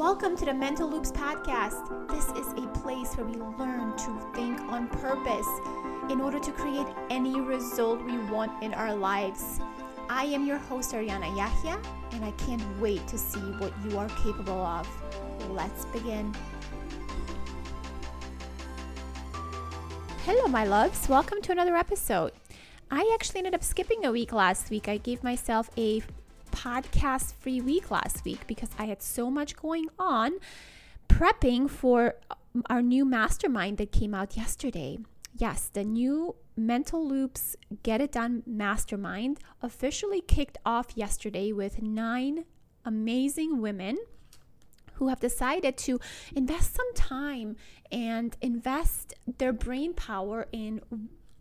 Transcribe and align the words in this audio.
Welcome 0.00 0.34
to 0.38 0.46
the 0.46 0.54
Mental 0.54 0.88
Loops 0.88 1.12
Podcast. 1.12 2.08
This 2.08 2.24
is 2.28 2.54
a 2.54 2.66
place 2.68 3.14
where 3.18 3.26
we 3.26 3.34
learn 3.34 3.94
to 3.98 4.32
think 4.34 4.58
on 4.60 4.88
purpose 4.88 5.46
in 6.10 6.22
order 6.22 6.38
to 6.40 6.52
create 6.52 6.86
any 7.10 7.38
result 7.38 8.02
we 8.02 8.16
want 8.16 8.62
in 8.62 8.72
our 8.72 8.94
lives. 8.94 9.60
I 10.08 10.24
am 10.24 10.46
your 10.46 10.56
host, 10.56 10.92
Ariana 10.92 11.26
Jahja, 11.36 11.84
and 12.12 12.24
I 12.24 12.30
can't 12.30 12.62
wait 12.80 13.06
to 13.08 13.18
see 13.18 13.40
what 13.58 13.74
you 13.84 13.98
are 13.98 14.08
capable 14.24 14.64
of. 14.64 14.88
Let's 15.50 15.84
begin. 15.84 16.34
Hello, 20.24 20.46
my 20.46 20.64
loves. 20.64 21.10
Welcome 21.10 21.42
to 21.42 21.52
another 21.52 21.76
episode. 21.76 22.32
I 22.90 23.10
actually 23.12 23.40
ended 23.40 23.54
up 23.54 23.62
skipping 23.62 24.06
a 24.06 24.12
week 24.12 24.32
last 24.32 24.70
week. 24.70 24.88
I 24.88 24.96
gave 24.96 25.22
myself 25.22 25.68
a 25.76 26.02
podcast 26.50 27.34
free 27.34 27.60
week 27.60 27.90
last 27.90 28.24
week 28.24 28.46
because 28.46 28.70
I 28.78 28.84
had 28.84 29.02
so 29.02 29.30
much 29.30 29.56
going 29.56 29.88
on 29.98 30.32
prepping 31.08 31.68
for 31.68 32.14
um, 32.30 32.62
our 32.68 32.82
new 32.82 33.04
mastermind 33.04 33.78
that 33.78 33.92
came 33.92 34.14
out 34.14 34.36
yesterday. 34.36 34.98
Yes, 35.36 35.70
the 35.72 35.84
new 35.84 36.36
Mental 36.56 37.06
Loops 37.06 37.56
Get 37.82 38.00
It 38.00 38.12
Done 38.12 38.42
Mastermind 38.46 39.38
officially 39.62 40.20
kicked 40.20 40.58
off 40.64 40.96
yesterday 40.96 41.52
with 41.52 41.82
nine 41.82 42.44
amazing 42.84 43.60
women 43.60 43.98
who 44.94 45.08
have 45.08 45.20
decided 45.20 45.76
to 45.78 45.98
invest 46.36 46.74
some 46.74 46.92
time 46.94 47.56
and 47.90 48.36
invest 48.42 49.14
their 49.38 49.52
brain 49.52 49.94
power 49.94 50.46
in 50.52 50.80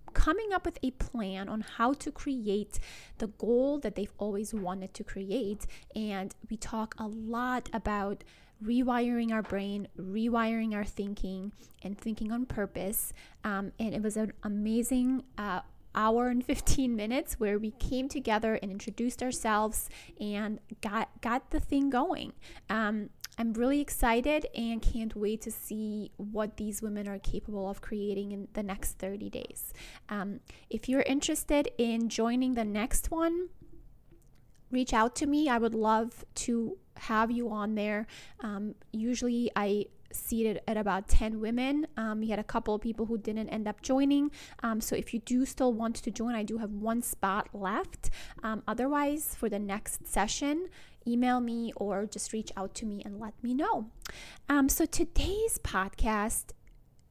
coming 0.09 0.53
up 0.53 0.65
with 0.65 0.77
a 0.83 0.91
plan 0.91 1.49
on 1.49 1.61
how 1.61 1.93
to 1.93 2.11
create 2.11 2.79
the 3.17 3.27
goal 3.27 3.79
that 3.79 3.95
they've 3.95 4.13
always 4.17 4.53
wanted 4.53 4.93
to 4.95 5.03
create. 5.03 5.65
And 5.95 6.33
we 6.49 6.57
talk 6.57 6.95
a 6.97 7.07
lot 7.07 7.69
about 7.73 8.23
rewiring 8.63 9.31
our 9.31 9.41
brain, 9.41 9.87
rewiring 9.97 10.73
our 10.73 10.85
thinking, 10.85 11.51
and 11.81 11.97
thinking 11.97 12.31
on 12.31 12.45
purpose. 12.45 13.13
Um, 13.43 13.71
and 13.79 13.93
it 13.93 14.01
was 14.01 14.17
an 14.17 14.33
amazing. 14.43 15.23
Uh, 15.37 15.61
hour 15.95 16.27
and 16.27 16.45
15 16.45 16.95
minutes 16.95 17.39
where 17.39 17.57
we 17.57 17.71
came 17.71 18.07
together 18.07 18.59
and 18.61 18.71
introduced 18.71 19.23
ourselves 19.23 19.89
and 20.21 20.59
got 20.81 21.09
got 21.19 21.49
the 21.49 21.59
thing 21.59 21.89
going 21.89 22.31
um, 22.69 23.09
I'm 23.39 23.53
really 23.53 23.79
excited 23.79 24.47
and 24.53 24.81
can't 24.81 25.15
wait 25.15 25.41
to 25.43 25.51
see 25.51 26.11
what 26.17 26.57
these 26.57 26.81
women 26.81 27.07
are 27.07 27.19
capable 27.19 27.69
of 27.69 27.79
creating 27.79 28.33
in 28.33 28.49
the 28.51 28.61
next 28.61 28.99
30 28.99 29.29
days. 29.29 29.73
Um, 30.09 30.41
if 30.69 30.89
you're 30.89 31.03
interested 31.03 31.69
in 31.77 32.09
joining 32.09 32.55
the 32.55 32.65
next 32.65 33.11
one, 33.11 33.47
reach 34.71 34.93
out 34.93 35.15
to 35.15 35.25
me. 35.25 35.47
I 35.47 35.57
would 35.57 35.73
love 35.73 36.25
to 36.35 36.77
have 36.97 37.31
you 37.31 37.49
on 37.49 37.75
there. 37.75 38.07
Um, 38.41 38.75
usually, 38.91 39.49
I 39.55 39.85
seated 40.11 40.59
at 40.67 40.75
about 40.75 41.07
10 41.07 41.39
women. 41.39 41.87
Um, 41.95 42.19
we 42.19 42.27
had 42.29 42.39
a 42.39 42.43
couple 42.43 42.75
of 42.75 42.81
people 42.81 43.05
who 43.05 43.17
didn't 43.17 43.47
end 43.49 43.69
up 43.69 43.81
joining. 43.81 44.31
Um, 44.63 44.81
so 44.81 44.95
if 44.95 45.13
you 45.13 45.19
do 45.19 45.45
still 45.45 45.71
want 45.73 45.95
to 45.97 46.11
join, 46.11 46.35
I 46.35 46.43
do 46.43 46.57
have 46.57 46.71
one 46.71 47.01
spot 47.01 47.49
left. 47.53 48.09
Um, 48.43 48.63
otherwise, 48.67 49.35
for 49.35 49.49
the 49.49 49.59
next 49.59 50.07
session, 50.07 50.67
email 51.09 51.39
me 51.39 51.73
or 51.75 52.05
just 52.05 52.33
reach 52.33 52.51
out 52.55 52.73
to 52.75 52.85
me 52.85 53.01
and 53.05 53.19
let 53.19 53.33
me 53.43 53.53
know. 53.53 53.89
Um, 54.47 54.69
so 54.69 54.85
today's 54.85 55.59
podcast 55.63 56.51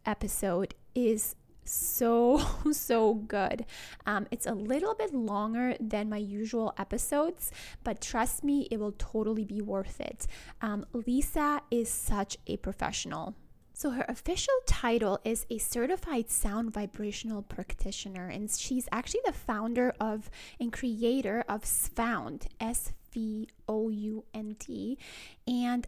episode 0.06 0.74
is 0.94 1.34
so 1.64 2.41
so 2.72 3.14
good. 3.14 3.66
Um, 4.06 4.26
it's 4.30 4.46
a 4.46 4.54
little 4.54 4.94
bit 4.94 5.12
longer 5.14 5.76
than 5.80 6.08
my 6.08 6.16
usual 6.16 6.72
episodes 6.78 7.52
but 7.84 8.00
trust 8.00 8.42
me 8.42 8.69
it 8.70 8.78
will 8.80 8.94
totally 8.98 9.44
be 9.44 9.60
worth 9.60 10.00
it. 10.00 10.26
Um, 10.62 10.86
lisa 10.92 11.60
is 11.70 11.88
such 11.88 12.36
a 12.46 12.56
professional. 12.56 13.34
So, 13.78 13.91
her 13.91 14.04
official 14.08 14.54
title 14.66 15.20
is 15.24 15.46
a 15.50 15.58
certified 15.58 16.30
sound 16.30 16.74
vibrational 16.74 17.42
practitioner, 17.42 18.26
and 18.26 18.50
she's 18.50 18.88
actually 18.91 19.20
the 19.25 19.32
founder 19.32 19.94
of 20.00 20.30
and 20.59 20.72
creator 20.72 21.44
of 21.48 21.62
Svound, 21.62 22.48
S 22.59 22.92
V 23.12 23.48
O 23.69 23.88
U 23.88 24.24
N 24.34 24.56
D. 24.58 24.98
And 25.46 25.86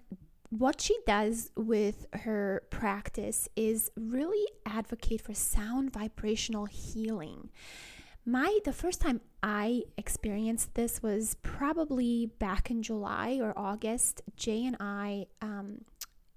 what 0.50 0.80
she 0.80 0.96
does 1.06 1.50
with 1.56 2.06
her 2.12 2.62
practice 2.70 3.48
is 3.54 3.90
really 3.96 4.46
advocate 4.66 5.20
for 5.20 5.34
sound 5.34 5.92
vibrational 5.92 6.66
healing. 6.66 7.50
My 8.26 8.58
the 8.64 8.72
first 8.72 9.00
time 9.00 9.20
I 9.42 9.84
experienced 9.96 10.74
this 10.74 11.02
was 11.02 11.36
probably 11.42 12.26
back 12.38 12.70
in 12.70 12.82
July 12.82 13.38
or 13.40 13.52
August. 13.56 14.22
Jay 14.36 14.66
and 14.66 14.76
I 14.78 15.26
um, 15.40 15.84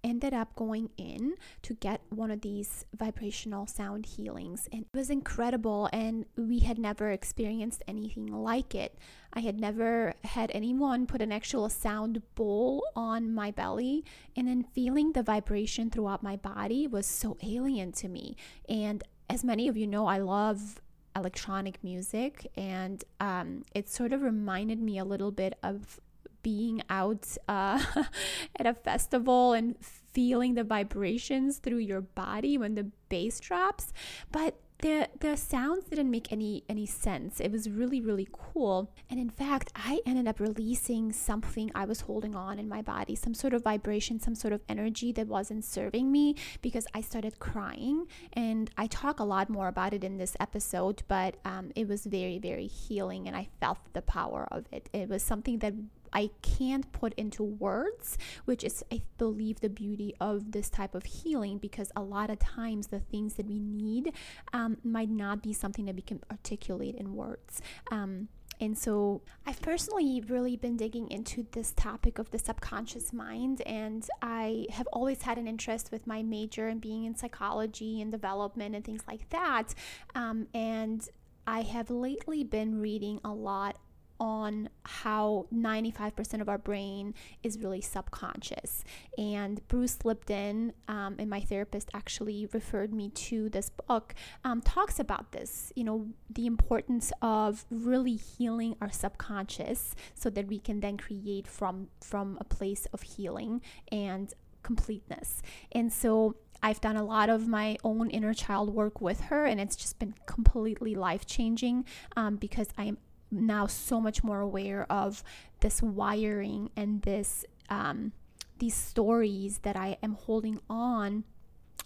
ended 0.03 0.33
up 0.33 0.55
going 0.55 0.89
in 0.97 1.35
to 1.61 1.73
get 1.75 2.01
one 2.09 2.31
of 2.31 2.41
these 2.41 2.85
vibrational 2.95 3.65
sound 3.67 4.05
healings 4.05 4.67
and 4.71 4.81
it 4.81 4.97
was 4.97 5.09
incredible 5.09 5.89
and 5.93 6.25
we 6.37 6.59
had 6.59 6.77
never 6.77 7.11
experienced 7.11 7.83
anything 7.87 8.27
like 8.27 8.75
it. 8.75 8.97
I 9.33 9.39
had 9.39 9.59
never 9.59 10.13
had 10.23 10.51
anyone 10.53 11.07
put 11.07 11.21
an 11.21 11.31
actual 11.31 11.69
sound 11.69 12.21
bowl 12.35 12.85
on 12.95 13.33
my 13.33 13.51
belly 13.51 14.03
and 14.35 14.47
then 14.47 14.63
feeling 14.73 15.13
the 15.13 15.23
vibration 15.23 15.89
throughout 15.89 16.21
my 16.21 16.35
body 16.35 16.87
was 16.87 17.05
so 17.05 17.37
alien 17.41 17.91
to 17.93 18.07
me. 18.07 18.35
And 18.67 19.03
as 19.29 19.43
many 19.43 19.67
of 19.67 19.77
you 19.77 19.87
know 19.87 20.05
i 20.05 20.17
love 20.17 20.81
electronic 21.15 21.83
music 21.83 22.51
and 22.57 23.03
um, 23.19 23.63
it 23.73 23.87
sort 23.89 24.13
of 24.13 24.21
reminded 24.21 24.79
me 24.79 24.97
a 24.97 25.05
little 25.05 25.31
bit 25.31 25.57
of 25.63 25.99
being 26.43 26.81
out 26.89 27.25
uh, 27.47 27.83
at 28.57 28.67
a 28.67 28.73
festival 28.73 29.53
and 29.53 29.75
feeling 30.13 30.53
the 30.53 30.63
vibrations 30.63 31.57
through 31.57 31.79
your 31.79 32.01
body 32.01 32.57
when 32.57 32.75
the 32.75 32.91
bass 33.09 33.39
drops. 33.39 33.91
But 34.31 34.55
the 34.83 35.07
the 35.21 35.37
sounds 35.37 35.85
didn't 35.85 36.11
make 36.11 36.29
any 36.31 36.63
any 36.67 36.85
sense. 36.85 37.39
It 37.39 37.51
was 37.51 37.69
really 37.69 38.01
really 38.01 38.27
cool. 38.33 38.91
And 39.09 39.17
in 39.17 39.29
fact, 39.29 39.71
I 39.75 40.01
ended 40.05 40.27
up 40.27 40.41
releasing 40.41 41.13
something 41.13 41.71
I 41.73 41.85
was 41.85 42.01
holding 42.01 42.35
on 42.35 42.59
in 42.59 42.67
my 42.67 42.81
body, 42.81 43.15
some 43.15 43.33
sort 43.33 43.53
of 43.53 43.63
vibration, 43.63 44.19
some 44.19 44.35
sort 44.35 44.51
of 44.51 44.61
energy 44.67 45.13
that 45.13 45.27
wasn't 45.27 45.63
serving 45.63 46.11
me 46.11 46.35
because 46.61 46.85
I 46.93 46.99
started 46.99 47.39
crying. 47.39 48.07
And 48.33 48.69
I 48.77 48.87
talk 48.87 49.21
a 49.21 49.23
lot 49.23 49.49
more 49.49 49.69
about 49.69 49.93
it 49.93 50.03
in 50.03 50.17
this 50.17 50.35
episode, 50.41 51.03
but 51.07 51.37
um, 51.45 51.71
it 51.77 51.87
was 51.87 52.05
very 52.05 52.37
very 52.37 52.67
healing, 52.67 53.25
and 53.25 53.37
I 53.37 53.47
felt 53.61 53.79
the 53.93 54.01
power 54.01 54.49
of 54.51 54.65
it. 54.73 54.89
It 54.91 55.07
was 55.07 55.23
something 55.23 55.59
that 55.59 55.75
I 56.13 56.29
can't 56.41 56.91
put 56.91 57.13
into 57.15 57.43
words, 57.43 58.17
which 58.45 58.63
is, 58.63 58.83
I 58.91 59.01
believe, 59.17 59.59
the 59.59 59.69
beauty 59.69 60.15
of 60.21 60.51
this 60.51 60.69
type 60.69 60.95
of 60.95 61.03
healing 61.03 61.57
because 61.57 61.91
a 61.95 62.01
lot 62.01 62.29
of 62.29 62.39
times 62.39 62.87
the 62.87 62.99
things 62.99 63.33
that 63.35 63.47
we 63.47 63.59
need 63.59 64.13
um, 64.53 64.77
might 64.83 65.09
not 65.09 65.41
be 65.41 65.53
something 65.53 65.85
that 65.85 65.95
we 65.95 66.01
can 66.01 66.21
articulate 66.31 66.95
in 66.95 67.15
words. 67.15 67.61
Um, 67.91 68.29
and 68.61 68.77
so 68.77 69.21
I've 69.45 69.61
personally 69.61 70.23
really 70.27 70.55
been 70.55 70.77
digging 70.77 71.09
into 71.11 71.45
this 71.51 71.73
topic 71.73 72.19
of 72.19 72.31
the 72.31 72.39
subconscious 72.39 73.11
mind, 73.11 73.61
and 73.65 74.07
I 74.21 74.67
have 74.71 74.87
always 74.93 75.23
had 75.23 75.37
an 75.37 75.47
interest 75.47 75.91
with 75.91 76.07
my 76.07 76.23
major 76.23 76.67
and 76.67 76.79
being 76.79 77.05
in 77.05 77.15
psychology 77.15 78.01
and 78.01 78.11
development 78.11 78.75
and 78.75 78.85
things 78.85 79.03
like 79.07 79.29
that. 79.31 79.73
Um, 80.15 80.47
and 80.53 81.07
I 81.45 81.61
have 81.61 81.89
lately 81.89 82.43
been 82.43 82.79
reading 82.79 83.19
a 83.25 83.33
lot 83.33 83.77
on 84.19 84.69
how 84.85 85.47
95% 85.53 86.41
of 86.41 86.49
our 86.49 86.57
brain 86.57 87.13
is 87.41 87.59
really 87.59 87.81
subconscious. 87.81 88.83
And 89.17 89.65
Bruce 89.67 89.99
Lipton 90.03 90.73
um, 90.87 91.15
and 91.19 91.29
my 91.29 91.41
therapist 91.41 91.89
actually 91.93 92.47
referred 92.53 92.93
me 92.93 93.09
to 93.09 93.49
this 93.49 93.69
book, 93.69 94.13
um, 94.43 94.61
talks 94.61 94.99
about 94.99 95.31
this, 95.31 95.71
you 95.75 95.83
know, 95.83 96.07
the 96.29 96.45
importance 96.45 97.11
of 97.21 97.65
really 97.69 98.15
healing 98.15 98.75
our 98.81 98.91
subconscious 98.91 99.95
so 100.13 100.29
that 100.29 100.47
we 100.47 100.59
can 100.59 100.79
then 100.79 100.97
create 100.97 101.47
from 101.47 101.87
from 102.01 102.37
a 102.39 102.43
place 102.43 102.87
of 102.93 103.01
healing 103.01 103.61
and 103.91 104.33
completeness. 104.63 105.41
And 105.71 105.91
so 105.91 106.35
I've 106.63 106.79
done 106.79 106.95
a 106.95 107.03
lot 107.03 107.29
of 107.29 107.47
my 107.47 107.77
own 107.83 108.09
inner 108.09 108.33
child 108.33 108.73
work 108.73 109.01
with 109.01 109.19
her, 109.21 109.45
and 109.45 109.59
it's 109.59 109.75
just 109.75 109.99
been 109.99 110.15
completely 110.25 110.95
life 110.95 111.25
changing 111.25 111.85
um, 112.15 112.37
because 112.37 112.69
I 112.77 112.85
am 112.85 112.97
now 113.33 113.67
so 113.67 113.99
much 113.99 114.23
more 114.23 114.41
aware 114.41 114.85
of 114.91 115.23
this 115.59 115.81
wiring 115.81 116.69
and 116.75 117.01
this 117.01 117.45
um, 117.69 118.11
these 118.59 118.75
stories 118.75 119.59
that 119.59 119.75
I 119.75 119.97
am 120.03 120.13
holding 120.13 120.59
on 120.69 121.23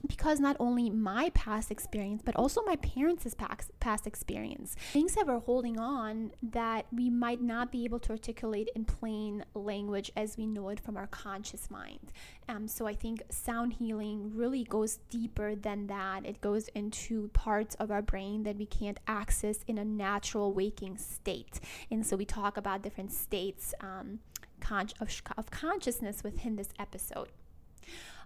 because 0.06 0.40
not 0.40 0.56
only 0.60 0.90
my 0.90 1.30
past 1.34 1.72
experience 1.72 2.22
but 2.24 2.36
also 2.36 2.62
my 2.64 2.76
parents' 2.78 3.36
past, 3.80 4.06
experience. 4.06 4.76
Things 4.92 5.16
that 5.16 5.26
we're 5.26 5.40
holding 5.40 5.80
on 5.80 6.32
that 6.44 6.86
we 6.92 7.10
might 7.10 7.42
not 7.42 7.72
be 7.72 7.86
able 7.86 8.00
to 8.00 8.12
articulate 8.12 8.70
in 8.76 8.86
plain 8.86 9.44
language 9.54 10.12
as 10.16 10.38
we 10.38 10.46
know 10.46 10.70
it 10.70 10.80
from 10.80 10.98
our 10.98 11.08
conscious 11.08 11.72
mind. 11.72 12.12
Um, 12.50 12.68
so 12.68 12.86
i 12.86 12.94
think 12.94 13.24
sound 13.30 13.74
healing 13.74 14.32
really 14.36 14.64
goes 14.64 15.00
deeper 15.10 15.56
than 15.56 15.88
that. 15.88 16.26
It 16.26 16.42
goes 16.42 16.68
into 16.70 17.30
parts 17.30 17.76
of 17.76 17.92
our 17.92 18.02
brain 18.02 18.44
that 18.44 18.58
we 18.58 18.66
can't 18.66 19.00
access 19.08 19.60
in 19.68 19.78
a 19.78 19.86
natural 19.86 20.54
waking 20.54 20.98
state. 20.98 21.60
And 21.90 22.06
so 22.06 22.16
we 22.18 22.26
talk 22.26 22.58
about 22.58 22.82
different 22.82 23.12
states 23.12 23.74
um, 23.82 24.20
con- 24.60 24.90
of, 25.00 25.10
of 25.38 25.50
consciousness 25.50 26.24
within 26.24 26.56
this 26.56 26.70
episode. 26.80 27.30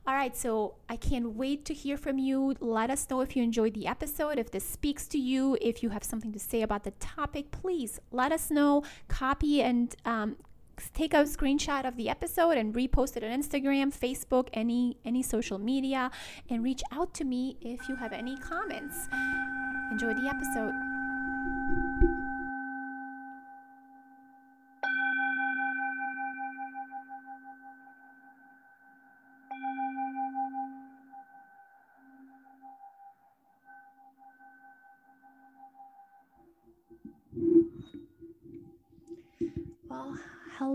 All 0.08 0.16
right, 0.16 0.36
so 0.36 0.76
I 0.90 0.96
can't 0.96 1.36
wait 1.36 1.64
to 1.66 1.76
hear 1.76 1.96
from 1.96 2.18
you. 2.18 2.56
Let 2.60 2.90
us 2.90 3.08
know 3.10 3.22
if 3.22 3.36
you 3.36 3.44
enjoyed 3.44 3.76
the 3.76 3.86
episode, 3.86 4.40
if 4.40 4.50
this 4.50 4.68
speaks 4.68 5.08
to 5.10 5.20
you, 5.20 5.58
if 5.62 5.84
you 5.84 5.90
have 5.90 6.04
something 6.04 6.32
to 6.34 6.40
say 6.40 6.64
about 6.64 6.84
the 6.84 6.92
topic, 6.92 7.52
please 7.52 8.00
let 8.12 8.32
us 8.32 8.50
know. 8.50 8.84
Copy 9.08 9.62
and 9.62 9.96
um, 10.04 10.38
take 10.96 11.14
a 11.14 11.18
screenshot 11.18 11.86
of 11.86 11.98
the 11.98 12.10
episode 12.10 12.58
and 12.58 12.74
repost 12.74 13.16
it 13.16 13.24
on 13.24 13.30
Instagram, 13.30 13.96
Facebook, 13.96 14.50
any 14.54 14.98
any 15.06 15.22
social 15.22 15.60
media, 15.60 16.10
and 16.50 16.64
reach 16.64 16.82
out 16.92 17.14
to 17.14 17.24
me 17.24 17.58
if 17.62 17.88
you 17.88 17.96
have 17.96 18.12
any 18.12 18.36
comments. 18.38 19.08
Enjoy 19.92 20.14
the 20.16 20.28
episode. 20.28 20.91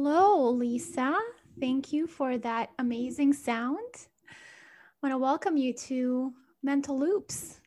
Hello, 0.09 0.51
Lisa. 0.51 1.19
Thank 1.59 1.93
you 1.93 2.07
for 2.07 2.39
that 2.39 2.71
amazing 2.79 3.33
sound. 3.33 4.07
I 4.31 4.35
want 5.03 5.13
to 5.13 5.19
welcome 5.19 5.57
you 5.57 5.73
to 5.73 6.33
Mental 6.63 6.97
Loops. 6.97 7.59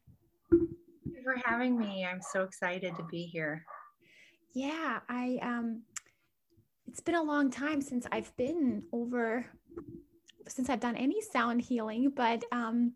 Thank 0.49 0.69
you 1.03 1.21
for 1.21 1.35
having 1.43 1.77
me. 1.77 2.07
I'm 2.09 2.21
so 2.21 2.43
excited 2.43 2.95
to 2.95 3.03
be 3.11 3.23
here. 3.23 3.65
Yeah, 4.53 4.99
I 5.09 5.37
um 5.41 5.81
it's 6.87 7.01
been 7.01 7.15
a 7.15 7.21
long 7.21 7.51
time 7.51 7.81
since 7.81 8.07
I've 8.09 8.33
been 8.37 8.83
over 8.93 9.45
since 10.47 10.69
I've 10.69 10.79
done 10.79 10.95
any 10.95 11.21
sound 11.21 11.59
healing, 11.59 12.13
but 12.15 12.45
um 12.53 12.93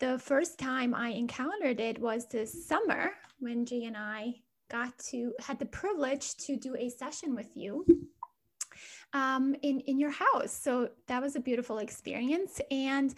the 0.00 0.18
first 0.18 0.58
time 0.58 0.92
I 0.92 1.10
encountered 1.10 1.78
it 1.78 2.00
was 2.00 2.26
this 2.26 2.66
summer 2.66 3.12
when 3.38 3.64
Jay 3.64 3.84
and 3.84 3.96
I 3.96 4.34
got 4.68 4.98
to 5.10 5.32
had 5.38 5.60
the 5.60 5.66
privilege 5.66 6.36
to 6.38 6.56
do 6.56 6.74
a 6.74 6.88
session 6.88 7.36
with 7.36 7.56
you 7.56 7.86
um, 9.16 9.56
in 9.62 9.80
in 9.80 9.98
your 9.98 10.10
house. 10.10 10.52
So 10.52 10.90
that 11.08 11.22
was 11.22 11.36
a 11.36 11.40
beautiful 11.40 11.78
experience, 11.78 12.60
and 12.70 13.14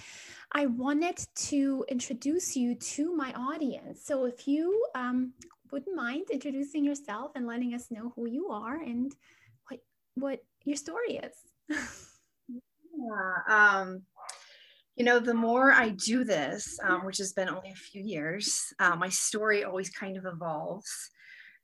I 0.53 0.67
wanted 0.67 1.19
to 1.51 1.85
introduce 1.89 2.57
you 2.57 2.75
to 2.95 3.15
my 3.15 3.33
audience. 3.33 4.05
So 4.05 4.25
if 4.25 4.47
you 4.47 4.65
um, 4.95 5.33
wouldn't 5.73 5.97
mind 5.97 6.27
introducing 6.31 6.85
yourself 6.85 7.33
and 7.35 7.47
letting 7.47 7.75
us 7.75 7.91
know 7.91 8.13
who 8.15 8.29
you 8.29 8.49
are 8.49 8.77
and 8.77 9.13
what 9.69 9.81
what 10.15 10.39
your 10.65 10.77
story 10.77 11.21
is. 11.27 11.35
yeah, 11.69 13.35
um, 13.49 14.03
you 14.95 15.05
know, 15.05 15.19
the 15.19 15.35
more 15.35 15.73
I 15.73 15.91
do 15.91 16.25
this, 16.25 16.79
um, 16.83 17.05
which 17.07 17.19
has 17.19 17.33
been 17.33 17.49
only 17.49 17.71
a 17.71 17.85
few 17.91 18.03
years, 18.03 18.73
uh, 18.79 18.97
my 18.97 19.09
story 19.09 19.65
always 19.65 19.91
kind 19.91 20.17
of 20.17 20.27
evolves. 20.27 21.11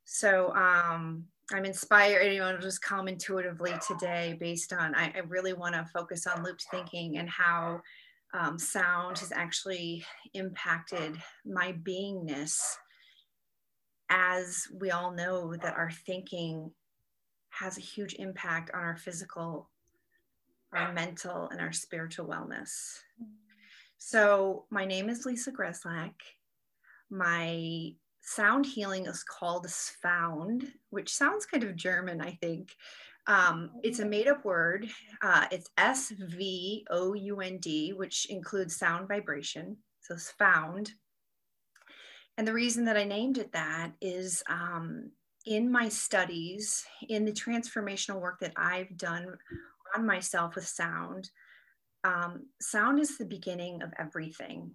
So 0.04 0.52
um, 0.54 1.24
I'm 1.52 1.64
inspired, 1.64 2.32
you 2.32 2.40
know, 2.40 2.56
just 2.58 2.80
come 2.82 3.06
intuitively 3.06 3.74
today 3.86 4.36
based 4.40 4.72
on, 4.72 4.94
I, 4.94 5.12
I 5.14 5.18
really 5.28 5.52
want 5.52 5.74
to 5.74 5.84
focus 5.92 6.26
on 6.26 6.42
looped 6.42 6.66
thinking 6.70 7.18
and 7.18 7.28
how 7.28 7.82
um, 8.32 8.58
sound 8.58 9.18
has 9.18 9.30
actually 9.30 10.04
impacted 10.32 11.16
my 11.44 11.74
beingness. 11.86 12.58
As 14.10 14.66
we 14.78 14.90
all 14.90 15.12
know 15.12 15.54
that 15.56 15.76
our 15.76 15.90
thinking 15.90 16.70
has 17.50 17.78
a 17.78 17.82
huge 17.82 18.14
impact 18.14 18.70
on 18.74 18.80
our 18.80 18.96
physical, 18.96 19.70
our 20.72 20.92
mental, 20.92 21.48
and 21.50 21.60
our 21.60 21.72
spiritual 21.72 22.26
wellness. 22.26 22.98
So 23.98 24.64
my 24.70 24.84
name 24.84 25.08
is 25.08 25.24
Lisa 25.24 25.52
Grezlak. 25.52 26.14
My 27.10 27.94
sound 28.24 28.66
healing 28.66 29.06
is 29.06 29.22
called 29.22 29.66
Svound, 29.66 30.72
which 30.90 31.14
sounds 31.14 31.46
kind 31.46 31.62
of 31.62 31.76
German, 31.76 32.20
I 32.20 32.32
think. 32.40 32.74
Um, 33.26 33.70
it's 33.82 34.00
a 34.00 34.04
made 34.04 34.28
up 34.28 34.44
word. 34.44 34.88
Uh, 35.22 35.46
it's 35.50 35.70
S 35.78 36.10
V 36.10 36.86
O 36.90 37.14
U 37.14 37.40
N 37.40 37.58
D, 37.58 37.92
which 37.92 38.26
includes 38.26 38.76
sound 38.76 39.08
vibration. 39.08 39.76
So 40.00 40.14
Svound. 40.14 40.90
And 42.36 42.48
the 42.48 42.52
reason 42.52 42.84
that 42.86 42.96
I 42.96 43.04
named 43.04 43.38
it 43.38 43.52
that 43.52 43.92
is 44.00 44.42
um, 44.48 45.10
in 45.46 45.70
my 45.70 45.88
studies, 45.88 46.84
in 47.08 47.24
the 47.24 47.32
transformational 47.32 48.20
work 48.20 48.40
that 48.40 48.52
I've 48.56 48.96
done 48.96 49.36
on 49.96 50.04
myself 50.04 50.56
with 50.56 50.66
sound, 50.66 51.30
um, 52.02 52.46
sound 52.60 52.98
is 52.98 53.16
the 53.16 53.24
beginning 53.24 53.82
of 53.82 53.92
everything, 53.98 54.72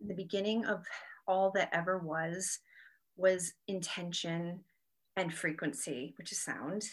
the 0.00 0.14
beginning 0.14 0.64
of 0.64 0.84
all 1.28 1.52
that 1.52 1.68
ever 1.72 1.98
was 1.98 2.58
was 3.16 3.52
intention 3.68 4.60
and 5.16 5.32
frequency, 5.32 6.14
which 6.18 6.32
is 6.32 6.40
sound. 6.40 6.84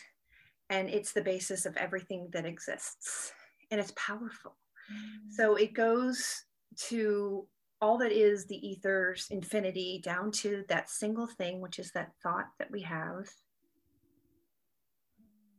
And 0.69 0.89
it's 0.89 1.13
the 1.13 1.21
basis 1.21 1.65
of 1.65 1.75
everything 1.77 2.29
that 2.33 2.45
exists. 2.45 3.31
And 3.71 3.79
it's 3.79 3.93
powerful. 3.95 4.57
Mm. 4.91 5.31
So 5.31 5.55
it 5.55 5.73
goes 5.73 6.43
to 6.89 7.47
all 7.81 7.97
that 7.97 8.11
is 8.11 8.45
the 8.45 8.71
ether's 8.71 9.27
infinity 9.31 10.01
down 10.03 10.31
to 10.31 10.63
that 10.67 10.89
single 10.89 11.27
thing, 11.27 11.61
which 11.61 11.79
is 11.79 11.91
that 11.91 12.11
thought 12.21 12.47
that 12.59 12.69
we 12.71 12.81
have. 12.81 13.27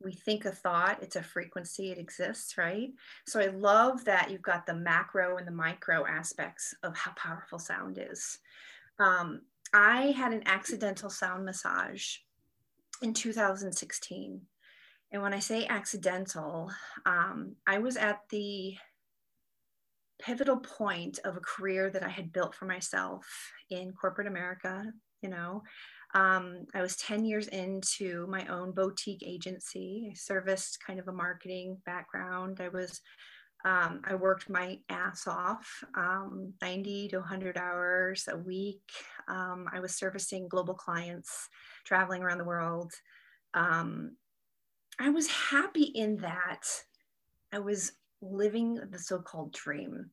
We 0.03 0.13
think 0.13 0.45
a 0.45 0.51
thought, 0.51 1.03
it's 1.03 1.17
a 1.17 1.23
frequency, 1.23 1.91
it 1.91 1.99
exists, 1.99 2.57
right? 2.57 2.91
So 3.27 3.41
I 3.41 3.47
love 3.47 4.05
that 4.07 4.31
you've 4.31 4.43
got 4.43 4.67
the 4.67 4.75
macro 4.75 5.37
and 5.37 5.47
the 5.47 5.53
micro 5.53 6.07
aspects 6.07 6.75
of 6.83 6.97
how 6.97 7.13
powerful 7.13 7.59
sound 7.59 7.99
is. 7.99 8.39
Um, 8.99 9.43
I 9.73 10.13
had 10.17 10.33
an 10.33 10.43
accidental 10.47 11.11
sound 11.11 11.45
massage 11.45 12.17
in 13.03 13.15
2016. 13.15 14.41
And 15.13 15.23
when 15.23 15.35
I 15.35 15.39
say 15.39 15.67
accidental, 15.67 16.71
um, 17.07 17.57
I 17.67 17.79
was 17.79 17.97
at 17.97 18.21
the 18.31 18.77
pivotal 20.21 20.59
point 20.59 21.19
of 21.25 21.37
a 21.37 21.41
career 21.41 21.91
that 21.91 22.03
I 22.03 22.09
had 22.09 22.33
built 22.33 22.55
for 22.55 22.67
myself 22.67 23.27
in 23.71 23.93
corporate 23.93 24.27
America. 24.27 24.85
You 25.23 25.31
know, 25.31 25.63
um, 26.15 26.67
I 26.75 26.83
was 26.83 26.97
10 26.97 27.25
years 27.25 27.49
into 27.49 28.27
my 28.29 28.47
own 28.47 28.73
boutique 28.73 29.23
agency. 29.25 30.09
I 30.11 30.15
serviced 30.15 30.79
kind 30.85 30.99
of 30.99 31.09
a 31.09 31.13
marketing 31.13 31.79
background. 31.87 32.61
I 32.61 32.69
was 32.69 33.01
um, 33.65 34.01
I 34.05 34.15
worked 34.15 34.49
my 34.49 34.79
ass 34.89 35.27
off, 35.27 35.85
um, 35.95 36.55
90 36.63 37.09
to 37.09 37.19
100 37.19 37.59
hours 37.59 38.27
a 38.31 38.37
week. 38.37 38.83
Um, 39.29 39.67
I 39.73 39.81
was 39.81 39.95
servicing 39.95 40.49
global 40.49 40.75
clients, 40.75 41.49
traveling 41.85 42.23
around 42.23 42.39
the 42.39 42.45
world. 42.45 42.93
Um, 43.53 44.17
I 44.99 45.11
was 45.11 45.29
happy 45.29 45.85
in 45.85 46.17
that 46.19 46.67
I 47.53 47.59
was 47.59 47.93
living 48.23 48.79
the 48.91 48.99
so 48.99 49.19
called 49.19 49.53
dream. 49.53 50.11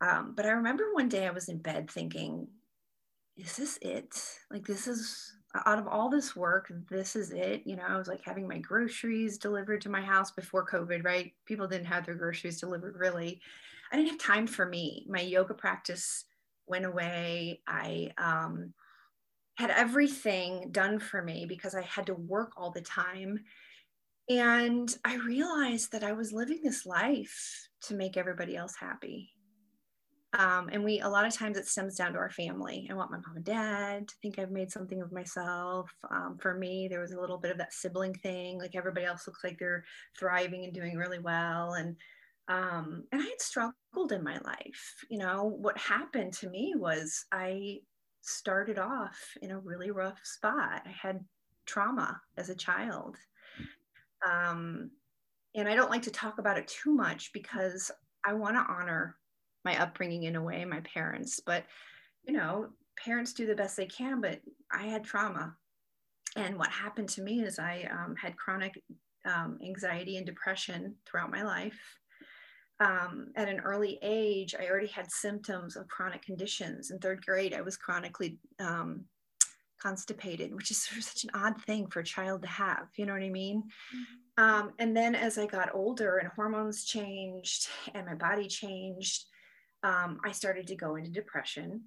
Um, 0.00 0.34
but 0.36 0.46
I 0.46 0.50
remember 0.50 0.92
one 0.92 1.08
day 1.08 1.26
I 1.26 1.32
was 1.32 1.48
in 1.48 1.58
bed 1.58 1.90
thinking, 1.90 2.48
is 3.36 3.56
this 3.56 3.78
it? 3.82 4.16
Like, 4.50 4.66
this 4.66 4.88
is 4.88 5.34
out 5.66 5.78
of 5.78 5.88
all 5.88 6.08
this 6.08 6.36
work, 6.36 6.72
this 6.88 7.16
is 7.16 7.32
it. 7.32 7.62
You 7.64 7.76
know, 7.76 7.84
I 7.88 7.96
was 7.96 8.08
like 8.08 8.22
having 8.24 8.46
my 8.46 8.58
groceries 8.58 9.38
delivered 9.38 9.80
to 9.82 9.88
my 9.88 10.00
house 10.00 10.30
before 10.30 10.66
COVID, 10.66 11.04
right? 11.04 11.32
People 11.44 11.66
didn't 11.66 11.86
have 11.86 12.06
their 12.06 12.14
groceries 12.14 12.60
delivered 12.60 12.96
really. 12.96 13.40
I 13.92 13.96
didn't 13.96 14.10
have 14.10 14.20
time 14.20 14.46
for 14.46 14.66
me. 14.66 15.06
My 15.08 15.20
yoga 15.20 15.54
practice 15.54 16.24
went 16.66 16.84
away. 16.84 17.60
I 17.66 18.12
um, 18.16 18.72
had 19.56 19.70
everything 19.70 20.70
done 20.70 21.00
for 21.00 21.22
me 21.22 21.46
because 21.46 21.74
I 21.74 21.82
had 21.82 22.06
to 22.06 22.14
work 22.14 22.52
all 22.56 22.70
the 22.70 22.80
time. 22.80 23.44
And 24.28 24.96
I 25.04 25.16
realized 25.16 25.90
that 25.90 26.04
I 26.04 26.12
was 26.12 26.32
living 26.32 26.60
this 26.62 26.86
life 26.86 27.68
to 27.82 27.94
make 27.94 28.16
everybody 28.16 28.56
else 28.56 28.76
happy. 28.78 29.32
Um, 30.32 30.68
and 30.72 30.84
we, 30.84 31.00
a 31.00 31.08
lot 31.08 31.26
of 31.26 31.34
times 31.34 31.58
it 31.58 31.66
stems 31.66 31.96
down 31.96 32.12
to 32.12 32.18
our 32.18 32.30
family. 32.30 32.86
I 32.88 32.94
want 32.94 33.10
my 33.10 33.16
mom 33.16 33.36
and 33.36 33.44
dad 33.44 34.08
to 34.08 34.14
think 34.22 34.38
I've 34.38 34.52
made 34.52 34.70
something 34.70 35.02
of 35.02 35.10
myself. 35.10 35.92
Um, 36.08 36.38
for 36.40 36.54
me, 36.54 36.86
there 36.88 37.00
was 37.00 37.12
a 37.12 37.20
little 37.20 37.38
bit 37.38 37.50
of 37.50 37.58
that 37.58 37.72
sibling 37.72 38.14
thing. 38.14 38.58
Like 38.58 38.76
everybody 38.76 39.06
else 39.06 39.26
looks 39.26 39.42
like 39.42 39.58
they're 39.58 39.84
thriving 40.18 40.64
and 40.64 40.72
doing 40.72 40.96
really 40.96 41.18
well. 41.18 41.74
And, 41.74 41.96
um, 42.46 43.04
and 43.10 43.20
I 43.20 43.24
had 43.24 43.40
struggled 43.40 44.12
in 44.12 44.22
my 44.22 44.38
life. 44.44 45.04
You 45.08 45.18
know, 45.18 45.56
what 45.58 45.76
happened 45.76 46.32
to 46.34 46.48
me 46.48 46.74
was 46.76 47.24
I 47.32 47.78
started 48.20 48.78
off 48.78 49.18
in 49.42 49.50
a 49.50 49.58
really 49.58 49.90
rough 49.90 50.20
spot. 50.22 50.82
I 50.86 50.90
had 50.90 51.24
trauma 51.66 52.20
as 52.36 52.50
a 52.50 52.54
child. 52.54 53.16
Um, 54.24 54.90
and 55.56 55.68
I 55.68 55.74
don't 55.74 55.90
like 55.90 56.02
to 56.02 56.10
talk 56.10 56.38
about 56.38 56.58
it 56.58 56.68
too 56.68 56.94
much 56.94 57.32
because 57.32 57.90
I 58.24 58.34
want 58.34 58.54
to 58.54 58.72
honor 58.72 59.16
my 59.64 59.80
upbringing 59.80 60.24
in 60.24 60.36
a 60.36 60.42
way, 60.42 60.64
my 60.64 60.80
parents. 60.80 61.40
But, 61.44 61.64
you 62.24 62.32
know, 62.32 62.68
parents 62.96 63.32
do 63.32 63.46
the 63.46 63.54
best 63.54 63.76
they 63.76 63.86
can, 63.86 64.20
but 64.20 64.40
I 64.70 64.84
had 64.84 65.04
trauma. 65.04 65.54
And 66.36 66.56
what 66.58 66.70
happened 66.70 67.08
to 67.10 67.22
me 67.22 67.42
is 67.42 67.58
I 67.58 67.88
um, 67.90 68.14
had 68.16 68.36
chronic 68.36 68.80
um, 69.26 69.58
anxiety 69.64 70.16
and 70.16 70.26
depression 70.26 70.94
throughout 71.06 71.30
my 71.30 71.42
life. 71.42 71.78
Um, 72.78 73.32
at 73.36 73.48
an 73.48 73.60
early 73.60 73.98
age, 74.00 74.54
I 74.58 74.66
already 74.68 74.86
had 74.86 75.10
symptoms 75.10 75.76
of 75.76 75.88
chronic 75.88 76.22
conditions. 76.22 76.90
In 76.90 76.98
third 76.98 77.24
grade, 77.24 77.52
I 77.52 77.60
was 77.60 77.76
chronically 77.76 78.38
um, 78.58 79.04
constipated, 79.80 80.54
which 80.54 80.70
is 80.70 80.82
such 81.00 81.24
an 81.24 81.30
odd 81.34 81.60
thing 81.62 81.88
for 81.88 82.00
a 82.00 82.04
child 82.04 82.42
to 82.42 82.48
have. 82.48 82.86
You 82.96 83.06
know 83.06 83.12
what 83.12 83.22
I 83.22 83.30
mean? 83.30 83.62
Mm-hmm. 83.62 84.44
Um, 84.44 84.72
and 84.78 84.96
then 84.96 85.14
as 85.14 85.36
I 85.36 85.46
got 85.46 85.74
older 85.74 86.16
and 86.18 86.30
hormones 86.34 86.84
changed 86.84 87.68
and 87.94 88.06
my 88.06 88.14
body 88.14 88.48
changed, 88.48 89.26
um, 89.82 90.20
I 90.24 90.32
started 90.32 90.66
to 90.68 90.76
go 90.76 90.96
into 90.96 91.10
depression. 91.10 91.82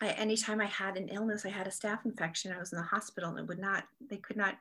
I, 0.00 0.08
anytime 0.10 0.60
I 0.60 0.66
had 0.66 0.96
an 0.96 1.08
illness, 1.08 1.44
I 1.44 1.50
had 1.50 1.66
a 1.66 1.70
staph 1.70 2.04
infection, 2.04 2.52
I 2.52 2.58
was 2.58 2.72
in 2.72 2.78
the 2.78 2.84
hospital 2.84 3.30
and 3.30 3.38
it 3.38 3.46
would 3.46 3.58
not, 3.58 3.84
they 4.08 4.16
could 4.16 4.36
not 4.36 4.56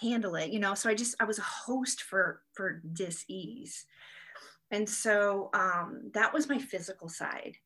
handle 0.00 0.36
it, 0.36 0.50
you 0.50 0.60
know? 0.60 0.74
So 0.74 0.88
I 0.88 0.94
just, 0.94 1.16
I 1.20 1.24
was 1.24 1.38
a 1.38 1.42
host 1.42 2.02
for, 2.02 2.42
for 2.52 2.82
dis-ease. 2.92 3.86
And 4.70 4.88
so 4.88 5.50
um, 5.54 6.10
that 6.14 6.32
was 6.32 6.48
my 6.48 6.58
physical 6.58 7.08
side. 7.08 7.56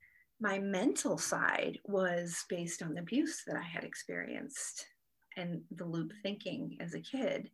My 0.40 0.58
mental 0.58 1.18
side 1.18 1.78
was 1.84 2.44
based 2.48 2.82
on 2.82 2.94
the 2.94 3.00
abuse 3.00 3.42
that 3.46 3.56
I 3.56 3.62
had 3.62 3.84
experienced 3.84 4.86
and 5.36 5.62
the 5.70 5.84
loop 5.84 6.12
thinking 6.22 6.76
as 6.80 6.94
a 6.94 7.00
kid 7.00 7.50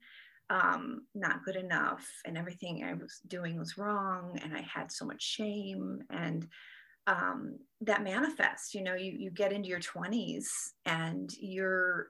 um, 0.51 1.03
not 1.15 1.45
good 1.45 1.57
enough 1.57 2.07
and 2.25 2.37
everything 2.37 2.85
I 2.85 2.95
was 2.95 3.21
doing 3.29 3.59
was 3.59 3.79
wrong 3.79 4.39
and 4.43 4.55
I 4.55 4.61
had 4.61 4.93
so 4.93 5.05
much 5.05 5.23
shame 5.23 6.03
and 6.11 6.47
um, 7.07 7.59
that 7.83 8.05
manifests 8.05 8.75
you 8.75 8.83
know 8.83 8.95
you, 8.95 9.13
you 9.13 9.31
get 9.31 9.53
into 9.53 9.69
your 9.69 9.81
20s 9.81 10.47
and 10.87 11.31
you're 11.39 12.09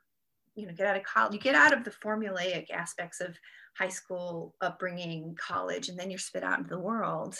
you 0.55 0.67
know 0.67 0.73
get 0.73 0.87
out 0.87 0.97
of 0.97 1.05
college 1.05 1.33
you 1.33 1.41
get 1.41 1.55
out 1.55 1.73
of 1.73 1.85
the 1.85 1.91
formulaic 1.91 2.71
aspects 2.71 3.21
of 3.21 3.37
high 3.76 3.88
school 3.88 4.55
upbringing 4.61 5.37
college 5.41 5.88
and 5.88 5.99
then 5.99 6.11
you're 6.11 6.19
spit 6.19 6.45
out 6.45 6.59
into 6.59 6.71
the 6.71 6.79
world 6.79 7.37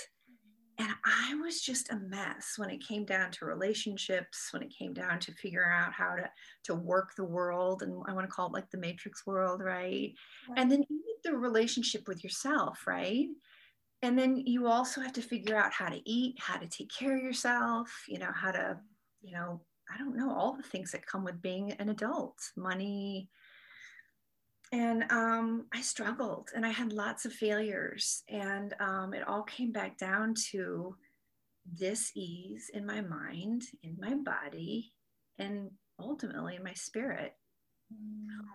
and 0.79 0.89
i 1.05 1.35
was 1.37 1.61
just 1.61 1.91
a 1.91 1.97
mess 1.97 2.55
when 2.57 2.71
it 2.71 2.87
came 2.87 3.05
down 3.05 3.31
to 3.31 3.45
relationships 3.45 4.49
when 4.53 4.63
it 4.63 4.75
came 4.77 4.93
down 4.93 5.19
to 5.19 5.33
figuring 5.33 5.71
out 5.73 5.93
how 5.93 6.15
to 6.15 6.29
to 6.63 6.75
work 6.75 7.15
the 7.17 7.25
world 7.25 7.83
and 7.83 8.03
i 8.07 8.13
want 8.13 8.27
to 8.27 8.33
call 8.33 8.47
it 8.47 8.53
like 8.53 8.71
the 8.71 8.79
matrix 8.79 9.27
world 9.27 9.61
right, 9.61 10.13
right. 10.49 10.59
and 10.59 10.71
then 10.71 10.85
the 11.25 11.33
relationship 11.33 12.07
with 12.09 12.23
yourself 12.23 12.87
right 12.87 13.29
and 14.03 14.19
then 14.19 14.37
you 14.37 14.67
also 14.67 15.01
have 15.01 15.15
to 15.15 15.23
figure 15.23 15.57
out 15.57 15.73
how 15.73 15.89
to 15.89 16.01
eat 16.05 16.37
how 16.39 16.57
to 16.57 16.67
take 16.69 16.91
care 16.93 17.17
of 17.17 17.23
yourself 17.23 18.05
you 18.09 18.19
know 18.19 18.33
how 18.35 18.51
to 18.51 18.77
you 19.23 19.33
know 19.33 19.61
i 19.93 19.99
don't 19.99 20.17
know 20.17 20.31
all 20.31 20.55
the 20.57 20.63
things 20.63 20.93
that 20.93 21.07
come 21.07 21.25
with 21.25 21.41
being 21.41 21.73
an 21.73 21.89
adult 21.89 22.39
money 22.57 23.29
and 24.73 25.05
um, 25.11 25.67
I 25.73 25.81
struggled 25.81 26.51
and 26.55 26.65
I 26.65 26.71
had 26.71 26.93
lots 26.93 27.25
of 27.25 27.33
failures. 27.33 28.23
And 28.29 28.75
um, 28.81 29.15
it 29.15 29.27
all 29.27 29.43
came 29.43 29.73
back 29.73 29.99
down 29.99 30.35
to 30.51 30.97
dis-ease 31.75 32.71
in 32.75 32.85
my 32.85 33.01
mind, 33.01 33.63
in 33.83 33.97
my 33.99 34.15
body, 34.15 34.93
and 35.39 35.71
ultimately 35.99 36.57
in 36.57 36.65
my 36.65 36.75
spirit. 36.75 37.35
Mm. 37.93 38.29
Um, 38.29 38.47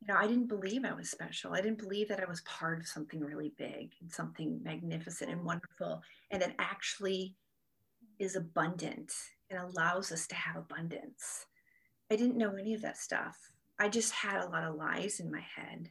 you 0.00 0.08
know, 0.08 0.18
I 0.18 0.26
didn't 0.26 0.48
believe 0.48 0.84
I 0.84 0.94
was 0.94 1.10
special. 1.10 1.52
I 1.52 1.60
didn't 1.60 1.78
believe 1.78 2.08
that 2.08 2.22
I 2.22 2.28
was 2.28 2.40
part 2.42 2.80
of 2.80 2.88
something 2.88 3.20
really 3.20 3.52
big 3.58 3.92
and 4.00 4.10
something 4.10 4.58
magnificent 4.62 5.30
and 5.30 5.44
wonderful, 5.44 6.02
and 6.30 6.40
that 6.40 6.54
actually 6.58 7.36
is 8.18 8.34
abundant 8.34 9.12
and 9.50 9.58
allows 9.58 10.10
us 10.10 10.26
to 10.28 10.34
have 10.34 10.56
abundance. 10.56 11.46
I 12.10 12.16
didn't 12.16 12.38
know 12.38 12.54
any 12.54 12.72
of 12.72 12.82
that 12.82 12.96
stuff. 12.96 13.36
I 13.80 13.88
just 13.88 14.12
had 14.12 14.42
a 14.42 14.48
lot 14.48 14.64
of 14.64 14.76
lies 14.76 15.20
in 15.20 15.32
my 15.32 15.40
head. 15.40 15.88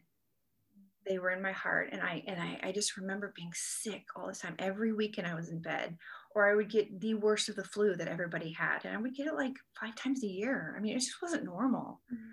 They 1.08 1.17
were 1.17 1.31
in 1.31 1.41
my 1.41 1.51
heart. 1.51 1.89
And 1.91 2.01
I 2.01 2.24
and 2.27 2.39
I, 2.39 2.60
I 2.62 2.72
just 2.72 2.98
remember 2.98 3.34
being 3.36 3.51
sick 3.53 4.05
all 4.15 4.27
the 4.27 4.34
time. 4.34 4.55
Every 4.60 4.93
weekend 4.93 5.27
I 5.27 5.34
was 5.34 5.50
in 5.50 5.60
bed. 5.60 5.98
Or 6.36 6.48
I 6.48 6.55
would 6.55 6.69
get 6.69 7.01
the 7.01 7.15
worst 7.15 7.50
of 7.50 7.55
the 7.55 7.63
flu 7.63 7.96
that 7.96 8.08
everybody 8.08 8.51
had. 8.51 8.86
And 8.86 8.96
I 8.96 9.01
would 9.01 9.15
get 9.15 9.25
it 9.25 9.34
like 9.34 9.55
five 9.81 9.96
times 9.96 10.24
a 10.24 10.27
year. 10.27 10.75
I 10.77 10.79
mean, 10.79 10.96
it 10.96 11.00
just 11.00 11.22
wasn't 11.22 11.43
normal. 11.43 12.01
Mm-hmm. 12.13 12.29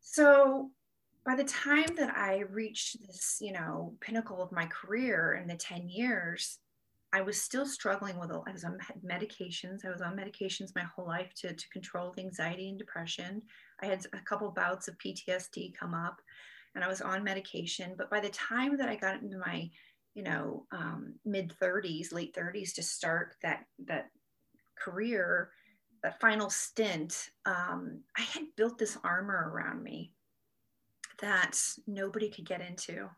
So 0.00 0.70
by 1.24 1.36
the 1.36 1.44
time 1.44 1.94
that 1.96 2.16
I 2.16 2.42
reached 2.50 3.06
this, 3.06 3.38
you 3.40 3.52
know, 3.52 3.94
pinnacle 4.00 4.42
of 4.42 4.50
my 4.50 4.66
career 4.66 5.38
in 5.40 5.46
the 5.46 5.54
10 5.54 5.88
years, 5.88 6.58
I 7.12 7.20
was 7.20 7.40
still 7.40 7.66
struggling 7.66 8.18
with, 8.18 8.30
I 8.32 8.52
was 8.52 8.64
on 8.64 8.78
medications. 9.06 9.86
I 9.86 9.90
was 9.90 10.02
on 10.02 10.16
medications 10.16 10.74
my 10.74 10.82
whole 10.82 11.06
life 11.06 11.32
to, 11.36 11.54
to 11.54 11.68
control 11.68 12.12
the 12.12 12.22
anxiety 12.22 12.68
and 12.68 12.78
depression. 12.78 13.42
I 13.82 13.86
had 13.86 14.04
a 14.12 14.18
couple 14.18 14.50
bouts 14.50 14.88
of 14.88 14.98
PTSD 14.98 15.74
come 15.74 15.94
up 15.94 16.20
and 16.74 16.84
I 16.84 16.88
was 16.88 17.00
on 17.00 17.24
medication. 17.24 17.94
But 17.96 18.10
by 18.10 18.20
the 18.20 18.28
time 18.30 18.76
that 18.76 18.88
I 18.88 18.96
got 18.96 19.22
into 19.22 19.38
my, 19.38 19.70
you 20.14 20.22
know, 20.22 20.66
um, 20.72 21.14
mid 21.24 21.54
30s, 21.60 22.12
late 22.12 22.34
30s 22.34 22.74
to 22.74 22.82
start 22.82 23.36
that, 23.42 23.64
that 23.86 24.10
career, 24.78 25.50
that 26.02 26.20
final 26.20 26.50
stint, 26.50 27.30
um, 27.46 28.00
I 28.16 28.22
had 28.22 28.44
built 28.56 28.78
this 28.78 28.98
armor 29.04 29.50
around 29.52 29.82
me 29.82 30.12
that 31.20 31.58
nobody 31.86 32.28
could 32.28 32.46
get 32.46 32.60
into. 32.60 33.08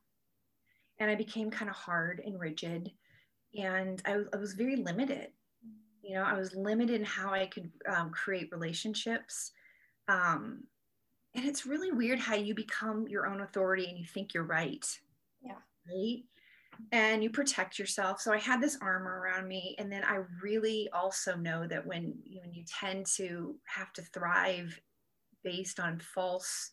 And 0.98 1.10
I 1.10 1.14
became 1.14 1.50
kind 1.50 1.70
of 1.70 1.76
hard 1.76 2.22
and 2.24 2.38
rigid. 2.38 2.90
And 3.58 4.00
I, 4.04 4.36
was 4.36 4.54
very 4.54 4.76
limited. 4.76 5.28
You 6.02 6.14
know, 6.14 6.22
I 6.22 6.34
was 6.34 6.54
limited 6.54 6.96
in 7.00 7.04
how 7.04 7.32
I 7.32 7.46
could 7.46 7.70
um, 7.88 8.10
create 8.10 8.48
relationships. 8.52 9.52
Um, 10.10 10.64
and 11.34 11.44
it's 11.44 11.64
really 11.64 11.92
weird 11.92 12.18
how 12.18 12.34
you 12.34 12.54
become 12.54 13.06
your 13.08 13.26
own 13.26 13.40
authority 13.40 13.86
and 13.88 13.96
you 13.96 14.04
think 14.04 14.34
you're 14.34 14.42
right. 14.42 14.84
Yeah. 15.40 15.52
Right. 15.88 16.24
And 16.92 17.22
you 17.22 17.30
protect 17.30 17.78
yourself. 17.78 18.20
So 18.20 18.32
I 18.32 18.38
had 18.38 18.60
this 18.60 18.78
armor 18.82 19.20
around 19.20 19.46
me. 19.46 19.76
And 19.78 19.92
then 19.92 20.02
I 20.02 20.20
really 20.42 20.88
also 20.92 21.36
know 21.36 21.66
that 21.68 21.86
when, 21.86 22.14
when 22.42 22.52
you 22.52 22.64
tend 22.66 23.06
to 23.16 23.54
have 23.64 23.92
to 23.92 24.02
thrive 24.02 24.80
based 25.44 25.78
on 25.80 26.00
false 26.00 26.72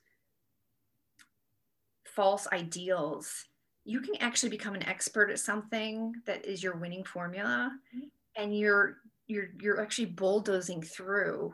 false 2.15 2.47
ideals 2.51 3.45
you 3.85 4.01
can 4.01 4.15
actually 4.19 4.49
become 4.49 4.73
an 4.75 4.85
expert 4.87 5.29
at 5.29 5.39
something 5.39 6.13
that 6.25 6.45
is 6.45 6.61
your 6.61 6.75
winning 6.75 7.03
formula 7.03 7.71
mm-hmm. 7.95 8.07
and 8.35 8.57
you're 8.57 8.97
you're 9.27 9.49
you're 9.61 9.81
actually 9.81 10.07
bulldozing 10.07 10.81
through 10.81 11.53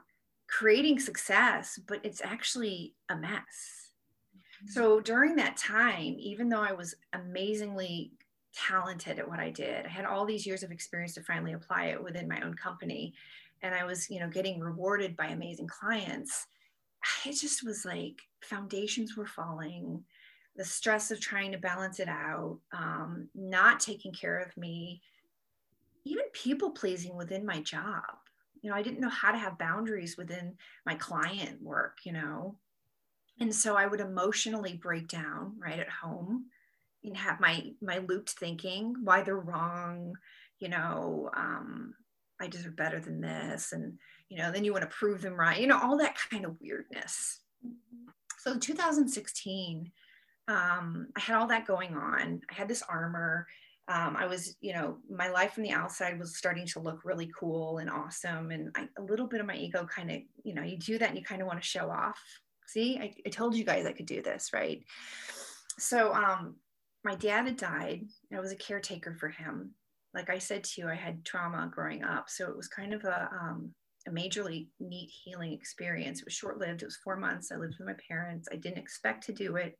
creating 0.57 0.99
success, 0.99 1.79
but 1.87 1.99
it's 2.03 2.21
actually 2.23 2.93
a 3.09 3.15
mess. 3.15 3.89
Mm-hmm. 4.35 4.71
So 4.71 4.99
during 4.99 5.35
that 5.37 5.57
time, 5.57 6.15
even 6.19 6.47
though 6.47 6.61
I 6.61 6.73
was 6.73 6.93
amazingly 7.13 8.11
talented 8.53 9.17
at 9.17 9.27
what 9.27 9.39
I 9.39 9.49
did, 9.49 9.85
I 9.85 9.89
had 9.89 10.05
all 10.05 10.25
these 10.25 10.45
years 10.45 10.61
of 10.61 10.71
experience 10.71 11.15
to 11.15 11.23
finally 11.23 11.53
apply 11.53 11.85
it 11.85 12.03
within 12.03 12.27
my 12.27 12.39
own 12.41 12.53
company. 12.53 13.15
And 13.63 13.73
I 13.73 13.83
was, 13.83 14.09
you 14.11 14.19
know, 14.19 14.29
getting 14.29 14.59
rewarded 14.59 15.17
by 15.17 15.27
amazing 15.27 15.67
clients. 15.67 16.45
It 17.25 17.33
just 17.33 17.65
was 17.65 17.83
like 17.83 18.21
foundations 18.41 19.17
were 19.17 19.25
falling, 19.25 20.03
the 20.55 20.63
stress 20.63 21.09
of 21.09 21.19
trying 21.19 21.51
to 21.53 21.57
balance 21.57 21.99
it 21.99 22.07
out, 22.07 22.59
um, 22.73 23.27
not 23.33 23.79
taking 23.79 24.13
care 24.13 24.37
of 24.37 24.55
me, 24.55 25.01
even 26.05 26.25
people 26.31 26.69
pleasing 26.69 27.15
within 27.17 27.43
my 27.43 27.59
job 27.61 28.03
you 28.63 28.69
know 28.69 28.75
i 28.75 28.81
didn't 28.81 29.01
know 29.01 29.09
how 29.09 29.31
to 29.31 29.37
have 29.37 29.59
boundaries 29.59 30.17
within 30.17 30.55
my 30.85 30.95
client 30.95 31.61
work 31.61 31.99
you 32.03 32.13
know? 32.13 32.57
And 33.39 33.53
so 33.53 33.75
i 33.75 33.85
would 33.85 33.99
emotionally 33.99 34.73
break 34.73 35.07
down 35.07 35.55
right 35.59 35.79
at 35.79 35.89
home 35.89 36.45
and 37.03 37.17
have 37.17 37.39
my 37.39 37.71
my 37.81 37.99
looped 37.99 38.31
thinking 38.31 38.95
why 39.03 39.21
they're 39.21 39.37
wrong 39.37 40.13
you 40.59 40.69
know 40.69 41.29
um, 41.35 41.93
i 42.39 42.47
deserve 42.47 42.75
better 42.75 42.99
than 42.99 43.21
this. 43.21 43.73
And 43.73 43.99
you 44.29 44.37
know 44.37 44.51
then 44.51 44.63
you 44.63 44.71
want 44.71 44.83
to 44.83 44.97
prove 44.97 45.21
them 45.21 45.33
right 45.33 45.59
you 45.59 45.67
know 45.67 45.79
all 45.81 45.97
that 45.97 46.17
kind 46.31 46.45
of 46.45 46.55
weirdness. 46.61 47.41
So 48.39 48.57
2016 48.57 49.91
um, 50.47 51.07
i 51.15 51.19
had 51.19 51.37
all 51.37 51.47
that 51.47 51.67
going 51.67 51.95
on. 51.95 52.41
I 52.51 52.53
had 52.53 52.67
this 52.67 52.83
armor 52.83 53.47
um, 53.89 54.15
I 54.15 54.25
was, 54.25 54.55
you 54.61 54.73
know, 54.73 54.97
my 55.09 55.29
life 55.29 55.53
from 55.53 55.63
the 55.63 55.71
outside 55.71 56.17
was 56.17 56.37
starting 56.37 56.65
to 56.67 56.79
look 56.79 57.03
really 57.03 57.29
cool 57.37 57.79
and 57.79 57.89
awesome. 57.89 58.51
And 58.51 58.69
I, 58.75 58.87
a 58.97 59.01
little 59.01 59.27
bit 59.27 59.41
of 59.41 59.45
my 59.45 59.55
ego 59.55 59.85
kind 59.85 60.09
of, 60.09 60.21
you 60.43 60.53
know, 60.53 60.63
you 60.63 60.77
do 60.77 60.97
that 60.97 61.09
and 61.09 61.17
you 61.17 61.23
kind 61.23 61.41
of 61.41 61.47
want 61.47 61.61
to 61.61 61.67
show 61.67 61.89
off. 61.89 62.19
See, 62.67 62.97
I, 62.97 63.13
I, 63.25 63.29
told 63.29 63.55
you 63.55 63.65
guys 63.65 63.85
I 63.85 63.91
could 63.91 64.05
do 64.05 64.21
this, 64.21 64.51
right? 64.53 64.83
So, 65.77 66.13
um, 66.13 66.55
my 67.03 67.15
dad 67.15 67.45
had 67.45 67.57
died. 67.57 68.05
I 68.33 68.39
was 68.39 68.53
a 68.53 68.57
caretaker 68.57 69.15
for 69.19 69.27
him. 69.27 69.71
Like 70.13 70.29
I 70.29 70.37
said 70.37 70.63
to 70.63 70.81
you, 70.81 70.87
I 70.87 70.95
had 70.95 71.25
trauma 71.25 71.69
growing 71.69 72.05
up. 72.05 72.29
So 72.29 72.49
it 72.49 72.55
was 72.55 72.69
kind 72.69 72.93
of 72.93 73.03
a, 73.03 73.29
um, 73.33 73.73
a 74.07 74.11
majorly 74.11 74.67
neat 74.79 75.11
healing 75.23 75.51
experience. 75.51 76.19
It 76.19 76.25
was 76.25 76.33
short 76.33 76.57
lived. 76.57 76.83
It 76.83 76.85
was 76.85 76.99
four 77.03 77.17
months. 77.17 77.51
I 77.51 77.57
lived 77.57 77.75
with 77.77 77.87
my 77.87 77.95
parents. 78.07 78.47
I 78.49 78.55
didn't 78.55 78.77
expect 78.77 79.25
to 79.25 79.33
do 79.33 79.57
it 79.57 79.77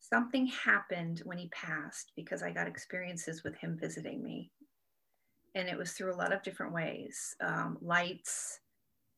something 0.00 0.46
happened 0.46 1.22
when 1.24 1.38
he 1.38 1.48
passed 1.48 2.12
because 2.16 2.42
I 2.42 2.50
got 2.50 2.68
experiences 2.68 3.42
with 3.42 3.56
him 3.56 3.76
visiting 3.80 4.22
me. 4.22 4.50
And 5.54 5.68
it 5.68 5.78
was 5.78 5.92
through 5.92 6.12
a 6.12 6.16
lot 6.16 6.32
of 6.32 6.42
different 6.42 6.72
ways 6.72 7.34
um, 7.40 7.78
lights, 7.80 8.60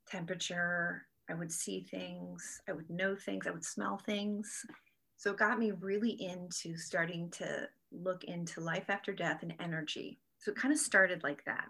temperature. 0.08 1.06
I 1.30 1.34
would 1.34 1.52
see 1.52 1.86
things, 1.90 2.62
I 2.68 2.72
would 2.72 2.88
know 2.88 3.14
things, 3.14 3.46
I 3.46 3.50
would 3.50 3.64
smell 3.64 3.98
things. 3.98 4.64
So 5.18 5.32
it 5.32 5.36
got 5.36 5.58
me 5.58 5.72
really 5.72 6.10
into 6.22 6.76
starting 6.76 7.28
to 7.32 7.68
look 7.92 8.24
into 8.24 8.60
life 8.60 8.88
after 8.88 9.12
death 9.12 9.42
and 9.42 9.52
energy. 9.60 10.20
So 10.38 10.52
it 10.52 10.56
kind 10.56 10.72
of 10.72 10.78
started 10.80 11.22
like 11.22 11.44
that. 11.44 11.66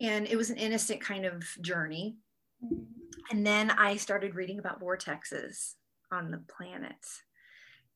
And 0.00 0.28
it 0.28 0.36
was 0.36 0.50
an 0.50 0.58
innocent 0.58 1.00
kind 1.00 1.24
of 1.24 1.42
journey. 1.60 2.18
Mm-hmm. 2.64 2.84
And 3.30 3.44
then 3.44 3.70
I 3.70 3.96
started 3.96 4.34
reading 4.34 4.58
about 4.58 4.80
vortexes 4.80 5.74
on 6.12 6.30
the 6.30 6.42
planets 6.48 7.22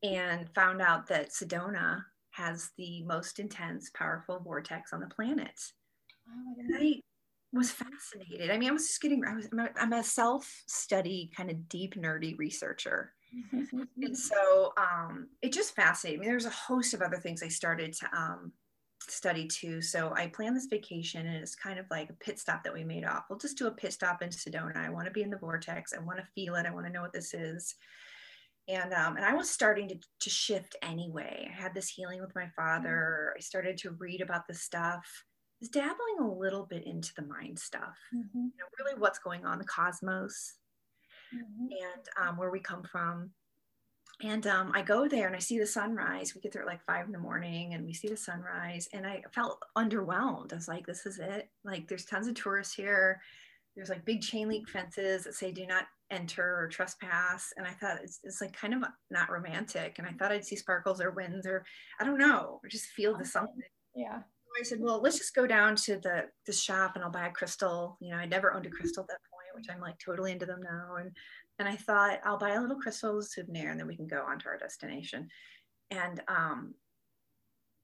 and 0.03 0.49
found 0.55 0.81
out 0.81 1.07
that 1.09 1.31
Sedona 1.31 2.03
has 2.31 2.71
the 2.79 3.03
most 3.03 3.39
intense, 3.39 3.91
powerful 3.91 4.41
vortex 4.41 4.93
on 4.93 5.01
the 5.01 5.07
planet. 5.07 5.59
Oh, 6.29 6.79
I 6.79 7.01
was 7.53 7.71
fascinated. 7.71 8.51
I 8.51 8.59
mean, 8.59 8.71
I 8.71 8.73
was 8.73 8.87
just 8.87 9.03
getting, 9.03 9.25
I 9.25 9.35
was, 9.35 9.49
I'm 9.53 9.59
a, 9.59 9.69
I'm 9.77 9.93
a 9.93 10.05
self-study 10.05 11.33
kind 11.37 11.51
of 11.51 11.69
deep 11.69 11.97
nerdy 11.97 12.39
researcher. 12.39 13.13
and 13.53 14.17
so 14.17 14.73
um, 14.77 15.29
it 15.43 15.53
just 15.53 15.75
fascinated 15.75 16.21
me. 16.21 16.27
There's 16.27 16.47
a 16.47 16.51
host 16.51 16.95
of 16.95 17.03
other 17.03 17.17
things 17.17 17.43
I 17.43 17.49
started 17.49 17.93
to 17.95 18.17
um, 18.17 18.53
study 19.09 19.47
too. 19.47 19.81
So 19.81 20.13
I 20.15 20.29
planned 20.29 20.57
this 20.57 20.67
vacation 20.67 21.27
and 21.27 21.37
it's 21.37 21.55
kind 21.55 21.79
of 21.79 21.87
like 21.91 22.11
a 22.11 22.25
pit 22.25 22.39
stop 22.39 22.63
that 22.65 22.75
we 22.75 22.85
made 22.85 23.05
off. 23.05 23.25
We'll 23.29 23.39
just 23.39 23.59
do 23.59 23.67
a 23.67 23.73
pit 23.73 23.93
stop 23.93 24.23
in 24.23 24.29
Sedona. 24.31 24.77
I 24.77 24.91
want 24.91 25.07
to 25.07 25.13
be 25.13 25.23
in 25.23 25.31
the 25.31 25.39
vortex. 25.39 25.93
I 25.93 26.01
want 26.01 26.19
to 26.19 26.29
feel 26.35 26.55
it. 26.57 26.67
I 26.67 26.71
want 26.71 26.87
to 26.87 26.93
know 26.93 27.03
what 27.03 27.13
this 27.13 27.35
is. 27.35 27.75
And, 28.69 28.93
um, 28.93 29.17
and 29.17 29.25
I 29.25 29.35
was 29.35 29.51
starting 29.51 29.89
to, 29.89 29.97
to 30.21 30.31
shift 30.31 30.77
anyway. 30.83 31.51
I 31.51 31.61
had 31.61 31.75
this 31.75 31.89
healing 31.89 32.21
with 32.21 32.35
my 32.35 32.49
father. 32.55 33.35
I 33.37 33.41
started 33.41 33.77
to 33.79 33.91
read 33.93 34.21
about 34.21 34.47
this 34.47 34.63
stuff 34.63 35.05
is 35.61 35.69
dabbling 35.69 36.19
a 36.21 36.33
little 36.33 36.65
bit 36.65 36.87
into 36.87 37.13
the 37.17 37.23
mind 37.23 37.59
stuff, 37.59 37.97
mm-hmm. 38.15 38.39
you 38.39 38.53
know, 38.59 38.65
really 38.79 38.99
what's 38.99 39.19
going 39.19 39.45
on, 39.45 39.59
the 39.59 39.65
cosmos, 39.65 40.55
mm-hmm. 41.35 41.67
and 41.67 42.29
um, 42.29 42.39
where 42.39 42.51
we 42.51 42.61
come 42.61 42.83
from. 42.83 43.31
And 44.23 44.47
um, 44.47 44.73
I 44.75 44.83
go 44.83 45.09
there 45.09 45.27
and 45.27 45.37
I 45.37 45.39
see 45.39 45.59
the 45.59 45.67
sunrise. 45.67 46.35
We 46.35 46.41
get 46.41 46.53
there 46.53 46.63
at 46.63 46.69
like 46.69 46.85
five 46.85 47.07
in 47.07 47.13
the 47.13 47.19
morning 47.19 47.75
and 47.75 47.85
we 47.87 47.95
see 47.95 48.09
the 48.09 48.17
sunrise. 48.17 48.89
And 48.93 49.07
I 49.07 49.23
felt 49.33 49.63
underwhelmed. 49.77 50.53
I 50.53 50.57
was 50.57 50.69
like, 50.69 50.87
this 50.87 51.07
is 51.07 51.19
it. 51.19 51.49
Like, 51.65 51.89
there's 51.89 52.05
tons 52.05 52.29
of 52.29 52.35
tourists 52.35 52.75
here. 52.75 53.21
There's 53.75 53.89
like 53.89 54.05
big 54.05 54.21
chain 54.21 54.49
link 54.49 54.69
fences 54.69 55.25
that 55.25 55.35
say 55.35 55.53
do 55.53 55.67
not 55.67 55.85
enter 56.11 56.59
or 56.59 56.69
trespass. 56.69 57.53
And 57.57 57.67
I 57.67 57.71
thought 57.71 58.01
it's, 58.03 58.21
it's 58.25 58.41
like 58.41 58.53
kind 58.53 58.75
of 58.75 58.83
not 59.11 59.31
romantic. 59.31 59.99
And 59.99 60.07
I 60.07 60.13
thought 60.13 60.33
I'd 60.33 60.45
see 60.45 60.57
sparkles 60.57 61.01
or 61.01 61.13
winds 61.13 61.47
or 61.47 61.65
I 62.01 62.05
don't 62.05 62.19
know, 62.19 62.61
or 62.63 62.69
just 62.69 62.87
feel 62.87 63.17
the 63.17 63.25
something. 63.25 63.55
Yeah. 63.97 64.21
I 64.59 64.63
said, 64.63 64.79
well, 64.81 65.01
let's 65.01 65.19
just 65.19 65.35
go 65.35 65.47
down 65.47 65.75
to 65.77 65.97
the 65.97 66.25
the 66.47 66.53
shop 66.53 66.93
and 66.95 67.05
I'll 67.05 67.11
buy 67.11 67.27
a 67.27 67.33
crystal. 67.33 67.97
You 68.01 68.11
know, 68.11 68.17
I 68.17 68.27
never 68.27 68.53
owned 68.53 68.67
a 68.67 68.71
crystal 68.71 69.03
at 69.03 69.09
that 69.09 69.19
point, 69.33 69.57
which 69.57 69.67
I'm 69.75 69.81
like 69.81 69.99
totally 69.99 70.33
into 70.33 70.47
them 70.47 70.61
now. 70.63 70.97
And 70.97 71.11
and 71.61 71.69
I 71.69 71.77
thought 71.77 72.21
I'll 72.25 72.39
buy 72.39 72.55
a 72.55 72.61
little 72.61 72.81
crystal 72.81 73.21
souvenir 73.21 73.71
and 73.71 73.79
then 73.79 73.87
we 73.87 73.95
can 73.95 74.07
go 74.07 74.25
on 74.27 74.39
to 74.39 74.47
our 74.47 74.57
destination. 74.57 75.29
And 75.91 76.23
um, 76.27 76.75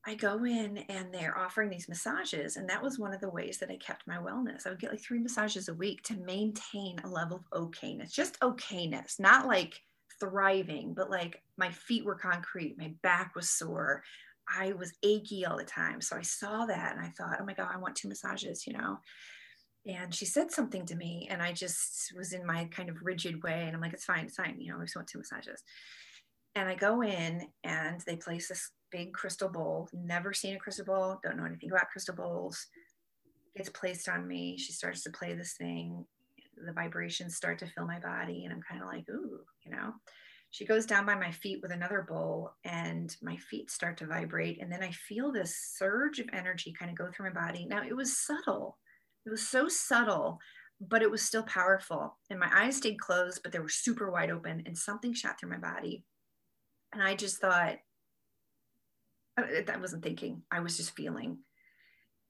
I 0.06 0.14
go 0.14 0.45
in 0.45 0.78
and 0.88 1.12
they're 1.12 1.37
offering 1.37 1.68
these 1.68 1.87
massages. 1.87 2.56
And 2.56 2.66
that 2.71 2.83
was 2.83 2.99
one 2.99 3.12
of 3.12 3.21
the 3.21 3.28
ways 3.28 3.59
that 3.59 3.71
I 3.71 3.76
kept 3.76 4.06
my 4.06 4.16
wellness. 4.16 4.66
I 4.66 4.71
would 4.71 4.80
get 4.80 4.92
like 4.92 5.02
three 5.02 5.18
massages 5.18 5.68
a 5.68 5.75
week 5.75 6.02
to 6.04 6.16
maintain 6.16 6.99
a 7.04 7.09
level 7.09 7.45
of 7.52 7.71
okayness, 7.71 8.14
just 8.14 8.40
okayness, 8.40 9.21
not 9.21 9.47
like 9.47 9.78
thriving, 10.21 10.95
but 10.95 11.11
like 11.11 11.42
my 11.59 11.71
feet 11.71 12.06
were 12.06 12.14
concrete, 12.14 12.78
my 12.78 12.95
back 13.02 13.35
was 13.37 13.50
sore, 13.50 14.02
I 14.49 14.73
was 14.73 14.95
achy 15.02 15.45
all 15.45 15.59
the 15.59 15.64
time. 15.64 16.00
So 16.00 16.16
I 16.16 16.23
saw 16.23 16.64
that 16.64 16.97
and 16.97 17.04
I 17.04 17.11
thought, 17.11 17.37
oh 17.42 17.45
my 17.45 17.52
God, 17.52 17.68
I 17.75 17.76
want 17.76 17.95
two 17.95 18.09
massages, 18.09 18.66
you 18.66 18.73
know? 18.73 19.00
And 19.87 20.12
she 20.14 20.25
said 20.25 20.50
something 20.50 20.85
to 20.87 20.97
me 20.97 21.28
and 21.31 21.40
I 21.40 21.52
just 21.52 22.12
was 22.16 22.33
in 22.33 22.45
my 22.45 22.64
kind 22.66 22.88
of 22.88 23.02
rigid 23.02 23.43
way. 23.43 23.64
And 23.66 23.75
I'm 23.75 23.81
like, 23.81 23.93
it's 23.93 24.05
fine, 24.05 24.25
it's 24.25 24.37
fine. 24.37 24.57
You 24.59 24.73
know, 24.73 24.78
I 24.81 24.85
just 24.85 24.97
want 24.97 25.09
two 25.09 25.19
massages. 25.19 25.62
And 26.55 26.69
I 26.69 26.75
go 26.75 27.02
in 27.02 27.47
and 27.64 28.00
they 28.07 28.16
place 28.16 28.49
this 28.49 28.71
big 28.90 29.12
crystal 29.12 29.49
bowl, 29.49 29.88
never 29.93 30.33
seen 30.33 30.57
a 30.57 30.59
crystal 30.59 30.87
bowl, 30.87 31.21
don't 31.23 31.37
know 31.37 31.45
anything 31.45 31.71
about 31.71 31.90
crystal 31.90 32.14
bowls. 32.14 32.66
Gets 33.57 33.69
placed 33.71 34.08
on 34.08 34.26
me. 34.26 34.58
She 34.58 34.73
starts 34.73 35.02
to 35.04 35.11
play 35.11 35.34
this 35.34 35.54
thing. 35.54 36.04
The 36.67 36.73
vibrations 36.73 37.37
start 37.37 37.58
to 37.61 37.67
fill 37.67 37.87
my 37.87 38.00
body. 38.00 38.45
And 38.45 38.52
I'm 38.52 38.63
kind 38.69 38.82
of 38.82 38.89
like, 38.89 39.04
ooh, 39.08 39.41
you 39.65 39.71
know? 39.71 39.93
she 40.50 40.65
goes 40.65 40.87
down 40.87 41.04
by 41.04 41.15
my 41.15 41.30
feet 41.30 41.58
with 41.61 41.73
another 41.73 42.06
bowl 42.08 42.52
and 42.65 43.15
my 43.21 43.37
feet 43.37 43.71
start 43.71 43.97
to 43.99 44.06
vibrate 44.06 44.61
and 44.63 44.71
then 44.71 44.82
i 44.82 44.91
feel 44.91 45.32
this 45.32 45.75
surge 45.76 46.19
of 46.19 46.28
energy 46.32 46.73
kind 46.78 46.91
of 46.91 46.97
go 46.97 47.11
through 47.11 47.26
my 47.26 47.41
body 47.41 47.67
now 47.67 47.82
it 47.82 47.95
was 47.95 48.17
subtle 48.17 48.78
it 49.26 49.30
was 49.30 49.47
so 49.47 49.69
subtle 49.69 50.39
but 50.78 51.00
it 51.00 51.10
was 51.10 51.23
still 51.23 51.43
powerful. 51.43 52.19
And 52.28 52.39
my 52.39 52.50
eyes 52.54 52.76
stayed 52.76 52.99
closed 52.99 53.43
but 53.43 53.52
they 53.52 53.58
were 53.58 53.69
super 53.69 54.10
wide 54.10 54.30
open 54.30 54.62
and 54.67 54.76
something 54.76 55.15
shot 55.15 55.41
through 55.41 55.50
my 55.50 55.58
body. 55.58 56.04
And 56.93 57.02
i 57.02 57.15
just 57.15 57.41
thought 57.41 57.76
i 59.39 59.76
wasn't 59.78 60.02
thinking 60.02 60.43
i 60.50 60.60
was 60.60 60.76
just 60.76 60.97
feeling. 60.97 61.39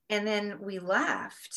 And 0.08 0.26
then 0.26 0.58
we 0.60 0.78
left. 0.78 1.56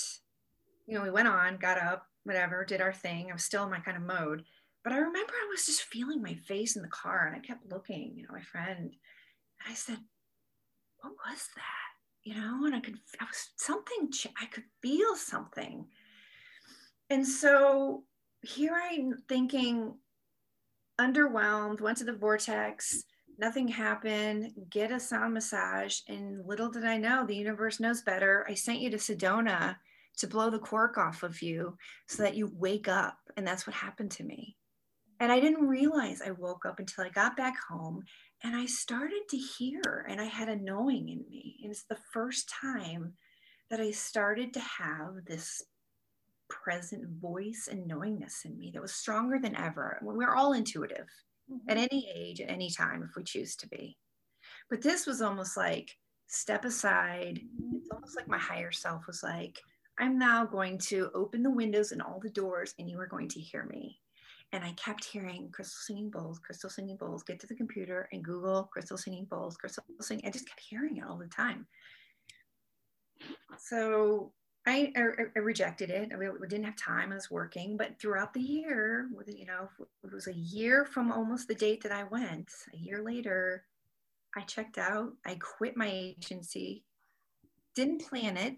You 0.88 0.96
know 0.96 1.04
we 1.04 1.12
went 1.12 1.28
on 1.28 1.58
got 1.58 1.80
up 1.80 2.06
whatever 2.24 2.66
did 2.66 2.82
our 2.82 2.94
thing. 2.94 3.30
I 3.30 3.34
was 3.34 3.44
still 3.44 3.64
in 3.64 3.72
my 3.72 3.80
kind 3.80 3.98
of 3.98 4.04
mode. 4.04 4.44
But 4.84 4.94
I 4.94 4.98
remember 4.98 5.34
I 5.34 5.48
was 5.50 5.66
just 5.66 5.84
feeling 5.84 6.22
my 6.22 6.36
face 6.36 6.76
in 6.76 6.82
the 6.82 6.88
car 6.88 7.28
and 7.28 7.36
I 7.36 7.46
kept 7.46 7.70
looking, 7.70 8.14
you 8.16 8.24
know, 8.24 8.34
my 8.34 8.42
friend. 8.42 8.80
And 8.80 8.94
I 9.68 9.74
said, 9.74 9.98
What 11.02 11.14
was 11.26 11.48
that? 11.56 11.89
You 12.24 12.36
know, 12.36 12.66
and 12.66 12.76
I 12.76 12.80
could, 12.80 12.98
I 13.20 13.26
was 13.26 13.50
something, 13.56 14.12
I 14.40 14.46
could 14.46 14.66
feel 14.82 15.16
something. 15.16 15.86
And 17.10 17.26
so 17.26 18.04
here 18.42 18.76
I'm 18.76 19.14
thinking, 19.28 19.96
underwhelmed, 21.00 21.82
went 21.82 21.98
to 22.00 22.04
the 22.04 22.14
vortex, 22.14 23.04
nothing 23.40 23.68
happened, 23.68 24.52
get 24.70 24.92
a 24.92 25.00
sound 25.00 25.34
massage. 25.34 26.00
And 26.08 26.46
little 26.46 26.70
did 26.70 26.86
I 26.86 26.98
know, 26.98 27.26
the 27.26 27.36
universe 27.36 27.80
knows 27.80 28.02
better. 28.02 28.46
I 28.50 28.54
sent 28.54 28.82
you 28.82 28.90
to 28.92 28.98
Sedona 28.98 29.78
to 30.18 30.28
blow 30.28 30.50
the 30.50 30.60
cork 30.60 30.98
off 30.98 31.24
of 31.24 31.42
you 31.42 31.78
so 32.08 32.24
that 32.24 32.36
you 32.36 32.52
wake 32.54 32.90
up. 32.90 33.18
And 33.38 33.48
that's 33.48 33.66
what 33.66 33.76
happened 33.76 34.12
to 34.12 34.24
me. 34.24 34.58
And 35.22 35.32
I 35.32 35.40
didn't 35.40 35.68
realize 35.68 36.22
I 36.22 36.32
woke 36.32 36.66
up 36.66 36.80
until 36.80 37.06
I 37.06 37.10
got 37.10 37.38
back 37.38 37.56
home 37.70 38.04
and 38.44 38.56
I 38.56 38.66
started 38.66 39.28
to 39.30 39.38
hear, 39.38 40.06
and 40.08 40.22
I 40.22 40.26
had 40.26 40.50
a 40.50 40.56
knowing 40.56 41.10
in 41.10 41.26
me. 41.30 41.60
And 41.62 41.72
it's 41.72 41.84
the 41.84 41.98
first 42.14 42.50
time 42.50 43.14
that 43.70 43.82
I 43.82 43.92
started 43.92 44.54
to 44.54 44.60
have 44.60 45.26
this 45.26 45.64
present 46.50 47.08
voice 47.22 47.68
and 47.70 47.86
knowingness 47.86 48.46
in 48.46 48.58
me 48.58 48.72
that 48.74 48.82
was 48.82 48.94
stronger 48.94 49.40
than 49.40 49.56
ever. 49.56 50.00
We're 50.02 50.36
all 50.36 50.54
intuitive 50.54 51.08
mm-hmm. 51.52 51.70
at 51.70 51.78
any 51.78 52.10
age, 52.16 52.42
at 52.42 52.50
any 52.50 52.70
time, 52.70 53.04
if 53.04 53.16
we 53.16 53.24
choose 53.24 53.56
to 53.58 53.68
be. 53.68 53.98
But 54.70 54.82
this 54.82 55.06
was 55.06 55.22
almost 55.22 55.58
like 55.58 55.96
step 56.28 56.64
aside. 56.64 57.42
It's 57.76 57.90
almost 57.92 58.16
like 58.16 58.28
my 58.28 58.38
higher 58.38 58.72
self 58.72 59.06
was 59.06 59.22
like, 59.22 59.60
I'm 60.00 60.18
now 60.18 60.46
going 60.46 60.78
to 60.80 61.12
open 61.14 61.44
the 61.44 61.52
windows 61.52 61.92
and 61.92 62.02
all 62.02 62.20
the 62.22 62.30
doors, 62.30 62.74
and 62.80 62.90
you 62.90 63.00
are 63.00 63.08
going 63.08 63.28
to 63.30 63.40
hear 63.40 63.66
me. 63.66 64.00
And 64.52 64.64
I 64.64 64.72
kept 64.74 65.06
hearing 65.06 65.50
crystal 65.52 65.80
singing 65.86 66.10
bowls, 66.10 66.40
crystal 66.40 66.70
singing 66.70 66.98
bowls, 66.98 67.22
get 67.24 67.40
to 67.42 67.48
the 67.48 67.56
computer 67.56 68.10
and 68.12 68.24
Google 68.24 68.64
crystal 68.64 68.98
singing 68.98 69.26
bowls, 69.26 69.58
crystal 69.58 69.84
singing. 70.02 70.26
I 70.26 70.32
just 70.32 70.48
kept 70.48 70.60
hearing 70.60 70.98
it 70.98 71.04
all 71.08 71.18
the 71.18 71.28
time. 71.28 71.68
So 73.58 74.32
I, 74.66 74.92
I, 74.96 75.02
I 75.36 75.40
rejected 75.40 75.90
it. 75.90 76.12
I 76.14 76.18
we 76.18 76.48
didn't 76.48 76.66
have 76.66 76.76
time. 76.76 77.12
I 77.12 77.16
was 77.16 77.32
working, 77.32 77.78
but 77.78 78.00
throughout 78.00 78.34
the 78.34 78.42
year, 78.42 79.10
you 79.28 79.46
know, 79.46 79.70
it 80.04 80.14
was 80.14 80.28
a 80.28 80.34
year 80.34 80.86
from 80.86 81.12
almost 81.12 81.48
the 81.48 81.56
date 81.56 81.82
that 81.84 81.92
I 81.92 82.04
went. 82.04 82.52
A 82.74 82.78
year 82.78 83.04
later, 83.04 83.66
I 84.36 84.42
checked 84.42 84.78
out. 84.78 85.14
I 85.26 85.36
quit 85.36 85.78
my 85.78 85.90
agency. 85.90 86.84
Didn't 87.76 88.08
plan 88.08 88.38
it 88.38 88.58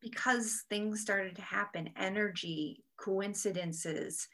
because 0.00 0.64
things 0.68 1.00
started 1.00 1.36
to 1.36 1.42
happen. 1.42 1.90
Energy, 1.96 2.84
coincidences, 2.96 4.28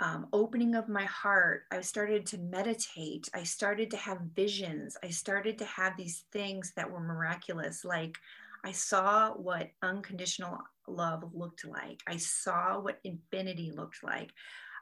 um, 0.00 0.28
opening 0.32 0.74
of 0.74 0.88
my 0.88 1.04
heart. 1.04 1.64
I 1.70 1.80
started 1.80 2.24
to 2.26 2.38
meditate. 2.38 3.28
I 3.34 3.42
started 3.42 3.90
to 3.90 3.96
have 3.96 4.18
visions. 4.34 4.96
I 5.02 5.10
started 5.10 5.58
to 5.58 5.64
have 5.64 5.96
these 5.96 6.24
things 6.32 6.72
that 6.76 6.90
were 6.90 7.00
miraculous. 7.00 7.84
Like 7.84 8.16
I 8.64 8.72
saw 8.72 9.32
what 9.32 9.70
unconditional 9.82 10.58
love 10.86 11.24
looked 11.34 11.64
like. 11.64 12.00
I 12.06 12.16
saw 12.16 12.80
what 12.80 13.00
infinity 13.04 13.72
looked 13.72 14.02
like. 14.04 14.30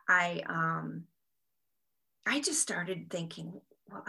I 0.08 0.42
um, 0.48 1.04
I 2.26 2.40
just 2.40 2.60
started 2.60 3.08
thinking, 3.10 3.60
well, 3.90 4.04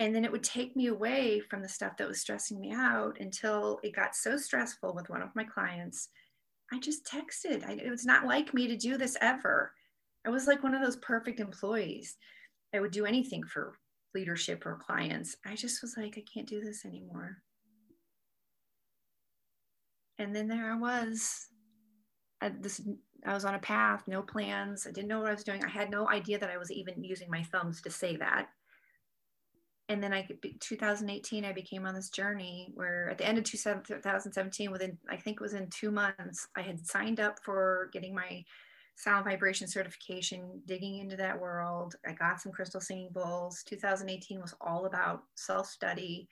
and 0.00 0.14
then 0.14 0.24
it 0.24 0.30
would 0.32 0.44
take 0.44 0.76
me 0.76 0.88
away 0.88 1.40
from 1.40 1.62
the 1.62 1.68
stuff 1.68 1.96
that 1.96 2.08
was 2.08 2.20
stressing 2.20 2.60
me 2.60 2.72
out 2.72 3.18
until 3.20 3.80
it 3.82 3.96
got 3.96 4.14
so 4.14 4.36
stressful 4.36 4.94
with 4.94 5.10
one 5.10 5.22
of 5.22 5.34
my 5.34 5.44
clients. 5.44 6.08
I 6.72 6.78
just 6.78 7.04
texted. 7.04 7.66
I, 7.66 7.72
it 7.72 7.90
was 7.90 8.04
not 8.04 8.26
like 8.26 8.54
me 8.54 8.66
to 8.68 8.76
do 8.76 8.96
this 8.96 9.16
ever 9.20 9.72
I 10.26 10.30
was 10.30 10.46
like 10.46 10.62
one 10.62 10.74
of 10.74 10.82
those 10.82 10.96
perfect 10.96 11.40
employees. 11.40 12.16
I 12.74 12.80
would 12.80 12.92
do 12.92 13.06
anything 13.06 13.44
for 13.44 13.74
leadership 14.14 14.64
or 14.66 14.76
clients. 14.76 15.36
I 15.46 15.54
just 15.54 15.82
was 15.82 15.96
like, 15.96 16.16
I 16.16 16.24
can't 16.32 16.48
do 16.48 16.60
this 16.60 16.84
anymore. 16.84 17.38
And 20.18 20.34
then 20.34 20.48
there 20.48 20.72
I 20.72 20.76
was 20.76 21.48
uh, 22.40 22.50
this 22.60 22.80
I 23.26 23.32
was 23.32 23.46
on 23.46 23.54
a 23.54 23.60
path, 23.60 24.02
no 24.06 24.20
plans. 24.20 24.86
I 24.86 24.90
didn't 24.90 25.08
know 25.08 25.20
what 25.20 25.30
I 25.30 25.34
was 25.34 25.44
doing. 25.44 25.64
I 25.64 25.68
had 25.68 25.90
no 25.90 26.08
idea 26.10 26.38
that 26.38 26.50
I 26.50 26.58
was 26.58 26.70
even 26.70 27.02
using 27.02 27.30
my 27.30 27.42
thumbs 27.42 27.80
to 27.82 27.90
say 27.90 28.16
that. 28.16 28.48
And 29.88 30.02
then 30.02 30.12
I 30.12 30.26
2018 30.60 31.44
I 31.44 31.52
became 31.52 31.86
on 31.86 31.94
this 31.94 32.10
journey 32.10 32.70
where 32.74 33.08
at 33.10 33.18
the 33.18 33.26
end 33.26 33.38
of 33.38 33.44
2017 33.44 34.70
within 34.70 34.98
I 35.08 35.16
think 35.16 35.36
it 35.36 35.42
was 35.42 35.54
in 35.54 35.68
2 35.68 35.90
months 35.90 36.48
I 36.56 36.62
had 36.62 36.86
signed 36.86 37.20
up 37.20 37.38
for 37.42 37.90
getting 37.92 38.14
my 38.14 38.44
sound 38.96 39.24
vibration 39.24 39.66
certification, 39.66 40.62
digging 40.66 40.98
into 40.98 41.16
that 41.16 41.38
world. 41.38 41.96
I 42.06 42.12
got 42.12 42.40
some 42.40 42.52
crystal 42.52 42.80
singing 42.80 43.10
bowls. 43.12 43.62
2018 43.66 44.40
was 44.40 44.54
all 44.60 44.86
about 44.86 45.22
self-study, 45.34 46.28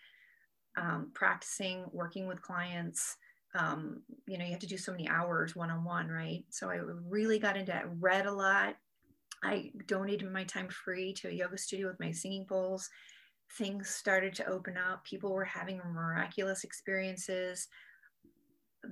um, 0.77 1.11
practicing, 1.15 1.85
working 1.93 2.27
with 2.27 2.41
clients, 2.41 3.17
um, 3.55 4.03
you 4.27 4.39
know, 4.39 4.45
you 4.45 4.51
have 4.53 4.61
to 4.61 4.67
do 4.67 4.79
so 4.79 4.93
many 4.93 5.09
hours 5.09 5.55
one 5.55 5.71
on 5.71 5.85
one, 5.85 6.09
right? 6.09 6.45
So 6.51 6.71
I 6.71 6.81
really 7.09 7.39
got 7.39 7.57
into 7.57 7.77
it, 7.77 7.85
read 8.01 8.27
a 8.27 8.33
lot. 8.33 8.77
I 9.45 9.73
donated 9.87 10.31
my 10.31 10.45
time 10.45 10.69
free 10.69 11.13
to 11.15 11.29
a 11.29 11.33
yoga 11.33 11.59
studio 11.59 11.89
with 11.89 12.01
my 12.01 12.13
singing 12.13 12.47
bowls. 12.49 12.89
Things 13.59 13.91
started 13.91 14.35
to 14.37 14.47
open 14.47 14.77
up. 14.79 15.05
People 15.05 15.33
were 15.33 15.45
having 15.45 15.79
miraculous 15.79 16.65
experiences 16.65 17.69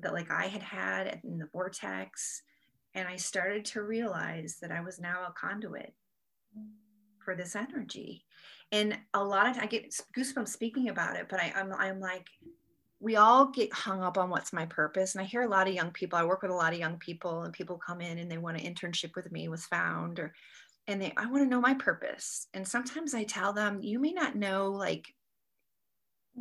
that, 0.02 0.12
like 0.12 0.30
I 0.30 0.46
had 0.46 0.62
had 0.62 1.20
in 1.24 1.38
the 1.38 1.48
vortex. 1.52 2.42
And 2.94 3.07
I 3.09 3.16
started 3.16 3.64
to 3.66 3.83
realize 3.83 4.59
that 4.61 4.72
I 4.72 4.81
was 4.81 5.00
now 5.00 5.26
a 5.26 5.33
conduit 5.33 5.94
mm. 6.57 6.66
for 7.24 7.35
this 7.35 7.55
energy. 7.55 8.24
And 8.72 8.98
a 9.14 9.22
lot 9.22 9.48
of 9.48 9.62
I 9.62 9.66
get 9.66 9.94
goosebumps 10.16 10.48
speaking 10.48 10.88
about 10.88 11.16
it, 11.16 11.26
but 11.29 11.40
I, 11.40 11.53
I'm, 11.57 11.72
I'm 11.72 12.00
like, 12.00 12.26
we 13.00 13.16
all 13.16 13.46
get 13.46 13.72
hung 13.72 14.03
up 14.03 14.18
on 14.18 14.31
what's 14.31 14.53
my 14.53 14.66
purpose. 14.66 15.14
And 15.14 15.22
I 15.22 15.24
hear 15.24 15.42
a 15.42 15.48
lot 15.48 15.66
of 15.66 15.74
young 15.74 15.90
people, 15.90 16.18
I 16.18 16.24
work 16.24 16.42
with 16.42 16.50
a 16.50 16.55
lot 16.55 16.72
of 16.72 16.79
young 16.79 16.98
people 16.98 17.42
and 17.42 17.53
people 17.53 17.79
come 17.79 18.00
in 18.00 18.18
and 18.18 18.31
they 18.31 18.38
want 18.38 18.61
an 18.61 18.74
internship 18.74 19.16
with 19.16 19.33
me 19.33 19.48
was 19.48 19.66
Svound 19.66 20.18
or 20.18 20.35
and 20.87 21.00
they 21.00 21.12
I 21.16 21.26
want 21.26 21.44
to 21.44 21.48
know 21.48 21.61
my 21.61 21.74
purpose. 21.74 22.48
And 22.53 22.66
sometimes 22.66 23.14
I 23.14 23.24
tell 23.24 23.53
them, 23.53 23.81
you 23.81 23.98
may 23.98 24.12
not 24.12 24.37
know 24.37 24.70
like 24.70 25.14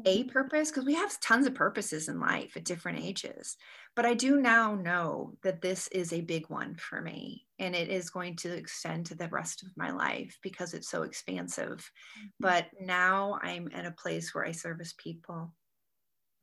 a 0.06 0.24
purpose 0.26 0.70
because 0.70 0.86
we 0.86 0.94
have 0.94 1.20
tons 1.20 1.48
of 1.48 1.56
purposes 1.56 2.10
in 2.10 2.20
life 2.20 2.56
at 2.56 2.64
different 2.64 3.00
ages. 3.00 3.58
But 3.96 4.06
I 4.06 4.14
do 4.14 4.40
now 4.40 4.76
know 4.76 5.34
that 5.44 5.62
this 5.62 5.88
is 5.90 6.14
a 6.14 6.22
big 6.22 6.50
one 6.50 6.76
for 6.76 7.02
me 7.02 7.46
and 7.58 7.76
it 7.76 7.90
is 7.90 8.10
going 8.10 8.36
to 8.38 8.54
extend 8.54 9.08
to 9.08 9.16
the 9.16 9.28
rest 9.28 9.64
of 9.64 9.76
my 9.76 9.92
life 9.92 10.38
because 10.42 10.74
it's 10.74 10.90
so 10.90 11.04
expansive. 11.04 11.92
Mm-hmm. 12.18 12.28
But 12.40 12.68
now 12.80 13.40
I'm 13.42 13.70
at 13.74 13.86
a 13.86 13.92
place 13.92 14.34
where 14.34 14.46
I 14.46 14.52
service 14.52 14.94
people 14.98 15.54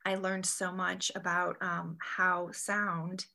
I 0.07 0.15
learned 0.15 0.45
so 0.45 0.71
much 0.71 1.11
about 1.15 1.57
um, 1.59 1.97
how 1.99 2.49
sound 2.53 3.25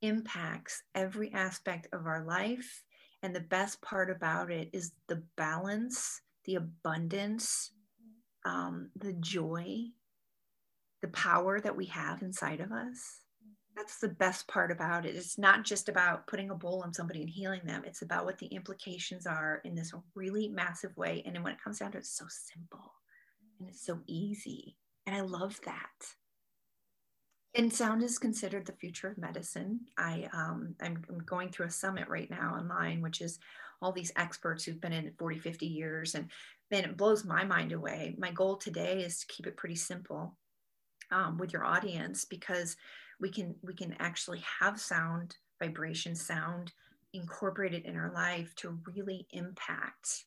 impacts 0.00 0.82
every 0.94 1.30
aspect 1.34 1.86
of 1.92 2.06
our 2.06 2.24
life. 2.24 2.82
And 3.22 3.36
the 3.36 3.40
best 3.40 3.82
part 3.82 4.08
about 4.08 4.50
it 4.50 4.70
is 4.72 4.92
the 5.08 5.22
balance, 5.36 6.22
the 6.46 6.54
abundance, 6.54 7.72
um, 8.48 8.90
the 8.96 9.12
joy, 9.12 9.84
the 11.02 11.08
power 11.08 11.60
that 11.60 11.76
we 11.76 11.86
have 11.86 12.22
inside 12.22 12.60
of 12.60 12.72
us. 12.72 13.20
That's 13.76 13.98
the 13.98 14.08
best 14.08 14.48
part 14.48 14.72
about 14.72 15.06
it. 15.06 15.14
It's 15.14 15.38
not 15.38 15.64
just 15.64 15.88
about 15.88 16.26
putting 16.26 16.50
a 16.50 16.54
bowl 16.54 16.82
on 16.84 16.92
somebody 16.92 17.20
and 17.20 17.30
healing 17.30 17.60
them. 17.64 17.82
It's 17.86 18.02
about 18.02 18.24
what 18.24 18.38
the 18.38 18.46
implications 18.46 19.26
are 19.26 19.60
in 19.64 19.74
this 19.74 19.92
really 20.16 20.48
massive 20.48 20.96
way. 20.96 21.22
And 21.24 21.36
then 21.36 21.44
when 21.44 21.52
it 21.52 21.62
comes 21.62 21.78
down 21.78 21.92
to 21.92 21.98
it, 21.98 22.00
it's 22.00 22.16
so 22.16 22.24
simple 22.28 22.92
and 23.60 23.68
it's 23.68 23.84
so 23.84 24.00
easy. 24.06 24.76
And 25.06 25.14
I 25.14 25.20
love 25.20 25.60
that. 25.64 25.86
And 27.54 27.72
sound 27.72 28.02
is 28.02 28.18
considered 28.18 28.66
the 28.66 28.72
future 28.72 29.08
of 29.08 29.18
medicine. 29.18 29.80
I 29.96 30.28
um, 30.32 30.74
I'm, 30.82 31.02
I'm 31.08 31.18
going 31.20 31.50
through 31.50 31.66
a 31.66 31.70
summit 31.70 32.08
right 32.08 32.30
now 32.30 32.56
online, 32.58 33.00
which 33.00 33.20
is 33.20 33.38
all 33.80 33.92
these 33.92 34.12
experts 34.16 34.64
who've 34.64 34.80
been 34.80 34.92
in 34.92 35.06
it 35.06 35.14
40, 35.18 35.38
50 35.38 35.66
years. 35.66 36.14
And 36.14 36.30
then 36.70 36.84
it 36.84 36.96
blows 36.96 37.24
my 37.24 37.44
mind 37.44 37.72
away. 37.72 38.14
My 38.18 38.30
goal 38.30 38.56
today 38.56 39.02
is 39.02 39.20
to 39.20 39.26
keep 39.26 39.46
it 39.46 39.56
pretty 39.56 39.76
simple 39.76 40.36
um, 41.10 41.38
with 41.38 41.52
your 41.52 41.64
audience 41.64 42.24
because 42.24 42.76
we 43.20 43.30
can 43.30 43.54
we 43.62 43.74
can 43.74 43.96
actually 43.98 44.42
have 44.60 44.80
sound, 44.80 45.36
vibration, 45.60 46.14
sound 46.14 46.72
incorporated 47.14 47.84
in 47.84 47.96
our 47.96 48.12
life 48.12 48.54
to 48.56 48.78
really 48.86 49.26
impact 49.32 50.24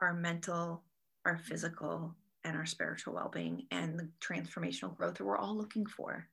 our 0.00 0.12
mental, 0.12 0.82
our 1.24 1.38
physical, 1.38 2.14
and 2.44 2.56
our 2.56 2.66
spiritual 2.66 3.14
well-being 3.14 3.66
and 3.70 3.98
the 3.98 4.08
transformational 4.20 4.94
growth 4.96 5.14
that 5.14 5.24
we're 5.24 5.36
all 5.36 5.56
looking 5.56 5.86
for 5.86 6.28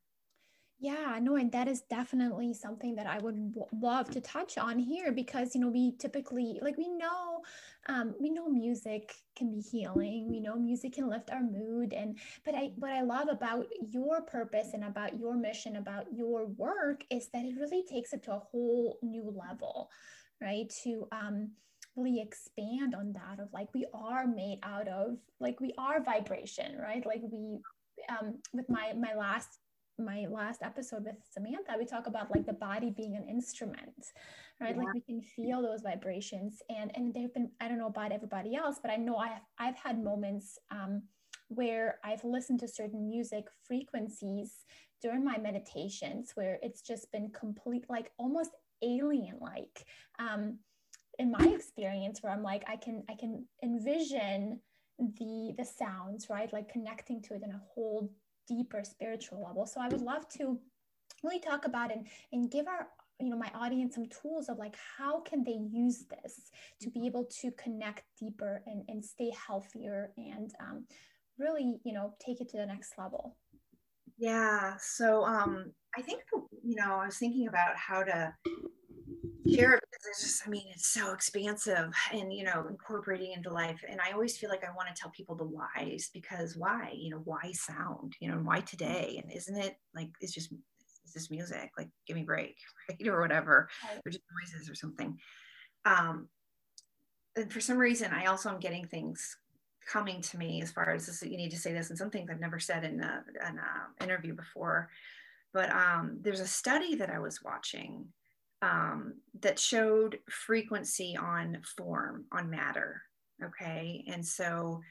yeah 0.79 1.17
no 1.21 1.35
and 1.35 1.51
that 1.51 1.67
is 1.67 1.81
definitely 1.89 2.53
something 2.53 2.95
that 2.95 3.07
i 3.07 3.17
would 3.19 3.53
w- 3.53 3.65
love 3.81 4.09
to 4.09 4.19
touch 4.19 4.57
on 4.57 4.77
here 4.77 5.11
because 5.11 5.55
you 5.55 5.61
know 5.61 5.69
we 5.69 5.93
typically 5.97 6.59
like 6.61 6.77
we 6.77 6.89
know 6.89 7.41
um, 7.91 8.15
we 8.19 8.29
know 8.29 8.47
music 8.47 9.13
can 9.37 9.51
be 9.51 9.59
healing. 9.59 10.27
We 10.29 10.39
know 10.39 10.55
music 10.55 10.93
can 10.93 11.09
lift 11.09 11.29
our 11.29 11.41
mood. 11.43 11.93
And 11.93 12.17
but 12.45 12.55
i 12.55 12.71
what 12.77 12.91
i 12.91 13.01
love 13.01 13.27
about 13.29 13.65
your 13.89 14.21
purpose 14.21 14.69
and 14.73 14.85
about 14.85 15.19
your 15.19 15.35
mission 15.35 15.75
about 15.75 16.05
your 16.13 16.45
work 16.45 17.03
is 17.09 17.27
that 17.33 17.43
it 17.45 17.55
really 17.59 17.83
takes 17.83 18.13
it 18.13 18.23
to 18.23 18.33
a 18.33 18.39
whole 18.39 18.97
new 19.03 19.35
level 19.37 19.89
right? 20.41 20.73
To 20.83 21.07
um 21.11 21.51
really 21.95 22.21
expand 22.21 22.95
on 22.95 23.13
that 23.13 23.39
of 23.41 23.49
like 23.53 23.67
we 23.73 23.85
are 23.93 24.25
made 24.25 24.59
out 24.63 24.87
of 24.87 25.17
like 25.39 25.59
we 25.59 25.73
are 25.77 26.01
vibration 26.03 26.77
right? 26.81 27.05
Like 27.05 27.21
we 27.31 27.59
um 28.09 28.39
with 28.53 28.69
my 28.69 28.93
my 28.93 29.13
last 29.15 29.59
my 29.99 30.25
last 30.29 30.63
episode 30.63 31.03
with 31.05 31.15
Samantha, 31.29 31.75
we 31.77 31.85
talk 31.85 32.07
about 32.07 32.33
like 32.33 32.45
the 32.45 32.53
body 32.53 32.91
being 32.95 33.15
an 33.15 33.27
instrument, 33.29 34.07
right? 34.61 34.75
Yeah. 34.75 34.83
Like 34.83 34.93
we 34.93 35.01
can 35.01 35.21
feel 35.21 35.61
those 35.61 35.81
vibrations, 35.81 36.61
and 36.69 36.91
and 36.95 37.13
there've 37.13 37.33
been 37.33 37.51
I 37.59 37.67
don't 37.67 37.77
know 37.77 37.87
about 37.87 38.11
everybody 38.11 38.55
else, 38.55 38.79
but 38.81 38.91
I 38.91 38.97
know 38.97 39.17
I've 39.17 39.41
I've 39.57 39.77
had 39.77 40.03
moments 40.03 40.57
um, 40.69 41.03
where 41.47 41.99
I've 42.03 42.23
listened 42.23 42.59
to 42.61 42.67
certain 42.67 43.07
music 43.07 43.45
frequencies 43.67 44.65
during 45.01 45.25
my 45.25 45.37
meditations 45.37 46.31
where 46.35 46.59
it's 46.61 46.81
just 46.81 47.11
been 47.11 47.29
complete, 47.31 47.85
like 47.89 48.11
almost 48.17 48.51
alien 48.81 49.37
like. 49.39 49.85
Um, 50.19 50.59
in 51.19 51.29
my 51.29 51.45
experience 51.53 52.23
where 52.23 52.31
i'm 52.31 52.41
like 52.41 52.63
i 52.67 52.75
can 52.75 53.03
i 53.09 53.13
can 53.13 53.45
envision 53.63 54.59
the 54.97 55.53
the 55.57 55.65
sounds 55.65 56.27
right 56.29 56.53
like 56.53 56.69
connecting 56.69 57.21
to 57.21 57.33
it 57.33 57.41
in 57.43 57.51
a 57.51 57.61
whole 57.73 58.11
deeper 58.47 58.81
spiritual 58.83 59.43
level 59.43 59.65
so 59.65 59.79
i 59.81 59.87
would 59.87 60.01
love 60.01 60.27
to 60.29 60.59
really 61.23 61.39
talk 61.39 61.65
about 61.65 61.91
and 61.91 62.07
and 62.31 62.51
give 62.51 62.67
our 62.67 62.87
you 63.21 63.29
know 63.29 63.37
my 63.37 63.51
audience 63.53 63.95
some 63.95 64.07
tools 64.07 64.49
of 64.49 64.57
like 64.57 64.75
how 64.97 65.21
can 65.21 65.43
they 65.43 65.59
use 65.71 66.05
this 66.09 66.51
to 66.81 66.89
be 66.89 67.05
able 67.05 67.25
to 67.25 67.51
connect 67.51 68.03
deeper 68.19 68.61
and, 68.65 68.83
and 68.87 69.03
stay 69.03 69.31
healthier 69.47 70.11
and 70.17 70.51
um, 70.59 70.85
really 71.37 71.79
you 71.83 71.93
know 71.93 72.13
take 72.25 72.41
it 72.41 72.49
to 72.49 72.57
the 72.57 72.65
next 72.65 72.93
level 72.97 73.37
yeah 74.17 74.75
so 74.79 75.23
um 75.25 75.71
i 75.97 76.01
think 76.01 76.21
you 76.63 76.75
know 76.75 76.95
i 76.95 77.05
was 77.05 77.17
thinking 77.17 77.47
about 77.47 77.75
how 77.75 78.03
to 78.03 78.33
share 79.47 79.73
it 79.73 79.83
because 79.91 80.05
it's 80.07 80.21
just, 80.21 80.47
I 80.47 80.49
mean, 80.49 80.67
it's 80.73 80.87
so 80.87 81.13
expansive 81.13 81.93
and, 82.11 82.33
you 82.33 82.43
know, 82.43 82.65
incorporating 82.69 83.33
into 83.33 83.51
life. 83.51 83.81
And 83.89 83.99
I 83.99 84.11
always 84.11 84.37
feel 84.37 84.49
like 84.49 84.63
I 84.63 84.75
want 84.75 84.93
to 84.93 84.99
tell 84.99 85.11
people 85.11 85.35
the 85.35 85.45
whys 85.45 86.09
because 86.13 86.55
why, 86.55 86.93
you 86.95 87.09
know, 87.09 87.21
why 87.23 87.51
sound, 87.53 88.15
you 88.19 88.29
know, 88.29 88.35
and 88.35 88.45
why 88.45 88.61
today? 88.61 89.21
And 89.21 89.31
isn't 89.31 89.57
it 89.57 89.75
like, 89.95 90.09
it's 90.21 90.33
just, 90.33 90.53
it's 91.15 91.25
just 91.25 91.31
music, 91.31 91.71
like 91.77 91.89
give 92.07 92.15
me 92.15 92.23
break, 92.23 92.57
right? 92.89 93.07
Or 93.07 93.21
whatever, 93.21 93.69
right. 93.83 94.01
or 94.05 94.11
just 94.11 94.23
noises 94.39 94.69
or 94.69 94.75
something. 94.75 95.17
Um, 95.85 96.27
and 97.35 97.51
for 97.51 97.61
some 97.61 97.77
reason, 97.77 98.11
I 98.11 98.25
also 98.25 98.49
am 98.49 98.59
getting 98.59 98.85
things 98.85 99.37
coming 99.85 100.21
to 100.21 100.37
me 100.37 100.61
as 100.61 100.71
far 100.71 100.91
as 100.91 101.05
this, 101.05 101.23
you 101.23 101.37
need 101.37 101.51
to 101.51 101.57
say 101.57 101.73
this 101.73 101.89
and 101.89 101.97
some 101.97 102.09
things 102.09 102.29
I've 102.29 102.39
never 102.39 102.59
said 102.59 102.83
in 102.83 103.01
an 103.01 103.59
interview 104.01 104.33
before. 104.35 104.89
But 105.53 105.69
um, 105.71 106.19
there's 106.21 106.39
a 106.39 106.47
study 106.47 106.95
that 106.95 107.09
I 107.09 107.19
was 107.19 107.43
watching 107.43 108.05
um, 108.61 109.15
that 109.41 109.59
showed 109.59 110.19
frequency 110.29 111.17
on 111.17 111.57
form, 111.77 112.25
on 112.31 112.49
matter. 112.49 113.01
Okay. 113.43 114.05
And 114.07 114.25
so 114.25 114.81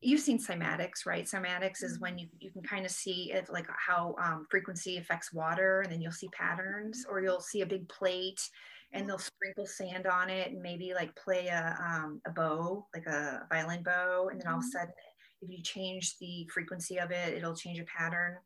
you've 0.00 0.20
seen 0.20 0.38
cymatics, 0.38 1.06
right? 1.06 1.24
Cymatics 1.24 1.82
is 1.82 2.00
when 2.00 2.18
you, 2.18 2.28
you 2.38 2.50
can 2.50 2.62
kind 2.62 2.84
of 2.84 2.90
see 2.90 3.32
it 3.32 3.48
like 3.50 3.66
how 3.86 4.14
um, 4.22 4.46
frequency 4.50 4.96
affects 4.96 5.32
water, 5.32 5.80
and 5.82 5.92
then 5.92 6.00
you'll 6.00 6.12
see 6.12 6.28
patterns, 6.28 7.04
or 7.08 7.20
you'll 7.20 7.40
see 7.40 7.60
a 7.60 7.66
big 7.66 7.88
plate 7.88 8.40
and 8.92 9.08
they'll 9.08 9.18
sprinkle 9.18 9.66
sand 9.66 10.08
on 10.08 10.28
it 10.28 10.50
and 10.50 10.60
maybe 10.60 10.92
like 10.94 11.14
play 11.14 11.46
a, 11.46 11.78
um, 11.80 12.20
a 12.26 12.30
bow, 12.30 12.84
like 12.92 13.06
a 13.06 13.46
violin 13.48 13.84
bow. 13.84 14.28
And 14.32 14.40
then 14.40 14.48
all 14.48 14.58
of 14.58 14.64
a 14.64 14.66
mm-hmm. 14.66 14.70
sudden, 14.70 14.94
if 15.42 15.48
you 15.48 15.62
change 15.62 16.18
the 16.18 16.44
frequency 16.52 16.98
of 16.98 17.12
it, 17.12 17.34
it'll 17.34 17.54
change 17.54 17.78
a 17.78 17.84
pattern 17.84 18.36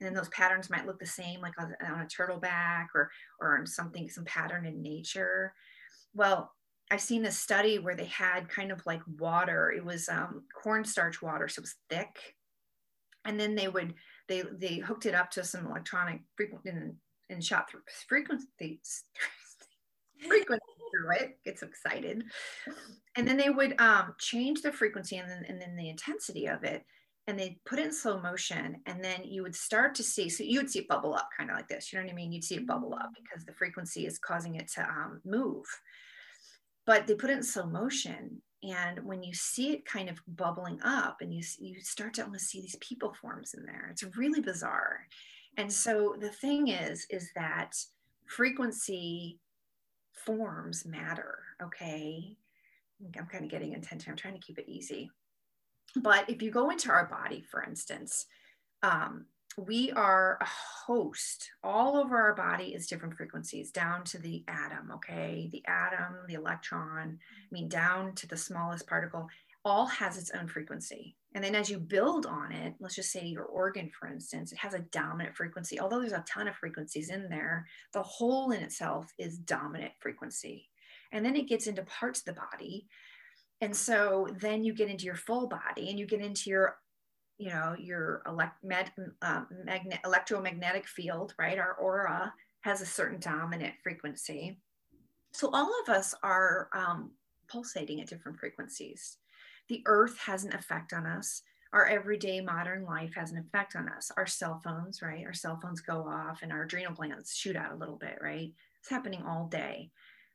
and 0.00 0.06
then 0.06 0.14
those 0.14 0.28
patterns 0.28 0.70
might 0.70 0.86
look 0.86 0.98
the 0.98 1.06
same 1.06 1.40
like 1.40 1.54
on, 1.58 1.74
on 1.84 2.00
a 2.00 2.08
turtle 2.08 2.38
back 2.38 2.90
or 2.94 3.10
or 3.40 3.58
on 3.58 3.66
something 3.66 4.08
some 4.08 4.24
pattern 4.24 4.66
in 4.66 4.82
nature 4.82 5.52
well 6.14 6.52
i've 6.90 7.00
seen 7.00 7.24
a 7.26 7.30
study 7.30 7.78
where 7.78 7.94
they 7.94 8.06
had 8.06 8.48
kind 8.48 8.72
of 8.72 8.84
like 8.86 9.02
water 9.18 9.72
it 9.76 9.84
was 9.84 10.08
um, 10.08 10.42
cornstarch 10.54 11.22
water 11.22 11.48
so 11.48 11.60
it 11.60 11.62
was 11.62 11.74
thick. 11.90 12.34
And 13.24 13.38
then 13.38 13.54
they 13.54 13.68
would 13.68 13.94
they 14.28 14.42
they 14.58 14.76
hooked 14.76 15.06
it 15.06 15.14
up 15.14 15.30
to 15.32 15.44
some 15.44 15.66
electronic 15.66 16.20
frequency 16.36 16.70
and 17.30 17.44
shot 17.44 17.70
through 17.70 17.80
frequencies 18.08 19.04
frequency 20.26 20.64
through 20.90 21.10
it 21.16 21.38
gets 21.44 21.62
excited. 21.62 22.24
And 23.16 23.28
then 23.28 23.36
they 23.36 23.50
would 23.50 23.78
um, 23.80 24.14
change 24.18 24.62
the 24.62 24.72
frequency 24.72 25.16
and 25.16 25.30
then, 25.30 25.44
and 25.48 25.60
then 25.60 25.76
the 25.76 25.90
intensity 25.90 26.46
of 26.46 26.64
it 26.64 26.84
and 27.26 27.38
they 27.38 27.58
put 27.66 27.78
it 27.78 27.86
in 27.86 27.92
slow 27.92 28.18
motion 28.18 28.80
and 28.86 29.04
then 29.04 29.22
you 29.24 29.42
would 29.42 29.54
start 29.54 29.94
to 29.96 30.02
see 30.02 30.30
so 30.30 30.42
you 30.42 30.58
would 30.58 30.70
see 30.70 30.78
it 30.78 30.88
bubble 30.88 31.14
up 31.14 31.28
kind 31.36 31.50
of 31.50 31.56
like 31.56 31.68
this 31.68 31.92
you 31.92 31.98
know 31.98 32.04
what 32.04 32.12
i 32.12 32.14
mean? 32.14 32.32
You'd 32.32 32.44
see 32.44 32.54
it 32.54 32.66
bubble 32.66 32.94
up 32.94 33.10
because 33.14 33.44
the 33.44 33.52
frequency 33.52 34.06
is 34.06 34.18
causing 34.18 34.54
it 34.54 34.68
to 34.74 34.82
um, 34.82 35.20
move 35.26 35.66
but 36.88 37.06
they 37.06 37.14
put 37.14 37.28
it 37.28 37.36
in 37.36 37.42
slow 37.42 37.66
motion. 37.66 38.40
And 38.62 39.04
when 39.04 39.22
you 39.22 39.34
see 39.34 39.72
it 39.74 39.84
kind 39.84 40.08
of 40.08 40.22
bubbling 40.26 40.80
up 40.82 41.18
and 41.20 41.32
you 41.32 41.42
you 41.60 41.80
start 41.82 42.14
to 42.14 42.24
almost 42.24 42.48
see 42.48 42.62
these 42.62 42.78
people 42.80 43.14
forms 43.20 43.54
in 43.54 43.64
there 43.66 43.88
it's 43.92 44.02
really 44.16 44.40
bizarre. 44.40 45.06
And 45.58 45.70
so 45.70 46.16
the 46.18 46.30
thing 46.30 46.68
is 46.68 47.06
is 47.10 47.30
that 47.36 47.74
frequency 48.26 49.38
forms 50.14 50.86
matter 50.86 51.38
okay? 51.62 52.36
I'm 53.16 53.26
kind 53.26 53.44
of 53.44 53.50
getting 53.50 53.74
intention 53.74 54.10
i'm 54.10 54.16
trying 54.16 54.34
to 54.34 54.40
keep 54.40 54.58
it 54.58 54.68
easy. 54.68 55.10
But 55.94 56.28
if 56.30 56.42
you 56.42 56.50
go 56.50 56.70
into 56.70 56.90
our 56.90 57.06
body 57.06 57.44
for 57.50 57.62
instance 57.62 58.26
um, 58.82 59.26
we 59.66 59.90
are 59.92 60.38
a 60.40 60.46
host. 60.86 61.50
All 61.64 61.96
over 61.96 62.16
our 62.16 62.34
body 62.34 62.74
is 62.74 62.86
different 62.86 63.16
frequencies 63.16 63.70
down 63.72 64.04
to 64.04 64.18
the 64.18 64.44
atom 64.46 64.92
okay? 64.94 65.48
The 65.50 65.64
atom 65.66 66.14
the 66.28 66.34
electron 66.34 67.18
i 67.18 67.48
mean 67.50 67.68
down 67.68 68.14
to 68.16 68.28
the 68.28 68.36
smallest 68.36 68.86
particle 68.86 69.28
all 69.64 69.86
has 69.86 70.16
its 70.16 70.30
own 70.30 70.46
frequency. 70.46 71.16
And 71.34 71.42
then 71.42 71.54
as 71.54 71.68
you 71.68 71.78
build 71.78 72.26
on 72.26 72.52
it 72.52 72.74
let's 72.78 72.94
just 72.94 73.10
say 73.10 73.26
your 73.26 73.44
organ 73.44 73.90
for 73.98 74.08
instance 74.08 74.52
it 74.52 74.58
has 74.58 74.74
a 74.74 74.86
dominant 74.92 75.36
frequency 75.36 75.80
although 75.80 76.00
there's 76.00 76.12
a 76.12 76.24
ton 76.28 76.46
of 76.46 76.54
frequencies 76.54 77.10
in 77.10 77.28
there 77.28 77.66
the 77.92 78.02
whole 78.02 78.52
in 78.52 78.62
itself 78.62 79.12
is 79.18 79.38
dominant 79.38 79.92
frequency. 80.00 80.68
And 81.10 81.24
then 81.24 81.36
it 81.36 81.48
gets 81.48 81.66
into 81.66 81.82
parts 81.82 82.20
of 82.20 82.26
the 82.26 82.40
body. 82.52 82.86
And 83.60 83.74
so 83.74 84.28
then 84.40 84.62
you 84.62 84.72
get 84.72 84.90
into 84.90 85.04
your 85.04 85.16
full 85.16 85.48
body 85.48 85.88
and 85.88 85.98
you 85.98 86.06
get 86.06 86.20
into 86.20 86.50
your 86.50 86.76
you 87.38 87.50
know 87.50 87.74
your 87.78 88.22
elect- 88.26 88.62
med- 88.62 88.92
uh, 89.22 89.44
magnet- 89.64 90.00
electromagnetic 90.04 90.86
field 90.86 91.34
right? 91.38 91.58
Our 91.58 91.74
aura 91.74 92.32
has 92.60 92.82
a 92.82 92.86
certain 92.86 93.20
dominant 93.20 93.74
frequency. 93.82 94.58
So 95.32 95.50
all 95.52 95.72
of 95.82 95.88
us 95.94 96.14
are 96.22 96.68
um, 96.72 97.12
pulsating 97.48 98.00
at 98.00 98.08
different 98.08 98.38
frequencies. 98.38 99.18
The 99.68 99.82
earth 99.86 100.18
has 100.18 100.44
an 100.44 100.54
effect 100.54 100.92
on 100.92 101.06
us. 101.06 101.42
Our 101.72 101.86
everyday 101.86 102.40
modern 102.40 102.84
life 102.84 103.12
has 103.14 103.30
an 103.30 103.38
effect 103.38 103.76
on 103.76 103.88
us. 103.88 104.10
Our 104.16 104.26
cell 104.26 104.60
phones 104.64 105.00
right? 105.02 105.24
Our 105.24 105.34
cell 105.34 105.58
phones 105.62 105.80
go 105.80 106.06
off 106.08 106.40
and 106.42 106.50
our 106.50 106.62
adrenal 106.62 106.94
glands 106.94 107.34
shoot 107.36 107.56
out 107.56 107.72
a 107.72 107.76
little 107.76 107.96
bit 107.96 108.18
right? 108.22 108.52
It's 108.80 108.90
happening 108.90 109.22
all 109.22 109.46
day. 109.46 109.90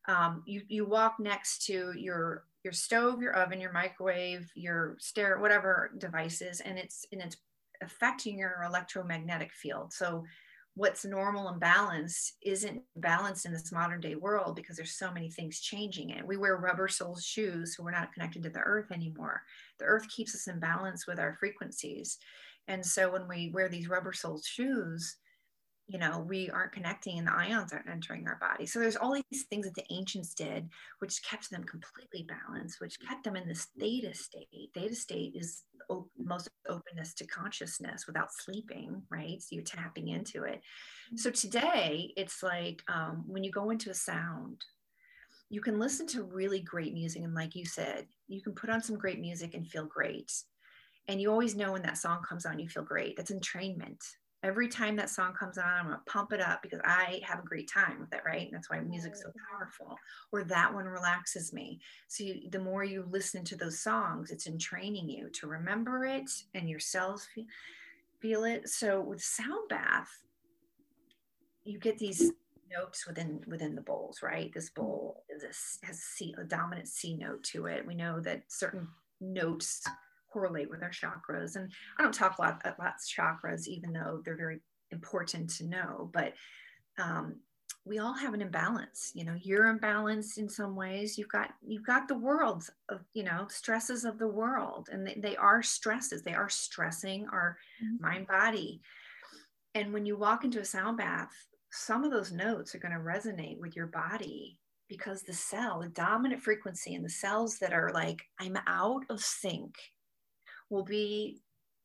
Um, 0.07 0.43
you, 0.45 0.61
you 0.67 0.85
walk 0.85 1.15
next 1.19 1.65
to 1.65 1.93
your 1.97 2.45
your 2.63 2.73
stove, 2.73 3.21
your 3.21 3.35
oven, 3.35 3.59
your 3.59 3.71
microwave, 3.71 4.49
your 4.55 4.95
stair, 4.99 5.39
whatever 5.39 5.91
devices, 5.97 6.61
and 6.61 6.77
it's 6.77 7.05
and 7.11 7.21
it's 7.21 7.37
affecting 7.81 8.37
your 8.37 8.63
electromagnetic 8.65 9.51
field. 9.51 9.91
So 9.93 10.23
what's 10.75 11.05
normal 11.05 11.49
and 11.49 11.59
balanced 11.59 12.37
isn't 12.41 12.81
balanced 12.95 13.45
in 13.45 13.53
this 13.53 13.71
modern 13.71 14.01
day 14.01 14.15
world 14.15 14.55
because 14.55 14.75
there's 14.75 14.97
so 14.97 15.11
many 15.11 15.29
things 15.29 15.59
changing 15.59 16.09
it. 16.09 16.25
We 16.25 16.37
wear 16.37 16.57
rubber 16.57 16.87
sole 16.87 17.17
shoes, 17.17 17.75
so 17.75 17.83
we're 17.83 17.91
not 17.91 18.11
connected 18.13 18.41
to 18.43 18.49
the 18.49 18.59
earth 18.59 18.91
anymore. 18.91 19.43
The 19.77 19.85
earth 19.85 20.07
keeps 20.09 20.33
us 20.33 20.47
in 20.47 20.59
balance 20.59 21.05
with 21.05 21.19
our 21.19 21.35
frequencies. 21.39 22.17
And 22.67 22.83
so 22.83 23.11
when 23.11 23.27
we 23.27 23.51
wear 23.53 23.69
these 23.69 23.89
rubber 23.89 24.13
sole 24.13 24.41
shoes, 24.43 25.17
you 25.87 25.99
know 25.99 26.25
we 26.27 26.49
aren't 26.49 26.71
connecting 26.71 27.17
and 27.17 27.27
the 27.27 27.33
ions 27.33 27.73
aren't 27.73 27.89
entering 27.89 28.27
our 28.27 28.37
body. 28.39 28.65
So 28.65 28.79
there's 28.79 28.95
all 28.95 29.13
these 29.13 29.43
things 29.43 29.65
that 29.65 29.75
the 29.75 29.85
ancients 29.93 30.33
did 30.33 30.69
which 30.99 31.23
kept 31.23 31.49
them 31.49 31.63
completely 31.63 32.27
balanced 32.27 32.79
which 32.79 32.99
kept 32.99 33.23
them 33.23 33.35
in 33.35 33.47
this 33.47 33.67
theta 33.79 34.13
state. 34.13 34.71
Theta 34.73 34.95
state 34.95 35.33
is 35.35 35.63
op- 35.89 36.09
most 36.17 36.49
openness 36.69 37.13
to 37.15 37.27
consciousness 37.27 38.07
without 38.07 38.31
sleeping 38.31 39.01
right? 39.09 39.41
So 39.41 39.49
you're 39.51 39.63
tapping 39.63 40.07
into 40.07 40.43
it. 40.43 40.61
So 41.15 41.29
today 41.29 42.13
it's 42.15 42.41
like 42.41 42.81
um, 42.87 43.23
when 43.27 43.43
you 43.43 43.51
go 43.51 43.69
into 43.69 43.89
a 43.89 43.95
sound 43.95 44.63
you 45.49 45.61
can 45.61 45.79
listen 45.79 46.07
to 46.07 46.23
really 46.23 46.61
great 46.61 46.93
music 46.93 47.21
and 47.21 47.35
like 47.35 47.55
you 47.55 47.65
said 47.65 48.07
you 48.27 48.41
can 48.41 48.53
put 48.53 48.69
on 48.69 48.81
some 48.81 48.97
great 48.97 49.19
music 49.19 49.53
and 49.53 49.67
feel 49.67 49.85
great. 49.85 50.31
And 51.09 51.19
you 51.19 51.29
always 51.29 51.55
know 51.55 51.73
when 51.73 51.81
that 51.81 51.97
song 51.97 52.23
comes 52.23 52.45
on 52.45 52.57
you 52.57 52.69
feel 52.69 52.83
great. 52.83 53.17
That's 53.17 53.31
entrainment 53.31 53.99
every 54.43 54.67
time 54.67 54.95
that 54.97 55.09
song 55.09 55.33
comes 55.33 55.57
on, 55.57 55.65
I'm 55.65 55.85
gonna 55.85 56.01
pump 56.05 56.33
it 56.33 56.41
up 56.41 56.61
because 56.61 56.81
I 56.83 57.21
have 57.23 57.39
a 57.39 57.47
great 57.47 57.69
time 57.71 57.99
with 57.99 58.13
it, 58.13 58.21
right? 58.25 58.41
And 58.41 58.53
that's 58.53 58.69
why 58.69 58.79
music's 58.81 59.21
so 59.21 59.31
powerful. 59.51 59.95
Or 60.31 60.43
that 60.43 60.73
one 60.73 60.85
relaxes 60.85 61.53
me. 61.53 61.79
So 62.07 62.25
you, 62.25 62.49
the 62.49 62.59
more 62.59 62.83
you 62.83 63.07
listen 63.09 63.43
to 63.45 63.55
those 63.55 63.79
songs, 63.79 64.31
it's 64.31 64.47
entraining 64.47 65.09
you 65.09 65.29
to 65.29 65.47
remember 65.47 66.05
it 66.05 66.29
and 66.53 66.69
your 66.69 66.79
cells 66.79 67.27
feel, 67.33 67.45
feel 68.19 68.43
it. 68.43 68.69
So 68.69 69.01
with 69.01 69.23
sound 69.23 69.69
bath, 69.69 70.09
you 71.63 71.79
get 71.79 71.97
these 71.97 72.31
notes 72.75 73.07
within 73.07 73.41
within 73.47 73.75
the 73.75 73.81
bowls, 73.81 74.21
right? 74.21 74.51
This 74.53 74.69
mm-hmm. 74.69 74.81
bowl 74.81 75.23
is 75.29 75.43
a, 75.43 75.85
has 75.85 75.97
a, 75.97 76.01
C, 76.01 76.35
a 76.37 76.43
dominant 76.43 76.87
C 76.87 77.15
note 77.15 77.43
to 77.45 77.67
it. 77.67 77.87
We 77.87 77.95
know 77.95 78.19
that 78.19 78.43
certain 78.49 78.87
notes 79.21 79.83
correlate 80.33 80.69
with 80.69 80.81
our 80.81 80.89
chakras. 80.89 81.55
And 81.55 81.71
I 81.99 82.03
don't 82.03 82.13
talk 82.13 82.37
a 82.37 82.41
lot 82.41 82.61
about 82.65 82.93
chakras, 83.07 83.67
even 83.67 83.93
though 83.93 84.21
they're 84.25 84.35
very 84.35 84.59
important 84.91 85.49
to 85.51 85.67
know, 85.67 86.09
but 86.13 86.33
um, 86.97 87.35
we 87.85 87.99
all 87.99 88.13
have 88.13 88.33
an 88.33 88.41
imbalance. 88.41 89.11
You 89.13 89.25
know, 89.25 89.35
you're 89.41 89.77
imbalanced 89.77 90.37
in 90.37 90.47
some 90.47 90.75
ways. 90.75 91.17
You've 91.17 91.29
got 91.29 91.49
you've 91.65 91.85
got 91.85 92.07
the 92.07 92.17
world 92.17 92.69
of 92.89 93.01
you 93.13 93.23
know 93.23 93.47
stresses 93.49 94.05
of 94.05 94.17
the 94.19 94.27
world, 94.27 94.89
and 94.91 95.05
they, 95.05 95.15
they 95.15 95.35
are 95.35 95.61
stresses. 95.61 96.21
They 96.21 96.33
are 96.33 96.49
stressing 96.49 97.27
our 97.31 97.57
mm-hmm. 97.83 98.03
mind 98.03 98.27
body. 98.27 98.81
And 99.75 99.91
when 99.91 100.05
you 100.05 100.15
walk 100.17 100.45
into 100.45 100.59
a 100.59 100.65
sound 100.65 100.97
bath, 100.97 101.31
some 101.71 102.03
of 102.03 102.11
those 102.11 102.31
notes 102.31 102.73
are 102.73 102.79
going 102.79 102.93
to 102.93 102.99
resonate 102.99 103.59
with 103.59 103.75
your 103.75 103.87
body 103.87 104.59
because 104.87 105.23
the 105.23 105.33
cell, 105.33 105.79
the 105.81 105.89
dominant 105.89 106.41
frequency, 106.41 106.93
and 106.93 107.03
the 107.03 107.09
cells 107.09 107.57
that 107.57 107.73
are 107.73 107.91
like, 107.93 108.21
I'm 108.39 108.57
out 108.67 109.03
of 109.09 109.19
sync 109.19 109.73
will 110.73 110.83
be 110.83 111.41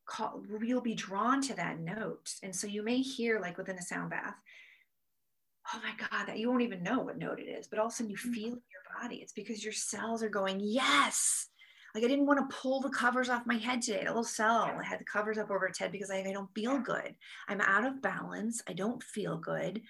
called, 0.07 0.46
you'll 0.62 0.81
be 0.81 0.94
drawn 0.94 1.40
to 1.42 1.55
that 1.55 1.79
note. 1.79 2.35
And 2.42 2.55
so 2.55 2.66
you 2.66 2.83
may 2.83 2.98
hear 2.98 3.38
like 3.38 3.59
within 3.59 3.79
a 3.79 3.83
sound 3.83 4.11
bath, 4.11 4.35
oh 5.72 5.81
my 5.83 5.92
God, 6.09 6.27
that 6.27 6.38
you 6.38 6.48
won't 6.48 6.62
even 6.62 6.83
know 6.83 7.01
what 7.01 7.18
note 7.18 7.38
it 7.38 7.48
is, 7.48 7.68
but 7.68 7.79
all 7.79 7.87
of 7.87 7.92
a 7.92 7.94
sudden 7.94 8.11
you 8.11 8.16
mm. 8.16 8.35
feel 8.35 8.46
in 8.46 8.51
your 8.53 9.01
body. 9.03 9.16
It's 9.16 9.35
because 9.35 9.62
your 9.62 9.74
cells 9.74 10.22
are 10.22 10.31
going, 10.31 10.61
yes. 10.61 11.48
Like 11.94 12.05
I 12.05 12.09
didn't 12.09 12.27
want 12.27 12.48
to 12.48 12.57
pull 12.57 12.81
the 12.81 12.90
covers 12.90 13.29
off 13.29 13.46
my 13.46 13.57
head 13.57 13.83
today. 13.83 14.05
A 14.05 14.09
little 14.09 14.24
cell 14.24 14.70
I 14.79 14.85
had 14.85 15.01
the 15.01 15.05
covers 15.05 15.38
up 15.38 15.51
over 15.51 15.66
its 15.66 15.79
head 15.79 15.92
because 15.92 16.11
I, 16.11 16.18
I 16.18 16.33
don't 16.33 16.53
feel 16.55 16.79
good. 16.79 17.14
I'm 17.48 17.61
out 17.61 17.87
of 17.87 18.03
balance. 18.03 18.62
I 18.68 18.72
don't 18.72 19.03
feel 19.03 19.37
good 19.37 19.83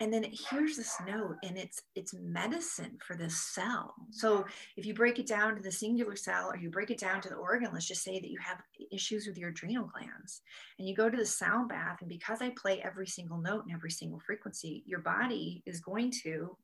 and 0.00 0.12
then 0.12 0.24
here's 0.50 0.76
this 0.76 0.96
note 1.06 1.36
and 1.44 1.56
it's 1.56 1.82
it's 1.94 2.14
medicine 2.14 2.98
for 3.06 3.16
this 3.16 3.38
cell. 3.54 3.94
So 4.10 4.44
if 4.76 4.84
you 4.86 4.94
break 4.94 5.18
it 5.18 5.26
down 5.26 5.54
to 5.54 5.62
the 5.62 5.70
singular 5.70 6.16
cell 6.16 6.50
or 6.50 6.56
you 6.56 6.70
break 6.70 6.90
it 6.90 6.98
down 6.98 7.20
to 7.22 7.28
the 7.28 7.36
organ 7.36 7.70
let's 7.72 7.86
just 7.86 8.02
say 8.02 8.18
that 8.18 8.30
you 8.30 8.38
have 8.40 8.58
issues 8.92 9.26
with 9.26 9.38
your 9.38 9.50
adrenal 9.50 9.90
glands 9.94 10.42
and 10.78 10.88
you 10.88 10.94
go 10.94 11.08
to 11.08 11.16
the 11.16 11.24
sound 11.24 11.68
bath 11.68 11.98
and 12.00 12.08
because 12.08 12.42
i 12.42 12.50
play 12.50 12.80
every 12.82 13.06
single 13.06 13.38
note 13.38 13.64
and 13.64 13.72
every 13.74 13.90
single 13.90 14.20
frequency 14.20 14.82
your 14.86 15.00
body 15.00 15.62
is 15.66 15.80
going 15.80 16.10
to 16.10 16.56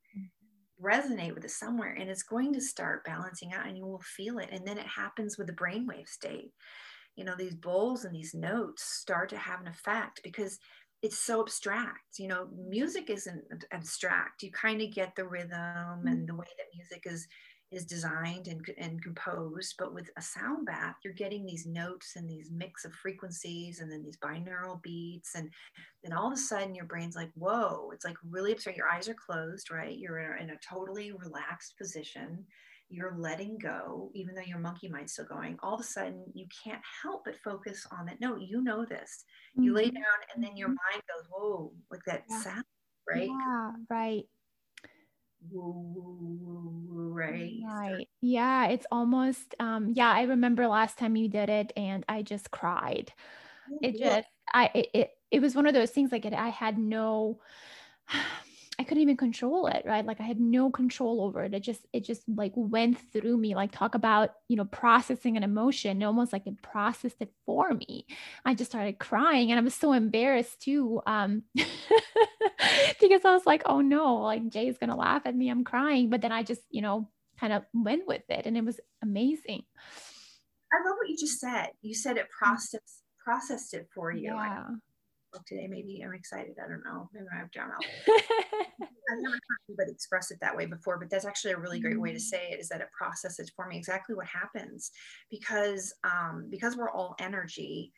resonate 0.83 1.35
with 1.35 1.45
it 1.45 1.51
somewhere 1.51 1.97
and 1.99 2.09
it's 2.09 2.23
going 2.23 2.53
to 2.55 2.61
start 2.61 3.05
balancing 3.05 3.53
out 3.53 3.67
and 3.67 3.77
you 3.77 3.85
will 3.85 4.01
feel 4.01 4.39
it. 4.39 4.49
And 4.51 4.67
then 4.67 4.79
it 4.79 4.87
happens 4.87 5.37
with 5.37 5.47
the 5.47 5.53
brainwave 5.53 6.09
state. 6.09 6.53
You 7.17 7.25
know 7.25 7.35
these 7.37 7.57
bowls 7.57 8.05
and 8.05 8.15
these 8.15 8.35
notes 8.35 8.85
start 8.85 9.29
to 9.31 9.37
have 9.37 9.61
an 9.61 9.67
effect 9.67 10.21
because 10.25 10.59
it's 11.03 11.19
so 11.19 11.41
abstract 11.41 12.19
you 12.19 12.29
know 12.29 12.49
music 12.69 13.11
isn't 13.11 13.45
abstract. 13.73 14.43
You 14.43 14.51
kind 14.53 14.81
of 14.83 14.93
get 14.93 15.15
the 15.17 15.27
rhythm 15.27 16.07
and 16.07 16.25
mm. 16.25 16.27
the 16.27 16.35
way 16.35 16.47
that 16.59 16.77
music 16.77 17.05
is 17.07 17.27
is 17.73 17.87
designed 17.87 18.49
and, 18.49 18.67
and 18.79 19.01
composed 19.01 19.77
but 19.79 19.95
with 19.95 20.11
a 20.17 20.23
sound 20.23 20.67
bath 20.67 20.97
you're 21.05 21.15
getting 21.15 21.47
these 21.47 21.67
notes 21.67 22.15
and 22.17 22.29
these 22.29 22.51
mix 22.53 22.85
of 22.85 22.93
frequencies 22.93 23.79
and 23.79 23.93
then 23.93 24.03
these 24.03 24.17
binaural 24.17 24.83
beats 24.83 25.37
and 25.37 25.49
then 26.03 26.13
all 26.13 26.27
of 26.27 26.33
a 26.33 26.37
sudden 26.37 26.75
your 26.75 26.85
brain's 26.87 27.15
like 27.15 27.31
whoa 27.37 27.89
it's 27.93 28.05
like 28.05 28.17
really 28.29 28.51
abstract. 28.51 28.77
Your 28.77 28.89
eyes 28.89 29.09
are 29.09 29.15
closed 29.15 29.71
right? 29.71 29.97
You're 29.97 30.19
in 30.19 30.33
a, 30.33 30.43
in 30.43 30.51
a 30.51 30.59
totally 30.69 31.13
relaxed 31.13 31.79
position 31.79 32.45
you're 32.91 33.15
letting 33.17 33.57
go, 33.57 34.11
even 34.15 34.35
though 34.35 34.43
your 34.43 34.59
monkey 34.59 34.89
mind's 34.89 35.13
still 35.13 35.25
going, 35.25 35.59
all 35.63 35.75
of 35.75 35.81
a 35.81 35.85
sudden 35.85 36.25
you 36.35 36.47
can't 36.65 36.83
help 37.03 37.23
but 37.25 37.37
focus 37.43 37.87
on 37.93 38.07
that. 38.07 38.21
No, 38.21 38.37
you 38.37 38.63
know 38.63 38.85
this. 38.85 39.25
Mm-hmm. 39.57 39.63
You 39.63 39.75
lay 39.75 39.87
mm-hmm. 39.87 39.95
down 39.95 40.05
and 40.35 40.45
then 40.45 40.57
your 40.57 40.69
mm-hmm. 40.69 40.93
mind 40.93 41.03
goes, 41.09 41.27
whoa, 41.31 41.73
like 41.91 42.03
that 42.07 42.25
yeah. 42.29 42.41
sound, 42.41 42.65
right? 43.09 43.29
Yeah, 43.29 43.73
right. 43.89 44.25
right. 45.53 47.61
Right. 47.67 48.09
Yeah, 48.21 48.69
it's 48.69 48.87
almost 48.91 49.55
um 49.59 49.93
yeah, 49.95 50.13
I 50.13 50.23
remember 50.23 50.67
last 50.67 50.99
time 50.99 51.17
you 51.17 51.29
did 51.29 51.49
it 51.49 51.73
and 51.77 52.05
I 52.09 52.23
just 52.23 52.51
cried. 52.51 53.13
It 53.83 53.99
just 53.99 54.27
I 54.53 54.71
it, 54.75 54.89
it, 54.93 55.11
it 55.31 55.41
was 55.41 55.55
one 55.55 55.67
of 55.67 55.75
those 55.75 55.91
things 55.91 56.13
like 56.13 56.25
it, 56.25 56.35
I 56.35 56.49
had 56.49 56.77
no 56.77 57.39
I 58.81 58.83
couldn't 58.83 59.03
even 59.03 59.19
control 59.19 59.67
it, 59.67 59.83
right? 59.85 60.07
Like 60.07 60.23
I 60.23 60.23
had 60.23 60.41
no 60.41 60.71
control 60.71 61.21
over 61.21 61.45
it. 61.45 61.53
It 61.53 61.61
just, 61.61 61.87
it 61.93 62.03
just 62.03 62.23
like 62.27 62.53
went 62.57 62.99
through 63.13 63.37
me. 63.37 63.55
Like 63.55 63.73
talk 63.73 63.95
about, 63.95 64.31
you 64.49 64.57
know, 64.57 64.65
processing 64.65 65.37
an 65.37 65.43
emotion, 65.43 66.03
almost 66.03 66.33
like 66.33 66.47
it 66.47 66.63
processed 66.63 67.21
it 67.21 67.31
for 67.45 67.75
me. 67.75 68.07
I 68.43 68.55
just 68.55 68.71
started 68.71 68.99
crying 68.99 69.51
and 69.51 69.61
I 69.61 69.63
was 69.63 69.75
so 69.75 69.93
embarrassed 69.93 70.63
too. 70.63 71.03
Um, 71.05 71.43
because 71.55 73.27
I 73.27 73.35
was 73.35 73.45
like, 73.45 73.65
oh 73.67 73.83
no, 73.83 74.15
like 74.23 74.49
Jay's 74.49 74.79
gonna 74.79 74.97
laugh 74.97 75.27
at 75.27 75.37
me. 75.37 75.51
I'm 75.51 75.63
crying. 75.63 76.09
But 76.09 76.23
then 76.23 76.33
I 76.33 76.43
just, 76.43 76.63
you 76.71 76.81
know, 76.81 77.07
kind 77.39 77.53
of 77.53 77.65
went 77.75 78.07
with 78.07 78.23
it 78.31 78.47
and 78.47 78.57
it 78.57 78.65
was 78.65 78.81
amazing. 79.03 79.63
I 80.73 80.89
love 80.89 80.97
what 80.97 81.11
you 81.11 81.19
just 81.19 81.39
said. 81.39 81.73
You 81.83 81.95
said 81.95 82.17
it 82.17 82.29
mm. 82.29 82.39
processed 82.39 83.03
processed 83.23 83.75
it 83.75 83.89
for 83.95 84.11
you. 84.11 84.33
Yeah 84.35 84.65
today. 85.47 85.67
Maybe 85.69 86.03
I'm 86.05 86.15
excited. 86.15 86.57
I 86.63 86.69
don't 86.69 86.85
know. 86.85 87.09
Maybe 87.13 87.27
I've 87.33 87.51
drawn 87.51 87.71
out. 87.71 87.85
I've 88.09 89.21
never 89.21 89.35
heard 89.35 89.59
anybody 89.69 89.93
express 89.93 90.31
it 90.31 90.39
that 90.41 90.57
way 90.57 90.67
before, 90.67 90.99
but 90.99 91.11
that's 91.11 91.25
actually 91.25 91.53
a 91.53 91.59
really 91.59 91.81
great 91.81 92.01
way 92.01 92.13
to 92.13 92.19
mm. 92.19 92.23
say 92.23 92.51
it. 92.51 92.61
Is 92.61 92.69
that 92.69 92.81
it 92.81 92.89
processes 92.97 93.51
for 93.55 93.67
me 93.67 93.77
exactly 93.77 94.15
what 94.15 94.27
happens 94.27 94.91
because 95.31 95.93
um, 96.05 96.49
because 96.51 96.77
we're 96.77 96.91
all 96.91 97.15
energy. 97.21 97.93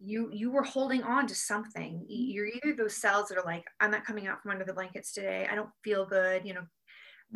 You 0.00 0.30
you 0.32 0.50
were 0.50 0.62
holding 0.62 1.02
on 1.02 1.26
to 1.26 1.34
something. 1.34 1.94
Mm-hmm. 1.94 2.06
You're 2.08 2.46
either 2.46 2.74
those 2.76 2.96
cells 2.96 3.28
that 3.28 3.38
are 3.38 3.44
like, 3.44 3.64
I'm 3.80 3.90
not 3.90 4.04
coming 4.04 4.26
out 4.26 4.42
from 4.42 4.52
under 4.52 4.64
the 4.64 4.74
blankets 4.74 5.12
today. 5.12 5.48
I 5.50 5.54
don't 5.54 5.70
feel 5.82 6.06
good. 6.06 6.46
You 6.46 6.54
know, 6.54 6.66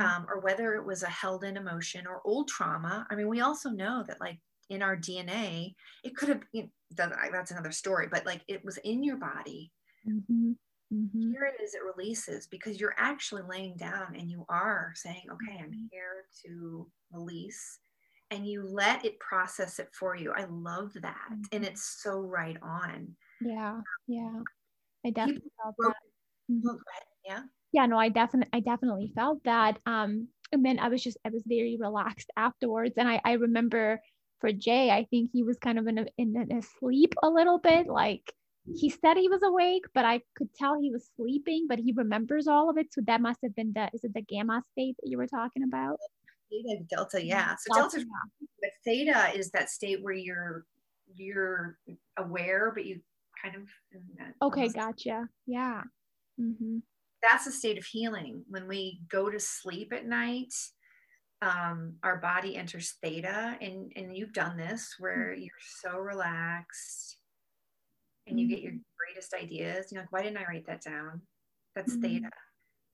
mm. 0.00 0.04
um, 0.04 0.26
or 0.28 0.40
whether 0.40 0.74
it 0.74 0.84
was 0.84 1.02
a 1.02 1.08
held 1.08 1.44
in 1.44 1.56
emotion 1.56 2.06
or 2.06 2.22
old 2.24 2.48
trauma. 2.48 3.06
I 3.10 3.14
mean, 3.14 3.28
we 3.28 3.40
also 3.40 3.70
know 3.70 4.04
that 4.06 4.20
like 4.20 4.38
in 4.72 4.82
our 4.82 4.96
DNA. 4.96 5.74
It 6.02 6.16
could 6.16 6.28
have, 6.30 6.42
you 6.52 6.62
know, 6.62 6.68
that's 6.96 7.50
another 7.50 7.72
story, 7.72 8.08
but 8.10 8.26
like 8.26 8.42
it 8.48 8.64
was 8.64 8.78
in 8.78 9.02
your 9.02 9.16
body. 9.16 9.72
Mm-hmm. 10.08 10.52
Mm-hmm. 10.92 11.30
Here 11.30 11.50
it 11.58 11.62
is, 11.62 11.74
it 11.74 11.80
releases 11.96 12.46
because 12.48 12.78
you're 12.78 12.94
actually 12.98 13.42
laying 13.48 13.76
down 13.76 14.14
and 14.14 14.30
you 14.30 14.44
are 14.48 14.92
saying, 14.94 15.22
okay, 15.30 15.58
I'm 15.58 15.70
mm-hmm. 15.70 15.86
here 15.90 16.24
to 16.44 16.86
release. 17.12 17.78
And 18.30 18.46
you 18.46 18.66
let 18.66 19.04
it 19.04 19.18
process 19.20 19.78
it 19.78 19.88
for 19.92 20.16
you. 20.16 20.32
I 20.32 20.46
love 20.50 20.92
that. 21.02 21.28
Mm-hmm. 21.30 21.42
And 21.52 21.64
it's 21.64 22.02
so 22.02 22.20
right 22.20 22.56
on. 22.62 23.14
Yeah. 23.40 23.80
Yeah. 24.06 24.40
I 25.04 25.10
definitely 25.10 25.50
felt 25.62 25.74
that. 25.78 25.94
Mm-hmm. 26.50 26.76
Yeah. 27.26 27.42
Yeah, 27.72 27.86
no, 27.86 27.98
I 27.98 28.10
definitely 28.10 28.50
I 28.52 28.60
definitely 28.60 29.12
felt 29.14 29.42
that. 29.44 29.78
Um, 29.86 30.28
and 30.52 30.64
then 30.64 30.78
I 30.78 30.88
was 30.88 31.02
just 31.02 31.16
I 31.24 31.30
was 31.30 31.42
very 31.46 31.78
relaxed 31.80 32.30
afterwards. 32.36 32.94
And 32.96 33.08
I, 33.08 33.20
I 33.24 33.32
remember 33.32 34.00
for 34.42 34.52
Jay, 34.52 34.90
I 34.90 35.06
think 35.08 35.30
he 35.32 35.42
was 35.42 35.56
kind 35.56 35.78
of 35.78 35.86
in 35.86 35.98
a, 35.98 36.06
in 36.18 36.52
a 36.52 36.60
sleep 36.78 37.14
a 37.22 37.30
little 37.30 37.58
bit. 37.58 37.86
Like 37.86 38.30
he 38.74 38.90
said 38.90 39.16
he 39.16 39.28
was 39.28 39.42
awake, 39.42 39.84
but 39.94 40.04
I 40.04 40.20
could 40.36 40.52
tell 40.54 40.78
he 40.78 40.90
was 40.90 41.08
sleeping, 41.16 41.66
but 41.68 41.78
he 41.78 41.92
remembers 41.92 42.48
all 42.48 42.68
of 42.68 42.76
it. 42.76 42.92
So 42.92 43.00
that 43.06 43.20
must 43.20 43.38
have 43.44 43.54
been 43.54 43.72
the, 43.72 43.88
is 43.94 44.04
it 44.04 44.12
the 44.12 44.20
gamma 44.20 44.60
state 44.72 44.96
that 45.00 45.08
you 45.08 45.16
were 45.16 45.28
talking 45.28 45.62
about? 45.62 45.96
Theta, 46.50 46.82
delta, 46.90 47.24
yeah. 47.24 47.54
So 47.54 47.74
delta, 47.74 47.96
delta 47.98 48.08
yeah. 48.40 48.46
but 48.60 48.70
theta 48.84 49.38
is 49.38 49.50
that 49.52 49.70
state 49.70 50.02
where 50.02 50.12
you're, 50.12 50.66
you're 51.14 51.78
aware, 52.18 52.72
but 52.74 52.84
you 52.84 53.00
kind 53.42 53.54
of. 53.56 53.62
Okay. 54.42 54.68
Gotcha. 54.68 55.28
Yeah. 55.46 55.82
Mm-hmm. 56.38 56.78
That's 57.22 57.46
a 57.46 57.52
state 57.52 57.78
of 57.78 57.84
healing. 57.84 58.44
When 58.48 58.66
we 58.66 59.00
go 59.08 59.30
to 59.30 59.38
sleep 59.38 59.92
at 59.92 60.04
night, 60.04 60.52
um, 61.42 61.94
our 62.04 62.18
body 62.18 62.56
enters 62.56 62.94
theta 63.02 63.56
and 63.60 63.92
and 63.96 64.16
you've 64.16 64.32
done 64.32 64.56
this 64.56 64.94
where 64.98 65.32
mm-hmm. 65.32 65.42
you're 65.42 65.50
so 65.82 65.98
relaxed 65.98 67.18
and 68.26 68.38
you 68.38 68.46
mm-hmm. 68.46 68.54
get 68.54 68.62
your 68.62 68.74
greatest 68.96 69.34
ideas 69.34 69.86
you're 69.90 70.02
like 70.02 70.12
why 70.12 70.22
didn't 70.22 70.38
i 70.38 70.44
write 70.44 70.66
that 70.66 70.82
down 70.82 71.20
that's 71.74 71.94
mm-hmm. 71.94 72.02
theta 72.02 72.30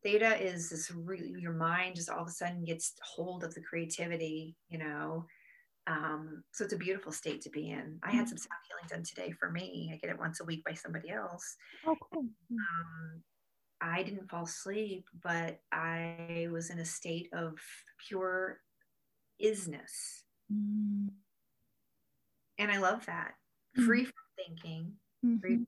theta 0.02 0.42
is 0.42 0.70
this 0.70 0.90
really 0.90 1.34
your 1.38 1.52
mind 1.52 1.94
just 1.94 2.08
all 2.08 2.22
of 2.22 2.28
a 2.28 2.30
sudden 2.30 2.64
gets 2.64 2.94
hold 3.02 3.44
of 3.44 3.54
the 3.54 3.60
creativity 3.60 4.56
you 4.68 4.78
know 4.78 5.24
um, 5.86 6.44
so 6.52 6.64
it's 6.64 6.74
a 6.74 6.78
beautiful 6.78 7.12
state 7.12 7.40
to 7.42 7.50
be 7.50 7.70
in 7.70 7.98
i 8.02 8.10
had 8.10 8.28
some 8.28 8.36
sound 8.36 8.60
healing 8.68 8.88
done 8.90 9.02
today 9.02 9.32
for 9.38 9.50
me 9.50 9.90
i 9.92 9.96
get 9.96 10.10
it 10.10 10.18
once 10.18 10.40
a 10.40 10.44
week 10.44 10.62
by 10.64 10.74
somebody 10.74 11.10
else 11.10 11.56
oh, 11.86 11.96
cool. 12.12 12.22
um, 12.22 13.22
I 13.80 14.02
didn't 14.02 14.28
fall 14.28 14.44
asleep, 14.44 15.06
but 15.22 15.60
I 15.72 16.48
was 16.50 16.70
in 16.70 16.78
a 16.78 16.84
state 16.84 17.28
of 17.32 17.58
pure 18.08 18.60
isness. 19.42 20.22
Mm. 20.52 21.08
And 22.58 22.72
I 22.72 22.78
love 22.78 23.06
that. 23.06 23.34
Mm. 23.78 23.86
Free 23.86 24.04
from 24.04 24.14
thinking, 24.36 24.92
mm-hmm. 25.24 25.38
free, 25.38 25.58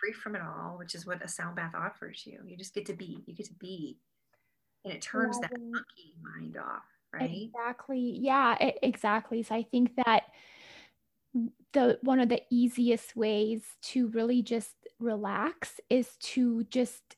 free 0.00 0.12
from 0.12 0.34
it 0.34 0.42
all, 0.42 0.76
which 0.78 0.94
is 0.94 1.06
what 1.06 1.24
a 1.24 1.28
sound 1.28 1.56
bath 1.56 1.74
offers 1.74 2.22
you. 2.24 2.40
You 2.46 2.56
just 2.56 2.74
get 2.74 2.86
to 2.86 2.94
be, 2.94 3.22
you 3.26 3.34
get 3.34 3.46
to 3.46 3.54
be. 3.54 3.98
And 4.84 4.94
it 4.94 5.02
turns 5.02 5.38
yeah. 5.42 5.48
that 5.48 5.60
monkey 5.60 6.14
mind 6.22 6.56
off, 6.56 6.84
right? 7.12 7.48
Exactly. 7.54 8.18
Yeah, 8.20 8.56
exactly. 8.82 9.42
So 9.42 9.54
I 9.54 9.64
think 9.64 9.96
that 10.06 10.22
the 11.72 11.98
one 12.02 12.20
of 12.20 12.28
the 12.28 12.42
easiest 12.50 13.14
ways 13.16 13.62
to 13.82 14.08
really 14.08 14.40
just 14.40 14.74
relax 14.98 15.80
is 15.90 16.16
to 16.20 16.64
just 16.64 17.16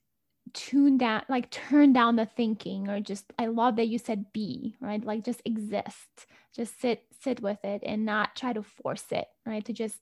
tune 0.52 0.98
down 0.98 1.22
like 1.28 1.50
turn 1.50 1.92
down 1.92 2.16
the 2.16 2.26
thinking 2.26 2.88
or 2.88 3.00
just 3.00 3.32
i 3.38 3.46
love 3.46 3.76
that 3.76 3.88
you 3.88 3.98
said 3.98 4.32
be 4.32 4.76
right? 4.80 5.04
Like 5.04 5.24
just 5.24 5.42
exist 5.44 6.26
just 6.54 6.80
sit 6.80 7.04
sit 7.22 7.40
with 7.40 7.64
it 7.64 7.82
and 7.84 8.04
not 8.04 8.36
try 8.36 8.52
to 8.52 8.62
force 8.62 9.04
it 9.10 9.26
right? 9.46 9.64
To 9.64 9.72
just 9.72 9.98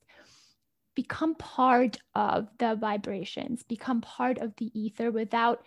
become 0.94 1.34
part 1.34 1.98
of 2.14 2.48
the 2.58 2.74
vibrations 2.74 3.62
become 3.62 4.00
part 4.00 4.38
of 4.38 4.54
the 4.56 4.70
ether 4.78 5.10
without 5.10 5.64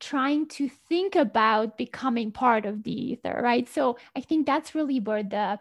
trying 0.00 0.46
to 0.46 0.68
think 0.68 1.14
about 1.16 1.78
becoming 1.78 2.32
part 2.32 2.66
of 2.66 2.82
the 2.82 3.12
ether 3.12 3.40
right? 3.42 3.68
So 3.68 3.98
i 4.16 4.20
think 4.20 4.46
that's 4.46 4.74
really 4.74 5.00
where 5.00 5.22
the 5.22 5.58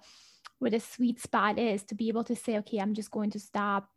where 0.59 0.71
the 0.71 0.79
sweet 0.79 1.19
spot 1.19 1.59
is 1.59 1.83
to 1.83 1.95
be 1.95 2.07
able 2.07 2.23
to 2.23 2.35
say 2.35 2.57
okay 2.57 2.77
i'm 2.77 2.93
just 2.93 3.11
going 3.11 3.31
to 3.31 3.39
stop 3.39 3.89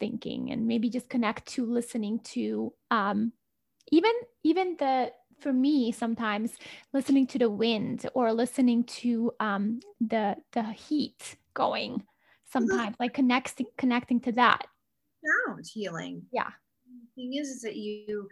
thinking 0.00 0.50
and 0.50 0.66
maybe 0.66 0.88
just 0.88 1.08
connect 1.08 1.46
to 1.46 1.64
listening 1.64 2.18
to 2.20 2.72
um, 2.90 3.32
even 3.90 4.12
even 4.42 4.76
the 4.78 5.12
for 5.40 5.52
me 5.52 5.90
sometimes 5.90 6.56
listening 6.92 7.26
to 7.26 7.38
the 7.38 7.50
wind 7.50 8.06
or 8.14 8.32
listening 8.32 8.84
to 8.84 9.32
um, 9.40 9.80
the 10.00 10.36
the 10.52 10.62
heat 10.62 11.36
going 11.54 12.02
sometimes 12.52 12.96
like 13.00 13.14
connecting 13.14 13.66
connecting 13.76 14.20
to 14.20 14.32
that 14.32 14.66
sound 15.46 15.64
healing 15.72 16.22
yeah 16.32 16.50
the 16.86 17.22
thing 17.22 17.34
is 17.34 17.48
is 17.48 17.62
that 17.62 17.76
you 17.76 18.28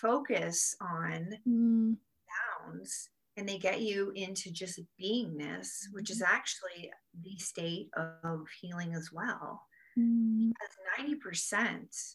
focus 0.00 0.76
on 0.80 1.28
mm. 1.48 1.96
sounds 2.28 3.08
and 3.36 3.48
they 3.48 3.58
get 3.58 3.80
you 3.80 4.12
into 4.14 4.50
just 4.50 4.80
beingness 5.00 5.68
which 5.92 6.10
is 6.10 6.22
mm-hmm. 6.22 6.34
actually 6.34 6.90
the 7.22 7.36
state 7.38 7.88
of 7.96 8.46
healing 8.60 8.94
as 8.94 9.10
well 9.12 9.62
mm. 9.98 10.50
because 10.50 11.18
90% 11.34 12.14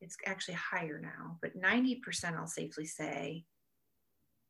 it's 0.00 0.16
actually 0.26 0.54
higher 0.54 1.00
now, 1.00 1.38
but 1.40 1.60
90% 1.60 2.36
I'll 2.36 2.46
safely 2.46 2.86
say 2.86 3.44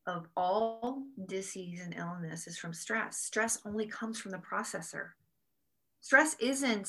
of 0.07 0.27
all 0.37 1.03
disease 1.27 1.81
and 1.83 1.95
illness 1.95 2.47
is 2.47 2.59
from 2.59 2.73
stress. 2.73 3.19
Stress 3.19 3.61
only 3.67 3.87
comes 3.87 4.21
from 4.21 4.33
the 4.33 4.39
processor. 4.39 5.11
Stress 6.01 6.37
isn't 6.41 6.89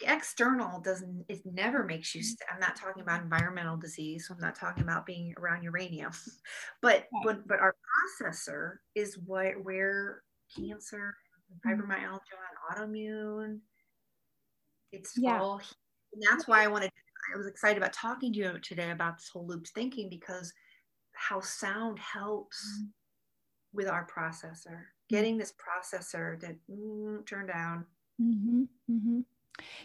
the 0.00 0.12
external 0.12 0.80
doesn't 0.80 1.24
it 1.28 1.40
never 1.44 1.84
makes 1.84 2.14
you 2.14 2.22
st- 2.22 2.40
i'm 2.52 2.60
not 2.60 2.76
talking 2.76 3.02
about 3.02 3.22
environmental 3.22 3.76
disease 3.76 4.26
so 4.26 4.34
i'm 4.34 4.40
not 4.40 4.54
talking 4.54 4.82
about 4.82 5.06
being 5.06 5.34
around 5.38 5.62
uranium 5.62 6.10
but 6.82 7.06
but 7.24 7.46
but 7.46 7.60
our 7.60 7.74
processor 8.20 8.76
is 8.94 9.18
what 9.26 9.52
where 9.62 10.22
cancer 10.56 11.14
mm-hmm. 11.64 11.82
fibromyalgia 11.82 12.20
and 12.78 12.90
autoimmune 12.94 13.58
it's 14.92 15.12
yeah. 15.16 15.40
all 15.40 15.60
and 16.12 16.22
that's 16.22 16.48
why 16.48 16.64
i 16.64 16.68
wanted 16.68 16.90
I 17.32 17.36
was 17.36 17.46
excited 17.46 17.78
about 17.78 17.92
talking 17.92 18.32
to 18.32 18.38
you 18.38 18.58
today 18.60 18.90
about 18.90 19.18
this 19.18 19.28
whole 19.28 19.46
loop 19.46 19.66
thinking 19.66 20.08
because 20.08 20.52
how 21.12 21.40
sound 21.40 21.98
helps 21.98 22.64
mm-hmm. 22.66 22.88
with 23.72 23.88
our 23.88 24.06
processor, 24.06 24.66
mm-hmm. 24.66 25.08
getting 25.08 25.36
this 25.36 25.52
processor 25.52 26.38
to 26.40 26.56
mm, 26.70 27.26
turn 27.26 27.46
down. 27.46 27.86
Mm-hmm, 28.20 28.62
mm-hmm. 28.90 29.20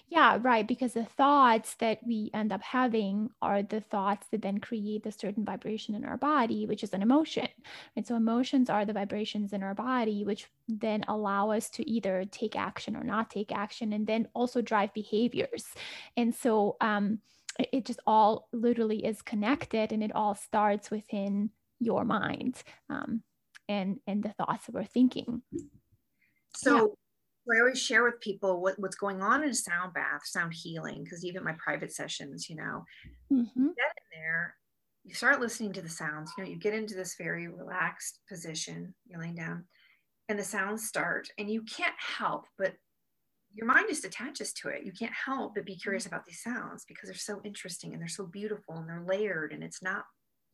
Yeah, 0.08 0.40
right. 0.42 0.68
Because 0.68 0.94
the 0.94 1.04
thoughts 1.04 1.76
that 1.76 2.00
we 2.06 2.32
end 2.34 2.54
up 2.54 2.62
having 2.62 3.30
are 3.42 3.62
the 3.62 3.82
thoughts 3.82 4.28
that 4.32 4.42
then 4.42 4.60
create 4.60 5.06
a 5.06 5.12
certain 5.12 5.44
vibration 5.44 5.94
in 5.94 6.06
our 6.06 6.18
body, 6.18 6.66
which 6.66 6.84
is 6.84 6.94
an 6.94 7.02
emotion. 7.02 7.48
And 7.96 8.08
so 8.08 8.16
emotions 8.16 8.70
are 8.70 8.86
the 8.86 8.94
vibrations 8.94 9.54
in 9.54 9.64
our 9.64 9.76
body, 9.76 10.24
which 10.24 10.48
then 10.68 11.04
allow 11.08 11.52
us 11.52 11.70
to 11.72 11.88
either 11.88 12.24
take 12.32 12.56
action 12.56 12.96
or 12.96 13.04
not 13.04 13.30
take 13.30 13.52
action, 13.52 13.92
and 13.94 14.08
then 14.08 14.28
also 14.34 14.62
drive 14.62 14.94
behaviors. 14.94 15.66
And 16.16 16.34
so 16.34 16.78
um, 16.80 17.20
it 17.60 17.86
just 17.86 18.00
all 18.06 18.48
literally 18.54 19.06
is 19.06 19.22
connected, 19.22 19.92
and 19.92 20.04
it 20.04 20.16
all 20.16 20.36
starts 20.36 20.92
within 20.92 21.50
your 21.80 22.06
mind 22.06 22.62
um, 22.90 23.22
and 23.68 24.00
and 24.08 24.24
the 24.24 24.34
thoughts 24.34 24.66
that 24.66 24.76
we're 24.76 24.86
thinking. 24.86 25.42
So. 26.56 26.96
I 27.50 27.62
always 27.62 27.82
share 27.82 28.04
with 28.04 28.20
people 28.20 28.62
what, 28.62 28.78
what's 28.78 28.98
going 28.98 29.22
on 29.22 29.42
in 29.42 29.52
a 29.52 29.54
sound 29.54 29.94
bath, 29.94 30.20
sound 30.26 30.54
healing, 30.54 31.06
because 31.06 31.24
even 31.24 31.46
my 31.46 31.54
private 31.54 31.94
sessions, 31.94 32.50
you 32.50 32.58
know, 32.58 32.84
mm-hmm. 33.32 33.68
get 33.68 33.94
in 33.96 34.20
there, 34.20 34.54
you 35.06 35.14
start 35.14 35.40
listening 35.40 35.72
to 35.72 35.82
the 35.82 35.88
sounds. 35.88 36.34
You 36.38 36.44
know, 36.44 36.50
you 36.50 36.58
get 36.58 36.74
into 36.74 36.94
this 36.94 37.16
very 37.18 37.48
relaxed 37.48 38.20
position, 38.28 38.94
you're 39.06 39.22
laying 39.22 39.36
down, 39.36 39.64
and 40.28 40.38
the 40.38 40.44
sounds 40.44 40.86
start, 40.86 41.30
and 41.38 41.50
you 41.50 41.62
can't 41.62 41.96
help 41.98 42.48
but 42.58 42.74
your 43.58 43.66
mind 43.66 43.88
just 43.90 44.06
attaches 44.06 44.54
to 44.54 44.70
it. 44.70 44.86
You 44.86 44.92
can't 44.92 45.14
help 45.14 45.56
but 45.56 45.66
be 45.66 45.76
curious 45.76 46.06
about 46.06 46.26
these 46.26 46.42
sounds 46.42 46.86
because 46.88 47.10
they're 47.10 47.18
so 47.18 47.42
interesting 47.44 47.92
and 47.92 48.02
they're 48.02 48.08
so 48.08 48.28
beautiful 48.28 48.76
and 48.76 48.88
they're 48.88 49.04
layered 49.04 49.52
and 49.52 49.64
it's 49.64 49.82
not 49.82 50.06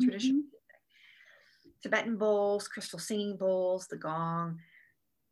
traditional. 0.02 0.40
Mm-hmm. 0.40 1.70
Tibetan 1.84 2.18
bowls, 2.18 2.70
crystal 2.70 3.00
singing 3.00 3.36
bowls, 3.36 3.88
the 3.88 3.98
gong. 3.98 4.60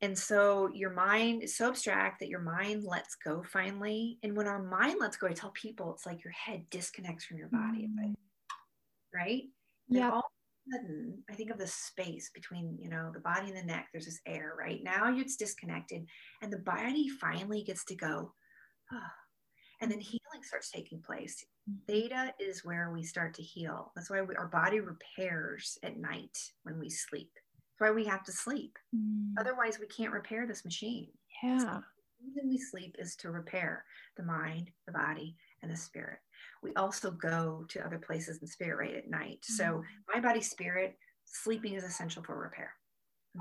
And 0.02 0.18
so 0.18 0.70
your 0.74 0.90
mind 0.90 1.44
is 1.44 1.56
so 1.56 1.70
abstract 1.70 2.20
that 2.20 2.28
your 2.28 2.42
mind 2.42 2.84
lets 2.84 3.16
go 3.16 3.42
finally. 3.42 4.20
And 4.22 4.36
when 4.36 4.48
our 4.48 4.62
mind 4.62 4.98
lets 5.00 5.16
go, 5.16 5.28
I 5.28 5.34
tell 5.34 5.52
people 5.52 5.94
it's 5.94 6.06
like 6.06 6.26
your 6.26 6.34
head 6.34 6.66
disconnects 6.70 7.24
from 7.24 7.38
your 7.38 7.48
body, 7.48 7.88
mm-hmm. 7.88 8.14
right? 9.16 9.44
Yeah. 9.88 10.10
All 10.12 10.20
of 10.20 10.26
a 10.26 10.41
sudden, 10.72 11.24
I 11.30 11.34
think 11.34 11.52
of 11.52 11.58
the 11.58 11.68
space 11.68 12.30
between, 12.34 12.78
you 12.80 12.90
know, 12.90 13.12
the 13.14 13.20
body 13.20 13.48
and 13.48 13.58
the 13.58 13.64
neck. 13.64 13.88
There's 13.92 14.06
this 14.06 14.22
air, 14.26 14.54
right? 14.58 14.80
Now 14.84 15.16
it's 15.16 15.36
disconnected, 15.36 16.06
and 16.42 16.52
the 16.52 16.60
body 16.60 17.10
finally 17.10 17.64
gets 17.64 17.86
to 17.86 17.96
go. 17.96 18.34
Oh, 18.94 19.12
and 19.82 19.92
then 19.92 20.00
healing 20.00 20.44
starts 20.44 20.70
taking 20.70 21.02
place. 21.02 21.44
Theta 21.88 22.34
is 22.40 22.64
where 22.64 22.92
we 22.92 23.04
start 23.04 23.34
to 23.36 23.42
heal. 23.42 23.92
That's 23.96 24.10
why 24.10 24.22
we, 24.22 24.36
our 24.36 24.48
body 24.48 24.80
repairs 24.80 25.78
at 25.84 25.98
night 25.98 26.38
when 26.64 26.80
we 26.80 26.90
sleep 26.90 27.32
That's 27.34 27.90
why 27.90 27.96
we 27.96 28.06
have 28.06 28.24
to 28.26 28.32
sleep. 28.32 28.78
Mm. 28.96 29.34
Otherwise, 29.40 29.80
we 29.80 29.88
can't 29.88 30.14
repair 30.14 30.46
this 30.46 30.64
machine. 30.64 31.08
Yeah. 31.44 31.58
So 31.58 31.66
the 31.66 32.28
reason 32.28 32.50
we 32.50 32.60
sleep 32.60 32.96
is 33.00 33.16
to 33.18 33.32
repair 33.32 33.86
the 34.18 34.24
mind, 34.24 34.70
the 34.86 34.94
body, 34.94 35.36
and 35.62 35.72
the 35.72 35.78
spirit. 35.78 36.20
We 36.64 36.74
also 36.76 37.12
go 37.12 37.66
to 37.70 37.86
other 37.86 37.98
places 37.98 38.40
in 38.42 38.48
spirit 38.48 38.78
right 38.78 38.96
at 38.96 39.10
night. 39.10 39.42
Mm. 39.42 39.56
So 39.56 39.84
my 40.14 40.20
body, 40.20 40.42
spirit, 40.42 40.98
sleeping 41.26 41.74
is 41.74 41.84
essential 41.84 42.24
for 42.24 42.38
repair. 42.38 42.74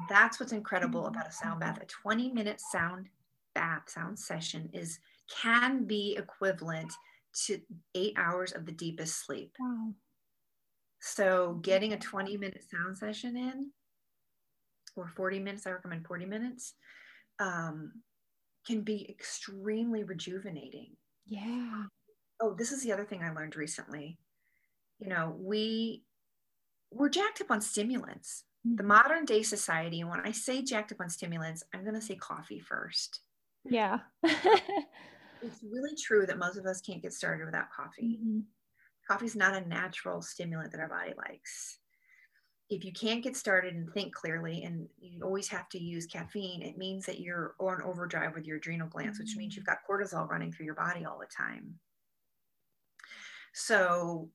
That's 0.09 0.39
what's 0.39 0.53
incredible 0.53 1.07
about 1.07 1.29
a 1.29 1.33
sound 1.33 1.61
bath. 1.61 1.81
A 1.83 1.87
20 1.87 2.33
minute 2.33 2.61
sound 2.61 3.09
bath, 3.55 3.83
sound 3.89 4.19
session 4.19 4.71
is 4.73 4.99
can 5.43 5.85
be 5.85 6.17
equivalent 6.17 6.93
to 7.47 7.61
eight 7.95 8.15
hours 8.17 8.53
of 8.53 8.67
the 8.67 8.73
deepest 8.73 9.25
sleep. 9.25 9.53
Wow. 9.59 9.95
So 11.01 11.59
getting 11.63 11.93
a 11.93 11.99
20 11.99 12.37
minute 12.37 12.65
sound 12.71 12.97
session 12.97 13.37
in 13.37 13.71
or 14.97 15.09
40 15.09 15.39
minutes, 15.41 15.67
I 15.67 15.71
recommend 15.71 16.07
40 16.07 16.27
minutes, 16.27 16.75
um, 17.39 17.93
can 18.67 18.83
be 18.83 19.09
extremely 19.09 20.05
rejuvenating. 20.05 20.97
Yeah. 21.27 21.85
Oh, 22.41 22.55
this 22.55 22.73
is 22.73 22.83
the 22.83 22.93
other 22.93 23.05
thing 23.05 23.23
I 23.23 23.33
learned 23.33 23.57
recently. 23.57 24.19
You 24.99 25.09
know, 25.09 25.37
we 25.39 26.05
we're 26.91 27.09
jacked 27.09 27.41
up 27.41 27.51
on 27.51 27.61
stimulants. 27.61 28.45
Mm-hmm. 28.67 28.77
The 28.77 28.83
modern 28.83 29.25
day 29.25 29.43
society, 29.43 30.01
and 30.01 30.11
when 30.11 30.21
I 30.21 30.33
say 30.33 30.63
jacked 30.63 30.93
up 30.93 31.01
on 31.01 31.09
stimulants, 31.09 31.63
I'm 31.75 31.83
going 31.83 31.95
to 31.95 32.03
say 32.03 32.17
coffee 32.17 32.61
first. 32.61 33.21
Yeah. 33.65 33.99
it's 34.23 35.63
really 35.63 35.95
true 36.03 36.27
that 36.27 36.39
most 36.39 36.57
of 36.57 36.67
us 36.67 36.81
can't 36.81 37.03
get 37.03 37.13
started 37.13 37.47
without 37.47 37.71
coffee. 37.75 38.19
Mm-hmm. 38.21 38.41
Coffee 39.09 39.27
is 39.27 39.37
not 39.37 39.55
a 39.55 39.67
natural 39.67 40.23
stimulant 40.23 40.73
that 40.73 40.81
our 40.81 40.89
body 40.89 41.15
likes 41.17 41.81
if 42.71 42.85
you 42.85 42.93
can't 42.93 43.23
get 43.23 43.37
started 43.37 43.75
and 43.75 43.93
think 43.93 44.15
clearly 44.15 44.63
and 44.63 44.89
you 45.01 45.25
always 45.25 45.49
have 45.49 45.69
to 45.69 45.79
use 45.79 46.07
caffeine 46.07 46.63
it 46.63 46.79
means 46.79 47.05
that 47.05 47.21
you're 47.21 47.55
on 47.59 47.83
overdrive 47.83 48.35
with 48.35 48.47
your 48.47 48.57
adrenal 48.57 48.89
glands 48.89 49.19
which 49.19 49.37
means 49.37 49.57
you've 49.57 49.67
got 49.67 49.79
cortisol 49.89 50.29
running 50.29 50.53
through 50.53 50.65
your 50.65 50.75
body 50.77 51.05
all 51.05 51.19
the 51.19 51.27
time 51.37 51.75
so 53.53 54.29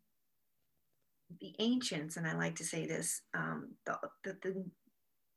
the 1.42 1.54
ancients 1.60 2.18
and 2.18 2.28
i 2.28 2.36
like 2.36 2.56
to 2.56 2.64
say 2.64 2.86
this 2.86 3.22
um, 3.34 3.70
the, 3.86 3.98
the, 4.24 4.38
the 4.42 4.66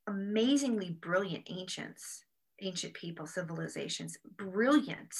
amazingly 0.07 0.91
brilliant 1.01 1.45
ancients 1.49 2.23
ancient 2.61 2.93
people 2.93 3.25
civilizations 3.25 4.17
brilliant 4.37 5.13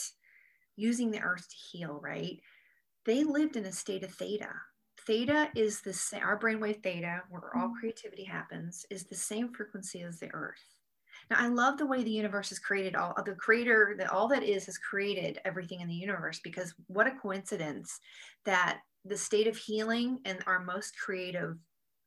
using 0.75 1.11
the 1.11 1.21
earth 1.21 1.47
to 1.49 1.77
heal 1.77 1.99
right 2.01 2.39
they 3.05 3.23
lived 3.23 3.55
in 3.55 3.65
a 3.65 3.71
state 3.71 4.03
of 4.03 4.11
theta 4.11 4.49
theta 5.09 5.49
is 5.55 5.81
the 5.81 5.93
same, 5.93 6.21
our 6.23 6.39
brainwave 6.39 6.83
theta, 6.83 7.23
where 7.29 7.55
all 7.55 7.69
mm-hmm. 7.69 7.79
creativity 7.79 8.23
happens, 8.23 8.85
is 8.91 9.05
the 9.05 9.15
same 9.15 9.51
frequency 9.51 10.03
as 10.03 10.19
the 10.19 10.29
earth. 10.33 10.75
Now, 11.29 11.37
I 11.39 11.47
love 11.47 11.77
the 11.77 11.85
way 11.85 12.03
the 12.03 12.09
universe 12.09 12.49
has 12.49 12.59
created 12.59 12.95
all 12.95 13.13
the 13.23 13.35
creator 13.35 13.95
that 13.97 14.11
all 14.11 14.27
that 14.29 14.43
is 14.43 14.65
has 14.65 14.77
created 14.77 15.39
everything 15.45 15.81
in 15.81 15.87
the 15.87 15.93
universe 15.93 16.39
because 16.43 16.73
what 16.87 17.07
a 17.07 17.11
coincidence 17.11 17.99
that 18.45 18.79
the 19.05 19.17
state 19.17 19.47
of 19.47 19.55
healing 19.55 20.19
and 20.25 20.39
our 20.47 20.59
most 20.59 20.93
creative 20.99 21.57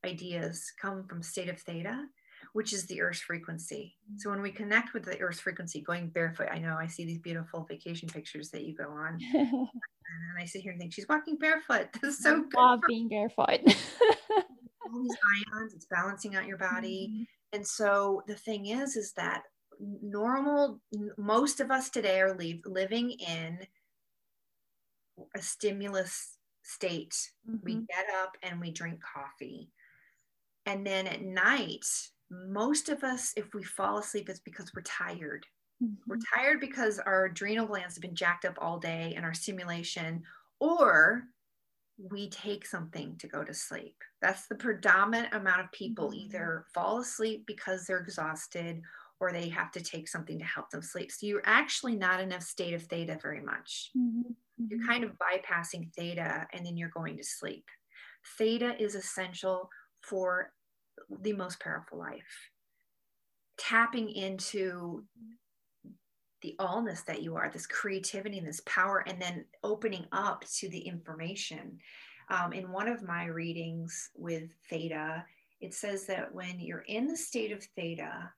ideas 0.04 0.72
come 0.80 1.06
from 1.08 1.22
state 1.22 1.48
of 1.48 1.58
theta 1.60 2.04
which 2.54 2.72
is 2.72 2.86
the 2.86 3.00
earth's 3.00 3.20
frequency 3.20 3.94
so 4.16 4.28
when 4.28 4.42
we 4.42 4.50
connect 4.50 4.92
with 4.92 5.04
the 5.04 5.18
earth's 5.20 5.38
frequency 5.38 5.80
going 5.80 6.08
barefoot 6.08 6.48
i 6.50 6.58
know 6.58 6.76
i 6.76 6.88
see 6.88 7.04
these 7.04 7.20
beautiful 7.20 7.64
vacation 7.70 8.08
pictures 8.08 8.50
that 8.50 8.64
you 8.64 8.74
go 8.74 8.90
on 8.90 9.16
and 10.32 10.42
I 10.42 10.46
sit 10.46 10.62
here 10.62 10.72
and 10.72 10.80
think 10.80 10.92
she's 10.92 11.08
walking 11.08 11.36
barefoot. 11.36 11.88
This 12.02 12.18
is 12.18 12.22
so 12.22 12.36
I 12.36 12.40
good. 12.40 12.54
Love 12.56 12.80
being 12.86 13.08
barefoot. 13.08 13.60
all 13.66 15.02
these 15.02 15.16
ions, 15.56 15.74
it's 15.74 15.86
balancing 15.86 16.34
out 16.34 16.46
your 16.46 16.58
body. 16.58 17.08
Mm-hmm. 17.10 17.22
And 17.52 17.66
so 17.66 18.22
the 18.26 18.34
thing 18.34 18.66
is, 18.66 18.96
is 18.96 19.12
that 19.12 19.42
normal, 19.80 20.80
most 21.18 21.60
of 21.60 21.70
us 21.70 21.90
today 21.90 22.20
are 22.20 22.36
leave, 22.36 22.62
living 22.64 23.10
in 23.10 23.58
a 25.36 25.42
stimulus 25.42 26.38
state. 26.62 27.14
Mm-hmm. 27.48 27.64
We 27.64 27.74
get 27.74 28.06
up 28.22 28.36
and 28.42 28.60
we 28.60 28.70
drink 28.70 29.00
coffee. 29.02 29.70
And 30.66 30.86
then 30.86 31.06
at 31.06 31.22
night, 31.22 31.84
most 32.30 32.88
of 32.88 33.02
us, 33.04 33.32
if 33.36 33.52
we 33.52 33.62
fall 33.62 33.98
asleep, 33.98 34.28
it's 34.28 34.40
because 34.40 34.72
we're 34.74 34.82
tired. 34.82 35.44
Mm-hmm. 35.82 35.94
We're 36.06 36.18
tired 36.34 36.60
because 36.60 36.98
our 36.98 37.26
adrenal 37.26 37.66
glands 37.66 37.96
have 37.96 38.02
been 38.02 38.14
jacked 38.14 38.44
up 38.44 38.56
all 38.60 38.78
day 38.78 39.14
in 39.16 39.24
our 39.24 39.34
stimulation, 39.34 40.22
or 40.60 41.24
we 41.98 42.28
take 42.30 42.66
something 42.66 43.16
to 43.18 43.28
go 43.28 43.44
to 43.44 43.54
sleep. 43.54 43.96
That's 44.20 44.46
the 44.46 44.54
predominant 44.54 45.34
amount 45.34 45.60
of 45.60 45.72
people 45.72 46.08
mm-hmm. 46.08 46.20
either 46.20 46.66
fall 46.74 47.00
asleep 47.00 47.44
because 47.46 47.86
they're 47.86 47.98
exhausted 47.98 48.82
or 49.20 49.32
they 49.32 49.48
have 49.50 49.70
to 49.72 49.80
take 49.80 50.08
something 50.08 50.38
to 50.38 50.44
help 50.44 50.70
them 50.70 50.82
sleep. 50.82 51.12
So 51.12 51.26
you're 51.26 51.42
actually 51.44 51.94
not 51.94 52.20
in 52.20 52.32
a 52.32 52.40
state 52.40 52.74
of 52.74 52.82
theta 52.82 53.18
very 53.22 53.40
much. 53.40 53.90
Mm-hmm. 53.96 54.32
You're 54.68 54.80
mm-hmm. 54.80 54.88
kind 54.88 55.04
of 55.04 55.12
bypassing 55.12 55.92
theta 55.94 56.46
and 56.52 56.66
then 56.66 56.76
you're 56.76 56.90
going 56.90 57.16
to 57.18 57.24
sleep. 57.24 57.64
Theta 58.38 58.74
is 58.82 58.94
essential 58.94 59.68
for 60.00 60.52
the 61.20 61.32
most 61.32 61.60
powerful 61.60 61.98
life. 61.98 62.50
Tapping 63.58 64.10
into 64.10 65.04
the 66.42 66.54
allness 66.58 67.04
that 67.04 67.22
you 67.22 67.36
are, 67.36 67.50
this 67.50 67.66
creativity 67.66 68.38
and 68.38 68.46
this 68.46 68.62
power, 68.66 69.04
and 69.06 69.20
then 69.20 69.44
opening 69.62 70.06
up 70.12 70.44
to 70.58 70.68
the 70.68 70.78
information. 70.78 71.78
Um, 72.28 72.52
in 72.52 72.70
one 72.70 72.88
of 72.88 73.02
my 73.02 73.26
readings 73.26 74.10
with 74.14 74.50
Theta, 74.68 75.24
it 75.60 75.74
says 75.74 76.06
that 76.06 76.34
when 76.34 76.58
you're 76.60 76.84
in 76.88 77.06
the 77.06 77.16
state 77.16 77.52
of 77.52 77.62
Theta, 77.76 78.30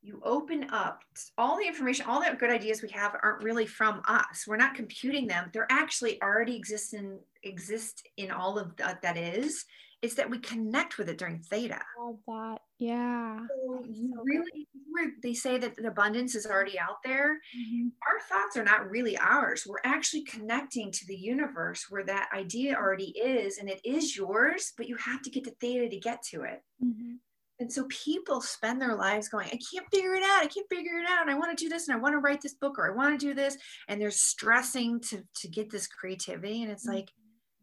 you 0.00 0.20
open 0.24 0.68
up 0.70 1.02
all 1.36 1.58
the 1.58 1.66
information, 1.66 2.06
all 2.06 2.20
the 2.20 2.36
good 2.36 2.50
ideas 2.50 2.82
we 2.82 2.88
have 2.90 3.16
aren't 3.22 3.42
really 3.42 3.66
from 3.66 4.00
us. 4.06 4.44
We're 4.46 4.56
not 4.56 4.74
computing 4.74 5.26
them. 5.26 5.50
They're 5.52 5.66
actually 5.70 6.22
already 6.22 6.54
exist 6.54 6.94
in, 6.94 7.18
exist 7.42 8.06
in 8.16 8.30
all 8.30 8.58
of 8.58 8.76
the, 8.76 8.96
that 9.02 9.16
is 9.16 9.64
is 10.02 10.14
that 10.14 10.30
we 10.30 10.38
connect 10.38 10.98
with 10.98 11.08
it 11.08 11.18
during 11.18 11.40
theta. 11.40 11.80
Love 11.98 12.18
that. 12.26 12.60
Yeah. 12.78 13.38
So 13.48 13.82
so 13.84 14.22
really, 14.24 14.68
where 14.90 15.10
they 15.22 15.34
say 15.34 15.58
that 15.58 15.76
the 15.76 15.88
abundance 15.88 16.34
is 16.34 16.46
already 16.46 16.78
out 16.78 17.02
there, 17.04 17.34
mm-hmm. 17.34 17.88
our 18.06 18.20
thoughts 18.28 18.56
are 18.56 18.64
not 18.64 18.88
really 18.88 19.18
ours. 19.18 19.66
We're 19.66 19.76
actually 19.84 20.22
connecting 20.22 20.92
to 20.92 21.06
the 21.06 21.16
universe 21.16 21.86
where 21.88 22.04
that 22.04 22.28
idea 22.32 22.76
already 22.76 23.10
is, 23.18 23.58
and 23.58 23.68
it 23.68 23.80
is 23.84 24.16
yours, 24.16 24.72
but 24.76 24.88
you 24.88 24.96
have 24.96 25.22
to 25.22 25.30
get 25.30 25.44
to 25.44 25.54
theta 25.60 25.88
to 25.88 25.98
get 25.98 26.22
to 26.30 26.42
it. 26.42 26.62
Mm-hmm. 26.82 27.14
And 27.60 27.72
so 27.72 27.86
people 27.88 28.40
spend 28.40 28.80
their 28.80 28.94
lives 28.94 29.28
going, 29.28 29.48
I 29.48 29.58
can't 29.72 29.86
figure 29.92 30.14
it 30.14 30.22
out. 30.22 30.44
I 30.44 30.46
can't 30.46 30.68
figure 30.70 30.98
it 31.00 31.10
out. 31.10 31.22
And 31.22 31.30
I 31.30 31.34
want 31.34 31.56
to 31.58 31.64
do 31.64 31.68
this 31.68 31.88
and 31.88 31.96
I 31.96 32.00
want 32.00 32.12
to 32.12 32.20
write 32.20 32.40
this 32.40 32.54
book 32.54 32.78
or 32.78 32.88
I 32.88 32.94
want 32.94 33.18
to 33.18 33.26
do 33.26 33.34
this. 33.34 33.56
And 33.88 34.00
they're 34.00 34.12
stressing 34.12 35.00
to, 35.08 35.24
to 35.38 35.48
get 35.48 35.68
this 35.68 35.88
creativity. 35.88 36.62
And 36.62 36.70
it's 36.70 36.86
mm-hmm. 36.86 36.98
like, 36.98 37.10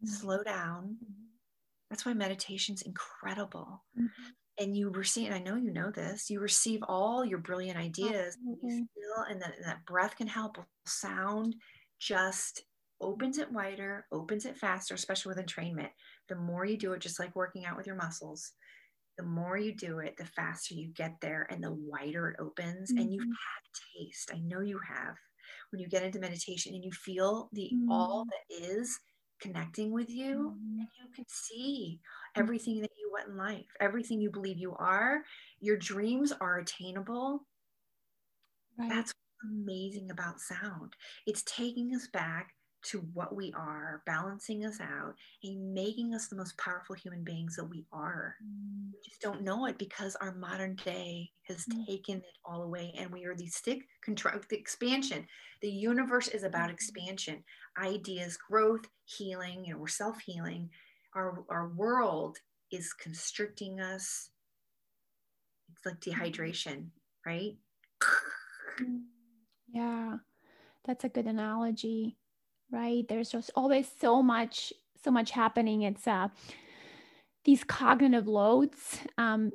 slow 0.04 0.42
down, 0.42 0.98
mm-hmm. 1.02 1.22
That's 1.90 2.04
why 2.04 2.14
meditation's 2.14 2.82
incredible. 2.82 3.84
Mm-hmm. 3.98 4.30
And 4.58 4.76
you 4.76 4.90
receive, 4.90 5.26
and 5.26 5.34
I 5.34 5.38
know 5.38 5.56
you 5.56 5.70
know 5.70 5.90
this, 5.90 6.30
you 6.30 6.40
receive 6.40 6.80
all 6.88 7.24
your 7.24 7.38
brilliant 7.38 7.78
ideas. 7.78 8.36
Mm-hmm. 8.36 8.68
You 8.68 8.88
feel, 8.94 9.24
and 9.28 9.40
that, 9.42 9.54
that 9.64 9.84
breath 9.84 10.16
can 10.16 10.26
help. 10.26 10.56
Sound 10.86 11.54
just 11.98 12.62
opens 13.00 13.38
it 13.38 13.52
wider, 13.52 14.06
opens 14.12 14.46
it 14.46 14.56
faster, 14.56 14.94
especially 14.94 15.34
with 15.34 15.44
entrainment. 15.44 15.90
The 16.28 16.36
more 16.36 16.64
you 16.64 16.78
do 16.78 16.92
it, 16.92 17.00
just 17.00 17.18
like 17.18 17.36
working 17.36 17.66
out 17.66 17.76
with 17.76 17.86
your 17.86 17.96
muscles, 17.96 18.52
the 19.18 19.24
more 19.24 19.56
you 19.56 19.74
do 19.74 19.98
it, 19.98 20.16
the 20.16 20.24
faster 20.24 20.74
you 20.74 20.88
get 20.88 21.14
there 21.20 21.46
and 21.50 21.62
the 21.62 21.72
wider 21.72 22.30
it 22.30 22.40
opens. 22.40 22.92
Mm-hmm. 22.92 23.02
And 23.02 23.12
you've 23.12 23.24
had 23.24 24.04
taste. 24.04 24.30
I 24.32 24.38
know 24.38 24.60
you 24.60 24.80
have. 24.86 25.16
When 25.70 25.80
you 25.80 25.88
get 25.88 26.02
into 26.02 26.18
meditation 26.18 26.74
and 26.74 26.84
you 26.84 26.92
feel 26.92 27.48
the 27.52 27.70
mm-hmm. 27.74 27.90
all 27.90 28.24
that 28.24 28.56
is 28.56 28.98
connecting 29.40 29.92
with 29.92 30.10
you 30.10 30.54
Mhm. 30.54 30.80
and 30.80 30.88
you 31.00 31.10
can 31.14 31.24
see 31.28 32.00
everything 32.34 32.80
that 32.80 32.92
you 32.98 33.10
want 33.12 33.28
in 33.28 33.36
life 33.36 33.66
everything 33.80 34.20
you 34.20 34.30
believe 34.30 34.58
you 34.58 34.74
are 34.76 35.24
your 35.60 35.76
dreams 35.76 36.32
are 36.32 36.58
attainable 36.58 37.46
Right. 38.78 38.92
that's 38.92 39.14
amazing 39.44 40.10
about 40.10 40.40
sound 40.40 40.94
it's 41.26 41.42
taking 41.44 41.94
us 41.94 42.08
back 42.08 42.55
to 42.86 43.00
what 43.14 43.34
we 43.34 43.52
are 43.56 44.02
balancing 44.06 44.64
us 44.64 44.80
out 44.80 45.14
and 45.42 45.74
making 45.74 46.14
us 46.14 46.28
the 46.28 46.36
most 46.36 46.56
powerful 46.58 46.94
human 46.94 47.24
beings 47.24 47.56
that 47.56 47.64
we 47.64 47.84
are. 47.92 48.36
Mm. 48.42 48.92
we 48.92 48.98
just 49.04 49.20
don't 49.20 49.42
know 49.42 49.66
it 49.66 49.78
because 49.78 50.16
our 50.16 50.32
modern 50.34 50.74
day 50.76 51.30
has 51.42 51.66
Mm. 51.66 51.86
taken 51.86 52.18
it 52.18 52.36
all 52.44 52.62
away 52.62 52.92
and 52.96 53.10
we 53.10 53.24
are 53.24 53.34
the 53.34 53.46
stick 53.48 53.86
control 54.02 54.40
the 54.48 54.56
expansion. 54.58 55.26
The 55.60 55.70
universe 55.70 56.28
is 56.28 56.44
about 56.44 56.70
Mhm. 56.70 56.74
expansion. 56.74 57.44
Ideas 57.78 58.36
growth 58.36 58.88
healing 59.04 59.64
you 59.64 59.74
know 59.74 59.80
we're 59.80 59.88
self-healing. 59.88 60.70
Our 61.14 61.44
our 61.50 61.68
world 61.68 62.38
is 62.70 62.92
constricting 62.92 63.80
us. 63.80 64.30
It's 65.70 65.84
like 65.86 66.00
dehydration 66.00 66.90
right? 67.26 67.58
Mm. 68.80 69.06
Yeah, 69.68 70.18
that's 70.84 71.04
a 71.04 71.08
good 71.08 71.26
analogy, 71.26 72.16
right? 72.70 73.06
There's 73.08 73.30
just 73.30 73.50
always 73.54 73.88
so 74.00 74.22
much, 74.22 74.72
so 75.02 75.10
much 75.10 75.30
happening. 75.30 75.82
It's 75.82 76.06
uh 76.06 76.28
these 77.44 77.64
cognitive 77.64 78.26
loads. 78.26 78.98
Um, 79.18 79.52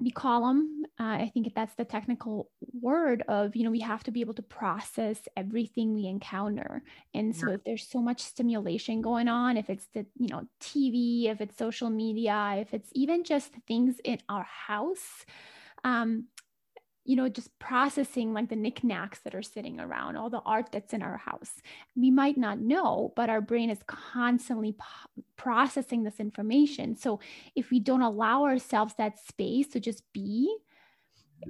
we 0.00 0.10
call 0.10 0.46
them. 0.46 0.84
Uh, 1.00 1.04
I 1.24 1.30
think 1.34 1.52
that's 1.54 1.74
the 1.74 1.84
technical 1.84 2.50
word 2.80 3.24
of 3.28 3.56
you 3.56 3.64
know 3.64 3.70
we 3.70 3.80
have 3.80 4.04
to 4.04 4.12
be 4.12 4.20
able 4.20 4.34
to 4.34 4.42
process 4.42 5.20
everything 5.36 5.94
we 5.94 6.06
encounter. 6.06 6.82
And 7.14 7.34
so 7.36 7.48
Yeah. 7.48 7.52
if 7.52 7.64
there's 7.64 7.88
so 7.88 8.00
much 8.00 8.22
stimulation 8.22 9.02
going 9.02 9.28
on, 9.28 9.56
if 9.56 9.70
it's 9.70 9.88
the 9.94 10.06
you 10.18 10.28
know 10.28 10.44
TV, 10.60 11.28
if 11.28 11.40
it's 11.40 11.58
social 11.58 11.90
media, 11.90 12.56
if 12.58 12.74
it's 12.74 12.90
even 12.94 13.24
just 13.24 13.52
things 13.66 13.96
in 14.04 14.18
our 14.28 14.44
house. 14.44 15.24
Um, 15.84 16.26
you 17.10 17.16
know, 17.16 17.28
just 17.28 17.58
processing 17.58 18.32
like 18.32 18.48
the 18.48 18.54
knickknacks 18.54 19.18
that 19.24 19.34
are 19.34 19.42
sitting 19.42 19.80
around, 19.80 20.14
all 20.14 20.30
the 20.30 20.38
art 20.46 20.68
that's 20.70 20.92
in 20.92 21.02
our 21.02 21.16
house. 21.16 21.50
We 21.96 22.08
might 22.08 22.38
not 22.38 22.60
know, 22.60 23.12
but 23.16 23.28
our 23.28 23.40
brain 23.40 23.68
is 23.68 23.80
constantly 23.88 24.76
processing 25.36 26.04
this 26.04 26.20
information. 26.20 26.94
So 26.94 27.18
if 27.56 27.72
we 27.72 27.80
don't 27.80 28.02
allow 28.02 28.44
ourselves 28.44 28.94
that 28.98 29.18
space 29.18 29.66
to 29.70 29.80
just 29.80 30.04
be 30.12 30.56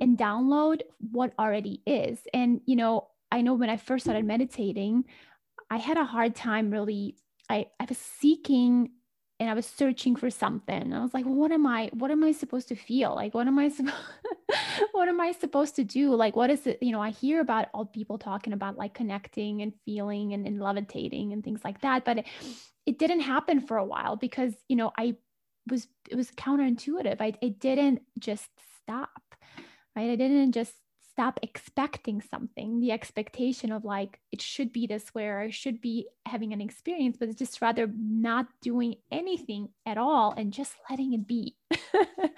and 0.01 0.17
download 0.17 0.81
what 1.11 1.35
already 1.39 1.83
is, 1.85 2.21
and 2.33 2.63
you 2.65 2.77
know, 2.77 3.09
I 3.31 3.43
know 3.43 3.53
when 3.53 3.69
I 3.69 3.77
first 3.77 4.07
started 4.07 4.25
meditating, 4.25 5.05
I 5.69 5.77
had 5.77 5.99
a 5.99 6.07
hard 6.07 6.35
time 6.35 6.71
really. 6.71 7.17
I, 7.51 7.67
I 7.79 7.85
was 7.87 7.99
seeking 7.99 8.93
and 9.41 9.49
I 9.49 9.55
was 9.55 9.65
searching 9.65 10.17
for 10.17 10.29
something. 10.29 10.93
I 10.93 11.01
was 11.01 11.15
like, 11.15 11.25
what 11.25 11.51
am 11.51 11.67
I, 11.67 11.89
what 11.95 12.11
am 12.11 12.23
I 12.23 12.33
supposed 12.33 12.69
to 12.69 12.77
feel? 12.77 13.15
Like, 13.15 13.33
what 13.33 13.47
am 13.47 13.59
I, 13.59 13.71
supposed, 13.71 13.97
what 14.93 15.09
am 15.09 15.19
I 15.19 15.33
supposed 15.33 15.77
to 15.77 15.85
do? 15.85 16.15
Like, 16.15 16.37
what 16.37 16.51
is 16.51 16.67
it? 16.67 16.79
You 16.83 16.93
know, 16.93 17.01
I 17.01 17.09
hear 17.09 17.41
about 17.41 17.69
all 17.73 17.87
people 17.87 18.19
talking 18.19 18.53
about 18.53 18.77
like 18.77 18.93
connecting 18.93 19.63
and 19.63 19.73
feeling 19.87 20.35
and, 20.35 20.47
and 20.47 20.61
levitating 20.61 21.33
and 21.33 21.43
things 21.43 21.63
like 21.65 21.81
that, 21.81 22.05
but 22.05 22.19
it, 22.19 22.27
it 22.85 22.99
didn't 22.99 23.21
happen 23.21 23.63
for 23.63 23.79
a 23.79 23.85
while 23.85 24.17
because, 24.17 24.53
you 24.69 24.77
know, 24.77 24.93
I 24.99 25.17
was, 25.71 25.89
it 26.11 26.17
was 26.17 26.31
counterintuitive. 26.33 27.17
I, 27.19 27.33
it 27.41 27.59
didn't 27.61 28.03
just 28.19 28.51
stop, 28.83 29.23
right? 29.97 30.11
I 30.11 30.17
didn't 30.17 30.53
just 30.53 30.75
stop 31.21 31.39
expecting 31.43 32.23
something. 32.23 32.81
The 32.81 32.93
expectation 32.93 33.73
of 33.73 33.85
like 33.85 34.21
it 34.33 34.41
should 34.41 34.73
be 34.73 34.87
this 34.87 35.15
way 35.15 35.27
or 35.27 35.41
i 35.41 35.51
should 35.51 35.81
be 35.83 36.07
having 36.25 36.55
an 36.55 36.63
experience 36.63 37.19
but 37.19 37.29
it's 37.29 37.39
just 37.39 37.61
rather 37.61 37.91
not 37.95 38.47
doing 38.63 38.95
anything 39.13 39.69
at 39.85 39.99
all 39.99 40.33
and 40.37 40.51
just 40.51 40.75
letting 40.89 41.13
it 41.13 41.27
be. 41.27 41.57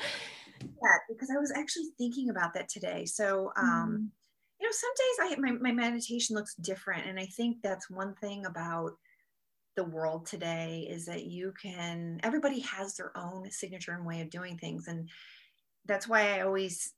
Yeah 0.65 0.99
because 1.09 1.29
i 1.35 1.39
was 1.41 1.53
actually 1.57 1.91
thinking 1.99 2.31
about 2.31 2.55
that 2.55 2.69
today. 2.69 3.05
So 3.05 3.53
um 3.57 4.11
you 4.61 4.67
know 4.67 4.73
some 4.73 4.91
days 5.03 5.37
i 5.37 5.41
my, 5.41 5.53
my 5.61 5.73
meditation 5.73 6.37
looks 6.37 6.55
different 6.55 7.07
and 7.07 7.19
i 7.19 7.27
think 7.37 7.59
that's 7.63 7.91
one 7.91 8.15
thing 8.21 8.47
about 8.47 8.93
the 9.77 9.85
world 9.85 10.27
today 10.27 10.87
is 10.89 11.07
that 11.07 11.25
you 11.27 11.53
can 11.61 12.21
everybody 12.23 12.61
has 12.61 12.95
their 12.95 13.13
own 13.17 13.51
signature 13.51 13.93
and 13.93 14.07
way 14.07 14.21
of 14.21 14.31
doing 14.31 14.57
things 14.57 14.87
and 14.87 15.09
that's 15.87 16.07
why 16.09 16.37
i 16.37 16.43
always 16.43 16.95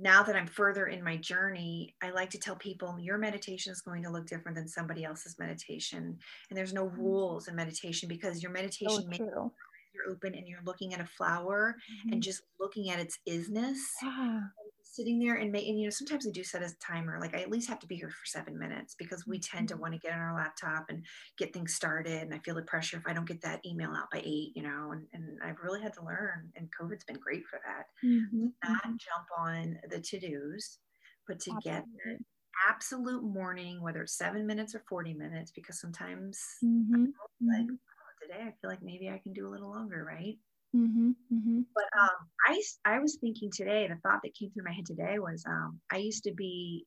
now 0.00 0.22
that 0.22 0.34
i'm 0.36 0.46
further 0.46 0.86
in 0.86 1.02
my 1.02 1.16
journey 1.16 1.94
i 2.02 2.10
like 2.10 2.30
to 2.30 2.38
tell 2.38 2.56
people 2.56 2.98
your 2.98 3.18
meditation 3.18 3.72
is 3.72 3.80
going 3.80 4.02
to 4.02 4.10
look 4.10 4.26
different 4.26 4.56
than 4.56 4.68
somebody 4.68 5.04
else's 5.04 5.38
meditation. 5.38 6.18
And 6.48 6.56
there's 6.56 6.72
no 6.72 6.86
mm. 6.86 6.96
rules 6.96 7.48
in 7.48 7.56
meditation 7.56 8.08
because 8.08 8.42
your 8.42 8.52
meditation 8.52 9.10
true 9.12 9.52
you're 9.96 10.12
open 10.14 10.34
and 10.34 10.48
you're 10.48 10.62
looking 10.64 10.94
at 10.94 11.00
a 11.00 11.06
flower 11.06 11.76
and 12.12 12.22
Mhm. 12.22 12.24
just 12.24 12.42
looking 12.60 12.90
at 12.90 13.00
its 13.00 13.18
isness 13.28 13.80
yeah 14.00 14.48
sitting 14.82 15.18
there 15.18 15.34
and 15.34 15.50
making 15.52 15.76
you 15.76 15.84
know 15.84 15.90
sometimes 15.90 16.26
i 16.26 16.30
do 16.30 16.44
set 16.44 16.62
a 16.62 16.70
timer 16.80 17.18
like 17.20 17.34
i 17.34 17.42
at 17.42 17.50
least 17.50 17.68
have 17.68 17.78
to 17.78 17.86
be 17.86 17.96
here 17.96 18.08
for 18.08 18.24
seven 18.24 18.58
minutes 18.58 18.94
because 18.94 19.26
we 19.26 19.38
tend 19.38 19.68
to 19.68 19.76
Mhm. 19.76 19.78
want 19.78 19.92
to 19.92 19.98
get 19.98 20.12
on 20.12 20.18
our 20.20 20.34
laptop 20.34 20.86
and 20.88 21.04
get 21.36 21.52
things 21.52 21.74
started 21.74 22.22
and 22.22 22.32
i 22.34 22.38
feel 22.38 22.54
the 22.54 22.62
pressure 22.62 22.96
if 22.96 23.06
i 23.06 23.12
don't 23.12 23.28
get 23.28 23.40
that 23.42 23.60
email 23.66 23.90
out 23.90 24.10
by 24.12 24.22
eight 24.24 24.52
you 24.54 24.62
know 24.62 24.92
and, 24.92 25.06
and 25.12 25.38
i've 25.42 25.58
really 25.58 25.82
had 25.82 25.92
to 25.92 26.04
learn 26.04 26.50
and 26.54 26.70
covid's 26.78 27.04
been 27.04 27.18
great 27.18 27.44
for 27.46 27.60
that 27.66 27.86
Mhm, 28.02 28.54
not 28.64 28.82
mhm. 28.84 28.98
jump 28.98 29.26
on 29.38 29.78
the 29.90 30.00
to-dos 30.00 30.80
but 31.26 31.40
to 31.40 31.52
get 31.54 31.86
Absolutely. 31.90 32.24
absolute 32.68 33.22
morning 33.22 33.82
whether 33.82 34.02
it's 34.02 34.16
seven 34.16 34.46
minutes 34.46 34.74
or 34.74 34.82
40 34.88 35.14
minutes 35.14 35.52
because 35.52 35.80
sometimes 35.80 36.40
Mhm, 36.62 37.14
like 37.58 37.66
mhm, 37.66 37.78
oh, 37.78 37.95
today 38.26 38.42
i 38.42 38.52
feel 38.60 38.70
like 38.70 38.82
maybe 38.82 39.08
i 39.08 39.20
can 39.22 39.32
do 39.32 39.46
a 39.46 39.50
little 39.50 39.70
longer 39.70 40.04
right 40.04 40.36
mhm, 40.74 41.14
mhm. 41.32 41.64
but 41.74 41.84
um, 42.00 42.08
I, 42.46 42.62
I 42.84 42.98
was 42.98 43.18
thinking 43.20 43.50
today, 43.50 43.86
the 43.88 43.96
thought 43.96 44.20
that 44.22 44.34
came 44.34 44.50
through 44.50 44.64
my 44.64 44.72
head 44.72 44.86
today 44.86 45.18
was 45.18 45.44
um, 45.46 45.80
I 45.92 45.98
used 45.98 46.24
to 46.24 46.32
be 46.34 46.86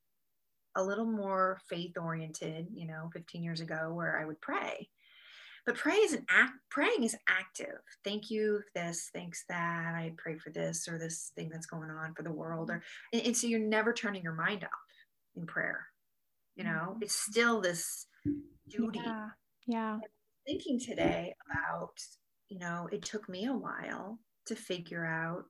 a 0.76 0.84
little 0.84 1.06
more 1.06 1.60
faith 1.70 1.98
oriented, 1.98 2.68
you 2.74 2.88
know, 2.88 3.10
15 3.14 3.44
years 3.44 3.62
ago, 3.62 3.92
where 3.94 4.20
I 4.20 4.26
would 4.26 4.40
pray. 4.42 4.88
But 5.66 5.76
pray 5.76 5.96
is 5.96 6.14
an 6.14 6.26
act, 6.30 6.54
praying 6.72 7.04
is 7.04 7.16
active. 7.28 7.80
Thank 8.04 8.30
you, 8.32 8.62
this, 8.76 9.10
thanks 9.14 9.44
that. 9.50 9.94
I 9.96 10.14
pray 10.18 10.38
for 10.38 10.52
this 10.52 10.88
or 10.88 10.98
this 10.98 11.32
thing 11.36 11.50
that's 11.52 11.68
going 11.68 11.90
on 11.90 12.14
for 12.16 12.24
the 12.24 12.32
world. 12.32 12.70
Or 12.70 12.82
and, 13.14 13.22
and 13.24 13.38
so 13.38 13.48
you're 13.48 13.60
never 13.60 13.94
turning 13.94 14.24
your 14.24 14.34
mind 14.34 14.64
off 14.64 14.70
in 15.36 15.46
prayer. 15.46 15.86
You 16.56 16.64
know, 16.64 16.96
Mhm. 16.98 17.04
it's 17.04 17.16
still 17.16 17.62
this 17.62 18.08
duty 18.70 19.00
yeah 19.06 19.30
yeah 19.68 19.98
thinking 20.50 20.80
today 20.80 21.36
about 21.50 21.94
you 22.50 22.58
know 22.58 22.90
it 22.92 23.04
took 23.04 23.30
me 23.30 23.46
a 23.46 23.54
while 23.54 24.18
to 24.48 24.56
figure 24.56 25.06
out 25.06 25.46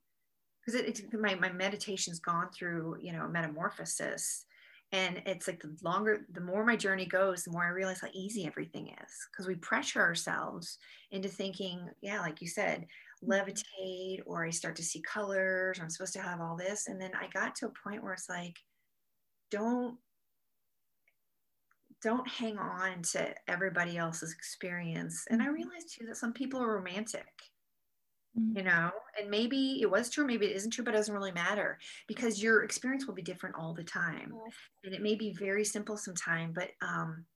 because 0.66 0.80
it, 0.80 1.14
my, 1.14 1.36
my 1.36 1.52
meditation's 1.52 2.20
gone 2.20 2.50
through 2.54 2.97
you 3.02 3.14
know 3.14 3.28
metamorphosis. 3.28 4.45
And 4.91 5.22
it's 5.28 5.47
like 5.47 5.62
the 5.62 5.78
longer 5.84 6.26
the 6.34 6.41
more 6.41 6.66
my 6.66 6.76
journey 6.76 7.06
goes 7.06 7.43
the 7.43 7.52
more 7.52 7.64
i 7.64 7.70
realize 7.70 8.02
how 8.02 8.08
easy 8.14 8.45
everything 8.45 8.88
is. 8.88 9.14
Because 9.32 9.47
we 9.47 9.56
pressure 9.56 10.02
ourselves 10.02 10.78
into 11.12 11.30
thinking 11.30 11.88
yeah 12.02 12.20
like 12.20 12.41
you 12.41 12.47
said 12.47 12.86
levitate 13.24 14.22
or 14.26 14.45
i 14.45 14.50
start 14.50 14.76
to 14.78 14.84
see 14.84 15.02
colors 15.02 15.78
or 15.78 15.84
i'm 15.84 15.89
supposed 15.89 16.14
to 16.14 16.22
have 16.22 16.41
all 16.41 16.58
this. 16.58 16.88
And 16.88 17.00
then 17.00 17.12
i 17.16 17.28
got 17.34 17.56
to 17.56 17.68
a 17.68 17.88
point 17.88 18.04
where 18.04 18.14
it's 18.14 18.30
like 18.30 18.58
don't 19.52 19.97
don't 22.02 22.28
hang 22.28 22.58
on 22.58 23.02
to 23.04 23.36
everybody 23.50 23.97
else's 23.97 24.34
experience. 24.34 25.26
And 25.30 25.41
I 25.41 25.47
Mhm. 25.47 25.50
realized 25.50 25.93
too 25.93 26.06
that 26.08 26.18
some 26.18 26.34
people 26.34 26.62
are 26.62 26.74
romantic, 26.76 27.52
Mhm. 28.34 28.56
you 28.56 28.64
know, 28.64 28.91
and 29.18 29.30
maybe 29.30 29.80
it 29.82 29.89
was 29.91 30.10
true, 30.10 30.26
maybe 30.26 30.47
it 30.47 30.56
isn't 30.56 30.72
true, 30.72 30.84
but 30.84 30.93
it 30.93 30.97
doesn't 30.97 31.14
really 31.14 31.32
matter 31.32 31.78
because 32.08 32.41
your 32.41 32.64
experience 32.64 33.06
will 33.06 33.14
be 33.14 33.22
different 33.22 33.56
all 33.56 33.74
the 33.76 33.84
time. 33.84 34.41
Yes. 34.43 34.70
And 34.84 34.93
it 34.93 35.02
may 35.02 35.16
be 35.16 35.32
very 35.34 35.64
simple 35.64 35.97
sometime, 35.97 36.52
but 36.54 36.72
um, 36.82 37.28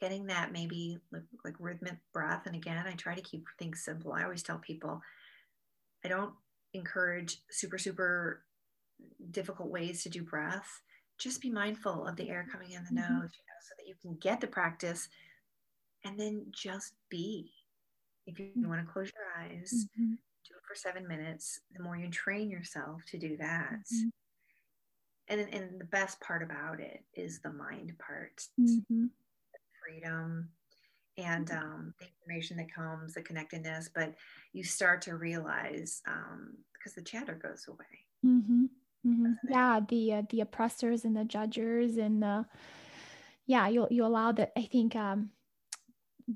getting 0.00 0.26
that 0.26 0.52
maybe 0.52 0.98
like, 1.12 1.22
like 1.44 1.54
rhythmic 1.60 1.98
breath. 2.12 2.46
And 2.46 2.56
again, 2.56 2.86
I 2.86 2.94
try 2.94 3.14
to 3.14 3.22
keep 3.22 3.46
things 3.58 3.84
simple. 3.84 4.12
I 4.12 4.24
always 4.24 4.42
tell 4.42 4.58
people 4.58 5.00
I 6.04 6.08
don't 6.08 6.34
encourage 6.72 7.42
super, 7.50 7.78
super 7.78 8.44
difficult 9.30 9.70
ways 9.70 10.02
to 10.04 10.08
do 10.10 10.24
breath. 10.24 10.82
Just 11.18 11.40
be 11.40 11.50
mindful 11.50 12.06
of 12.06 12.16
the 12.16 12.28
air 12.28 12.46
coming 12.50 12.72
in 12.72 12.84
the 12.84 12.90
Mhm. 12.90 12.94
nose, 12.94 13.30
you 13.36 13.44
know, 13.46 13.60
so 13.60 13.74
that 13.78 13.86
you 13.86 13.94
can 13.96 14.16
get 14.16 14.40
the 14.40 14.46
practice 14.46 15.08
and 16.04 16.18
then 16.18 16.46
just 16.50 16.94
be. 17.08 17.54
If 18.26 18.38
you, 18.38 18.68
want 18.68 18.84
to 18.86 18.90
close 18.92 19.12
your 19.14 19.26
eyes, 19.36 19.86
Mhm. 19.96 20.18
do 20.44 20.54
it 20.56 20.64
for 20.66 20.74
seven 20.74 21.06
minutes. 21.06 21.60
The 21.72 21.82
more 21.82 21.96
you 21.96 22.10
train 22.10 22.50
yourself 22.50 23.04
to 23.06 23.18
do 23.18 23.36
that. 23.36 23.84
Mhm. 23.84 24.12
And, 25.28 25.40
and 25.40 25.80
the 25.80 25.86
best 25.86 26.20
part 26.20 26.42
about 26.42 26.80
it 26.80 27.04
is 27.14 27.40
the 27.40 27.52
mind 27.52 27.98
part 27.98 28.48
Mhm. 28.58 29.10
freedom 29.80 30.52
and 31.16 31.50
um, 31.50 31.94
the 31.98 32.06
information 32.06 32.56
that 32.56 32.72
comes, 32.72 33.14
the 33.14 33.22
connectedness. 33.22 33.88
But 33.88 34.16
you 34.52 34.64
start 34.64 35.02
to 35.02 35.16
realize 35.16 36.02
um, 36.06 36.64
because 36.72 36.94
the 36.94 37.02
chatter 37.02 37.34
goes 37.34 37.68
away. 37.68 38.06
Mhm. 39.04 39.38
Mhm. 39.44 39.50
Yeah, 39.50 39.80
the 39.86 40.12
uh, 40.14 40.22
the 40.30 40.40
oppressors 40.40 41.04
and 41.04 41.16
the 41.16 41.24
judges 41.24 41.96
and 41.96 42.22
the 42.22 42.46
yeah, 43.46 43.68
you 43.68 43.86
you 43.90 44.04
allow 44.04 44.32
that. 44.32 44.52
I 44.56 44.62
think 44.62 44.96
um, 44.96 45.30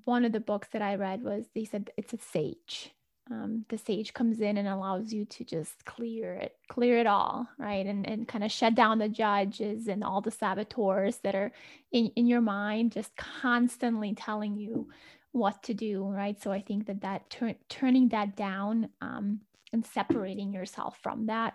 one 0.05 0.25
of 0.25 0.33
the 0.33 0.41
books 0.41 0.69
that 0.73 0.83
I 0.83 0.95
read 0.97 1.23
was 1.23 1.47
they 1.55 1.65
said 1.65 1.91
it's 1.97 2.13
a 2.13 2.19
sage. 2.19 2.93
Um, 3.31 3.67
the 3.69 3.77
sage 3.77 4.15
comes 4.15 4.41
in 4.41 4.57
and 4.57 4.67
allows 4.67 5.13
you 5.13 5.27
to 5.27 5.45
just 5.45 5.85
clear 5.85 6.33
it, 6.35 6.57
clear 6.69 6.99
it 6.99 7.07
all, 7.07 7.47
right? 7.59 7.85
And 7.87 8.07
and 8.09 8.27
kind 8.27 8.45
of 8.45 8.51
shut 8.51 8.75
down 8.75 8.99
the 8.99 9.09
judges 9.09 9.87
and 9.89 10.03
all 10.03 10.21
the 10.21 10.31
saboteurs 10.31 11.19
that 11.19 11.35
are 11.35 11.53
in, 11.93 12.07
in 12.17 12.27
your 12.27 12.41
mind, 12.41 12.93
just 12.93 13.17
constantly 13.17 14.15
telling 14.15 14.57
you 14.57 14.89
what 15.33 15.63
to 15.65 15.75
do, 15.75 16.05
right? 16.05 16.41
So 16.43 16.51
I 16.53 16.63
think 16.63 16.87
that 16.87 17.03
that 17.03 17.29
tur- 17.31 17.55
turning 17.69 18.09
that 18.09 18.35
down 18.37 18.89
um, 19.03 19.41
and 19.73 19.85
separating 19.85 20.53
yourself 20.53 20.99
from 21.03 21.27
that 21.27 21.53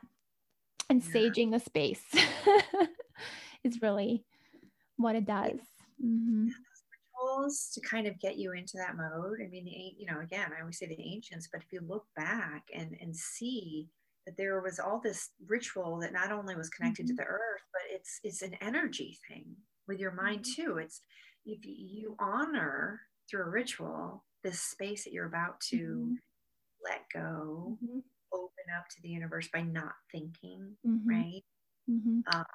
and 0.90 1.04
yeah. 1.04 1.12
saging 1.12 1.52
the 1.52 1.60
space 1.60 2.04
is 3.64 3.82
really 3.82 4.26
what 4.98 5.16
it 5.16 5.26
does. 5.26 5.60
Mm-hmm. 6.04 6.48
Rituals 6.48 7.72
to 7.74 7.82
kind 7.82 8.08
of 8.08 8.20
get 8.20 8.38
you 8.38 8.54
into 8.54 8.78
that 8.78 8.96
mode. 8.96 9.40
I 9.44 9.50
mean, 9.50 9.68
you 9.98 10.06
know, 10.06 10.20
again, 10.20 10.52
I 10.56 10.62
always 10.62 10.80
say 10.80 10.88
the 10.88 11.02
ancients, 11.02 11.50
but 11.52 11.62
if 11.62 11.72
you 11.72 11.82
look 11.88 12.06
back 12.16 12.64
and 12.74 12.96
and 13.02 13.16
see 13.16 13.88
that 14.26 14.38
there 14.38 14.62
was 14.62 14.80
all 14.80 15.02
this 15.04 15.32
ritual 15.48 16.00
that 16.00 16.14
not 16.14 16.32
only 16.32 16.56
was 16.56 16.70
connected 16.70 17.06
mm-hmm. 17.06 17.16
to 17.16 17.24
the 17.24 17.28
earth, 17.28 17.62
but 17.72 17.82
it's 17.90 18.20
it's 18.24 18.42
an 18.42 18.56
energy 18.62 19.18
thing 19.28 19.46
with 19.88 20.00
your 20.00 20.12
mind 20.12 20.42
mm-hmm. 20.42 20.64
too. 20.64 20.78
It's 20.78 21.02
if 21.46 21.60
you 21.64 22.16
honor 22.20 23.02
through 23.30 23.44
a 23.44 23.50
ritual 23.50 24.24
this 24.44 24.60
space 24.60 25.06
that 25.06 25.14
you're 25.14 25.26
about 25.26 25.60
to 25.62 25.78
mm-hmm. 25.78 26.14
let 26.84 27.02
go, 27.14 27.78
mm-hmm. 27.84 28.00
Open 28.34 28.66
up 28.78 28.88
to 28.90 29.02
the 29.02 29.10
universe 29.10 29.48
by 29.54 29.62
not 29.62 29.94
thinking, 30.12 30.76
mm-hmm. 30.86 31.10
right? 31.10 31.44
Mm-hmm. 31.90 32.20
Um, 32.34 32.46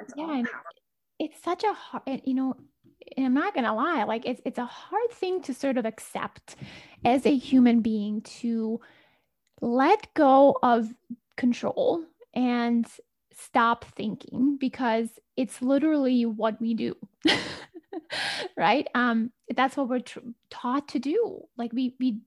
it's 0.00 0.12
yeah, 0.16 0.42
it's 1.18 1.42
such 1.42 1.64
a 1.64 1.72
hard, 1.72 2.22
you 2.24 2.34
know, 2.34 2.56
I'm 3.16 3.34
not 3.34 3.54
gonna 3.54 3.74
lie, 3.74 4.04
like 4.04 4.26
it's 4.26 4.40
it's 4.44 4.58
a 4.58 4.64
hard 4.64 5.10
thing 5.12 5.42
to 5.42 5.54
sort 5.54 5.78
of 5.78 5.86
accept 5.86 6.56
as 7.04 7.26
a 7.26 7.36
human 7.36 7.80
being 7.80 8.22
to 8.40 8.80
let 9.60 10.12
go 10.14 10.56
of 10.62 10.92
control 11.36 12.04
and 12.34 12.86
stop 13.32 13.84
thinking 13.84 14.56
because 14.58 15.08
it's 15.36 15.62
literally 15.62 16.26
what 16.26 16.60
we 16.60 16.74
do. 16.74 16.96
right? 18.56 18.86
Um, 18.94 19.32
that's 19.54 19.76
what 19.76 19.88
we're 19.88 20.00
tr- 20.00 20.20
taught 20.50 20.88
to 20.88 20.98
do. 20.98 21.42
Like 21.56 21.72
we 21.72 21.94
we 21.98 22.20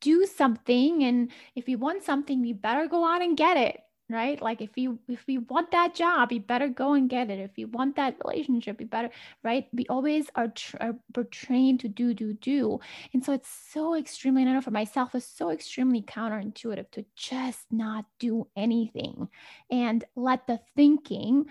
do 0.00 0.26
something, 0.26 1.02
and 1.04 1.30
if 1.54 1.66
we 1.66 1.76
want 1.76 2.04
something, 2.04 2.40
we 2.40 2.52
better 2.52 2.86
go 2.86 3.06
out 3.06 3.22
and 3.22 3.36
get 3.36 3.56
it 3.56 3.80
right? 4.10 4.40
Like 4.40 4.62
if 4.62 4.70
you 4.76 4.98
if 5.08 5.26
we 5.26 5.38
want 5.38 5.70
that 5.72 5.94
job 5.94 6.32
you 6.32 6.40
better 6.40 6.68
go 6.68 6.94
and 6.94 7.08
get 7.08 7.30
it. 7.30 7.38
If 7.38 7.58
you 7.58 7.68
want 7.68 7.96
that 7.96 8.16
relationship 8.24 8.80
you 8.80 8.86
better 8.86 9.10
right? 9.44 9.66
We 9.72 9.86
always 9.88 10.30
are, 10.34 10.48
tra- 10.48 10.94
are 11.16 11.24
trained 11.24 11.80
to 11.80 11.88
do 11.88 12.14
do 12.14 12.32
do. 12.32 12.80
And 13.12 13.24
so 13.24 13.32
it's 13.32 13.50
so 13.70 13.94
extremely 13.96 14.42
i 14.42 14.44
know 14.46 14.60
for 14.60 14.70
myself 14.70 15.14
it's 15.14 15.26
so 15.26 15.50
extremely 15.50 16.02
counterintuitive 16.02 16.90
to 16.92 17.04
just 17.16 17.66
not 17.70 18.04
do 18.18 18.46
anything 18.56 19.28
and 19.70 20.04
let 20.16 20.46
the 20.46 20.60
thinking 20.74 21.46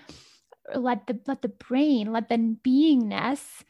let 0.76 1.06
the 1.08 1.20
let 1.28 1.42
the 1.42 1.50
brain 1.50 2.12
let 2.12 2.28
the 2.30 2.38
beingness 2.38 3.64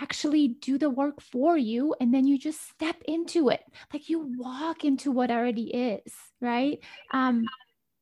actually 0.00 0.48
do 0.48 0.78
the 0.78 0.90
work 0.90 1.20
for 1.20 1.56
you 1.56 1.94
and 2.00 2.12
then 2.12 2.26
you 2.26 2.38
just 2.38 2.68
step 2.70 2.96
into 3.06 3.48
it. 3.48 3.62
Like 3.92 4.08
you 4.08 4.32
walk 4.38 4.84
into 4.84 5.10
what 5.10 5.30
already 5.30 5.74
is 5.74 6.12
right? 6.40 6.78
Um 7.12 7.44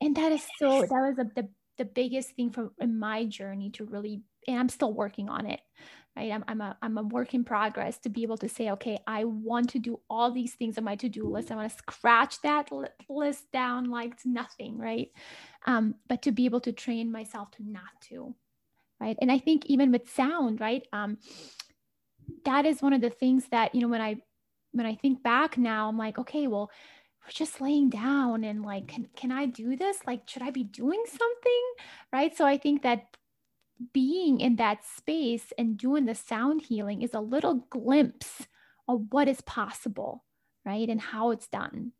and 0.00 0.16
that 0.16 0.32
is 0.32 0.42
so 0.58 0.80
that 0.80 0.90
was 0.90 1.18
a, 1.18 1.24
the 1.34 1.48
the 1.78 1.84
biggest 1.84 2.30
thing 2.30 2.50
for 2.50 2.72
in 2.80 2.98
my 2.98 3.24
journey 3.24 3.70
to 3.70 3.84
really 3.84 4.22
and 4.48 4.58
i'm 4.58 4.68
still 4.68 4.92
working 4.92 5.28
on 5.28 5.46
it 5.46 5.60
right? 6.16 6.32
I'm, 6.32 6.44
I'm 6.48 6.60
a 6.60 6.76
i'm 6.82 6.98
a 6.98 7.02
work 7.02 7.34
in 7.34 7.44
progress 7.44 7.98
to 7.98 8.08
be 8.08 8.22
able 8.22 8.38
to 8.38 8.48
say 8.48 8.70
okay 8.70 8.98
i 9.06 9.24
want 9.24 9.70
to 9.70 9.78
do 9.78 10.00
all 10.08 10.30
these 10.32 10.54
things 10.54 10.78
on 10.78 10.84
my 10.84 10.96
to-do 10.96 11.28
list. 11.28 11.50
I 11.50 11.56
want 11.56 11.70
to 11.70 11.76
scratch 11.76 12.40
that 12.42 12.70
list 13.08 13.50
down 13.52 13.90
like 13.90 14.12
it's 14.12 14.26
nothing 14.26 14.78
right? 14.78 15.10
Um 15.66 15.96
but 16.08 16.22
to 16.22 16.32
be 16.32 16.44
able 16.44 16.60
to 16.60 16.72
train 16.72 17.12
myself 17.12 17.50
to 17.52 17.62
not 17.62 17.82
to 18.08 18.34
right? 19.00 19.16
And 19.20 19.30
i 19.30 19.38
think 19.38 19.66
even 19.66 19.92
with 19.92 20.08
sound 20.10 20.60
right 20.60 20.86
um 20.92 21.18
that 22.46 22.64
is 22.64 22.82
one 22.82 22.92
of 22.92 23.00
the 23.00 23.10
things 23.10 23.46
that 23.50 23.74
you 23.74 23.80
know 23.80 23.88
when 23.88 24.00
i 24.00 24.16
when 24.72 24.86
i 24.86 24.94
think 24.94 25.22
back 25.22 25.58
now 25.58 25.88
i'm 25.88 25.98
like 25.98 26.18
okay 26.18 26.46
well 26.46 26.70
we're 27.24 27.30
just 27.32 27.60
laying 27.60 27.90
down 27.90 28.44
and 28.44 28.64
like 28.64 28.88
can, 28.88 29.08
can 29.16 29.32
i 29.32 29.46
do 29.46 29.76
this? 29.76 29.98
Like 30.06 30.28
should 30.28 30.42
i 30.42 30.50
be 30.50 30.62
doing 30.64 31.02
something? 31.06 31.62
Right? 32.12 32.36
So 32.36 32.46
i 32.46 32.56
think 32.56 32.82
that 32.82 33.16
being 33.92 34.40
in 34.40 34.56
that 34.56 34.84
space 34.84 35.52
and 35.58 35.76
doing 35.76 36.06
the 36.06 36.14
sound 36.14 36.62
healing 36.62 37.02
is 37.02 37.12
a 37.12 37.20
little 37.20 37.66
glimpse 37.68 38.46
of 38.88 39.06
what 39.10 39.28
is 39.28 39.42
possible 39.42 40.24
right? 40.66 40.88
And 40.88 41.00
how 41.00 41.30
it's 41.30 41.46
done 41.46 41.92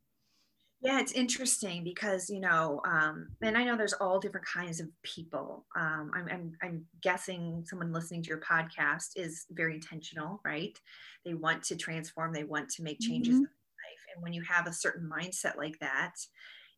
yeah, 0.87 1.01
it's 1.01 1.11
interesting 1.11 1.83
because 1.83 2.31
you 2.31 2.39
know, 2.39 2.81
um, 2.85 3.27
and 3.43 3.59
I 3.59 3.65
know 3.65 3.77
there's 3.77 3.93
all 3.95 4.21
different 4.21 4.47
kinds 4.47 4.79
of 4.79 4.87
people. 5.03 5.67
Um, 5.75 6.13
I'm, 6.15 6.29
I'm, 6.31 6.53
I'm 6.63 6.85
guessing 7.03 7.65
someone 7.67 7.93
listening 7.93 8.23
to 8.23 8.29
your 8.29 8.41
podcast 8.41 9.09
is 9.17 9.47
very 9.51 9.75
intentional, 9.75 10.41
right? 10.45 10.79
They 11.25 11.35
want 11.35 11.65
to 11.65 11.77
transform, 11.77 12.33
they 12.33 12.45
want 12.45 12.69
to 12.71 12.85
make 12.85 13.01
changes 13.01 13.35
mm-hmm. 13.35 13.39
in 13.39 13.43
life, 13.43 14.05
and 14.15 14.23
when 14.23 14.33
you 14.33 14.43
have 14.43 14.69
a 14.69 14.73
certain 14.73 15.11
mindset 15.11 15.57
like 15.57 15.77
that, 15.81 16.13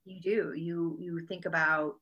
you 0.06 0.22
do. 0.22 0.54
You 0.56 0.96
you 0.98 1.20
think 1.26 1.44
about, 1.44 1.96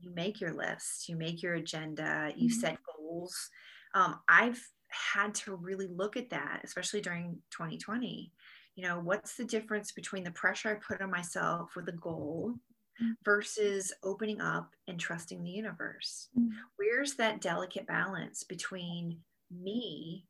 you 0.00 0.12
make 0.12 0.40
your 0.40 0.54
list, 0.54 1.08
you 1.08 1.14
make 1.14 1.40
your 1.40 1.54
agenda, 1.54 2.32
you 2.34 2.48
mm-hmm. 2.48 2.58
set 2.58 2.78
goals. 2.98 3.48
Um, 3.94 4.18
I've 4.28 4.60
had 4.88 5.36
to 5.36 5.54
really 5.54 5.86
look 5.86 6.16
at 6.16 6.30
that, 6.30 6.62
especially 6.64 7.00
during 7.00 7.38
2020 7.52 8.32
you 8.76 8.86
know 8.86 9.00
what's 9.00 9.34
the 9.34 9.44
difference 9.44 9.90
between 9.90 10.22
the 10.22 10.30
pressure 10.30 10.70
i 10.70 10.74
put 10.74 11.02
on 11.02 11.10
myself 11.10 11.70
with 11.74 11.88
a 11.88 11.92
goal 11.92 12.54
mm. 13.02 13.12
versus 13.24 13.92
opening 14.04 14.40
up 14.40 14.70
and 14.86 15.00
trusting 15.00 15.42
the 15.42 15.50
universe 15.50 16.28
mm. 16.38 16.48
where's 16.76 17.14
that 17.14 17.40
delicate 17.40 17.86
balance 17.86 18.44
between 18.44 19.18
me 19.50 20.24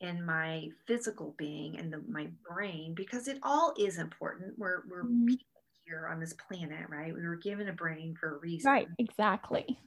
and 0.00 0.24
my 0.26 0.68
physical 0.86 1.34
being 1.38 1.78
and 1.78 1.92
the, 1.92 2.02
my 2.08 2.28
brain 2.48 2.94
because 2.94 3.28
it 3.28 3.38
all 3.42 3.72
is 3.78 3.98
important 3.98 4.52
we're, 4.58 4.82
we're 4.90 5.04
mm. 5.04 5.26
people 5.28 5.46
here 5.86 6.08
on 6.10 6.18
this 6.18 6.34
planet 6.34 6.86
right 6.88 7.14
we 7.14 7.26
were 7.26 7.36
given 7.36 7.68
a 7.68 7.72
brain 7.72 8.14
for 8.18 8.36
a 8.36 8.38
reason 8.40 8.70
right 8.70 8.88
exactly 8.98 9.78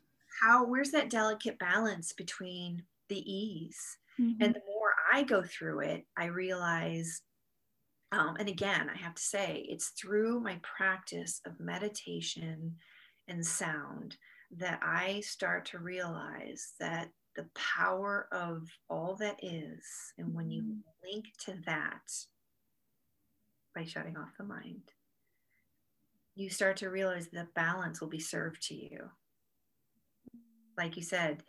how 0.41 0.65
where's 0.65 0.91
that 0.91 1.09
delicate 1.09 1.57
balance 1.59 2.13
between 2.13 2.81
the 3.09 3.19
ease 3.31 3.97
mm-hmm. 4.19 4.41
and 4.41 4.53
the 4.53 4.61
more 4.67 4.93
i 5.11 5.23
go 5.23 5.41
through 5.43 5.79
it 5.79 6.05
i 6.17 6.25
realize 6.25 7.21
um, 8.11 8.37
and 8.39 8.47
again, 8.47 8.89
I 8.93 8.97
have 8.97 9.15
to 9.15 9.21
say, 9.21 9.65
it's 9.67 9.89
through 9.89 10.39
my 10.39 10.59
practice 10.63 11.41
of 11.45 11.59
meditation 11.59 12.75
and 13.27 13.45
sound 13.45 14.15
that 14.57 14.79
I 14.81 15.19
start 15.21 15.65
to 15.67 15.79
realize 15.79 16.73
that 16.79 17.09
the 17.35 17.47
power 17.53 18.27
of 18.31 18.67
all 18.89 19.15
that 19.19 19.37
is, 19.43 19.85
and 20.17 20.33
when 20.33 20.49
you 20.49 20.63
mm-hmm. 20.63 20.79
link 21.03 21.25
to 21.45 21.55
that 21.65 22.11
by 23.75 23.83
shutting 23.83 24.15
off 24.15 24.29
the 24.37 24.45
mind, 24.45 24.93
you 26.35 26.49
start 26.49 26.77
to 26.77 26.89
realize 26.89 27.27
that 27.33 27.53
balance 27.55 27.99
will 27.99 28.07
be 28.07 28.19
served 28.19 28.61
to 28.67 28.75
you. 28.75 29.09
Like 30.77 30.95
you 30.95 31.03
said, 31.03 31.43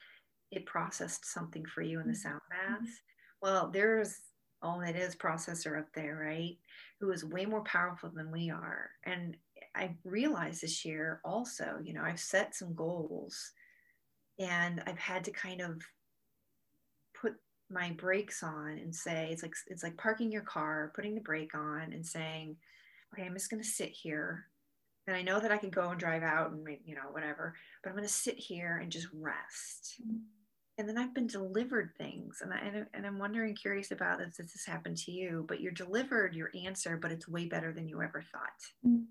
it 0.50 0.66
processed 0.66 1.24
something 1.24 1.64
for 1.66 1.82
you 1.82 2.00
in 2.00 2.08
the 2.08 2.14
sound 2.14 2.40
mm-hmm. 2.52 2.74
bath. 2.74 2.92
Well, 3.40 3.70
there's 3.72 4.16
all 4.62 4.80
it 4.80 4.96
is 4.96 5.14
processor 5.14 5.78
up 5.78 5.88
there, 5.94 6.16
right? 6.16 6.56
Who 7.00 7.12
is 7.12 7.24
way 7.24 7.46
more 7.46 7.62
powerful 7.64 8.10
than 8.14 8.30
we 8.30 8.50
are. 8.50 8.90
And 9.04 9.36
I 9.74 9.94
realized 10.04 10.62
this 10.62 10.84
year 10.84 11.20
also, 11.24 11.78
you 11.82 11.92
know, 11.92 12.02
I've 12.02 12.20
set 12.20 12.54
some 12.54 12.74
goals 12.74 13.52
and 14.38 14.82
I've 14.86 14.98
had 14.98 15.24
to 15.24 15.30
kind 15.30 15.60
of 15.60 15.82
put 17.20 17.34
my 17.70 17.90
brakes 17.92 18.42
on 18.42 18.78
and 18.78 18.94
say 18.94 19.28
it's 19.30 19.42
like 19.42 19.54
it's 19.66 19.82
like 19.82 19.96
parking 19.96 20.32
your 20.32 20.42
car, 20.42 20.92
putting 20.94 21.14
the 21.14 21.20
brake 21.20 21.54
on 21.54 21.92
and 21.92 22.04
saying, 22.04 22.56
okay, 23.12 23.24
I'm 23.24 23.34
just 23.34 23.50
to 23.62 23.68
sit 23.68 23.90
here. 23.90 24.46
And 25.06 25.16
I 25.16 25.22
know 25.22 25.40
that 25.40 25.52
I 25.52 25.58
can 25.58 25.70
go 25.70 25.90
and 25.90 25.98
drive 25.98 26.22
out 26.22 26.50
and 26.50 26.66
you 26.84 26.94
know 26.94 27.10
whatever, 27.12 27.54
but 27.82 27.90
I'm 27.90 27.96
to 28.06 28.12
sit 28.12 28.36
here 28.36 28.78
and 28.82 28.90
just 28.90 29.08
rest. 29.12 29.94
Mm-hmm 30.02 30.37
and 30.78 30.88
then 30.88 30.96
I've 30.96 31.14
been 31.14 31.26
delivered 31.26 31.90
things, 31.98 32.38
and 32.40 32.52
I 32.52 32.84
and 32.94 33.04
I'm 33.04 33.18
wondering, 33.18 33.56
curious 33.56 33.90
about 33.90 34.20
if 34.20 34.36
this 34.36 34.52
has 34.52 34.64
happened 34.64 34.96
to 34.98 35.10
you. 35.10 35.44
But 35.48 35.60
you're 35.60 35.72
delivered 35.72 36.34
your 36.34 36.50
answer, 36.64 36.96
but 36.96 37.10
it's 37.10 37.28
way 37.28 37.46
better 37.46 37.72
than 37.72 37.88
you 37.88 38.00
ever 38.00 38.22
thought. 38.32 38.86
Mm. 38.86 39.04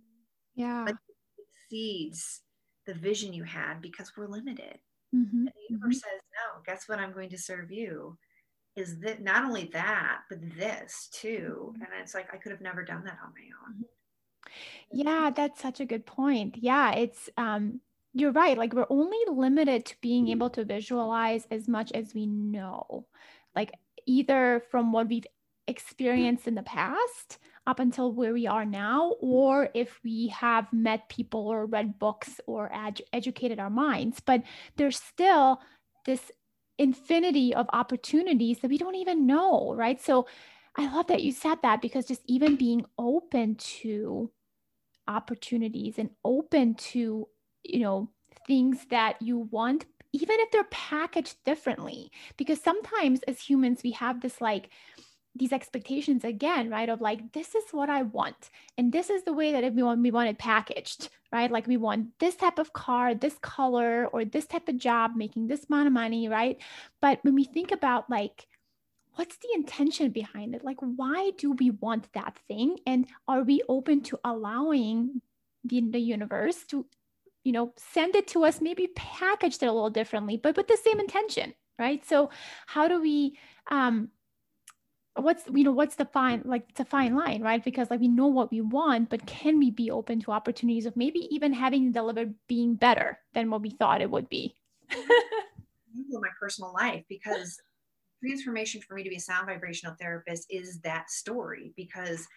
Yeah, 0.56 0.86
like 0.86 0.96
it 1.38 1.46
exceeds 1.66 2.42
the 2.86 2.94
vision 2.94 3.34
you 3.34 3.44
had 3.44 3.82
because 3.82 4.14
we're 4.16 4.28
limited. 4.28 4.80
Mm-hmm. 5.14 5.38
And 5.38 5.48
the 5.48 5.54
universe 5.70 5.98
mm-hmm. 5.98 6.10
says, 6.10 6.22
"No, 6.34 6.62
guess 6.66 6.88
what? 6.88 7.00
I'm 7.00 7.14
going 7.14 7.30
to 7.30 7.38
serve 7.38 7.70
you." 7.70 8.18
Is 8.78 9.00
that 9.00 9.22
not 9.22 9.44
only 9.44 9.70
that, 9.74 10.20
but 10.30 10.40
this 10.58 11.10
too? 11.12 11.74
Mm-hmm. 11.74 11.82
And 11.82 11.92
it's 12.02 12.14
like 12.14 12.34
I 12.34 12.38
could 12.38 12.54
have 12.54 12.62
never 12.62 12.84
done 12.84 13.04
that 13.04 13.18
on 13.24 13.34
my 13.34 13.50
own. 13.68 13.74
Mm-hmm. 13.74 13.84
Yeah, 14.92 15.32
that's 15.36 15.62
such 15.62 15.82
a 15.82 15.86
good 15.86 16.06
point. 16.06 16.56
Yeah, 16.58 16.94
it's 16.94 17.30
um 17.36 17.82
you're 18.20 18.32
right. 18.32 18.58
Like 18.58 18.74
we're 18.74 18.88
only 18.90 19.18
limited 19.30 19.86
to 19.86 19.96
being 20.02 20.26
mm-hmm. 20.26 20.32
able 20.32 20.50
to 20.52 20.66
visualize 20.66 21.48
as 21.52 21.68
much 21.68 21.92
as 21.94 22.14
we 22.14 22.26
know. 22.26 23.06
Like 23.56 23.72
either 24.06 24.64
from 24.72 24.92
what 24.92 25.08
we've 25.08 25.26
experienced 25.68 26.48
in 26.48 26.56
the 26.56 26.64
past 26.64 27.40
up 27.66 27.80
until 27.80 28.14
where 28.14 28.34
we 28.34 28.48
are 28.48 28.66
now, 28.66 29.16
or 29.20 29.70
if 29.74 30.00
we 30.04 30.30
have 30.30 30.72
met 30.72 31.10
people 31.10 31.48
or 31.48 31.66
read 31.66 32.00
books 32.00 32.40
or 32.48 32.74
ed- 32.74 33.02
educated 33.12 33.60
our 33.60 33.70
minds. 33.70 34.22
But 34.22 34.44
there's 34.78 34.98
still 34.98 35.60
this 36.06 36.32
infinity 36.78 37.54
of 37.54 37.68
opportunities 37.74 38.60
that 38.60 38.70
we 38.70 38.78
don't 38.78 38.96
even 38.96 39.28
know, 39.28 39.74
right? 39.76 40.02
So 40.02 40.28
I 40.78 40.94
love 40.94 41.08
that 41.08 41.24
you 41.24 41.32
said 41.32 41.58
that 41.64 41.82
because 41.82 42.06
just 42.06 42.22
even 42.26 42.56
being 42.56 42.86
open 42.98 43.56
to 43.56 44.32
opportunities 45.08 45.98
and 45.98 46.12
open 46.24 46.76
to, 46.76 47.28
you 47.68 47.82
know, 47.82 48.10
things 48.48 48.86
that 48.90 49.22
you 49.22 49.40
want, 49.52 49.86
even 50.14 50.38
if 50.40 50.52
they're 50.52 50.64
packaged 50.66 51.38
differently. 51.44 52.12
Because 52.38 52.62
sometimes 52.62 53.22
as 53.28 53.40
humans, 53.40 53.82
we 53.84 53.92
have 53.92 54.22
this 54.22 54.42
like, 54.42 54.70
these 55.36 55.54
expectations 55.54 56.24
again, 56.24 56.70
right? 56.70 56.90
Of 56.90 57.00
like, 57.00 57.32
this 57.34 57.54
is 57.54 57.66
what 57.72 57.90
I 57.90 58.02
want. 58.02 58.50
And 58.78 58.92
this 58.92 59.10
is 59.10 59.24
the 59.24 59.34
way 59.34 59.52
that 59.52 59.74
we 59.74 59.84
want 59.84 60.02
we 60.02 60.12
want 60.12 60.30
it 60.30 60.40
packaged, 60.40 61.10
right? 61.32 61.52
Like 61.52 61.68
we 61.68 61.78
want 61.78 62.18
this 62.20 62.36
type 62.36 62.58
of 62.58 62.74
car, 62.74 63.14
this 63.14 63.38
color, 63.42 64.08
or 64.08 64.26
this 64.26 64.48
type 64.48 64.68
of 64.68 64.78
job, 64.78 65.12
making 65.16 65.48
this 65.48 65.66
amount 65.70 65.88
of 65.88 65.94
money, 65.94 66.28
right? 66.28 66.58
But 67.02 67.20
when 67.24 67.36
we 67.36 67.44
think 67.44 67.72
about 67.72 68.10
like, 68.10 68.48
what's 69.16 69.38
the 69.38 69.50
intention 69.56 70.12
behind 70.12 70.56
it? 70.56 70.64
Like, 70.64 70.78
why 70.80 71.32
do 71.38 71.52
we 71.52 71.72
want 71.72 72.12
that 72.14 72.38
thing? 72.48 72.78
And 72.86 73.08
are 73.28 73.44
we 73.44 73.62
open 73.68 74.02
to 74.02 74.20
allowing 74.24 75.22
the, 75.64 75.82
the 75.82 76.00
universe 76.00 76.64
to, 76.70 76.86
you 77.44 77.52
know, 77.52 77.74
send 77.78 78.16
it 78.16 78.28
to 78.30 78.44
us, 78.44 78.62
maybe 78.62 78.88
packaged 78.96 79.64
it 79.64 79.68
a 79.68 79.72
little 79.72 79.90
differently, 79.90 80.38
but 80.38 80.58
with 80.58 80.68
the 80.68 80.78
same 80.78 81.00
intention, 81.00 81.54
right? 81.80 82.06
So 82.06 82.30
how 82.66 82.88
do 82.88 83.02
we 83.02 83.38
um 83.70 84.10
what's 85.16 85.44
you 85.54 85.64
know 85.64 85.72
what's 85.72 85.96
the 85.96 86.06
fine 86.06 86.42
like 86.46 86.66
it's 86.70 86.80
a 86.80 86.86
fine 86.86 87.16
line 87.16 87.42
right 87.42 87.64
because 87.64 87.90
like 87.90 88.00
we 88.00 88.08
know 88.08 88.28
what 88.28 88.52
we 88.52 88.62
want 88.62 89.10
but 89.10 89.26
can 89.26 89.58
we 89.58 89.72
be 89.72 89.90
open 89.90 90.20
to 90.20 90.32
opportunities 90.32 90.86
of 90.86 90.96
maybe 90.96 91.28
even 91.32 91.52
having 91.54 91.92
delivered 91.92 92.34
being 92.48 92.76
better 92.76 93.18
than 93.34 93.50
what 93.50 93.62
we 93.62 93.70
thought 93.70 94.02
it 94.02 94.12
would 94.12 94.30
be 94.30 94.56
in 94.92 96.22
my 96.22 96.30
personal 96.40 96.72
life 96.74 97.04
because 97.10 97.60
transformation 98.24 98.82
for 98.82 98.94
me 98.96 99.04
to 99.04 99.10
be 99.10 99.16
a 99.16 99.20
sound 99.20 99.48
vibrational 99.48 99.96
therapist 100.00 100.46
is 100.50 100.80
that 100.82 101.10
story 101.10 101.74
because 101.76 102.28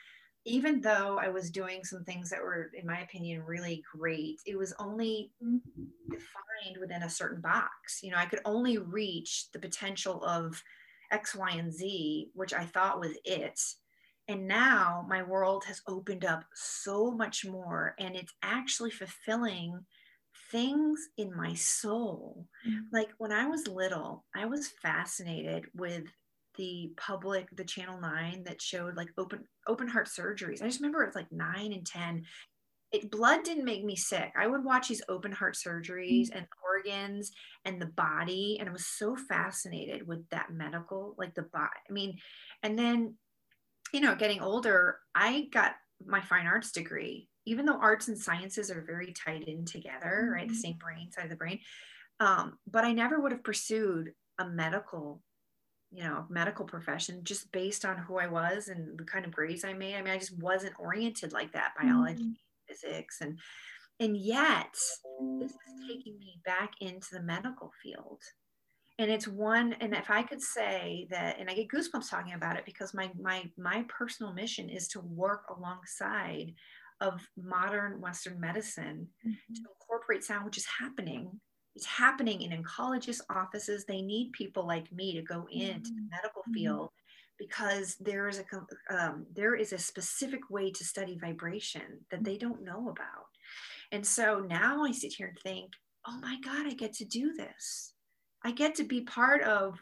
even 0.44 0.80
though 0.80 1.18
I 1.20 1.28
was 1.28 1.50
doing 1.50 1.84
some 1.84 2.04
things 2.04 2.30
that 2.30 2.40
were, 2.40 2.70
in 2.74 2.86
my 2.86 3.00
opinion, 3.00 3.42
really 3.44 3.82
great, 3.94 4.40
it 4.46 4.56
was 4.56 4.72
only 4.78 5.30
defined 6.10 6.78
within 6.80 7.02
a 7.02 7.10
certain 7.10 7.40
box. 7.40 8.00
You 8.02 8.10
know, 8.10 8.16
I 8.16 8.26
could 8.26 8.40
only 8.44 8.78
reach 8.78 9.50
the 9.52 9.58
potential 9.58 10.24
of 10.24 10.62
X, 11.10 11.34
Y, 11.34 11.50
and 11.50 11.72
Z, 11.72 12.30
which 12.34 12.54
I 12.54 12.64
thought 12.64 13.00
was 13.00 13.16
it. 13.24 13.60
And 14.28 14.46
now 14.46 15.04
my 15.08 15.22
world 15.22 15.64
has 15.64 15.82
opened 15.88 16.24
up 16.24 16.44
so 16.54 17.10
much 17.10 17.44
more, 17.44 17.94
and 17.98 18.14
it's 18.14 18.32
actually 18.42 18.92
fulfilling 18.92 19.84
things 20.50 21.00
in 21.16 21.36
my 21.36 21.54
soul. 21.54 22.46
Mm-hmm. 22.66 22.84
Like 22.92 23.10
when 23.18 23.32
I 23.32 23.46
was 23.46 23.66
little, 23.66 24.24
I 24.34 24.46
was 24.46 24.68
fascinated 24.68 25.66
with 25.74 26.04
the 26.56 26.92
public, 26.96 27.48
the 27.56 27.64
channel 27.64 28.00
nine 28.00 28.44
that 28.44 28.62
showed 28.62 28.96
like 28.96 29.08
open 29.18 29.44
open 29.66 29.88
heart 29.88 30.08
surgeries. 30.08 30.62
I 30.62 30.66
just 30.66 30.80
remember 30.80 31.02
it 31.02 31.08
was 31.08 31.14
like 31.14 31.32
nine 31.32 31.72
and 31.72 31.86
10. 31.86 32.24
It 32.92 33.10
blood 33.10 33.44
didn't 33.44 33.64
make 33.64 33.84
me 33.84 33.94
sick. 33.94 34.32
I 34.36 34.48
would 34.48 34.64
watch 34.64 34.88
these 34.88 35.02
open 35.08 35.30
heart 35.30 35.54
surgeries 35.54 36.28
mm-hmm. 36.28 36.38
and 36.38 36.46
organs 36.64 37.30
and 37.64 37.80
the 37.80 37.86
body. 37.86 38.56
And 38.58 38.68
I 38.68 38.72
was 38.72 38.86
so 38.86 39.16
fascinated 39.28 40.06
with 40.06 40.28
that 40.30 40.52
medical, 40.52 41.14
like 41.16 41.34
the 41.34 41.42
body. 41.42 41.70
I 41.88 41.92
mean, 41.92 42.18
and 42.64 42.76
then, 42.76 43.14
you 43.92 44.00
know, 44.00 44.16
getting 44.16 44.40
older, 44.40 44.98
I 45.14 45.46
got 45.52 45.74
my 46.04 46.20
fine 46.20 46.46
arts 46.46 46.72
degree 46.72 47.28
even 47.46 47.66
though 47.66 47.78
arts 47.80 48.08
and 48.08 48.18
sciences 48.18 48.70
are 48.70 48.84
very 48.86 49.12
tied 49.12 49.42
in 49.44 49.64
together, 49.64 50.22
mm-hmm. 50.22 50.32
right? 50.32 50.48
The 50.48 50.54
mm-hmm. 50.54 50.60
same 50.60 50.78
brain 50.78 51.10
side 51.10 51.24
of 51.24 51.30
the 51.30 51.36
brain. 51.36 51.60
Um, 52.20 52.58
but 52.70 52.84
I 52.84 52.92
never 52.92 53.20
would 53.20 53.32
have 53.32 53.42
pursued 53.42 54.12
a 54.38 54.46
medical, 54.46 55.22
you 55.92 56.04
know, 56.04 56.24
medical 56.28 56.64
profession 56.64 57.24
just 57.24 57.50
based 57.52 57.84
on 57.84 57.98
who 57.98 58.18
I 58.18 58.26
was 58.26 58.68
and 58.68 58.98
the 58.98 59.04
kind 59.04 59.24
of 59.24 59.32
grades 59.32 59.64
I 59.64 59.72
made. 59.72 59.96
I 59.96 60.02
mean, 60.02 60.14
I 60.14 60.18
just 60.18 60.38
wasn't 60.38 60.78
oriented 60.78 61.32
like 61.32 61.52
that, 61.52 61.72
biology, 61.80 62.22
mm-hmm. 62.22 62.32
physics, 62.68 63.20
and 63.20 63.38
and 63.98 64.16
yet 64.16 64.74
this 65.40 65.50
is 65.50 65.88
taking 65.88 66.18
me 66.18 66.40
back 66.44 66.72
into 66.80 67.08
the 67.12 67.22
medical 67.22 67.72
field. 67.82 68.20
And 68.98 69.10
it's 69.10 69.26
one, 69.26 69.74
and 69.80 69.94
if 69.94 70.10
I 70.10 70.22
could 70.22 70.42
say 70.42 71.08
that, 71.10 71.38
and 71.40 71.50
I 71.50 71.54
get 71.54 71.68
goosebumps 71.68 72.10
talking 72.10 72.34
about 72.34 72.56
it 72.56 72.64
because 72.64 72.94
my 72.94 73.10
my 73.20 73.50
my 73.58 73.84
personal 73.88 74.32
mission 74.32 74.68
is 74.68 74.88
to 74.88 75.00
work 75.00 75.44
alongside 75.56 76.54
of 77.00 77.26
modern 77.36 78.00
Western 78.00 78.38
medicine 78.38 79.08
mm-hmm. 79.26 79.54
to 79.54 79.70
incorporate 79.80 80.22
sound, 80.22 80.44
which 80.44 80.58
is 80.58 80.66
happening. 80.78 81.40
It's 81.76 81.86
happening 81.86 82.42
in 82.42 82.50
oncologists' 82.50 83.20
offices. 83.30 83.84
They 83.84 84.02
need 84.02 84.32
people 84.32 84.66
like 84.66 84.92
me 84.92 85.14
to 85.14 85.22
go 85.22 85.46
into 85.50 85.90
mm-hmm. 85.90 85.96
the 85.96 86.08
medical 86.10 86.42
mm-hmm. 86.42 86.54
field 86.54 86.90
because 87.38 87.96
there 88.00 88.28
is 88.28 88.38
a 88.40 88.94
um, 88.94 89.26
there 89.34 89.54
is 89.54 89.72
a 89.72 89.78
specific 89.78 90.50
way 90.50 90.70
to 90.70 90.84
study 90.84 91.18
vibration 91.18 92.04
that 92.10 92.22
they 92.24 92.36
don't 92.36 92.64
know 92.64 92.90
about. 92.90 93.26
And 93.92 94.06
so 94.06 94.40
now 94.40 94.84
I 94.84 94.92
sit 94.92 95.14
here 95.14 95.28
and 95.28 95.38
think, 95.38 95.72
oh 96.06 96.18
my 96.20 96.36
God, 96.44 96.66
I 96.66 96.74
get 96.74 96.92
to 96.94 97.04
do 97.04 97.32
this. 97.32 97.94
I 98.44 98.52
get 98.52 98.74
to 98.76 98.84
be 98.84 99.02
part 99.02 99.42
of 99.42 99.78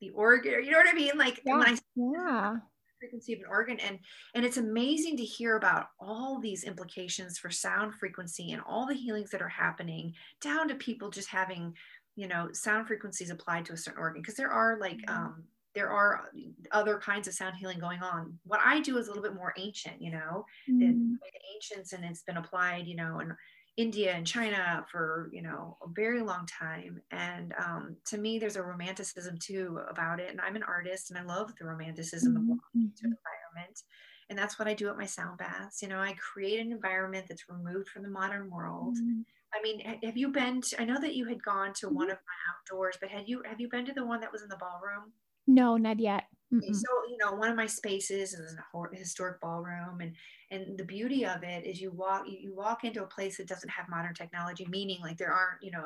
the 0.00 0.10
organ. 0.10 0.64
You 0.64 0.72
know 0.72 0.78
what 0.78 0.88
I 0.88 0.94
mean? 0.94 1.16
Like 1.16 1.40
yeah. 1.44 1.58
when 1.58 1.68
I 1.68 1.78
yeah 1.94 2.56
frequency 3.04 3.34
of 3.34 3.40
an 3.40 3.46
organ 3.48 3.78
and 3.80 3.98
and 4.34 4.44
it's 4.44 4.56
amazing 4.56 5.16
to 5.16 5.24
hear 5.24 5.56
about 5.56 5.88
all 6.00 6.40
these 6.40 6.64
implications 6.64 7.38
for 7.38 7.50
sound 7.50 7.94
frequency 7.94 8.52
and 8.52 8.62
all 8.66 8.86
the 8.86 8.94
healings 8.94 9.30
that 9.30 9.42
are 9.42 9.48
happening 9.48 10.12
down 10.40 10.68
to 10.68 10.74
people 10.74 11.10
just 11.10 11.28
having 11.28 11.74
you 12.16 12.26
know 12.26 12.48
sound 12.52 12.86
frequencies 12.86 13.30
applied 13.30 13.64
to 13.64 13.72
a 13.72 13.76
certain 13.76 14.00
organ 14.00 14.22
because 14.22 14.36
there 14.36 14.50
are 14.50 14.78
like 14.80 14.98
mm-hmm. 14.98 15.14
um 15.14 15.44
there 15.74 15.90
are 15.90 16.30
other 16.70 16.98
kinds 16.98 17.26
of 17.26 17.34
sound 17.34 17.56
healing 17.56 17.78
going 17.78 18.00
on 18.00 18.38
what 18.46 18.60
i 18.64 18.80
do 18.80 18.96
is 18.96 19.06
a 19.06 19.10
little 19.10 19.22
bit 19.22 19.34
more 19.34 19.52
ancient 19.58 20.00
you 20.00 20.10
know 20.10 20.44
mm. 20.70 20.78
the 20.78 21.54
ancients 21.54 21.92
and 21.92 22.04
it's 22.04 22.22
been 22.22 22.38
applied 22.38 22.86
you 22.86 22.96
know 22.96 23.18
and 23.18 23.32
India 23.76 24.12
and 24.12 24.26
China 24.26 24.86
for 24.90 25.28
you 25.32 25.42
know 25.42 25.76
a 25.82 25.88
very 25.88 26.22
long 26.22 26.46
time, 26.46 27.00
and 27.10 27.54
um, 27.58 27.96
to 28.06 28.18
me, 28.18 28.38
there's 28.38 28.56
a 28.56 28.62
romanticism 28.62 29.36
too 29.38 29.80
about 29.88 30.20
it. 30.20 30.30
And 30.30 30.40
I'm 30.40 30.56
an 30.56 30.62
artist, 30.62 31.10
and 31.10 31.18
I 31.18 31.22
love 31.22 31.52
the 31.58 31.66
romanticism 31.66 32.34
mm-hmm. 32.34 32.42
of 32.42 32.48
walking 32.48 32.82
into 32.82 33.04
an 33.04 33.16
environment, 33.16 33.82
and 34.30 34.38
that's 34.38 34.58
what 34.58 34.68
I 34.68 34.74
do 34.74 34.88
at 34.88 34.96
my 34.96 35.06
sound 35.06 35.38
baths. 35.38 35.82
You 35.82 35.88
know, 35.88 35.98
I 35.98 36.14
create 36.14 36.60
an 36.60 36.70
environment 36.70 37.26
that's 37.28 37.48
removed 37.48 37.88
from 37.88 38.02
the 38.02 38.10
modern 38.10 38.50
world. 38.50 38.96
Mm-hmm. 38.96 39.22
I 39.52 39.62
mean, 39.62 39.80
have 40.04 40.16
you 40.16 40.28
been? 40.28 40.60
To, 40.60 40.80
I 40.80 40.84
know 40.84 41.00
that 41.00 41.14
you 41.14 41.26
had 41.26 41.42
gone 41.42 41.72
to 41.74 41.86
mm-hmm. 41.86 41.96
one 41.96 42.10
of 42.10 42.18
my 42.18 42.74
outdoors, 42.74 42.96
but 43.00 43.10
had 43.10 43.28
you 43.28 43.42
have 43.44 43.60
you 43.60 43.68
been 43.68 43.86
to 43.86 43.92
the 43.92 44.06
one 44.06 44.20
that 44.20 44.32
was 44.32 44.42
in 44.42 44.48
the 44.48 44.56
ballroom? 44.56 45.12
No, 45.46 45.76
not 45.76 45.98
yet. 45.98 46.24
Mm-mm. 46.54 46.74
So 46.74 46.88
you 47.10 47.16
know, 47.18 47.32
one 47.32 47.50
of 47.50 47.56
my 47.56 47.66
spaces 47.66 48.34
is 48.34 48.56
a 48.56 48.96
historic 48.96 49.40
ballroom, 49.40 50.00
and 50.00 50.14
and 50.50 50.78
the 50.78 50.84
beauty 50.84 51.26
of 51.26 51.42
it 51.42 51.66
is 51.66 51.80
you 51.80 51.90
walk 51.90 52.24
you 52.26 52.54
walk 52.54 52.84
into 52.84 53.02
a 53.02 53.06
place 53.06 53.36
that 53.38 53.48
doesn't 53.48 53.68
have 53.68 53.88
modern 53.88 54.14
technology, 54.14 54.66
meaning 54.68 55.00
like 55.00 55.16
there 55.16 55.32
aren't 55.32 55.62
you 55.62 55.70
know 55.70 55.84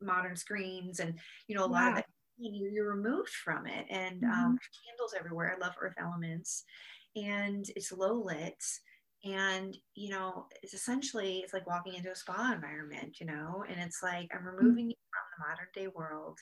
modern 0.00 0.36
screens 0.36 1.00
and 1.00 1.18
you 1.48 1.56
know 1.56 1.64
a 1.64 1.66
lot 1.66 1.88
of 1.88 1.94
that 1.96 2.06
you're 2.38 2.94
removed 2.94 3.30
from 3.30 3.66
it, 3.66 3.86
and 3.90 4.22
um, 4.24 4.30
mm-hmm. 4.30 4.44
um, 4.44 4.58
candles 4.86 5.14
everywhere. 5.18 5.54
I 5.54 5.64
love 5.64 5.74
earth 5.80 5.94
elements, 5.98 6.64
and 7.14 7.64
it's 7.76 7.92
low 7.92 8.14
lit, 8.14 8.62
and 9.24 9.76
you 9.94 10.10
know 10.10 10.46
it's 10.62 10.74
essentially 10.74 11.38
it's 11.38 11.52
like 11.52 11.66
walking 11.66 11.94
into 11.94 12.10
a 12.10 12.16
spa 12.16 12.52
environment, 12.54 13.20
you 13.20 13.26
know, 13.26 13.64
and 13.68 13.78
it's 13.80 14.02
like 14.02 14.30
I'm 14.32 14.40
mm-hmm. 14.40 14.56
removing 14.56 14.84
mm-hmm. 14.84 14.90
you 14.90 14.96
from 15.10 15.26
the 15.36 15.48
modern 15.48 15.68
day 15.74 15.88
world 15.94 16.38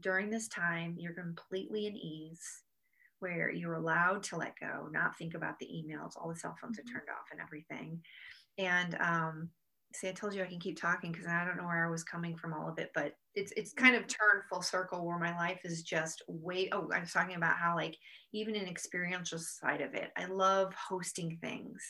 during 0.00 0.30
this 0.30 0.48
time, 0.48 0.94
you're 0.98 1.12
completely 1.12 1.86
in 1.86 1.96
ease 1.96 2.62
where 3.22 3.50
you're 3.50 3.74
allowed 3.74 4.22
to 4.24 4.36
let 4.36 4.58
go, 4.60 4.88
not 4.90 5.16
think 5.16 5.34
about 5.34 5.58
the 5.58 5.66
emails, 5.66 6.12
all 6.16 6.28
the 6.28 6.36
cell 6.36 6.56
phones 6.60 6.78
mm-hmm. 6.78 6.88
are 6.88 6.98
turned 6.98 7.08
off 7.08 7.28
and 7.30 7.40
everything. 7.40 8.00
And 8.58 8.96
um, 9.00 9.48
see, 9.94 10.08
I 10.08 10.12
told 10.12 10.34
you 10.34 10.42
I 10.42 10.46
can 10.46 10.60
keep 10.60 10.80
talking 10.80 11.12
because 11.12 11.26
I 11.26 11.44
don't 11.44 11.56
know 11.56 11.66
where 11.66 11.86
I 11.86 11.90
was 11.90 12.04
coming 12.04 12.36
from 12.36 12.52
all 12.52 12.68
of 12.68 12.78
it, 12.78 12.90
but 12.94 13.14
it's 13.34 13.52
it's 13.56 13.72
kind 13.72 13.94
of 13.94 14.02
turned 14.02 14.44
full 14.48 14.62
circle 14.62 15.06
where 15.06 15.18
my 15.18 15.36
life 15.36 15.60
is 15.64 15.82
just 15.82 16.22
way. 16.28 16.68
Oh, 16.72 16.90
I 16.94 17.00
was 17.00 17.12
talking 17.12 17.36
about 17.36 17.56
how 17.56 17.76
like 17.76 17.96
even 18.32 18.56
an 18.56 18.66
experiential 18.66 19.38
side 19.38 19.80
of 19.80 19.94
it, 19.94 20.10
I 20.16 20.26
love 20.26 20.74
hosting 20.74 21.38
things. 21.40 21.82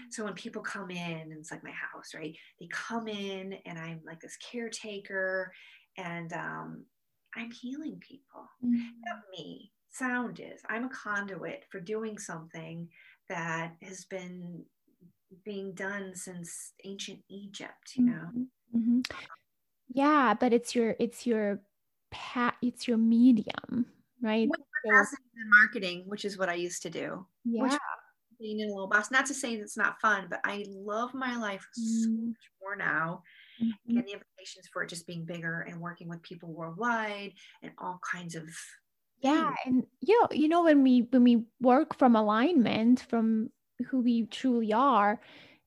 Mm-hmm. 0.00 0.08
So 0.10 0.24
when 0.24 0.34
people 0.34 0.62
come 0.62 0.90
in, 0.90 1.20
and 1.20 1.32
it's 1.32 1.50
like 1.50 1.64
my 1.64 1.70
house, 1.70 2.14
right? 2.14 2.36
They 2.60 2.68
come 2.70 3.08
in, 3.08 3.54
and 3.66 3.78
I'm 3.78 4.00
like 4.06 4.20
this 4.20 4.36
caretaker, 4.36 5.52
and 5.96 6.32
um, 6.32 6.84
I'm 7.36 7.50
healing 7.50 8.00
people. 8.06 8.48
Mm-hmm. 8.64 8.86
Not 9.06 9.20
me. 9.36 9.72
Sound 9.90 10.40
is. 10.40 10.60
I'm 10.68 10.84
a 10.84 10.90
conduit 10.90 11.64
for 11.70 11.80
doing 11.80 12.18
something 12.18 12.88
that 13.28 13.72
has 13.82 14.04
been 14.04 14.64
being 15.44 15.72
done 15.74 16.14
since 16.14 16.72
ancient 16.84 17.20
Egypt, 17.28 17.92
you 17.96 18.04
know. 18.04 18.12
Mm-hmm. 18.12 18.78
mm-hmm. 18.78 19.00
Yeah, 19.90 20.34
but 20.38 20.52
it's 20.52 20.74
your 20.74 20.94
it's 20.98 21.26
your 21.26 21.60
pat 22.10 22.56
it's 22.62 22.86
your 22.86 22.98
medium, 22.98 23.86
right? 24.22 24.48
So, 24.84 25.16
marketing, 25.60 26.04
which 26.06 26.24
is 26.24 26.38
what 26.38 26.48
I 26.48 26.54
used 26.54 26.82
to 26.82 26.90
do. 26.90 27.26
Yeah. 27.44 27.62
Which, 27.62 27.72
being 28.38 28.60
in 28.60 28.68
a 28.68 28.72
little 28.72 28.86
boss, 28.86 29.10
not 29.10 29.26
to 29.26 29.34
say 29.34 29.54
it's 29.54 29.76
not 29.76 30.00
fun, 30.00 30.26
but 30.30 30.40
I 30.44 30.64
love 30.68 31.12
my 31.14 31.36
life 31.36 31.66
so 31.72 32.10
much 32.10 32.36
more 32.62 32.76
now. 32.76 33.22
Mm-hmm. 33.60 33.96
And 33.96 34.06
the 34.06 34.12
implications 34.12 34.68
for 34.72 34.82
it 34.82 34.88
just 34.88 35.06
being 35.06 35.24
bigger 35.24 35.62
and 35.62 35.80
working 35.80 36.08
with 36.08 36.22
people 36.22 36.52
worldwide 36.52 37.32
and 37.62 37.72
all 37.78 38.00
kinds 38.08 38.36
of 38.36 38.44
yeah 39.20 39.52
and 39.66 39.86
you 40.00 40.20
know 40.20 40.28
you 40.30 40.48
know 40.48 40.64
when 40.64 40.82
we 40.82 41.00
when 41.10 41.24
we 41.24 41.44
work 41.60 41.96
from 41.96 42.14
alignment 42.14 43.00
from 43.00 43.50
who 43.88 44.00
we 44.00 44.26
truly 44.26 44.72
are 44.72 45.20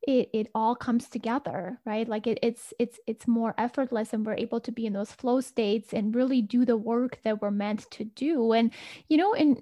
it 0.07 0.29
it 0.33 0.47
all 0.55 0.75
comes 0.75 1.07
together 1.09 1.79
right? 1.85 2.07
Like 2.07 2.27
it, 2.27 2.39
it's 2.41 2.73
it's 2.79 2.99
it's 3.07 3.27
more 3.27 3.53
effortless 3.57 4.13
and 4.13 4.25
we're 4.25 4.35
able 4.35 4.59
to 4.61 4.71
be 4.71 4.85
in 4.85 4.93
those 4.93 5.11
flow 5.11 5.41
states 5.41 5.93
and 5.93 6.15
really 6.15 6.41
do 6.41 6.65
the 6.65 6.77
work 6.77 7.19
that 7.23 7.41
we're 7.41 7.51
meant 7.51 7.89
to 7.91 8.03
do. 8.03 8.53
And 8.53 8.71
you 9.09 9.17
know 9.17 9.33
in 9.33 9.61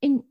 in 0.00 0.22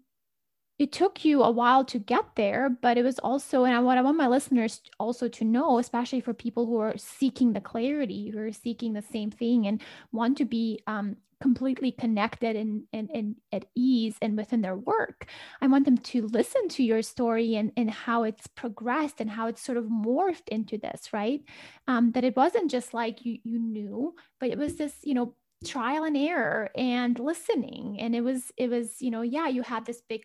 it 0.78 0.93
took 0.93 1.26
you 1.26 1.43
a 1.43 1.51
while 1.51 1.84
to 1.84 1.99
get 1.99 2.24
there, 2.36 2.70
but 2.70 2.97
it 2.97 3.03
was 3.03 3.20
also, 3.20 3.66
and 3.66 3.76
I, 3.76 3.80
what 3.80 3.97
I 3.97 4.01
want 4.01 4.16
my 4.16 4.28
listeners 4.28 4.82
also 4.97 5.28
to 5.28 5.43
know, 5.43 5.78
especially 5.78 6.22
for 6.22 6.34
people 6.34 6.66
who 6.66 6.78
are 6.78 6.97
seeking 6.97 7.51
the 7.51 7.60
clarity, 7.60 8.30
who 8.30 8.39
are 8.39 8.53
seeking 8.53 8.93
the 8.93 9.01
same 9.01 9.30
thing 9.30 9.68
and 9.68 9.82
want 10.14 10.38
to 10.38 10.45
be 10.45 10.80
um, 10.88 11.18
completely 11.42 11.92
connected 11.92 12.56
and, 12.56 12.84
and, 12.92 13.10
and 13.14 13.36
at 13.52 13.66
ease 13.76 14.16
and 14.22 14.36
within 14.36 14.62
their 14.62 14.76
work. 14.76 15.28
I 15.62 15.68
want 15.68 15.86
them 15.86 15.98
to 15.98 16.28
listen 16.28 16.68
to 16.70 16.84
your 16.84 17.02
story 17.02 17.56
and, 17.56 17.72
and 17.78 17.90
how 17.90 18.24
it's 18.24 18.48
progressed 18.48 19.22
and 19.22 19.30
how 19.30 19.48
it's 19.48 19.62
sort 19.62 19.78
of 19.78 19.86
morphed 19.86 20.50
into 20.50 20.78
this, 20.78 21.14
right? 21.14 21.42
Um, 21.88 22.12
that 22.12 22.24
it 22.24 22.36
wasn't 22.36 22.72
just 22.72 22.94
like 22.94 23.26
you 23.26 23.40
you 23.44 23.60
knew, 23.60 24.16
but 24.40 24.50
it 24.50 24.58
was 24.58 24.76
this, 24.76 24.94
you 25.04 25.14
know, 25.14 25.36
trial 25.66 26.04
and 26.04 26.18
error 26.18 26.70
and 26.76 27.20
listening. 27.20 27.98
And 28.00 28.16
it 28.16 28.22
was, 28.22 28.52
it 28.58 28.70
was, 28.70 29.02
you 29.02 29.12
know, 29.12 29.22
yeah, 29.22 29.48
you 29.48 29.62
had 29.62 29.86
this 29.86 30.02
big 30.08 30.24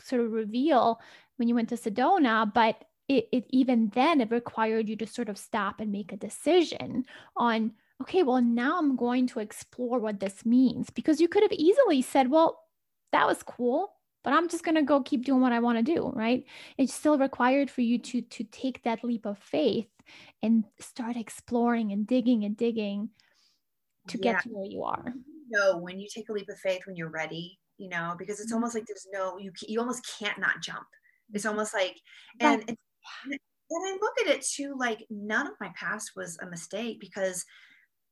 sort 0.00 0.22
of 0.22 0.32
reveal 0.32 1.00
when 1.36 1.48
you 1.48 1.54
went 1.54 1.68
to 1.70 1.76
Sedona, 1.76 2.52
but 2.52 2.84
it, 3.08 3.28
it 3.32 3.46
even 3.50 3.90
then 3.94 4.20
it 4.20 4.30
required 4.30 4.88
you 4.88 4.96
to 4.96 5.06
sort 5.06 5.28
of 5.28 5.38
stop 5.38 5.80
and 5.80 5.92
make 5.92 6.12
a 6.12 6.16
decision 6.16 7.04
on 7.36 7.72
okay 8.00 8.22
well 8.22 8.42
now 8.42 8.78
i'm 8.78 8.96
going 8.96 9.26
to 9.26 9.40
explore 9.40 9.98
what 9.98 10.20
this 10.20 10.44
means 10.44 10.90
because 10.90 11.20
you 11.20 11.28
could 11.28 11.42
have 11.42 11.52
easily 11.52 12.02
said 12.02 12.30
well 12.30 12.60
that 13.12 13.26
was 13.26 13.42
cool 13.42 13.92
but 14.22 14.32
i'm 14.32 14.48
just 14.48 14.64
going 14.64 14.74
to 14.74 14.82
go 14.82 15.00
keep 15.00 15.24
doing 15.24 15.40
what 15.40 15.52
i 15.52 15.60
want 15.60 15.78
to 15.78 15.94
do 15.94 16.10
right 16.14 16.44
it's 16.78 16.94
still 16.94 17.18
required 17.18 17.70
for 17.70 17.80
you 17.80 17.98
to 17.98 18.20
to 18.22 18.44
take 18.44 18.82
that 18.82 19.04
leap 19.04 19.26
of 19.26 19.38
faith 19.38 19.88
and 20.42 20.64
start 20.80 21.16
exploring 21.16 21.92
and 21.92 22.06
digging 22.06 22.44
and 22.44 22.56
digging 22.56 23.08
to 24.08 24.18
yeah. 24.18 24.32
get 24.32 24.42
to 24.42 24.48
where 24.50 24.66
you 24.66 24.82
are 24.82 25.14
no 25.50 25.78
when 25.78 25.98
you 25.98 26.08
take 26.12 26.28
a 26.28 26.32
leap 26.32 26.48
of 26.48 26.58
faith 26.58 26.82
when 26.86 26.96
you're 26.96 27.10
ready 27.10 27.58
you 27.78 27.88
know, 27.88 28.14
because 28.18 28.40
it's 28.40 28.48
mm-hmm. 28.48 28.56
almost 28.56 28.74
like 28.74 28.86
there's 28.86 29.06
no 29.12 29.38
you 29.38 29.52
you 29.66 29.80
almost 29.80 30.08
can't 30.18 30.38
not 30.38 30.60
jump. 30.62 30.86
It's 31.32 31.44
mm-hmm. 31.44 31.50
almost 31.50 31.74
like 31.74 31.96
and 32.40 32.62
and, 32.68 32.76
and 33.26 33.38
I 33.70 33.98
look 34.00 34.14
at 34.22 34.34
it 34.34 34.44
too 34.44 34.76
like 34.78 35.04
none 35.10 35.46
of 35.46 35.54
my 35.60 35.72
past 35.78 36.12
was 36.16 36.38
a 36.40 36.46
mistake 36.46 37.00
because 37.00 37.44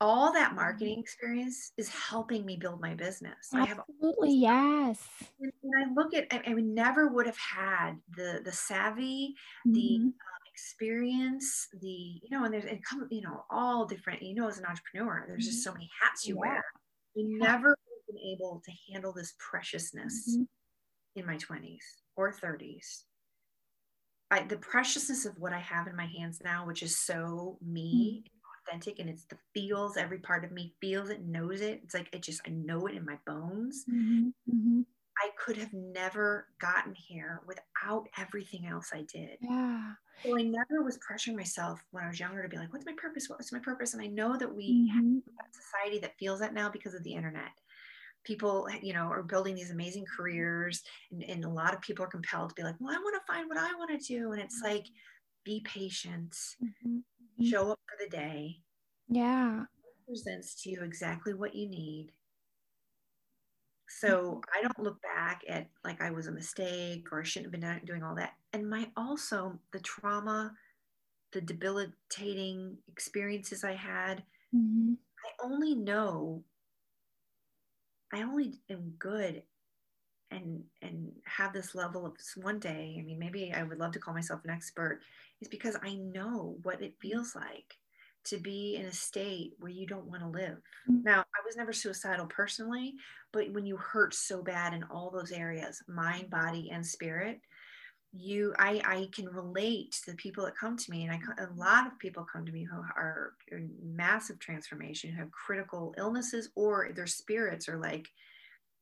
all 0.02 0.32
that 0.32 0.48
mm-hmm. 0.48 0.56
marketing 0.56 0.98
experience 0.98 1.72
is 1.78 1.88
helping 1.88 2.44
me 2.44 2.56
build 2.56 2.80
my 2.80 2.92
business. 2.94 3.48
Absolutely, 3.54 4.34
yes. 4.34 5.00
And, 5.40 5.52
I 5.78 5.92
look 5.94 6.12
at, 6.12 6.26
I, 6.32 6.42
I 6.50 6.52
never 6.54 7.08
would 7.08 7.26
have 7.26 7.38
had 7.38 7.92
the 8.16 8.40
the 8.44 8.52
savvy, 8.52 9.34
mm-hmm. 9.66 9.72
the 9.72 9.96
um, 10.02 10.14
experience, 10.52 11.68
the 11.80 11.86
you 11.86 12.28
know, 12.30 12.44
and 12.44 12.52
there's 12.52 12.64
and 12.64 12.84
come, 12.84 13.06
you 13.10 13.22
know, 13.22 13.44
all 13.48 13.86
different. 13.86 14.22
You 14.22 14.34
know, 14.34 14.48
as 14.48 14.58
an 14.58 14.66
entrepreneur, 14.66 15.24
there's 15.28 15.46
just 15.46 15.62
so 15.62 15.72
many 15.72 15.88
hats 16.02 16.26
you 16.26 16.34
yeah. 16.34 16.40
wear. 16.40 16.64
You 17.14 17.38
yeah. 17.40 17.46
never 17.46 17.76
been 18.08 18.18
able 18.34 18.60
to 18.64 18.92
handle 18.92 19.12
this 19.12 19.34
preciousness 19.38 20.30
mm-hmm. 20.30 21.20
in 21.20 21.26
my 21.26 21.36
20s 21.36 21.78
or 22.16 22.32
30s. 22.32 23.04
I, 24.32 24.42
the 24.44 24.56
preciousness 24.56 25.26
of 25.26 25.34
what 25.38 25.52
I 25.52 25.58
have 25.58 25.86
in 25.86 25.94
my 25.94 26.06
hands 26.06 26.40
now, 26.42 26.66
which 26.66 26.82
is 26.82 26.98
so 26.98 27.58
me, 27.62 28.24
mm-hmm. 28.24 28.41
Authentic, 28.72 28.98
and 28.98 29.08
it's 29.08 29.24
the 29.24 29.36
feels. 29.54 29.96
Every 29.96 30.18
part 30.18 30.44
of 30.44 30.52
me 30.52 30.72
feels 30.80 31.10
it, 31.10 31.24
knows 31.24 31.60
it. 31.60 31.80
It's 31.84 31.94
like 31.94 32.08
it 32.12 32.22
just 32.22 32.40
I 32.46 32.50
know 32.50 32.86
it 32.86 32.94
in 32.94 33.04
my 33.04 33.18
bones. 33.26 33.84
Mm-hmm. 33.90 34.28
mm-hmm. 34.50 34.80
I 35.22 35.28
could 35.38 35.58
have 35.58 35.72
never 35.74 36.48
gotten 36.58 36.94
here 36.94 37.42
without 37.46 38.08
everything 38.18 38.66
else 38.66 38.90
I 38.94 39.02
did. 39.02 39.36
Yeah. 39.42 39.92
So 40.24 40.38
I 40.38 40.42
never 40.42 40.82
was 40.82 40.98
pressuring 40.98 41.36
myself 41.36 41.80
when 41.90 42.02
I 42.02 42.08
was 42.08 42.18
younger 42.18 42.42
to 42.42 42.48
be 42.48 42.56
like, 42.56 42.72
what's 42.72 42.86
my 42.86 42.94
purpose? 42.96 43.28
What's 43.28 43.52
my 43.52 43.58
purpose? 43.58 43.92
And 43.92 44.02
I 44.02 44.06
know 44.06 44.38
that 44.38 44.52
we 44.52 44.88
mm-hmm. 44.90 45.18
have 45.38 45.46
a 45.46 45.54
society 45.54 45.98
that 46.00 46.18
feels 46.18 46.40
that 46.40 46.54
now 46.54 46.70
because 46.70 46.94
of 46.94 47.04
the 47.04 47.12
internet 47.12 47.52
people 48.24 48.68
you 48.80 48.92
know 48.92 49.06
are 49.08 49.22
building 49.22 49.56
these 49.56 49.72
amazing 49.72 50.04
careers 50.16 50.84
and, 51.10 51.24
and 51.24 51.44
a 51.44 51.48
lot 51.48 51.74
of 51.74 51.80
people 51.80 52.04
are 52.04 52.08
compelled 52.08 52.50
to 52.50 52.54
be 52.54 52.62
like 52.62 52.76
well 52.78 52.94
i 52.94 52.98
want 52.98 53.16
to 53.16 53.32
find 53.32 53.48
what 53.48 53.58
i 53.58 53.74
want 53.74 53.90
to 53.90 54.06
do 54.06 54.30
and 54.30 54.40
it's 54.40 54.60
like 54.62 54.86
be 55.44 55.60
patient 55.64 56.30
mm-hmm. 56.62 56.98
Mm-hmm. 57.42 57.50
show 57.50 57.70
up 57.70 57.80
for 57.86 57.96
the 58.04 58.10
day 58.10 58.56
yeah 59.08 59.64
presents 60.06 60.62
to 60.62 60.70
you 60.70 60.82
exactly 60.82 61.34
what 61.34 61.54
you 61.54 61.68
need 61.68 62.08
so 63.88 64.08
mm-hmm. 64.08 64.58
i 64.58 64.62
don't 64.62 64.80
look 64.80 65.00
back 65.02 65.42
at 65.48 65.68
like 65.84 66.00
i 66.00 66.10
was 66.10 66.26
a 66.26 66.32
mistake 66.32 67.06
or 67.12 67.20
i 67.20 67.24
shouldn't 67.24 67.52
have 67.52 67.60
been 67.60 67.80
doing 67.84 68.02
all 68.02 68.14
that 68.14 68.34
and 68.52 68.68
my 68.68 68.88
also 68.96 69.58
the 69.72 69.80
trauma 69.80 70.52
the 71.32 71.40
debilitating 71.40 72.76
experiences 72.88 73.64
i 73.64 73.74
had 73.74 74.22
mm-hmm. 74.54 74.94
i 75.24 75.46
only 75.46 75.74
know 75.74 76.42
I 78.12 78.22
only 78.22 78.60
am 78.68 78.94
good 78.98 79.42
and 80.32 80.62
and 80.80 81.12
have 81.24 81.52
this 81.52 81.74
level 81.74 82.06
of 82.06 82.12
one 82.36 82.58
day 82.58 82.96
i 82.98 83.02
mean 83.02 83.18
maybe 83.18 83.52
i 83.54 83.62
would 83.62 83.78
love 83.78 83.92
to 83.92 83.98
call 83.98 84.14
myself 84.14 84.40
an 84.44 84.50
expert 84.50 85.00
is 85.40 85.48
because 85.48 85.76
i 85.82 85.94
know 85.94 86.56
what 86.62 86.82
it 86.82 86.94
feels 87.00 87.34
like 87.34 87.76
to 88.24 88.38
be 88.38 88.76
in 88.76 88.86
a 88.86 88.92
state 88.92 89.52
where 89.58 89.70
you 89.70 89.86
don't 89.86 90.06
want 90.06 90.22
to 90.22 90.28
live 90.28 90.58
mm-hmm. 90.88 91.02
now 91.02 91.20
i 91.20 91.44
was 91.44 91.56
never 91.56 91.72
suicidal 91.72 92.26
personally 92.26 92.94
but 93.32 93.50
when 93.52 93.66
you 93.66 93.76
hurt 93.76 94.14
so 94.14 94.42
bad 94.42 94.72
in 94.72 94.82
all 94.84 95.10
those 95.10 95.32
areas 95.32 95.82
mind 95.86 96.30
body 96.30 96.70
and 96.72 96.86
spirit 96.86 97.40
you 98.14 98.52
i 98.58 98.80
i 98.84 99.08
can 99.12 99.26
relate 99.26 99.92
to 99.92 100.10
the 100.10 100.16
people 100.16 100.44
that 100.44 100.56
come 100.56 100.76
to 100.76 100.90
me 100.90 101.04
and 101.04 101.12
i 101.12 101.42
a 101.42 101.48
lot 101.56 101.86
of 101.86 101.98
people 101.98 102.26
come 102.30 102.44
to 102.44 102.52
me 102.52 102.62
who 102.62 102.76
are 102.76 103.32
in 103.50 103.70
massive 103.82 104.38
transformation 104.38 105.10
who 105.10 105.18
have 105.18 105.30
critical 105.30 105.94
illnesses 105.96 106.50
or 106.54 106.90
their 106.94 107.06
spirits 107.06 107.68
are 107.68 107.78
like 107.78 108.08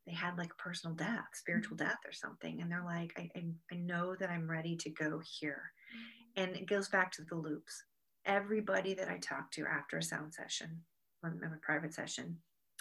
they 0.07 0.13
had 0.13 0.39
like 0.39 0.53
a 0.53 0.63
personal 0.63 0.95
death 0.95 1.29
spiritual 1.35 1.77
mm-hmm. 1.77 1.87
death 1.87 1.99
or 2.07 2.13
something 2.13 2.61
and 2.61 2.71
they're 2.71 2.85
like 2.85 3.13
i 3.17 3.31
i, 3.37 3.45
I 3.73 3.77
know 3.77 4.15
that 4.19 4.31
i'm 4.31 4.51
ready 4.51 4.77
to 4.77 4.91
go 4.91 5.21
here 5.39 5.73
mm-hmm. 5.95 6.43
and 6.43 6.57
it 6.57 6.67
goes 6.67 6.89
back 6.89 7.13
to 7.13 7.23
the 7.23 7.37
loops 7.37 7.83
everybody 8.27 8.95
that 8.95 9.09
i 9.09 9.19
talk 9.19 9.51
to 9.53 9.65
after 9.67 9.99
a 9.99 10.03
sound 10.03 10.35
session 10.35 10.81
or 11.23 11.35
my 11.41 11.49
private 11.63 11.95
session 11.95 12.37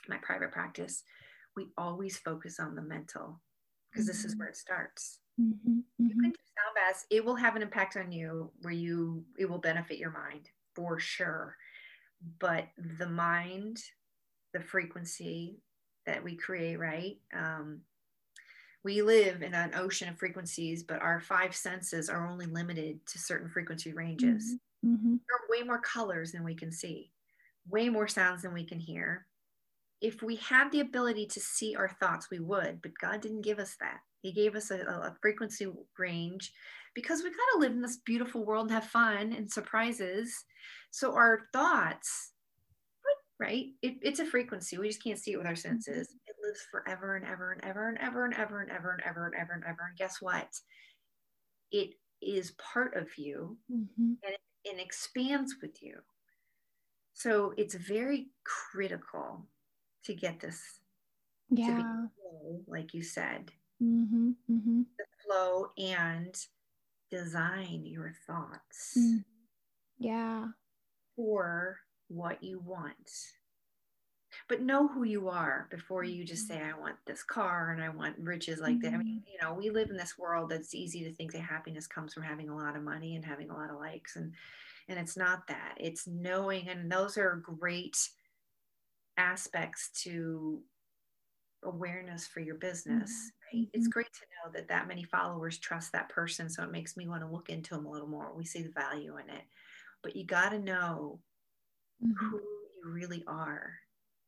my 0.08 0.18
private 0.18 0.52
practice 0.52 1.04
we 1.56 1.68
always 1.78 2.18
focus 2.18 2.60
on 2.60 2.76
the 2.76 2.82
mental 2.82 3.42
because 3.92 4.06
mm-hmm. 4.06 4.12
this 4.12 4.26
is 4.26 4.32
mm-hmm. 4.32 4.40
where 4.40 4.50
it 4.50 4.58
starts 4.58 5.20
mm-hmm. 5.40 5.80
You 6.00 6.16
can 6.16 6.32
do 6.32 6.38
sound 6.56 6.76
baths. 6.76 7.06
It 7.10 7.24
will 7.24 7.36
have 7.36 7.56
an 7.56 7.62
impact 7.62 7.98
on 7.98 8.12
you 8.12 8.52
where 8.62 8.74
you 8.74 9.26
it 9.38 9.50
will 9.50 9.60
benefit 9.60 9.98
your 9.98 10.12
mind 10.12 10.50
for 10.76 11.00
sure. 11.00 11.56
But 12.40 12.68
the 12.98 13.08
mind, 13.08 13.82
the 14.54 14.62
frequency 14.62 15.60
that 16.06 16.24
we 16.24 16.36
create, 16.36 16.80
right? 16.80 17.18
Um, 17.34 17.82
we 18.84 19.02
live 19.02 19.42
in 19.42 19.54
an 19.54 19.74
ocean 19.76 20.10
of 20.10 20.18
frequencies, 20.18 20.84
but 20.84 21.02
our 21.02 21.20
five 21.20 21.56
senses 21.56 22.10
are 22.10 22.28
only 22.28 22.46
limited 22.46 23.06
to 23.08 23.20
certain 23.20 23.50
frequency 23.50 23.94
ranges. 23.94 24.56
Mm-hmm. 24.86 24.96
mm-hmm. 24.96 25.16
There 25.16 25.36
are 25.36 25.50
way 25.60 25.66
more 25.66 25.82
colors 25.82 26.32
than 26.32 26.44
we 26.44 26.56
can 26.56 26.72
see, 26.72 27.12
way 27.68 27.90
more 27.90 28.08
sounds 28.08 28.44
than 28.44 28.54
we 28.54 28.64
can 28.64 28.80
hear. 28.80 29.26
If 30.02 30.24
we 30.24 30.38
had 30.38 30.72
the 30.72 30.80
ability 30.80 31.26
to 31.28 31.42
see 31.42 31.76
our 31.76 31.90
thoughts, 32.00 32.30
we 32.32 32.40
would, 32.40 32.82
but 32.82 32.98
God 33.00 33.20
didn't 33.20 33.42
give 33.42 33.60
us 33.60 33.76
that. 33.82 34.00
He 34.22 34.32
gave 34.32 34.56
us 34.56 34.72
a, 34.72 34.80
a 34.80 35.16
frequency 35.22 35.68
range 35.98 36.54
because 36.96 37.22
we 37.22 37.30
got 37.30 37.38
to 37.54 37.60
live 37.60 37.72
in 37.74 37.82
this 37.82 37.98
beautiful 37.98 38.46
world 38.46 38.66
and 38.68 38.72
have 38.72 38.86
fun 38.86 39.34
and 39.34 39.52
surprises. 39.52 40.46
So 40.92 41.14
our 41.16 41.42
thoughts, 41.54 42.32
right? 43.40 43.68
It, 43.82 43.96
it's 44.02 44.20
a 44.20 44.26
frequency. 44.26 44.78
We 44.78 44.88
just 44.88 45.04
can't 45.04 45.18
see 45.18 45.34
it 45.34 45.38
with 45.38 45.48
our 45.48 45.54
mm-hmm. 45.54 45.80
senses. 45.80 46.16
It 46.28 46.36
lives 46.44 46.62
forever 46.72 47.16
and 47.16 47.26
ever 47.26 47.52
and 47.52 47.64
ever 47.64 47.88
and 47.90 47.98
ever 48.00 48.26
and 48.26 48.34
ever 48.34 48.62
and 48.62 48.72
ever 48.72 48.94
and 48.94 49.04
ever 49.06 49.26
and 49.26 49.36
ever 49.36 49.54
and 49.54 49.64
ever. 49.64 49.88
And 49.90 49.98
guess 49.98 50.18
what? 50.20 50.48
It 51.72 51.92
is 52.22 52.52
part 52.52 52.96
of 52.96 53.08
you 53.18 53.58
mm-hmm. 53.72 54.14
and 54.24 54.34
it, 54.34 54.40
it 54.66 54.80
expands 54.80 55.56
with 55.62 55.82
you. 55.82 55.98
So 57.14 57.54
it's 57.58 57.76
very 57.76 58.28
critical 58.44 59.46
to 60.06 60.14
get 60.14 60.40
this 60.40 60.62
yeah. 61.50 61.68
to 61.68 61.76
be 61.76 62.64
like 62.68 62.94
you 62.94 63.04
said 63.04 63.52
mm-hmm, 63.82 64.32
mm-hmm. 64.50 64.82
the 64.98 65.06
flow 65.26 65.68
and 65.78 66.36
design 67.12 67.84
your 67.86 68.14
thoughts 68.28 68.96
mm. 68.98 69.24
yeah 69.98 70.46
for 71.16 71.78
what 72.10 72.44
you 72.44 72.60
want. 72.60 73.12
But 74.48 74.62
know 74.62 74.88
who 74.88 75.04
you 75.04 75.30
are 75.30 75.68
before 75.72 76.04
you 76.04 76.24
just 76.24 76.50
mm-hmm. 76.50 76.60
say 76.60 76.70
i 76.70 76.80
want 76.80 76.96
this 77.06 77.24
car 77.24 77.72
and 77.72 77.84
i 77.84 77.90
want 77.90 78.16
riches 78.20 78.60
like 78.60 78.80
that. 78.82 78.94
I 78.94 78.98
mean 78.98 79.22
mm-hmm. 79.22 79.32
you 79.32 79.38
know 79.42 79.54
we 79.54 79.70
live 79.70 79.90
in 79.90 79.98
this 79.98 80.18
world 80.18 80.50
that's 80.50 80.76
easy 80.76 81.04
to 81.04 81.14
think 81.14 81.32
that 81.32 81.42
happiness 81.42 81.88
comes 81.88 82.14
from 82.14 82.24
having 82.24 82.50
a 82.50 82.56
lot 82.56 82.76
of 82.76 82.84
money 82.84 83.16
and 83.16 83.26
having 83.26 83.50
a 83.50 83.56
lot 83.56 83.70
of 83.70 83.80
likes 83.80 84.16
and 84.16 84.34
and 84.88 84.98
it's 84.98 85.18
not 85.18 85.48
that. 85.48 85.76
It's 85.78 86.08
knowing 86.08 86.68
and 86.68 86.92
those 86.92 87.18
are 87.18 87.44
great 87.44 87.98
aspects 89.18 89.90
to 90.04 90.62
awareness 91.64 92.26
for 92.26 92.40
your 92.40 92.56
business 92.56 93.12
mm-hmm. 93.12 93.58
right? 93.58 93.68
It's 93.74 93.86
mm-hmm. 93.86 93.92
great 93.92 94.14
to 94.14 94.22
know 94.46 94.52
that 94.54 94.70
that 94.70 94.88
many 94.88 95.04
followers 95.04 95.58
trust 95.58 95.92
that 95.92 96.10
person 96.10 96.50
so 96.50 96.64
it 96.64 96.72
makes 96.72 96.96
me 96.96 97.08
want 97.08 97.22
to 97.22 97.30
look 97.30 97.50
into 97.50 97.76
them 97.76 97.86
a 97.86 97.92
little 97.92 98.08
more. 98.08 98.32
We 98.36 98.46
see 98.46 98.62
the 98.62 98.70
value 98.70 99.18
in 99.18 99.30
it. 99.34 99.44
But 100.02 100.16
you 100.16 100.26
got 100.26 100.50
to 100.50 100.60
know 100.60 101.20
mm-hmm. 102.04 102.28
who 102.30 102.38
you 102.38 102.92
really 102.92 103.24
are. 103.28 103.74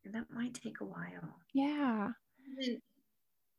And 0.05 0.13
that 0.13 0.25
might 0.31 0.53
take 0.53 0.81
a 0.81 0.85
while. 0.85 1.35
Yeah. 1.53 2.09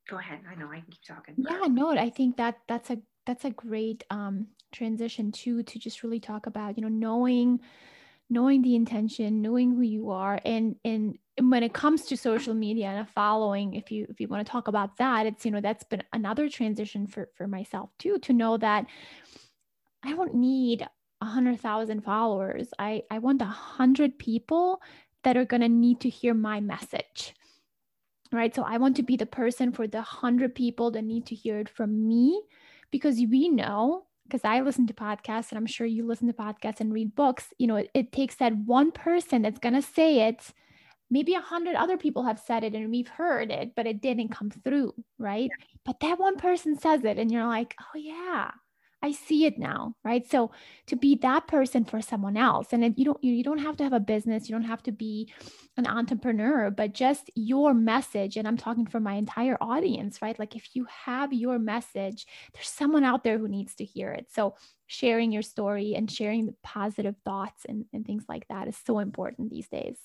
Go 0.09 0.19
ahead. 0.19 0.41
I 0.51 0.55
know 0.57 0.69
i 0.69 0.81
can 0.81 0.91
keep 0.91 1.05
talking. 1.07 1.35
Yeah 1.39 1.67
no 1.69 1.91
i 1.91 2.11
think 2.11 2.37
that 2.37 2.59
that's 2.67 2.91
a 2.91 2.99
that's 3.25 3.45
a 3.45 3.51
great 3.51 4.03
um 4.11 4.49
transition 4.73 5.31
too 5.31 5.63
to 5.63 5.79
just 5.79 6.03
really 6.03 6.19
talk 6.19 6.47
about 6.47 6.77
you 6.77 6.83
know 6.83 6.89
knowing 6.89 7.61
knowing 8.29 8.63
the 8.63 8.75
intention 8.75 9.43
knowing 9.43 9.71
who 9.75 9.83
you 9.83 10.11
are. 10.11 10.41
And 10.45 10.77
and 10.85 11.19
when 11.41 11.63
it 11.63 11.73
comes 11.73 12.05
to 12.07 12.17
social 12.17 12.55
media 12.55 12.87
and 12.87 13.01
a 13.01 13.07
following 13.07 13.75
if 13.75 13.91
you 13.91 14.07
if 14.11 14.21
you 14.21 14.29
want 14.29 14.47
to 14.47 14.51
talk 14.51 14.69
about 14.69 14.97
that 14.99 15.25
it's 15.27 15.45
you 15.47 15.51
know 15.51 15.61
that's 15.61 15.85
been 15.85 16.03
another 16.13 16.49
transition 16.49 17.07
for 17.07 17.31
for 17.35 17.47
myself 17.47 17.89
too 17.99 18.19
to 18.19 18.35
know 18.35 18.59
that 18.59 18.85
i 20.05 20.11
don't 20.11 20.35
need 20.35 20.87
a 21.23 21.25
hundred 21.25 21.61
thousand 21.61 22.03
followers 22.03 22.69
i 22.79 23.03
i 23.11 23.19
want 23.19 23.41
a 23.41 23.47
hundred 23.47 24.19
people 24.19 24.83
that 25.25 25.37
are 25.37 25.45
going 25.45 25.61
to 25.61 25.69
need 25.69 26.01
to 26.01 26.09
hear 26.09 26.35
my 26.35 26.61
message 26.61 27.35
right 28.33 28.55
so 28.55 28.63
i 28.63 28.77
want 28.77 28.97
to 28.97 29.03
be 29.03 29.17
the 29.17 29.27
person 29.41 29.73
for 29.73 29.87
the 29.87 30.03
hundred 30.03 30.55
people 30.55 30.91
that 30.91 31.03
need 31.03 31.25
to 31.25 31.35
hear 31.35 31.59
it 31.59 31.69
from 31.69 32.09
me 32.09 32.43
because 32.91 33.17
we 33.17 33.49
know 33.49 34.05
because 34.33 34.45
I 34.45 34.61
listen 34.61 34.87
to 34.87 34.95
podcasts 34.95 35.51
and 35.51 35.59
I'm 35.59 35.67
sure 35.67 35.87
you 35.87 36.07
listen 36.07 36.27
to 36.27 36.33
podcasts 36.33 36.81
and 36.81 36.93
read 36.93 37.15
books, 37.15 37.53
you 37.59 37.67
know, 37.67 37.77
it, 37.77 37.91
it 37.93 38.13
takes 38.13 38.37
that 38.37 38.57
one 38.57 38.91
person 38.91 39.43
that's 39.43 39.59
going 39.59 39.75
to 39.75 39.83
say 39.83 40.29
it. 40.29 40.53
Maybe 41.11 41.35
a 41.35 41.41
hundred 41.41 41.75
other 41.75 41.99
people 41.99 42.23
have 42.23 42.39
said 42.39 42.65
it 42.65 42.73
and 42.75 42.91
we've 42.91 43.09
heard 43.09 43.51
it, 43.51 43.75
but 43.77 43.87
it 43.87 44.01
didn't 44.01 44.31
come 44.31 44.51
through, 44.51 44.95
right? 45.19 45.51
But 45.85 46.01
that 46.01 46.19
one 46.19 46.37
person 46.37 46.79
says 46.79 47.05
it 47.05 47.19
and 47.19 47.31
you're 47.31 47.47
like, 47.47 47.75
oh, 47.79 47.99
yeah, 47.99 48.53
I 49.03 49.11
see 49.13 49.47
it 49.47 49.59
now, 49.59 49.97
right? 50.05 50.25
So 50.31 50.53
to 50.87 50.97
be 50.97 51.17
that 51.17 51.49
person 51.49 51.85
for 51.85 52.01
someone 52.01 52.37
else, 52.37 52.73
and 52.73 52.95
you 52.97 53.05
don't 53.05 53.23
you 53.23 53.43
don't 53.43 53.59
have 53.59 53.77
to 53.79 53.85
have 53.85 53.93
a 53.93 54.01
business, 54.01 54.49
you 54.49 54.55
don't 54.55 54.63
have 54.63 54.83
to 54.85 54.93
be 54.93 55.33
an 55.77 55.87
entrepreneur, 55.87 56.71
but 56.71 56.95
just 56.95 57.31
your 57.35 57.75
message. 57.75 58.37
And 58.37 58.47
I'm 58.47 58.57
talking 58.57 58.87
for 58.87 59.01
my 59.01 59.15
entire 59.15 59.57
audience, 59.61 60.23
right? 60.23 60.39
Like 60.39 60.55
if 60.55 60.77
you 60.77 60.87
have 61.05 61.33
your 61.33 61.59
message, 61.59 62.27
there's 62.55 62.69
someone 62.69 63.03
out 63.03 63.25
there 63.25 63.39
who 63.39 63.49
needs 63.49 63.75
to 63.77 63.85
hear 63.85 64.13
it. 64.13 64.29
So 64.33 64.55
sharing 64.87 65.33
your 65.33 65.43
story 65.43 65.95
and 65.95 66.11
sharing 66.11 66.47
the 66.47 66.55
positive 66.63 67.17
thoughts 67.25 67.65
and, 67.69 67.87
and 67.93 68.07
things 68.07 68.25
like 68.29 68.47
that 68.49 68.69
is 68.69 68.77
so 68.87 69.01
important 69.01 69.51
these 69.51 69.69
days. 69.69 69.97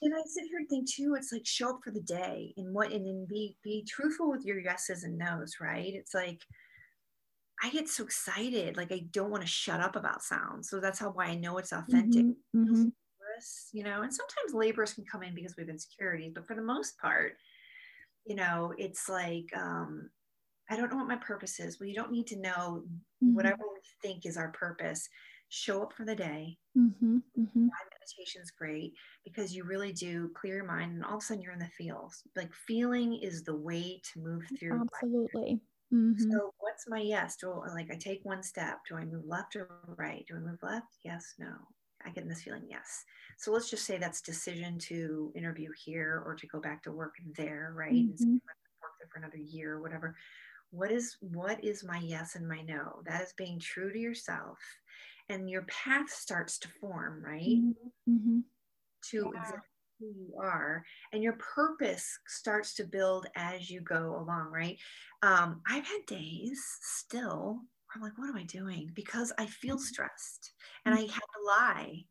And 0.00 0.12
I 0.14 0.22
sit 0.26 0.46
here 0.48 0.58
and 0.58 0.68
think 0.68 0.90
too, 0.90 1.14
it's 1.16 1.32
like 1.32 1.46
show 1.46 1.70
up 1.70 1.80
for 1.84 1.92
the 1.92 2.00
day 2.00 2.52
and 2.56 2.74
what 2.74 2.90
and 2.90 3.06
then 3.06 3.24
be 3.28 3.56
be 3.62 3.84
truthful 3.88 4.28
with 4.30 4.44
your 4.44 4.58
yeses 4.58 5.04
and 5.04 5.16
nos, 5.16 5.58
right? 5.60 5.92
It's 5.94 6.12
like 6.12 6.40
I 7.62 7.70
get 7.70 7.88
so 7.88 8.04
excited. 8.04 8.76
Like 8.76 8.90
I 8.92 9.04
don't 9.12 9.30
want 9.30 9.42
to 9.42 9.48
shut 9.48 9.80
up 9.80 9.96
about 9.96 10.22
sound. 10.22 10.66
So 10.66 10.80
that's 10.80 10.98
how 10.98 11.10
why 11.10 11.26
I 11.26 11.36
know 11.36 11.58
it's 11.58 11.72
authentic. 11.72 12.24
Mm-hmm, 12.24 12.62
mm-hmm. 12.62 12.88
You 13.72 13.84
know, 13.84 14.02
and 14.02 14.12
sometimes 14.12 14.54
laborers 14.54 14.94
can 14.94 15.04
come 15.04 15.22
in 15.22 15.34
because 15.34 15.54
we 15.56 15.62
have 15.62 15.70
insecurities, 15.70 16.32
but 16.34 16.46
for 16.46 16.54
the 16.54 16.62
most 16.62 16.98
part, 16.98 17.34
you 18.26 18.36
know, 18.36 18.72
it's 18.78 19.08
like, 19.08 19.46
um, 19.56 20.10
I 20.70 20.76
don't 20.76 20.90
know 20.90 20.96
what 20.96 21.08
my 21.08 21.16
purpose 21.16 21.58
is. 21.58 21.78
Well, 21.78 21.88
you 21.88 21.94
don't 21.94 22.12
need 22.12 22.26
to 22.28 22.40
know 22.40 22.84
mm-hmm. 23.22 23.34
whatever 23.34 23.62
we 23.62 23.80
think 24.00 24.26
is 24.26 24.36
our 24.36 24.52
purpose. 24.52 25.08
Show 25.48 25.82
up 25.82 25.92
for 25.92 26.04
the 26.04 26.14
day. 26.14 26.56
Mm-hmm, 26.78 27.16
mm-hmm. 27.16 27.66
Meditation 28.00 28.42
is 28.42 28.50
great 28.50 28.94
because 29.24 29.54
you 29.54 29.64
really 29.64 29.92
do 29.92 30.30
clear 30.34 30.56
your 30.56 30.64
mind, 30.64 30.92
and 30.92 31.04
all 31.04 31.16
of 31.16 31.22
a 31.22 31.24
sudden 31.24 31.42
you're 31.42 31.52
in 31.52 31.58
the 31.58 31.68
feels. 31.76 32.22
Like 32.36 32.52
feeling 32.66 33.14
is 33.14 33.42
the 33.42 33.56
way 33.56 34.00
to 34.12 34.20
move 34.20 34.44
through. 34.58 34.80
Absolutely. 34.80 35.50
Life. 35.50 35.60
Mm-hmm. 35.92 36.30
So 36.30 36.54
what's 36.58 36.88
my 36.88 37.00
yes? 37.00 37.36
Do 37.36 37.50
I, 37.52 37.72
like 37.72 37.90
I 37.90 37.96
take 37.96 38.24
one 38.24 38.42
step? 38.42 38.78
Do 38.88 38.96
I 38.96 39.04
move 39.04 39.24
left 39.26 39.56
or 39.56 39.68
right? 39.96 40.24
Do 40.28 40.36
I 40.36 40.40
move 40.40 40.62
left? 40.62 40.96
Yes, 41.04 41.34
no. 41.38 41.52
I 42.04 42.10
get 42.10 42.28
this 42.28 42.42
feeling 42.42 42.66
yes. 42.68 43.04
So 43.38 43.52
let's 43.52 43.70
just 43.70 43.84
say 43.84 43.98
that's 43.98 44.20
decision 44.20 44.78
to 44.80 45.32
interview 45.36 45.70
here 45.84 46.22
or 46.26 46.34
to 46.34 46.46
go 46.46 46.60
back 46.60 46.82
to 46.84 46.92
work 46.92 47.14
there, 47.36 47.72
right? 47.76 47.92
Mm-hmm. 47.92 48.32
work 48.32 48.94
there 48.98 49.08
for 49.12 49.18
another 49.18 49.36
year 49.36 49.74
or 49.74 49.80
whatever. 49.80 50.16
What 50.70 50.90
is 50.90 51.16
what 51.20 51.62
is 51.62 51.84
my 51.84 51.98
yes 51.98 52.34
and 52.34 52.48
my 52.48 52.62
no? 52.62 53.02
That 53.04 53.22
is 53.22 53.34
being 53.36 53.60
true 53.60 53.92
to 53.92 53.98
yourself, 53.98 54.58
and 55.28 55.48
your 55.48 55.62
path 55.62 56.10
starts 56.10 56.58
to 56.60 56.68
form, 56.80 57.22
right? 57.22 57.42
Mm-hmm. 57.42 58.12
mm-hmm. 58.12 58.38
To 59.10 59.32
yeah 59.34 59.50
who 60.02 60.08
you 60.20 60.34
are 60.38 60.84
and 61.12 61.22
your 61.22 61.34
purpose 61.34 62.18
starts 62.26 62.74
to 62.74 62.84
build 62.84 63.26
as 63.36 63.70
you 63.70 63.80
go 63.80 64.16
along 64.18 64.50
right? 64.52 64.78
Um, 65.22 65.60
i've 65.66 65.86
had 65.86 66.06
days 66.06 66.60
still 66.80 67.60
where 67.86 67.96
i'm 67.96 68.02
like 68.02 68.18
what 68.18 68.28
am 68.28 68.36
i 68.36 68.44
doing? 68.44 68.90
Because 68.94 69.32
i 69.38 69.46
feel 69.46 69.76
mm-hmm. 69.76 69.84
stressed 69.84 70.52
and 70.84 70.94
i 70.94 71.00
have 71.00 71.08
to 71.08 71.46
lie. 71.46 72.04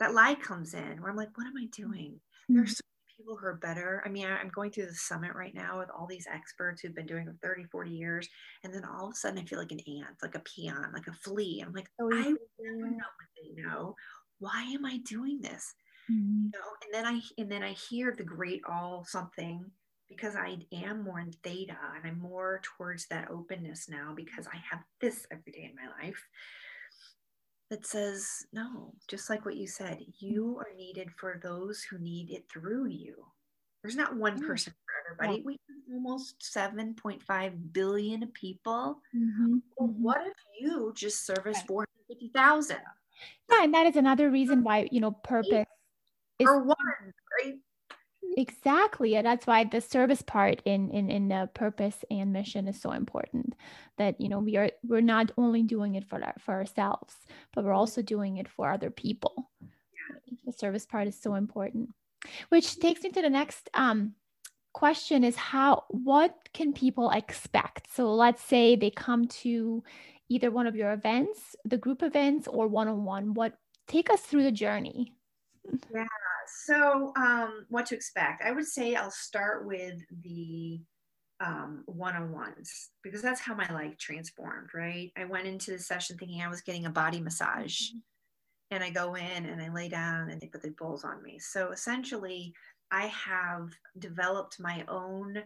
That 0.00 0.14
lie 0.14 0.34
comes 0.34 0.74
in 0.74 1.00
where 1.00 1.10
i'm 1.10 1.16
like 1.16 1.36
what 1.36 1.46
am 1.46 1.56
i 1.56 1.66
doing? 1.74 2.20
There's 2.48 2.70
mm-hmm. 2.70 2.74
so 2.74 2.82
many 2.84 3.16
people 3.16 3.36
who 3.36 3.46
are 3.46 3.56
better. 3.56 4.02
I 4.04 4.10
mean 4.10 4.26
i'm 4.26 4.50
going 4.54 4.70
through 4.70 4.86
the 4.86 4.94
summit 4.94 5.34
right 5.34 5.54
now 5.54 5.78
with 5.78 5.88
all 5.90 6.06
these 6.06 6.26
experts 6.32 6.82
who've 6.82 6.94
been 6.94 7.06
doing 7.06 7.26
it 7.28 7.34
30 7.42 7.64
40 7.64 7.90
years 7.90 8.28
and 8.62 8.74
then 8.74 8.84
all 8.84 9.06
of 9.06 9.12
a 9.12 9.16
sudden 9.16 9.38
i 9.38 9.44
feel 9.44 9.58
like 9.58 9.72
an 9.72 9.80
ant 9.80 10.16
like 10.22 10.34
a 10.34 10.40
peon 10.40 10.90
like 10.92 11.06
a 11.06 11.12
flea. 11.12 11.62
I'm 11.66 11.72
like 11.72 11.88
oh, 12.00 12.10
i 12.12 12.18
never 12.18 12.90
know 12.90 12.96
what 12.96 13.30
they 13.36 13.62
know. 13.62 13.94
Why 14.40 14.62
am 14.74 14.84
i 14.84 14.98
doing 15.06 15.40
this 15.40 15.74
mm-hmm. 16.10 16.44
you 16.44 16.50
know 16.52 16.70
and 16.84 16.92
then 16.92 17.06
i 17.06 17.20
and 17.38 17.50
then 17.50 17.62
i 17.62 17.72
hear 17.72 18.14
the 18.16 18.24
great 18.24 18.62
all 18.68 19.04
something 19.06 19.64
because 20.08 20.36
i 20.36 20.56
am 20.72 21.02
more 21.02 21.20
in 21.20 21.32
theta 21.42 21.76
and 21.96 22.06
i'm 22.06 22.18
more 22.18 22.60
towards 22.62 23.06
that 23.06 23.30
openness 23.30 23.88
now 23.88 24.12
because 24.14 24.46
i 24.46 24.56
have 24.70 24.80
this 25.00 25.26
every 25.30 25.52
day 25.52 25.70
in 25.70 25.74
my 25.74 26.04
life 26.04 26.22
that 27.70 27.86
says 27.86 28.46
no 28.52 28.92
just 29.08 29.30
like 29.30 29.44
what 29.44 29.56
you 29.56 29.66
said 29.66 29.98
you 30.18 30.56
are 30.58 30.76
needed 30.76 31.10
for 31.16 31.40
those 31.42 31.82
who 31.82 31.98
need 31.98 32.30
it 32.30 32.44
through 32.50 32.86
you 32.86 33.14
there's 33.82 33.96
not 33.96 34.16
one 34.16 34.40
person 34.46 34.72
for 34.72 35.24
everybody 35.24 35.38
yeah. 35.38 35.44
we 35.44 35.52
have 35.52 35.94
almost 35.94 36.40
7.5 36.40 37.72
billion 37.72 38.26
people 38.28 39.00
mm-hmm. 39.16 39.56
Well, 39.76 39.88
mm-hmm. 39.88 40.02
what 40.02 40.26
if 40.26 40.34
you 40.60 40.92
just 40.94 41.26
service 41.26 41.60
450,000 41.66 42.76
yeah 43.50 43.64
and 43.64 43.74
that 43.74 43.86
is 43.86 43.96
another 43.96 44.30
reason 44.30 44.62
why 44.62 44.88
you 44.90 45.00
know 45.00 45.12
purpose 45.12 45.66
or 46.40 46.62
one, 46.64 46.76
right? 47.42 47.54
Exactly. 48.36 49.16
And 49.16 49.26
that's 49.26 49.46
why 49.46 49.64
the 49.64 49.80
service 49.80 50.22
part 50.22 50.62
in, 50.64 50.90
in 50.90 51.10
in 51.10 51.28
the 51.28 51.48
purpose 51.54 52.04
and 52.10 52.32
mission 52.32 52.66
is 52.68 52.80
so 52.80 52.90
important. 52.90 53.54
That 53.98 54.20
you 54.20 54.28
know 54.28 54.40
we 54.40 54.56
are 54.56 54.70
we're 54.82 55.00
not 55.00 55.30
only 55.36 55.62
doing 55.62 55.94
it 55.94 56.04
for 56.04 56.22
our, 56.22 56.34
for 56.38 56.54
ourselves, 56.54 57.14
but 57.54 57.64
we're 57.64 57.72
also 57.72 58.02
doing 58.02 58.38
it 58.38 58.48
for 58.48 58.70
other 58.70 58.90
people. 58.90 59.50
Yeah. 59.60 60.36
The 60.46 60.52
service 60.52 60.86
part 60.86 61.06
is 61.06 61.20
so 61.20 61.34
important. 61.34 61.90
Which 62.48 62.78
takes 62.80 63.02
me 63.02 63.10
to 63.10 63.22
the 63.22 63.30
next 63.30 63.70
um, 63.74 64.14
question 64.72 65.22
is 65.24 65.36
how 65.36 65.84
what 65.88 66.34
can 66.52 66.72
people 66.72 67.10
expect? 67.10 67.94
So 67.94 68.12
let's 68.14 68.42
say 68.42 68.74
they 68.76 68.90
come 68.90 69.26
to 69.44 69.82
either 70.28 70.50
one 70.50 70.66
of 70.66 70.74
your 70.74 70.92
events, 70.92 71.54
the 71.64 71.78
group 71.78 72.02
events, 72.02 72.48
or 72.48 72.66
one 72.66 72.88
on 72.88 73.04
one. 73.04 73.34
What 73.34 73.54
take 73.86 74.10
us 74.10 74.22
through 74.22 74.44
the 74.44 74.52
journey? 74.52 75.12
Yeah. 75.94 76.06
So, 76.48 77.12
um, 77.16 77.66
what 77.68 77.86
to 77.86 77.94
expect? 77.94 78.42
I 78.42 78.52
would 78.52 78.66
say 78.66 78.94
I'll 78.94 79.10
start 79.10 79.66
with 79.66 80.00
the 80.22 80.80
um, 81.40 81.82
one-on-ones 81.86 82.90
because 83.02 83.22
that's 83.22 83.40
how 83.40 83.54
my 83.54 83.70
life 83.72 83.96
transformed. 83.98 84.70
Right. 84.74 85.12
I 85.16 85.24
went 85.24 85.46
into 85.46 85.72
the 85.72 85.78
session 85.78 86.16
thinking 86.16 86.42
I 86.42 86.48
was 86.48 86.62
getting 86.62 86.86
a 86.86 86.90
body 86.90 87.20
massage, 87.20 87.80
mm-hmm. 87.80 87.98
and 88.70 88.84
I 88.84 88.90
go 88.90 89.14
in 89.14 89.46
and 89.46 89.60
I 89.60 89.68
lay 89.72 89.88
down 89.88 90.30
and 90.30 90.40
they 90.40 90.46
put 90.46 90.62
the 90.62 90.74
bowls 90.78 91.04
on 91.04 91.22
me. 91.22 91.38
So 91.38 91.72
essentially, 91.72 92.54
I 92.90 93.06
have 93.06 93.70
developed 93.98 94.60
my 94.60 94.84
own 94.88 95.42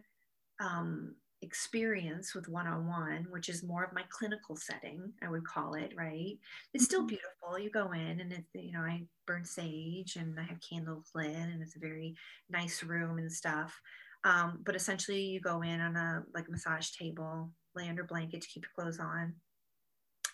um, 0.61 1.15
experience 1.43 2.35
with 2.35 2.49
one-on-one 2.49 3.27
which 3.31 3.49
is 3.49 3.63
more 3.63 3.85
of 3.85 3.93
my 3.93 4.03
clinical 4.11 4.57
setting 4.57 5.13
i 5.23 5.29
would 5.29 5.47
call 5.47 5.75
it 5.75 5.93
right 5.97 6.37
it's 6.75 6.85
still 6.85 7.01
mm-hmm. 7.01 7.17
beautiful 7.17 7.59
you 7.59 7.71
go 7.71 7.93
in 7.93 8.21
and 8.21 8.33
it's 8.33 8.49
you 8.55 8.73
know 8.73 8.81
i 8.81 9.03
burn 9.27 9.45
sage 9.45 10.17
and 10.17 10.39
i 10.39 10.43
have 10.43 10.59
candles 10.69 11.11
lit 11.15 11.31
and 11.31 11.63
it's 11.63 11.77
a 11.77 11.81
very 11.81 12.15
nice 12.51 12.83
room 12.83 13.19
and 13.19 13.33
stuff 13.33 13.81
um, 14.25 14.59
but 14.65 14.75
essentially 14.75 15.21
you 15.21 15.41
go 15.41 15.63
in 15.63 15.81
on 15.81 15.95
a 15.95 16.25
like 16.35 16.51
massage 16.51 16.91
table 16.91 17.53
lay 17.77 17.89
under 17.89 18.03
blanket 18.03 18.41
to 18.41 18.49
keep 18.49 18.65
your 18.65 18.85
clothes 18.85 18.99
on 18.99 19.33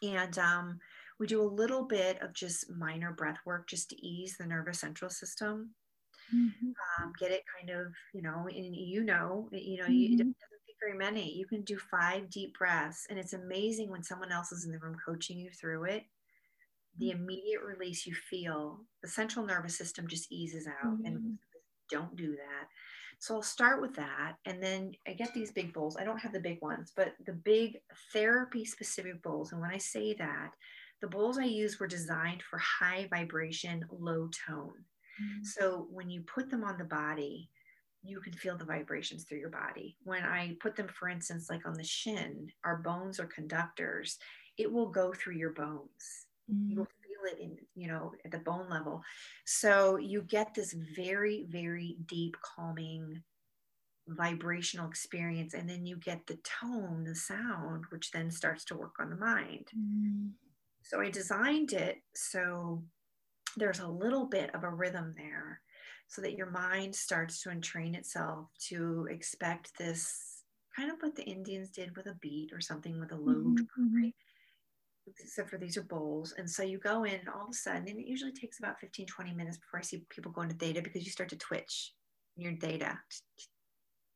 and 0.02 0.38
um, 0.38 0.78
we 1.20 1.26
do 1.26 1.42
a 1.42 1.44
little 1.44 1.84
bit 1.84 2.20
of 2.22 2.32
just 2.32 2.70
minor 2.70 3.12
breath 3.12 3.38
work 3.44 3.68
just 3.68 3.90
to 3.90 4.06
ease 4.06 4.36
the 4.38 4.46
nervous 4.46 4.80
central 4.80 5.10
system 5.10 5.74
Mm-hmm. 6.34 7.04
Um, 7.04 7.12
get 7.18 7.30
it 7.30 7.42
kind 7.58 7.70
of, 7.78 7.92
you 8.12 8.22
know, 8.22 8.46
and 8.48 8.74
you 8.74 9.04
know, 9.04 9.48
you 9.52 9.78
know, 9.78 9.84
mm-hmm. 9.84 9.92
you, 9.92 10.14
it 10.14 10.18
doesn't 10.18 10.36
take 10.38 10.53
very 10.84 10.96
many. 10.96 11.32
You 11.32 11.46
can 11.46 11.62
do 11.62 11.78
five 11.78 12.30
deep 12.30 12.58
breaths, 12.58 13.06
and 13.08 13.18
it's 13.18 13.32
amazing 13.32 13.90
when 13.90 14.02
someone 14.02 14.32
else 14.32 14.52
is 14.52 14.64
in 14.64 14.72
the 14.72 14.78
room 14.78 14.96
coaching 15.04 15.38
you 15.38 15.50
through 15.50 15.84
it. 15.84 16.04
The 16.98 17.10
mm-hmm. 17.10 17.22
immediate 17.22 17.62
release 17.62 18.06
you 18.06 18.14
feel, 18.14 18.80
the 19.02 19.08
central 19.08 19.46
nervous 19.46 19.76
system 19.76 20.06
just 20.06 20.30
eases 20.30 20.66
out, 20.66 20.98
and 21.04 21.18
mm-hmm. 21.18 21.34
don't 21.90 22.16
do 22.16 22.32
that. 22.32 22.68
So 23.18 23.36
I'll 23.36 23.42
start 23.42 23.80
with 23.80 23.94
that. 23.94 24.34
And 24.44 24.62
then 24.62 24.92
I 25.08 25.12
get 25.12 25.32
these 25.32 25.52
big 25.52 25.72
bowls. 25.72 25.96
I 25.96 26.04
don't 26.04 26.18
have 26.18 26.32
the 26.32 26.40
big 26.40 26.60
ones, 26.60 26.92
but 26.94 27.14
the 27.24 27.32
big 27.32 27.78
therapy 28.12 28.64
specific 28.64 29.22
bowls. 29.22 29.52
And 29.52 29.60
when 29.60 29.70
I 29.70 29.78
say 29.78 30.14
that, 30.14 30.50
the 31.00 31.08
bowls 31.08 31.38
I 31.38 31.44
use 31.44 31.78
were 31.78 31.86
designed 31.86 32.42
for 32.42 32.58
high 32.58 33.08
vibration, 33.10 33.84
low 33.90 34.28
tone. 34.46 34.84
Mm-hmm. 35.22 35.44
So 35.44 35.86
when 35.90 36.10
you 36.10 36.22
put 36.22 36.50
them 36.50 36.64
on 36.64 36.76
the 36.76 36.84
body, 36.84 37.48
you 38.04 38.20
can 38.20 38.34
feel 38.34 38.56
the 38.56 38.64
vibrations 38.64 39.24
through 39.24 39.38
your 39.38 39.50
body. 39.50 39.96
When 40.04 40.22
I 40.22 40.56
put 40.60 40.76
them, 40.76 40.88
for 40.88 41.08
instance, 41.08 41.48
like 41.48 41.66
on 41.66 41.74
the 41.74 41.84
shin, 41.84 42.48
our 42.64 42.76
bones 42.76 43.18
are 43.18 43.26
conductors, 43.26 44.18
it 44.58 44.70
will 44.70 44.90
go 44.90 45.12
through 45.12 45.36
your 45.36 45.52
bones. 45.52 46.26
Mm-hmm. 46.52 46.70
You 46.70 46.76
will 46.78 46.84
feel 46.84 47.32
it 47.32 47.42
in, 47.42 47.56
you 47.74 47.88
know, 47.88 48.12
at 48.24 48.30
the 48.30 48.38
bone 48.38 48.68
level. 48.68 49.02
So 49.46 49.96
you 49.96 50.22
get 50.22 50.54
this 50.54 50.74
very, 50.94 51.46
very 51.48 51.96
deep, 52.06 52.36
calming, 52.42 53.22
vibrational 54.06 54.88
experience. 54.88 55.54
And 55.54 55.68
then 55.68 55.86
you 55.86 55.96
get 55.96 56.26
the 56.26 56.38
tone, 56.60 57.04
the 57.04 57.14
sound, 57.14 57.84
which 57.88 58.10
then 58.10 58.30
starts 58.30 58.64
to 58.66 58.76
work 58.76 58.96
on 59.00 59.08
the 59.08 59.16
mind. 59.16 59.66
Mm-hmm. 59.76 60.28
So 60.82 61.00
I 61.00 61.08
designed 61.08 61.72
it 61.72 62.02
so 62.14 62.82
there's 63.56 63.80
a 63.80 63.88
little 63.88 64.26
bit 64.26 64.54
of 64.54 64.64
a 64.64 64.70
rhythm 64.70 65.14
there 65.16 65.60
so 66.08 66.22
that 66.22 66.36
your 66.36 66.50
mind 66.50 66.94
starts 66.94 67.42
to 67.42 67.50
entrain 67.50 67.94
itself 67.94 68.48
to 68.68 69.06
expect 69.10 69.76
this 69.78 70.42
kind 70.76 70.90
of 70.90 70.96
what 71.00 71.14
the 71.14 71.24
Indians 71.24 71.70
did 71.70 71.96
with 71.96 72.06
a 72.06 72.16
beat 72.20 72.52
or 72.52 72.60
something 72.60 72.98
with 73.00 73.12
a 73.12 73.16
low 73.16 73.34
mm-hmm. 73.34 73.54
mm-hmm. 73.54 74.02
right? 74.02 74.14
except 75.06 75.50
for 75.50 75.58
these 75.58 75.76
are 75.76 75.82
bowls. 75.82 76.34
And 76.38 76.48
so 76.48 76.62
you 76.62 76.78
go 76.78 77.04
in 77.04 77.14
and 77.14 77.28
all 77.28 77.44
of 77.44 77.50
a 77.50 77.54
sudden, 77.54 77.88
and 77.88 77.98
it 77.98 78.06
usually 78.06 78.32
takes 78.32 78.58
about 78.58 78.80
15, 78.80 79.06
20 79.06 79.34
minutes 79.34 79.58
before 79.58 79.80
I 79.80 79.82
see 79.82 80.04
people 80.08 80.32
go 80.32 80.42
into 80.42 80.54
theta 80.54 80.82
because 80.82 81.04
you 81.04 81.10
start 81.10 81.28
to 81.30 81.36
twitch 81.36 81.92
your 82.36 82.56
theta, 82.56 82.98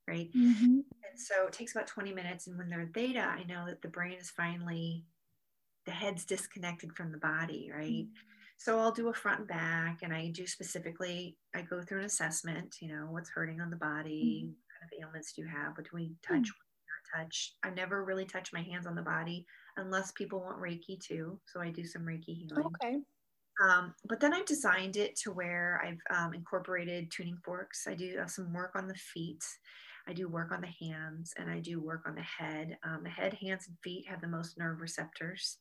right? 0.08 0.30
Mm-hmm. 0.34 0.64
And 0.64 1.16
so 1.16 1.46
it 1.46 1.52
takes 1.52 1.74
about 1.74 1.86
20 1.86 2.12
minutes. 2.12 2.46
And 2.46 2.56
when 2.56 2.68
they're 2.68 2.90
theta, 2.94 3.20
I 3.20 3.44
know 3.44 3.66
that 3.66 3.82
the 3.82 3.88
brain 3.88 4.14
is 4.18 4.30
finally, 4.30 5.04
the 5.84 5.92
head's 5.92 6.24
disconnected 6.24 6.94
from 6.96 7.12
the 7.12 7.18
body, 7.18 7.70
right? 7.74 8.06
Mm-hmm. 8.06 8.37
So 8.58 8.80
I'll 8.80 8.92
do 8.92 9.08
a 9.08 9.14
front 9.14 9.38
and 9.38 9.48
back 9.48 10.00
and 10.02 10.12
I 10.12 10.30
do 10.34 10.46
specifically, 10.46 11.36
I 11.54 11.62
go 11.62 11.80
through 11.80 12.00
an 12.00 12.06
assessment, 12.06 12.76
you 12.80 12.88
know, 12.88 13.06
what's 13.08 13.30
hurting 13.30 13.60
on 13.60 13.70
the 13.70 13.76
body, 13.76 14.42
mm-hmm. 14.44 14.48
what 14.48 14.66
kind 14.74 14.92
of 14.92 15.00
ailments 15.00 15.32
do 15.32 15.42
you 15.42 15.48
have, 15.48 15.74
we 15.92 16.12
touch, 16.26 16.48
mm-hmm. 16.48 17.22
touch. 17.22 17.54
I 17.62 17.70
never 17.70 18.04
really 18.04 18.24
touch 18.24 18.52
my 18.52 18.62
hands 18.62 18.86
on 18.86 18.96
the 18.96 19.02
body 19.02 19.46
unless 19.76 20.10
people 20.12 20.40
want 20.40 20.60
Reiki 20.60 21.00
too. 21.00 21.38
So 21.46 21.60
I 21.60 21.70
do 21.70 21.84
some 21.84 22.02
Reiki 22.02 22.36
healing. 22.36 22.64
Okay. 22.82 22.96
Um, 23.62 23.94
but 24.08 24.20
then 24.20 24.34
I've 24.34 24.46
designed 24.46 24.96
it 24.96 25.16
to 25.22 25.32
where 25.32 25.80
I've 25.84 26.16
um, 26.16 26.34
incorporated 26.34 27.10
tuning 27.10 27.38
forks. 27.44 27.86
I 27.88 27.94
do 27.94 28.18
some 28.26 28.52
work 28.52 28.72
on 28.74 28.88
the 28.88 28.94
feet. 28.94 29.44
I 30.08 30.12
do 30.12 30.28
work 30.28 30.52
on 30.52 30.62
the 30.62 30.86
hands 30.86 31.32
and 31.36 31.50
I 31.50 31.60
do 31.60 31.80
work 31.80 32.02
on 32.06 32.14
the 32.14 32.22
head. 32.22 32.76
Um, 32.82 33.02
the 33.04 33.10
head, 33.10 33.34
hands, 33.34 33.66
and 33.68 33.76
feet 33.84 34.06
have 34.08 34.20
the 34.20 34.28
most 34.28 34.58
nerve 34.58 34.80
receptors. 34.80 35.58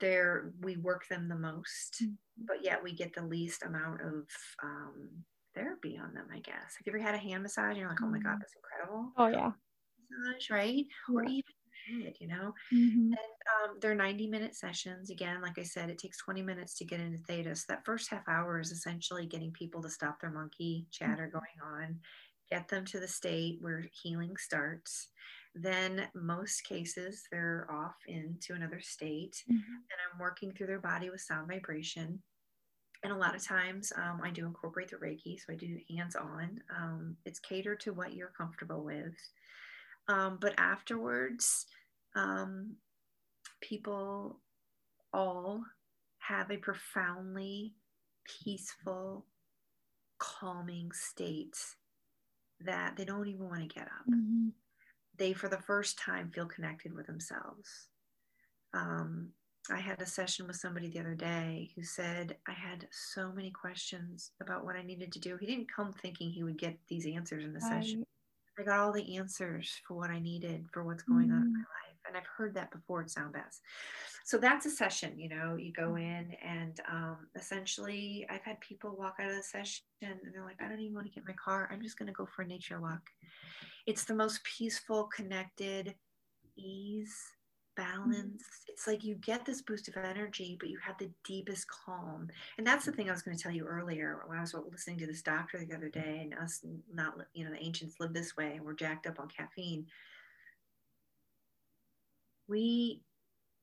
There, 0.00 0.52
we 0.60 0.76
work 0.76 1.08
them 1.08 1.28
the 1.28 1.36
most, 1.36 2.02
mm-hmm. 2.02 2.44
but 2.46 2.64
yet 2.64 2.82
we 2.82 2.92
get 2.92 3.14
the 3.14 3.24
least 3.24 3.62
amount 3.62 4.00
of 4.00 4.26
um, 4.62 5.08
therapy 5.54 5.98
on 6.02 6.14
them. 6.14 6.26
I 6.32 6.40
guess. 6.40 6.76
Have 6.76 6.86
you 6.86 6.92
ever 6.92 7.02
had 7.02 7.14
a 7.14 7.18
hand 7.18 7.42
massage? 7.42 7.70
And 7.70 7.78
you're 7.78 7.88
like, 7.88 8.02
oh 8.02 8.06
my 8.06 8.18
god, 8.18 8.30
mm-hmm. 8.30 8.38
that's 8.40 8.54
incredible. 8.56 9.12
Oh 9.16 9.28
yeah. 9.28 9.52
Massage, 10.10 10.50
right? 10.50 10.86
Yeah. 11.08 11.14
Or 11.14 11.24
even 11.24 11.42
head, 11.86 12.14
you 12.20 12.28
know? 12.28 12.54
Mm-hmm. 12.72 13.12
And 13.12 13.70
um, 13.70 13.76
they're 13.80 13.94
90 13.94 14.26
minute 14.28 14.54
sessions. 14.54 15.10
Again, 15.10 15.40
like 15.42 15.58
I 15.58 15.62
said, 15.62 15.90
it 15.90 15.98
takes 15.98 16.18
20 16.18 16.42
minutes 16.42 16.74
to 16.78 16.84
get 16.84 17.00
into 17.00 17.18
theta. 17.18 17.54
So 17.54 17.64
that 17.68 17.84
first 17.84 18.10
half 18.10 18.26
hour 18.28 18.60
is 18.60 18.70
essentially 18.70 19.26
getting 19.26 19.52
people 19.52 19.82
to 19.82 19.90
stop 19.90 20.20
their 20.20 20.30
monkey 20.30 20.86
chatter 20.90 21.24
mm-hmm. 21.24 21.38
going 21.38 21.82
on, 21.82 21.98
get 22.50 22.68
them 22.68 22.84
to 22.86 23.00
the 23.00 23.08
state 23.08 23.58
where 23.60 23.86
healing 24.02 24.36
starts. 24.36 25.08
Then, 25.54 26.08
most 26.14 26.64
cases, 26.64 27.22
they're 27.30 27.66
off 27.70 27.94
into 28.08 28.54
another 28.54 28.80
state, 28.80 29.36
mm-hmm. 29.48 29.54
and 29.54 29.98
I'm 30.12 30.18
working 30.18 30.52
through 30.52 30.66
their 30.66 30.80
body 30.80 31.10
with 31.10 31.20
sound 31.20 31.48
vibration. 31.48 32.20
And 33.04 33.12
a 33.12 33.16
lot 33.16 33.36
of 33.36 33.44
times 33.44 33.92
um, 33.96 34.20
I 34.24 34.30
do 34.30 34.46
incorporate 34.46 34.90
the 34.90 34.96
Reiki, 34.96 35.38
so 35.38 35.52
I 35.52 35.56
do 35.56 35.78
hands 35.94 36.16
on. 36.16 36.58
Um, 36.74 37.16
it's 37.24 37.38
catered 37.38 37.80
to 37.80 37.92
what 37.92 38.14
you're 38.14 38.32
comfortable 38.36 38.82
with. 38.82 39.14
Um, 40.08 40.38
but 40.40 40.54
afterwards, 40.58 41.66
um, 42.16 42.76
people 43.60 44.40
all 45.12 45.62
have 46.18 46.50
a 46.50 46.56
profoundly 46.56 47.74
peaceful, 48.42 49.26
calming 50.18 50.90
state 50.92 51.56
that 52.60 52.96
they 52.96 53.04
don't 53.04 53.28
even 53.28 53.48
want 53.48 53.60
to 53.60 53.74
get 53.74 53.86
up. 53.86 54.06
Mm-hmm. 54.10 54.48
They, 55.16 55.32
for 55.32 55.48
the 55.48 55.58
first 55.58 55.98
time, 55.98 56.30
feel 56.30 56.46
connected 56.46 56.94
with 56.94 57.06
themselves. 57.06 57.88
Um, 58.72 59.30
I 59.70 59.78
had 59.78 60.00
a 60.02 60.06
session 60.06 60.46
with 60.46 60.56
somebody 60.56 60.88
the 60.88 61.00
other 61.00 61.14
day 61.14 61.70
who 61.74 61.84
said, 61.84 62.36
I 62.46 62.52
had 62.52 62.86
so 62.90 63.32
many 63.32 63.50
questions 63.50 64.32
about 64.42 64.64
what 64.64 64.76
I 64.76 64.82
needed 64.82 65.12
to 65.12 65.20
do. 65.20 65.36
He 65.38 65.46
didn't 65.46 65.72
come 65.74 65.92
thinking 65.92 66.30
he 66.30 66.42
would 66.42 66.58
get 66.58 66.76
these 66.88 67.06
answers 67.06 67.44
in 67.44 67.54
the 67.54 67.60
right. 67.60 67.82
session. 67.82 68.04
I 68.58 68.62
got 68.62 68.80
all 68.80 68.92
the 68.92 69.16
answers 69.16 69.80
for 69.86 69.94
what 69.94 70.10
I 70.10 70.18
needed 70.18 70.66
for 70.72 70.84
what's 70.84 71.02
going 71.02 71.28
mm-hmm. 71.28 71.36
on 71.36 71.42
in 71.42 71.52
my 71.52 71.58
mm. 71.58 71.62
life. 71.62 71.83
And 72.06 72.16
I've 72.16 72.26
heard 72.26 72.54
that 72.54 72.70
before 72.70 73.02
at 73.02 73.10
Sound 73.10 73.32
Baths. 73.32 73.60
So 74.24 74.38
that's 74.38 74.66
a 74.66 74.70
session, 74.70 75.18
you 75.18 75.28
know, 75.28 75.56
you 75.56 75.72
go 75.72 75.96
in 75.96 76.34
and 76.42 76.80
um, 76.90 77.16
essentially 77.36 78.26
I've 78.30 78.42
had 78.42 78.58
people 78.60 78.96
walk 78.96 79.16
out 79.20 79.30
of 79.30 79.36
the 79.36 79.42
session 79.42 79.84
and 80.02 80.18
they're 80.32 80.44
like, 80.44 80.62
I 80.62 80.68
don't 80.68 80.80
even 80.80 80.94
want 80.94 81.06
to 81.06 81.12
get 81.12 81.26
my 81.26 81.34
car. 81.34 81.68
I'm 81.70 81.82
just 81.82 81.98
going 81.98 82.06
to 82.06 82.12
go 82.12 82.26
for 82.26 82.42
a 82.42 82.46
nature 82.46 82.80
walk. 82.80 83.02
It's 83.86 84.04
the 84.04 84.14
most 84.14 84.42
peaceful, 84.44 85.04
connected, 85.04 85.94
ease 86.56 87.14
Mm-hmm. 88.06 88.12
balance. 88.12 88.44
It's 88.68 88.86
like 88.86 89.04
you 89.04 89.16
get 89.16 89.44
this 89.44 89.62
boost 89.62 89.88
of 89.88 89.96
energy, 89.96 90.56
but 90.58 90.68
you 90.68 90.78
have 90.78 90.96
the 90.98 91.10
deepest 91.24 91.66
calm. 91.68 92.28
And 92.58 92.66
that's 92.66 92.84
the 92.84 92.92
thing 92.92 93.08
I 93.08 93.12
was 93.12 93.22
going 93.22 93.36
to 93.36 93.42
tell 93.42 93.52
you 93.52 93.64
earlier 93.64 94.20
when 94.26 94.38
I 94.38 94.40
was 94.40 94.54
listening 94.70 94.98
to 94.98 95.06
this 95.06 95.22
doctor 95.22 95.58
the 95.58 95.74
other 95.74 95.88
day, 95.88 96.20
and 96.22 96.34
us 96.34 96.60
not, 96.92 97.14
you 97.34 97.44
know, 97.44 97.50
the 97.50 97.62
ancients 97.62 97.96
live 98.00 98.12
this 98.12 98.36
way 98.36 98.52
and 98.54 98.64
we're 98.64 98.74
jacked 98.74 99.06
up 99.06 99.18
on 99.18 99.28
caffeine. 99.28 99.86
We 102.48 103.02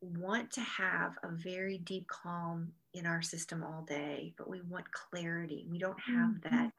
want 0.01 0.51
to 0.51 0.61
have 0.61 1.13
a 1.23 1.29
very 1.29 1.77
deep 1.79 2.07
calm 2.07 2.71
in 2.93 3.05
our 3.05 3.21
system 3.21 3.63
all 3.63 3.85
day, 3.87 4.33
but 4.37 4.49
we 4.49 4.61
want 4.61 4.91
clarity. 4.91 5.67
We 5.69 5.77
don't 5.77 5.99
have 5.99 6.29
mm-hmm. 6.29 6.55
that 6.55 6.71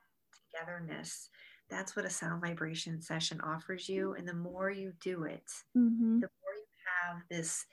togetherness. 0.53 1.29
That's 1.71 1.97
what 1.97 2.05
a 2.05 2.11
sound 2.11 2.43
vibration 2.43 3.01
session 3.01 3.41
offers 3.41 3.89
you. 3.89 4.15
And 4.15 4.29
the 4.29 4.35
more 4.35 4.71
you 4.71 4.93
do 5.01 5.25
it, 5.25 5.45
mm-hmm. 5.77 6.21
the 6.21 6.29
more 6.29 6.55
you 6.57 6.67
have 7.07 7.23
this 7.31 7.65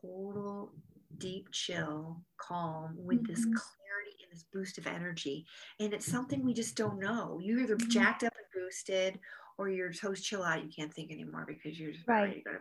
total 0.00 0.72
deep 1.18 1.48
chill, 1.52 2.20
calm 2.38 2.94
with 2.96 3.18
mm-hmm. 3.18 3.32
this 3.32 3.44
clarity 3.44 4.16
and 4.22 4.30
this 4.30 4.44
boost 4.52 4.78
of 4.78 4.86
energy. 4.86 5.46
And 5.80 5.92
it's 5.92 6.06
something 6.06 6.44
we 6.44 6.54
just 6.54 6.76
don't 6.76 7.00
know. 7.00 7.40
You're 7.42 7.60
either 7.60 7.76
mm-hmm. 7.76 7.90
jacked 7.90 8.24
up 8.24 8.34
and 8.36 8.62
boosted 8.62 9.18
or 9.58 9.68
you're 9.70 9.92
so 9.92 10.12
chill 10.14 10.42
out 10.44 10.62
you 10.62 10.70
can't 10.74 10.92
think 10.92 11.10
anymore 11.10 11.46
because 11.48 11.80
you're 11.80 11.92
just 11.92 12.06
right. 12.06 12.22
ready 12.22 12.42
to 12.42 12.42
go. 12.42 12.56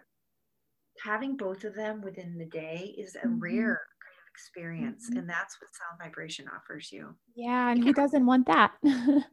Having 1.04 1.38
both 1.38 1.64
of 1.64 1.76
them 1.76 2.02
within 2.02 2.38
the 2.38 2.46
day 2.46 2.96
is 2.98 3.16
a 3.16 3.28
mm-hmm. 3.28 3.40
rare 3.40 3.82
kind 4.02 4.16
of 4.18 4.32
experience. 4.32 5.10
Mm-hmm. 5.10 5.20
And 5.20 5.30
that's 5.30 5.60
what 5.62 5.70
sound 5.74 6.00
vibration 6.02 6.46
offers 6.56 6.92
you. 6.92 7.16
Yeah. 7.36 7.72
And 7.72 7.84
who 7.84 7.94
doesn't 7.94 8.26
want 8.26 8.48
that? 8.48 8.72
yeah. 8.84 9.24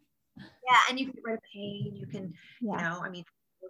And 0.89 0.99
you 0.99 1.07
can 1.07 1.15
get 1.15 1.25
rid 1.25 1.35
of 1.35 1.41
pain. 1.55 1.93
You 1.95 2.07
can, 2.07 2.35
yeah. 2.61 2.73
you 2.73 2.83
know, 2.83 3.01
I 3.03 3.09
mean, 3.09 3.25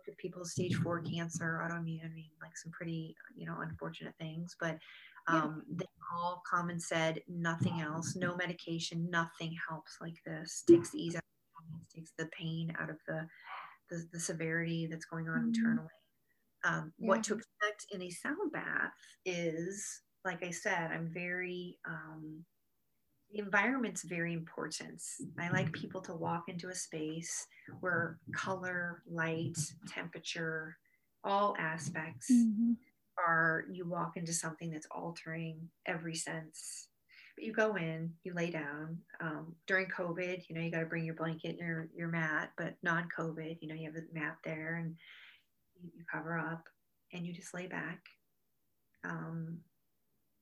with 0.06 0.16
people 0.16 0.44
stage 0.44 0.74
four 0.77 1.01
cancer, 1.01 1.60
autoimmune, 1.62 2.05
I 2.05 2.14
mean, 2.14 2.31
like 2.40 2.56
some 2.56 2.73
pretty, 2.73 3.14
you 3.36 3.47
know, 3.47 3.56
unfortunate 3.60 4.14
things, 4.19 4.56
but 4.59 4.78
um, 5.28 5.62
yeah. 5.69 5.77
they 5.78 5.86
all 6.12 6.43
come 6.51 6.70
and 6.70 6.82
said 6.82 7.20
nothing 7.28 7.81
else, 7.81 8.16
no 8.16 8.35
medication, 8.36 9.09
nothing 9.10 9.55
helps 9.69 9.98
like 10.01 10.16
this. 10.27 10.64
Takes 10.66 10.90
the 10.90 10.98
ease 10.98 11.14
out 11.14 11.23
of 11.23 11.81
the 11.81 11.94
takes 11.94 12.12
the 12.19 12.27
pain 12.27 12.74
out 12.81 12.90
of 12.90 12.97
the 13.06 13.27
the, 13.90 14.06
the 14.12 14.20
severity 14.20 14.89
that's 14.90 15.05
going 15.05 15.28
on 15.28 15.39
mm-hmm. 15.39 15.48
internally. 15.48 15.89
Um, 16.65 16.93
yeah. 16.99 17.09
What 17.09 17.23
to 17.25 17.35
expect 17.35 17.87
in 17.91 18.03
a 18.03 18.11
sound 18.11 18.53
bath 18.53 18.93
is, 19.25 20.03
like 20.25 20.45
I 20.45 20.51
said, 20.51 20.91
I'm 20.93 21.11
very 21.13 21.79
um, 21.87 22.45
the 23.33 23.39
environment's 23.39 24.03
very 24.03 24.35
important. 24.35 25.03
I 25.39 25.49
like 25.51 25.73
people 25.73 26.03
to 26.03 26.15
walk 26.15 26.45
into 26.49 26.69
a 26.69 26.75
space 26.75 27.47
where 27.81 28.19
color, 28.35 29.03
light, 29.11 29.57
temperature, 29.89 30.77
all 31.25 31.57
aspects 31.59 32.31
mm-hmm. 32.31 32.73
are 33.19 33.65
you 33.71 33.89
walk 33.89 34.17
into 34.17 34.33
something 34.33 34.71
that's 34.71 34.89
altering 34.91 35.61
every 35.87 36.15
sense. 36.15 36.89
But 37.37 37.45
you 37.45 37.53
go 37.55 37.77
in, 37.77 38.13
you 38.25 38.35
lay 38.35 38.51
down. 38.51 38.99
Um, 39.21 39.55
during 39.67 39.87
COVID, 39.87 40.43
you 40.49 40.55
know, 40.55 40.61
you 40.61 40.71
got 40.71 40.81
to 40.81 40.87
bring 40.87 41.07
your 41.07 41.15
blanket 41.15 41.57
and 41.59 41.61
your, 41.61 41.89
your 41.97 42.09
mat, 42.09 42.53
but 42.59 42.75
non 42.83 43.09
COVID, 43.17 43.59
you 43.63 43.69
know, 43.69 43.75
you 43.75 43.91
have 43.91 43.97
a 43.97 44.19
mat 44.19 44.37
there 44.45 44.77
and 44.77 44.97
you, 45.83 46.05
cover 46.11 46.39
up 46.39 46.69
and 47.13 47.27
you 47.27 47.33
just 47.33 47.55
lay 47.55 47.67
back. 47.67 48.01
Um, 49.05 49.59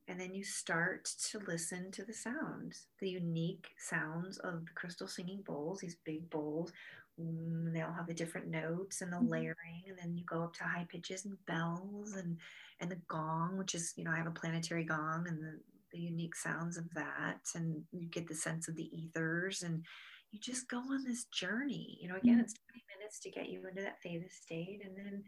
and 0.08 0.20
then 0.20 0.34
you 0.34 0.44
start 0.44 1.04
to 1.30 1.38
listen 1.40 1.90
to 1.92 2.04
the 2.04 2.12
sounds, 2.14 2.88
the 3.00 3.10
unique 3.10 3.68
sounds 3.78 4.38
of 4.38 4.66
the 4.66 4.72
crystal 4.74 5.06
singing 5.06 5.42
bowls, 5.42 5.80
these 5.80 5.96
big 6.04 6.28
bowls. 6.30 6.72
Mm, 7.20 7.72
they 7.72 7.82
all 7.82 7.92
have 7.92 8.06
the 8.08 8.14
different 8.14 8.48
notes 8.48 9.02
and 9.02 9.12
the 9.12 9.20
Mhm. 9.20 9.28
layering, 9.30 9.84
and 9.88 9.98
then 9.98 10.16
you 10.16 10.24
go 10.24 10.42
up 10.44 10.54
to 10.54 10.64
high 10.64 10.86
pitches 10.90 11.26
and 11.26 11.44
bells 11.46 12.14
and 12.16 12.38
and 12.80 12.90
the 12.90 13.00
gong, 13.08 13.56
which 13.58 13.74
is 13.74 13.94
you 13.96 14.04
know 14.04 14.10
I 14.12 14.16
have 14.16 14.26
a 14.26 14.30
planetary 14.32 14.84
gong 14.84 15.28
and 15.28 15.38
the, 15.42 15.60
the 15.92 16.00
unique 16.00 16.34
sounds 16.34 16.76
of 16.78 16.92
that, 16.94 17.40
and 17.54 17.84
you 17.92 18.08
get 18.08 18.26
the 18.28 18.34
sense 18.34 18.68
of 18.68 18.76
the 18.76 18.90
ethers, 18.96 19.62
and 19.62 19.84
you 20.32 20.40
just 20.40 20.68
go 20.68 20.78
on 20.78 21.04
this 21.04 21.24
journey. 21.26 21.98
You 22.00 22.08
know, 22.08 22.16
again, 22.16 22.38
Mhm. 22.38 22.44
it's 22.44 22.54
20 22.70 22.84
minutes 23.10 23.20
to 23.20 23.30
get 23.30 23.48
you 23.48 23.66
into 23.66 23.82
that 23.82 24.00
theta 24.02 24.28
state, 24.30 24.82
and 24.84 24.96
then 24.96 25.24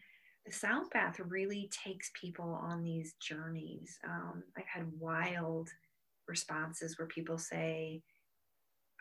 the 0.47 0.53
sound 0.53 0.91
bath 0.93 1.19
really 1.21 1.71
takes 1.85 2.11
people 2.21 2.59
on 2.63 2.83
these 2.83 3.15
journeys. 3.21 3.99
Um, 4.05 4.43
I've 4.57 4.67
had 4.67 4.93
wild 4.99 5.69
responses 6.29 6.99
where 6.99 7.09
people 7.09 7.39
say, 7.39 8.03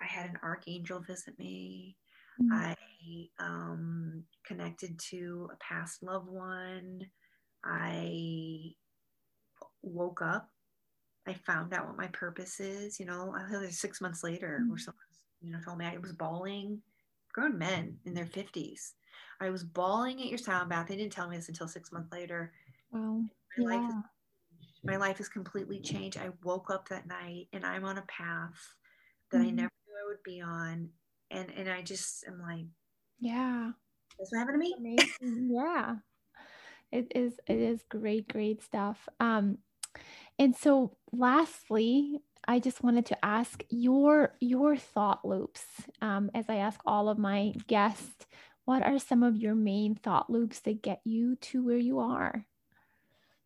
I 0.01 0.05
had 0.05 0.29
an 0.29 0.37
archangel 0.43 0.99
visit 0.99 1.37
me. 1.39 1.97
Mm. 2.41 2.51
I 2.53 2.75
um, 3.39 4.23
connected 4.45 4.99
to 5.09 5.49
a 5.53 5.55
past 5.57 6.03
loved 6.03 6.27
one. 6.27 7.01
I 7.63 8.71
woke 9.83 10.21
up. 10.21 10.49
I 11.27 11.33
found 11.33 11.73
out 11.73 11.87
what 11.87 11.97
my 11.97 12.07
purpose 12.07 12.59
is. 12.59 12.99
You 12.99 13.05
know, 13.05 13.35
I 13.35 13.49
think 13.49 13.71
six 13.73 14.01
months 14.01 14.23
later, 14.23 14.63
where 14.67 14.77
Mhm. 14.77 14.79
someone 14.79 14.97
you 15.41 15.51
know 15.51 15.59
told 15.63 15.77
me 15.77 15.85
I 15.85 15.97
was 15.97 16.13
bawling. 16.13 16.81
Grown 17.33 17.57
men 17.57 17.99
in 18.05 18.13
their 18.13 18.25
fifties. 18.27 18.95
I 19.39 19.49
was 19.49 19.63
bawling 19.63 20.19
at 20.21 20.27
your 20.27 20.37
sound 20.37 20.69
bath. 20.69 20.87
They 20.87 20.95
didn't 20.97 21.13
tell 21.13 21.29
me 21.29 21.37
this 21.37 21.49
until 21.49 21.67
six 21.67 21.91
months 21.91 22.11
later. 22.11 22.53
Wow. 22.91 23.23
My 23.57 23.75
life 23.77 23.89
is 23.89 23.95
my 24.83 24.97
life 24.97 25.17
has 25.17 25.29
completely 25.29 25.81
changed. 25.81 26.17
I 26.17 26.31
woke 26.43 26.69
up 26.71 26.89
that 26.89 27.07
night 27.07 27.49
and 27.53 27.65
I'm 27.65 27.85
on 27.85 27.97
a 27.97 28.03
path 28.03 28.75
that 29.31 29.41
I 29.41 29.49
Mhm. 29.49 29.55
never 29.55 29.71
knew 29.87 29.95
I 30.03 30.07
would 30.07 30.23
be 30.23 30.41
on. 30.41 30.91
And 31.31 31.51
and 31.51 31.69
I 31.69 31.81
just 31.83 32.25
am 32.27 32.41
like, 32.41 32.67
Yeah. 33.19 33.73
that's 34.17 34.31
what 34.31 34.39
happened 34.39 34.63
to 34.75 34.81
me. 34.81 34.97
Yeah. 35.21 35.97
It 36.91 37.11
is 37.15 37.39
it 37.47 37.57
is 37.59 37.83
great, 37.89 38.27
great 38.27 38.61
stuff. 38.61 39.07
Um 39.19 39.59
and 40.39 40.55
so 40.55 40.97
lastly, 41.11 42.21
I 42.47 42.59
just 42.59 42.83
wanted 42.83 43.05
to 43.07 43.25
ask 43.25 43.63
your 43.69 44.35
your 44.39 44.75
thought 44.75 45.25
loops. 45.25 45.65
Um, 46.01 46.29
as 46.33 46.49
I 46.49 46.55
ask 46.57 46.79
all 46.85 47.09
of 47.09 47.17
my 47.17 47.53
guests, 47.67 48.25
what 48.65 48.81
are 48.83 48.99
some 48.99 49.23
of 49.23 49.37
your 49.37 49.55
main 49.55 49.95
thought 49.95 50.29
loops 50.29 50.59
that 50.61 50.81
get 50.81 51.01
you 51.05 51.35
to 51.37 51.63
where 51.63 51.77
you 51.77 51.99
are? 51.99 52.47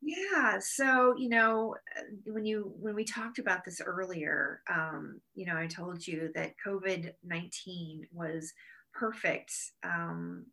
Yeah. 0.02 0.60
So, 0.60 1.16
you 1.18 1.30
know, 1.30 1.76
uh, 1.98 2.02
when 2.26 2.46
you 2.46 2.74
when 2.78 2.96
we 2.96 3.06
talked 3.06 3.40
about 3.40 3.64
this 3.66 3.82
earlier, 3.82 4.62
um, 4.70 5.22
you 5.34 5.46
know, 5.46 5.58
I 5.58 5.68
told 5.68 6.06
you 6.06 6.32
that 6.36 6.56
COVID-19 6.64 8.08
was 8.12 8.54
perfect 8.94 9.52
um, 9.84 10.48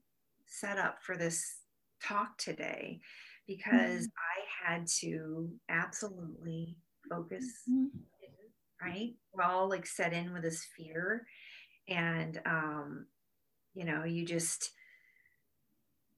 setup 0.47 1.03
for 1.03 1.17
this 1.17 1.61
talk 2.03 2.39
today 2.39 3.01
because 3.47 4.09
I 4.17 4.69
had 4.69 4.87
to 5.01 5.59
absolutely 5.69 6.79
focus 7.11 7.45
Mhm. 7.67 8.12
Right? 8.83 9.15
We're 9.33 9.45
all 9.45 9.69
like 9.69 9.87
set 9.87 10.13
in 10.13 10.33
with 10.33 10.43
this 10.43 10.65
fear. 10.77 11.27
And, 11.89 12.41
um, 12.47 13.07
you 13.75 13.85
know, 13.85 14.05
you 14.05 14.25
just 14.27 14.71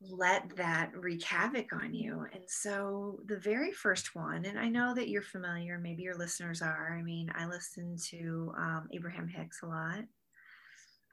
let 0.01 0.57
that 0.57 0.91
wreak 0.95 1.23
havoc 1.23 1.73
on 1.73 1.95
you. 1.95 2.27
And 2.33 2.43
so 2.47 3.21
the 3.27 3.39
very 3.39 3.73
first 3.73 4.15
one, 4.15 4.45
and 4.45 4.59
I 4.59 4.69
know 4.69 4.95
that 4.95 5.09
you're 5.09 5.23
familiar, 5.23 5.79
maybe 5.79 6.03
your 6.03 6.17
listeners 6.17 6.61
are. 6.63 6.97
I 6.99 7.03
mean, 7.03 7.31
I 7.35 7.47
listen 7.47 7.97
to 8.11 8.53
um, 8.59 8.89
Abraham 8.93 9.29
Hicks 9.29 9.61
a 9.63 9.67
lot, 9.67 10.05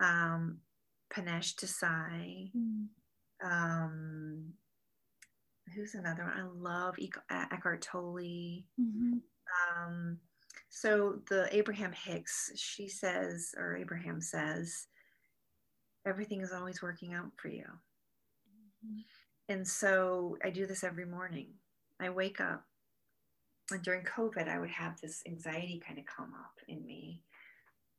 um, 0.02 0.60
Panache 1.14 1.56
Desai, 1.56 2.52
Mm. 2.56 2.88
um, 3.44 4.54
who's 5.76 5.96
another 5.96 6.24
one? 6.24 6.34
I 6.38 6.44
love 6.44 6.96
Ec- 7.00 7.24
Eckhart 7.30 7.82
Tolle. 7.82 8.64
Mhm. 8.80 9.22
Um, 9.78 10.20
so 10.72 11.20
the 11.28 11.54
Abraham 11.56 11.92
Hicks, 11.92 12.52
she 12.56 12.88
says, 12.88 13.54
or 13.58 13.76
Abraham 13.76 14.22
says, 14.22 14.88
everything 16.06 16.42
is 16.42 16.54
always 16.54 16.82
working 16.82 17.14
out 17.14 17.32
for 17.36 17.50
you. 17.50 17.66
Mhm. 18.84 19.04
And 19.50 19.68
so 19.68 20.38
I 20.44 20.50
do 20.50 20.66
this 20.66 20.84
every 20.86 21.06
morning. 21.06 21.60
I 22.00 22.10
wake 22.10 22.40
up, 22.40 22.66
and 23.70 23.84
during 23.84 24.06
COVID, 24.06 24.48
I 24.48 24.60
would 24.60 24.72
have 24.72 25.00
this 25.00 25.22
anxiety 25.28 25.80
kind 25.86 26.00
of 26.00 26.06
come 26.06 26.34
up 26.34 26.58
in 26.70 26.86
me. 26.86 27.22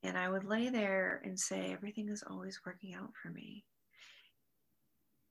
And 0.02 0.16
I 0.16 0.30
would 0.30 0.44
lay 0.44 0.70
there 0.70 1.20
and 1.24 1.38
say, 1.38 1.72
everything 1.72 2.08
is 2.08 2.22
always 2.22 2.64
working 2.64 2.94
out 2.94 3.14
for 3.14 3.28
me. 3.28 3.66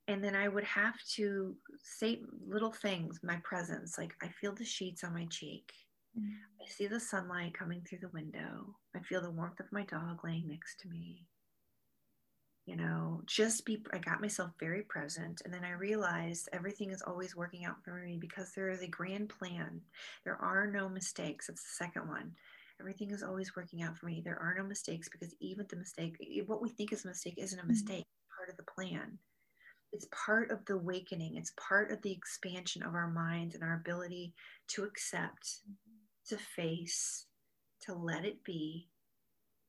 And 0.08 0.24
then 0.24 0.36
I 0.36 0.48
would 0.48 0.64
have 0.64 1.04
to 1.16 1.58
say 1.84 2.22
little 2.46 2.72
things, 2.72 3.20
my 3.24 3.38
presence, 3.38 3.98
like 3.98 4.16
I 4.22 4.28
feel 4.30 4.54
the 4.54 4.64
sheets 4.64 5.04
on 5.04 5.14
my 5.14 5.26
cheek. 5.26 5.74
I 6.18 6.68
see 6.68 6.88
the 6.88 7.00
sunlight 7.00 7.54
coming 7.54 7.82
through 7.82 8.00
the 8.00 8.10
window. 8.10 8.76
I 8.96 9.00
feel 9.00 9.22
the 9.22 9.32
warmth 9.32 9.60
of 9.60 9.72
my 9.72 9.84
dog 9.84 10.24
laying 10.24 10.48
next 10.48 10.80
to 10.82 10.90
me. 10.90 11.26
You 12.66 12.76
know, 12.76 13.22
just 13.26 13.66
be, 13.66 13.84
I 13.92 13.98
got 13.98 14.22
myself 14.22 14.52
very 14.60 14.84
present. 14.84 15.42
And 15.44 15.54
then 15.54 15.64
I 15.64 15.72
realized 15.72 16.50
everything 16.54 16.92
is 16.92 17.02
always 17.02 17.36
working 17.36 17.66
out 17.66 17.84
for 17.84 17.96
me 17.96 18.18
because 18.20 18.52
there 18.52 18.70
is 18.70 18.82
a 18.82 18.88
grand 18.88 19.30
plan. 19.30 19.82
There 20.24 20.38
are 20.38 20.68
no 20.68 20.88
mistakes. 20.88 21.48
That's 21.48 21.64
the 21.64 21.86
second 21.86 22.08
one. 22.08 22.32
Everything 22.80 23.12
is 23.12 23.24
always 23.24 23.56
working 23.56 23.82
out 23.82 23.98
for 23.98 24.06
me. 24.06 24.22
There 24.24 24.40
are 24.40 24.56
no 24.58 24.64
mistakes 24.64 25.10
because 25.10 25.34
even 25.40 25.66
the 25.70 25.76
mistake, 25.76 26.16
eh, 26.22 26.42
what 26.46 26.62
we 26.62 26.70
think 26.70 26.94
is 26.94 27.06
a 27.06 27.10
mistake, 27.10 27.36
isn't 27.38 27.58
a 27.58 27.62
mm-hmm. 27.62 27.72
mistake, 27.72 28.06
it's 28.06 28.36
part 28.38 28.50
of 28.50 28.58
the 28.58 28.72
plan. 28.72 29.18
It's 29.92 30.08
part 30.12 30.52
of 30.52 30.64
the 30.66 30.76
awakening. 30.76 31.36
It's 31.36 31.54
part 31.58 31.92
of 31.92 32.02
the 32.02 32.12
expansion 32.12 32.84
of 32.84 32.96
our 32.96 33.10
minds 33.10 33.56
and 33.56 33.64
our 33.64 33.76
ability 33.76 34.34
to 34.70 34.84
accept 34.84 35.62
mm-hmm. 35.68 35.91
To 36.32 36.38
face, 36.38 37.26
to 37.82 37.94
let 37.94 38.24
it 38.24 38.42
be, 38.44 38.88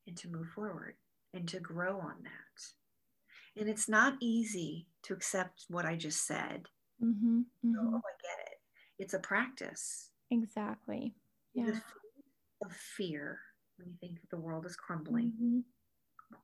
and 0.06 0.16
to 0.16 0.28
move 0.28 0.48
forward 0.48 0.94
and 1.34 1.48
to 1.48 1.58
grow 1.58 1.98
on 1.98 2.22
that. 2.22 3.60
And 3.60 3.68
it's 3.68 3.88
not 3.88 4.16
easy 4.20 4.86
to 5.02 5.12
accept 5.12 5.64
what 5.68 5.84
I 5.84 5.96
just 5.96 6.24
said. 6.24 6.68
Mhm. 7.02 7.46
Oh, 7.64 7.68
Mhm. 7.68 7.98
I 8.04 8.12
get 8.22 8.52
it. 8.52 8.62
It's 8.98 9.14
a 9.14 9.18
practice. 9.18 10.10
Exactly. 10.30 11.14
Yeah. 11.54 11.66
fear 11.66 11.82
of 12.62 12.72
fear 12.76 13.40
when 13.76 13.88
you 13.90 13.96
think 13.98 14.26
the 14.30 14.38
world 14.38 14.64
is 14.64 14.76
crumbling. 14.76 15.32
Mhm. 15.32 15.64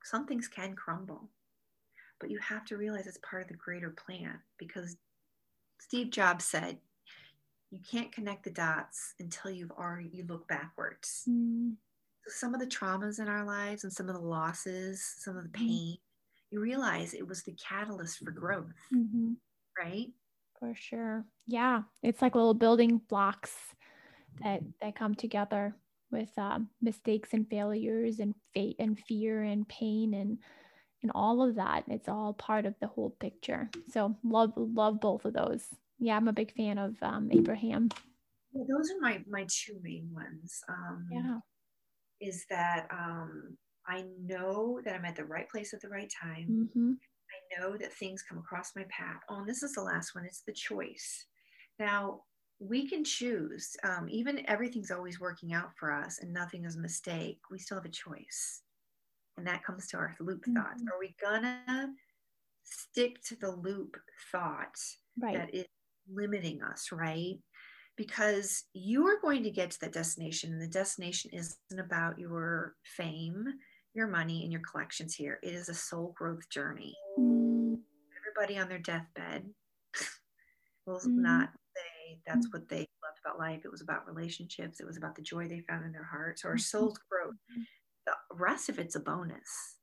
Some 0.03 0.27
things 0.27 0.47
can 0.47 0.75
crumble, 0.75 1.31
but 2.19 2.29
you 2.29 2.37
have 2.39 2.65
to 2.65 2.77
realize 2.77 3.07
it's 3.07 3.17
part 3.19 3.43
of 3.43 3.47
the 3.47 3.55
greater 3.55 3.89
plan 3.91 4.43
because 4.57 4.97
Steve 5.79 6.11
Jobs 6.11 6.45
said, 6.45 6.81
you 7.71 7.79
can't 7.81 8.11
connect 8.11 8.43
the 8.43 8.51
dots 8.51 9.15
until 9.19 9.51
you've 9.51 9.71
already 9.71 10.09
you 10.09 10.23
look 10.25 10.47
backwards. 10.47 11.27
Mm. 11.27 11.77
So 12.25 12.31
some 12.31 12.53
of 12.53 12.59
the 12.61 12.67
traumas 12.67 13.19
in 13.19 13.27
our 13.27 13.45
lives 13.45 13.83
and 13.83 13.93
some 13.93 14.09
of 14.09 14.15
the 14.15 14.21
losses, 14.21 15.03
some 15.03 15.37
of 15.37 15.43
the 15.43 15.49
Mhm. 15.55 15.79
pain, 15.83 15.97
you 16.51 16.59
realize 16.61 17.13
it 17.13 17.27
was 17.27 17.43
the 17.43 17.53
catalyst 17.55 18.19
for 18.23 18.31
growth, 18.31 18.73
Mhm. 18.91 19.37
right? 19.77 20.13
For 20.59 20.75
sure. 20.75 21.25
Yeah. 21.45 21.83
It's 22.03 22.21
like 22.21 22.35
little 22.35 22.53
building 22.53 22.97
blocks 22.97 23.73
that 24.41 24.63
that 24.81 24.95
come 24.95 25.15
together 25.15 25.75
with 26.11 26.37
um, 26.37 26.69
mistakes 26.81 27.33
and 27.33 27.49
failures 27.49 28.19
and 28.19 28.35
fate 28.53 28.77
and 28.79 28.99
fear 28.99 29.43
and 29.43 29.67
pain 29.69 30.13
and 30.13 30.39
and 31.03 31.11
all 31.15 31.41
of 31.47 31.55
that. 31.55 31.85
It's 31.89 32.09
all 32.09 32.33
part 32.33 32.65
of 32.65 32.79
the 32.79 32.87
whole 32.87 33.11
picture. 33.11 33.71
So 33.89 34.17
love 34.23 34.53
love 34.57 34.99
both 35.01 35.25
of 35.25 35.33
those. 35.33 35.69
Yeah, 35.99 36.15
I'm 36.17 36.27
a 36.27 36.33
big 36.33 36.53
fan 36.55 36.77
of 36.77 36.95
um, 37.01 37.29
Abraham. 37.31 37.89
Those 38.53 38.91
are 38.91 38.99
my 39.01 39.23
my 39.29 39.45
two 39.49 39.79
main 39.81 40.09
ones. 40.13 40.61
Um, 40.69 41.07
Yeah. 41.11 41.39
Is 42.21 42.45
that 42.49 42.87
um, 42.91 43.57
I 43.87 44.03
know 44.19 44.81
that 44.83 44.95
I'm 44.95 45.05
at 45.05 45.15
the 45.15 45.25
right 45.25 45.47
place 45.49 45.73
at 45.73 45.81
the 45.81 45.89
right 45.89 46.11
time. 46.21 46.69
hmm 46.75 46.93
I 47.31 47.59
know 47.61 47.77
that 47.77 47.93
things 47.93 48.23
come 48.23 48.39
across 48.39 48.75
my 48.75 48.85
path. 48.89 49.21
Oh, 49.29 49.37
and 49.39 49.47
this 49.47 49.61
is 49.61 49.73
the 49.73 49.83
last 49.83 50.15
one. 50.15 50.25
It's 50.25 50.41
the 50.41 50.53
choice. 50.53 51.27
Now 51.77 52.23
we 52.59 52.89
can 52.89 53.03
choose. 53.03 53.75
Um, 53.83 54.07
even 54.09 54.43
everything's 54.49 54.89
always 54.91 55.19
working 55.19 55.53
out 55.53 55.69
for 55.79 55.91
us, 55.93 56.19
and 56.21 56.33
nothing 56.33 56.65
is 56.65 56.75
a 56.75 56.79
mistake. 56.81 57.39
We 57.51 57.59
still 57.59 57.77
have 57.77 57.85
a 57.85 57.89
choice, 57.89 58.63
and 59.37 59.45
that 59.47 59.63
comes 59.63 59.87
to 59.89 59.97
our 59.97 60.15
loop 60.19 60.43
thoughts. 60.45 60.81
Mhm. 60.81 60.87
Are 60.91 60.99
we 60.99 61.15
gonna 61.21 61.93
stick 62.63 63.21
to 63.23 63.35
the 63.35 63.51
loop 63.51 63.95
thought 64.31 64.75
Right. 65.17 65.35
that 65.35 65.53
is 65.53 65.65
limiting 66.13 66.61
us, 66.61 66.89
right? 66.91 67.37
because 67.99 68.63
you 68.71 69.05
are 69.05 69.19
going 69.21 69.43
to 69.43 69.51
get 69.51 69.69
to 69.69 69.79
that 69.81 69.91
destination 69.91 70.53
and 70.53 70.61
the 70.61 70.67
destination 70.67 71.29
isn't 71.33 71.79
about 71.79 72.17
your 72.17 72.73
fame 72.95 73.45
your 73.93 74.07
money 74.07 74.43
and 74.43 74.53
your 74.53 74.61
collections 74.61 75.13
here 75.13 75.37
it 75.43 75.53
is 75.53 75.67
a 75.67 75.73
soul 75.73 76.13
growth 76.17 76.49
journey 76.49 76.95
everybody 78.17 78.57
on 78.57 78.69
their 78.69 78.79
deathbed 78.79 79.43
will 80.85 80.99
mm. 80.99 81.07
not 81.07 81.49
say 81.75 82.17
that's 82.25 82.47
mm. 82.47 82.53
what 82.53 82.69
they 82.69 82.77
loved 82.77 83.19
about 83.25 83.37
life 83.37 83.65
it 83.65 83.71
was 83.71 83.81
about 83.81 84.07
relationships 84.07 84.79
it 84.79 84.87
was 84.87 84.95
about 84.95 85.13
the 85.13 85.21
joy 85.21 85.45
they 85.45 85.59
found 85.67 85.83
in 85.85 85.91
their 85.91 86.07
hearts 86.09 86.45
or 86.45 86.51
mm-hmm. 86.51 86.59
soul's 86.59 86.99
growth 87.11 87.35
the 88.07 88.13
rest 88.31 88.69
of 88.69 88.79
it's 88.79 88.95
a 88.95 88.99
bonus 89.01 89.75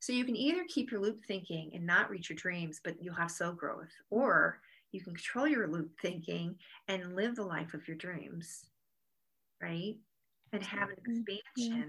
so 0.00 0.14
you 0.14 0.24
can 0.24 0.36
either 0.36 0.64
keep 0.68 0.90
your 0.90 1.00
loop 1.02 1.20
thinking 1.28 1.72
and 1.74 1.84
not 1.84 2.08
reach 2.08 2.30
your 2.30 2.36
dreams 2.36 2.80
but 2.82 2.94
you'll 3.02 3.14
have 3.14 3.30
soul 3.30 3.52
growth 3.52 3.92
or 4.08 4.60
you 4.94 5.02
can 5.02 5.14
control 5.14 5.46
your 5.46 5.68
loop 5.68 5.90
thinking 6.00 6.56
and 6.88 7.16
live 7.16 7.36
the 7.36 7.42
life 7.42 7.74
of 7.74 7.86
your 7.86 7.96
dreams 7.96 8.66
right? 9.64 9.96
And 10.52 10.62
have 10.62 10.88
an 10.90 10.96
expansion 10.98 11.44
yeah. 11.56 11.84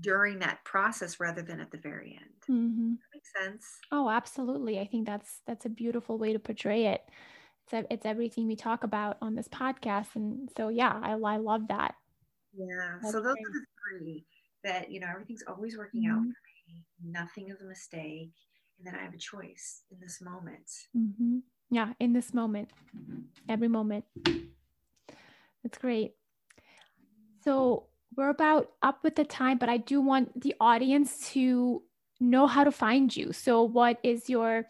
during 0.00 0.38
that 0.40 0.62
process 0.64 1.20
rather 1.20 1.40
than 1.40 1.60
at 1.60 1.70
the 1.70 1.78
very 1.78 2.18
end. 2.20 2.58
Mm-hmm. 2.58 2.92
makes 3.14 3.32
sense? 3.42 3.66
Oh 3.92 4.10
absolutely. 4.10 4.78
I 4.78 4.86
think 4.86 5.06
that's 5.06 5.40
that's 5.46 5.64
a 5.64 5.70
beautiful 5.70 6.18
way 6.18 6.32
to 6.32 6.38
portray 6.38 6.86
it. 6.86 7.02
It's, 7.72 7.86
it's 7.90 8.06
everything 8.06 8.46
we 8.46 8.56
talk 8.56 8.84
about 8.84 9.16
on 9.22 9.34
this 9.34 9.48
podcast. 9.48 10.16
And 10.16 10.50
so 10.56 10.68
yeah 10.68 11.00
i, 11.02 11.12
I 11.12 11.36
love 11.36 11.68
that. 11.68 11.94
Yeah. 12.54 12.98
That's 13.00 13.14
so 13.14 13.20
those 13.20 13.34
great. 13.34 13.46
are 13.46 13.52
the 13.52 13.66
three 14.00 14.26
that 14.64 14.90
you 14.90 15.00
know 15.00 15.08
everything's 15.10 15.44
always 15.48 15.78
working 15.78 16.02
mm-hmm. 16.02 16.12
out 16.12 16.22
for 16.22 16.72
me. 16.72 16.84
Nothing 17.02 17.48
is 17.48 17.62
a 17.62 17.64
mistake. 17.64 18.32
And 18.78 18.86
then 18.86 18.96
i 18.96 19.04
have 19.04 19.14
a 19.14 19.18
choice 19.18 19.82
in 19.90 19.98
this 20.00 20.20
moment. 20.20 20.68
Mm-hmm 20.94 21.38
yeah 21.74 21.92
in 22.00 22.12
this 22.12 22.32
moment. 22.32 22.70
Every 23.48 23.68
moment. 23.68 24.04
That's 25.62 25.78
great. 25.78 26.12
So 27.42 27.86
we're 28.16 28.30
about 28.30 28.70
up 28.82 29.02
with 29.02 29.16
the 29.16 29.24
time 29.24 29.58
but 29.58 29.68
i 29.68 29.76
do 29.76 30.00
want 30.00 30.40
the 30.40 30.54
audience 30.60 31.32
to 31.32 31.82
know 32.20 32.46
how 32.46 32.64
to 32.64 32.70
find 32.70 33.14
you. 33.14 33.32
So 33.32 33.62
what 33.62 33.98
is 34.02 34.28
your 34.28 34.66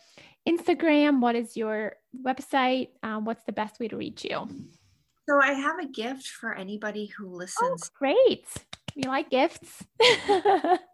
instagram? 0.49 1.21
What 1.21 1.37
is 1.37 1.57
your 1.57 1.97
website? 2.23 2.89
Um, 3.03 3.25
what's 3.25 3.45
the 3.45 3.53
best 3.53 3.81
way 3.81 3.89
to 3.89 3.97
reach 3.97 4.25
you? 4.25 4.49
So 5.29 5.41
i 5.41 5.53
have 5.53 5.79
a 5.79 5.87
gift 5.87 6.29
for 6.29 6.55
anybody 6.55 7.07
who 7.07 7.29
listens. 7.29 7.83
Oh, 7.85 7.89
great. 7.99 8.47
We 8.97 9.03
like 9.03 9.31
gifts 9.31 9.85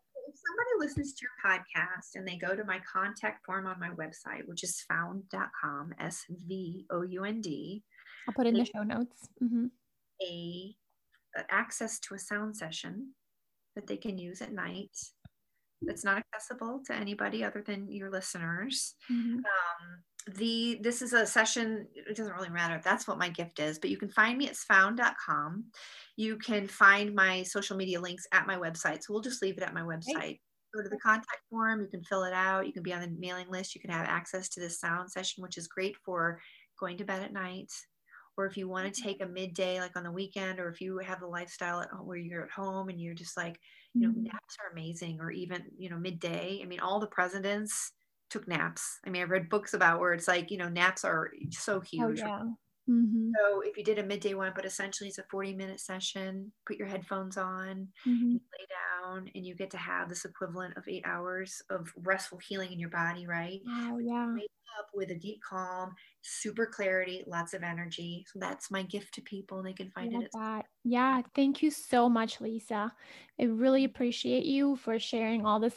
somebody 0.51 0.71
listens 0.79 1.15
to 1.15 1.25
your 1.25 1.53
podcast 1.53 2.15
and 2.15 2.27
they 2.27 2.37
go 2.37 2.55
to 2.55 2.65
my 2.65 2.81
contact 2.91 3.45
form 3.45 3.67
on 3.67 3.79
my 3.79 3.91
website, 3.91 4.47
which 4.47 4.65
is 4.65 4.85
svound.com, 4.91 5.93
S 6.01 6.25
V 6.29 6.87
O 6.91 7.03
U 7.03 7.25
N 7.25 7.41
D. 7.41 7.83
I'll 8.29 8.35
put 8.35 8.47
in 8.47 8.55
the 8.55 8.65
show 8.65 8.83
notes. 8.83 9.29
Mm-hmm. 9.43 9.67
A, 10.23 10.75
a 11.37 11.45
access 11.51 11.99
to 12.01 12.15
a 12.15 12.19
sound 12.19 12.57
session 12.57 13.15
that 13.77 13.87
they 13.87 13.97
can 13.97 14.19
use 14.19 14.43
at 14.43 14.53
night 14.53 14.91
that's 15.83 16.05
not 16.05 16.19
accessible 16.19 16.83
to 16.87 16.95
anybody 16.95 17.45
other 17.45 17.63
than 17.67 17.91
your 17.91 18.11
listeners. 18.11 18.95
Mm-hmm. 19.11 19.37
Um, 19.37 20.03
the 20.35 20.79
this 20.83 21.03
is 21.03 21.13
a 21.13 21.27
session 21.27 21.87
it 21.95 22.17
doesn't 22.17 22.35
really 22.35 22.51
matter 22.51 22.75
if 22.75 22.83
that's 22.83 23.07
what 23.07 23.19
my 23.19 23.29
gift 23.29 23.59
is 23.59 23.79
but 23.79 23.91
you 23.91 23.97
can 23.97 24.09
find 24.09 24.37
me 24.39 24.49
at 24.49 24.55
svound.com 24.55 25.65
you 26.17 26.37
can 26.37 26.67
find 26.67 27.15
my 27.15 27.43
social 27.43 27.77
media 27.77 28.01
links 28.01 28.27
at 28.33 28.47
my 28.47 28.57
website 28.57 29.03
so 29.03 29.13
we'll 29.13 29.23
just 29.23 29.43
leave 29.43 29.57
it 29.57 29.63
at 29.63 29.75
my 29.75 29.83
website 29.83 30.15
right. 30.15 30.41
go 30.75 30.83
to 30.83 30.89
the 30.89 30.99
contact 30.99 31.43
form 31.49 31.81
you 31.81 31.89
can 31.89 32.03
fill 32.05 32.25
it 32.25 32.33
out 32.33 32.67
you 32.67 32.73
can 32.73 32.83
be 32.83 32.93
on 32.93 33.01
the 33.01 33.17
mailing 33.19 33.49
list 33.51 33.75
you 33.75 33.81
can 33.81 33.91
have 33.91 34.07
access 34.07 34.49
to 34.49 34.61
this 34.61 34.81
sound 34.81 35.11
session 35.11 35.43
which 35.43 35.57
is 35.57 35.69
great 35.69 35.97
for 36.05 36.41
going 36.79 36.97
to 36.97 37.05
bed 37.05 37.23
at 37.23 37.33
night 37.33 37.71
or 38.37 38.47
if 38.47 38.57
you 38.57 38.69
want 38.69 38.93
to 38.93 39.01
mm-hmm. 39.01 39.09
take 39.09 39.23
a 39.23 39.27
midday 39.27 39.81
like 39.81 39.97
on 39.97 40.05
the 40.05 40.11
weekend 40.11 40.59
or 40.59 40.69
if 40.69 40.81
you 40.81 40.99
have 40.99 41.21
the 41.21 41.27
lifestyle 41.27 41.81
at 41.81 41.91
home 41.91 42.07
where 42.07 42.17
you're 42.17 42.45
at 42.45 42.51
home 42.51 42.89
and 42.89 43.01
you're 43.01 43.15
just 43.15 43.37
like 43.37 43.59
you 43.95 44.03
know 44.03 44.09
mm-hmm. 44.09 44.25
naps 44.25 44.57
are 44.63 44.73
amazing 44.73 45.19
or 45.21 45.31
even 45.31 45.63
you 45.77 45.91
know 45.91 45.99
midday 45.99 46.61
i 46.63 46.67
mean 46.67 46.81
all 46.81 47.01
the 47.01 47.07
presidents 47.07 47.93
took 48.31 48.49
naps. 48.49 48.99
I 49.05 49.11
mean, 49.11 49.23
I've 49.23 49.31
read 49.31 49.49
books 49.49 49.75
about 49.75 50.01
where 50.01 50.13
it's 50.13 50.29
like, 50.29 50.51
you 50.51 50.57
know, 50.57 50.69
naps 50.69 51.05
are 51.05 51.31
oh, 51.35 51.47
so 51.51 51.77
oh, 51.77 51.81
huge. 51.81 52.21
Oh, 52.21 52.27
yeah. 52.27 52.43
Mm-hmm. 52.91 53.31
So 53.39 53.61
if 53.65 53.77
you 53.77 53.85
did 53.85 53.99
a 53.99 54.03
midday 54.03 54.35
one, 54.35 54.53
but 54.55 54.65
essentially 54.65 55.09
it's 55.09 55.19
a 55.19 55.25
40 55.31 55.55
minute 55.55 55.81
session, 55.81 56.51
put 56.67 56.77
your 56.77 56.89
headphones 56.89 57.37
on, 57.37 57.89
mm-hmm. 58.07 58.33
lay 58.33 58.67
down, 59.05 59.31
and 59.35 59.47
you 59.47 59.55
get 59.55 59.71
to 59.71 59.79
have 59.79 60.09
this 60.09 60.25
equivalent 60.25 60.77
of 60.77 60.89
eight 60.89 61.05
hours 61.07 61.63
of 61.71 61.93
restful 62.03 62.39
healing 62.39 62.73
in 62.73 62.79
your 62.79 62.91
body, 62.91 63.27
right? 63.27 63.61
Oh, 63.69 63.99
yeah. 63.99 64.35
Wake 64.35 64.51
up 64.79 64.87
with 64.95 65.11
a 65.11 65.15
deep 65.15 65.41
calm, 65.49 65.95
super 66.23 66.67
clarity, 66.67 67.23
lots 67.27 67.55
of 67.55 67.63
energy. 67.63 68.25
So 68.33 68.39
that's 68.41 68.71
my 68.71 68.83
gift 68.83 69.15
to 69.15 69.23
people, 69.23 69.59
and 69.59 69.67
they 69.67 69.73
can 69.73 69.91
find 69.91 70.23
it. 70.23 70.31
That. 70.33 70.67
Yeah. 70.85 71.23
Thank 71.35 71.63
you 71.63 71.71
so 71.71 72.09
much, 72.09 72.41
Lisa. 72.41 72.93
I 73.41 73.45
really 73.45 73.85
appreciate 73.85 74.45
you 74.45 74.77
for 74.77 74.99
sharing 74.99 75.47
all 75.47 75.61
this 75.61 75.77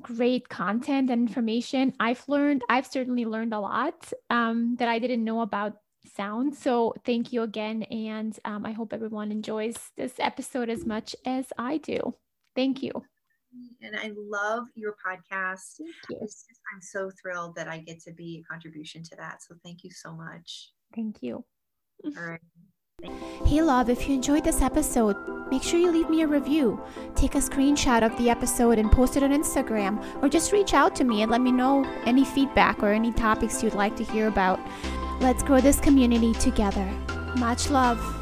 great 0.00 0.48
content 0.48 1.10
and 1.10 1.28
information. 1.28 1.92
I've 2.00 2.22
learned, 2.28 2.62
I've 2.68 2.86
certainly 2.86 3.24
learned 3.24 3.54
a 3.54 3.60
lot 3.60 4.12
um, 4.30 4.76
that 4.78 4.88
I 4.88 4.98
didn't 4.98 5.24
know 5.24 5.40
about 5.40 5.76
sound. 6.06 6.54
So 6.54 6.94
thank 7.04 7.32
you 7.32 7.42
again. 7.42 7.82
And 7.84 8.38
um, 8.44 8.66
I 8.66 8.72
hope 8.72 8.92
everyone 8.92 9.30
enjoys 9.30 9.76
this 9.96 10.14
episode 10.18 10.68
as 10.68 10.84
much 10.84 11.14
as 11.24 11.46
I 11.58 11.78
do. 11.78 12.14
Thank 12.54 12.82
you. 12.82 12.92
And 13.82 13.96
I 13.96 14.12
love 14.16 14.64
your 14.74 14.94
podcast. 15.04 15.78
You. 15.78 16.18
Just, 16.20 16.46
I'm 16.74 16.80
so 16.80 17.10
thrilled 17.20 17.54
that 17.56 17.68
I 17.68 17.78
get 17.78 18.00
to 18.04 18.12
be 18.12 18.42
a 18.42 18.50
contribution 18.50 19.02
to 19.04 19.16
that. 19.16 19.42
So 19.42 19.54
thank 19.62 19.84
you 19.84 19.90
so 19.90 20.14
much. 20.14 20.70
Thank 20.94 21.22
you. 21.22 21.44
All 22.04 22.12
right. 22.24 22.40
Hey, 23.46 23.60
love, 23.62 23.90
if 23.90 24.08
you 24.08 24.14
enjoyed 24.14 24.44
this 24.44 24.62
episode, 24.62 25.16
make 25.50 25.62
sure 25.62 25.80
you 25.80 25.90
leave 25.90 26.08
me 26.08 26.22
a 26.22 26.26
review. 26.26 26.80
Take 27.16 27.34
a 27.34 27.38
screenshot 27.38 28.02
of 28.02 28.16
the 28.16 28.30
episode 28.30 28.78
and 28.78 28.92
post 28.92 29.16
it 29.16 29.24
on 29.24 29.32
Instagram, 29.32 30.22
or 30.22 30.28
just 30.28 30.52
reach 30.52 30.72
out 30.72 30.94
to 30.96 31.04
me 31.04 31.22
and 31.22 31.30
let 31.30 31.40
me 31.40 31.50
know 31.50 31.84
any 32.04 32.24
feedback 32.24 32.80
or 32.80 32.92
any 32.92 33.10
topics 33.12 33.62
you'd 33.62 33.74
like 33.74 33.96
to 33.96 34.04
hear 34.04 34.28
about. 34.28 34.60
Let's 35.22 35.44
grow 35.44 35.60
this 35.60 35.78
community 35.78 36.32
together. 36.34 36.84
Much 37.36 37.70
love. 37.70 38.21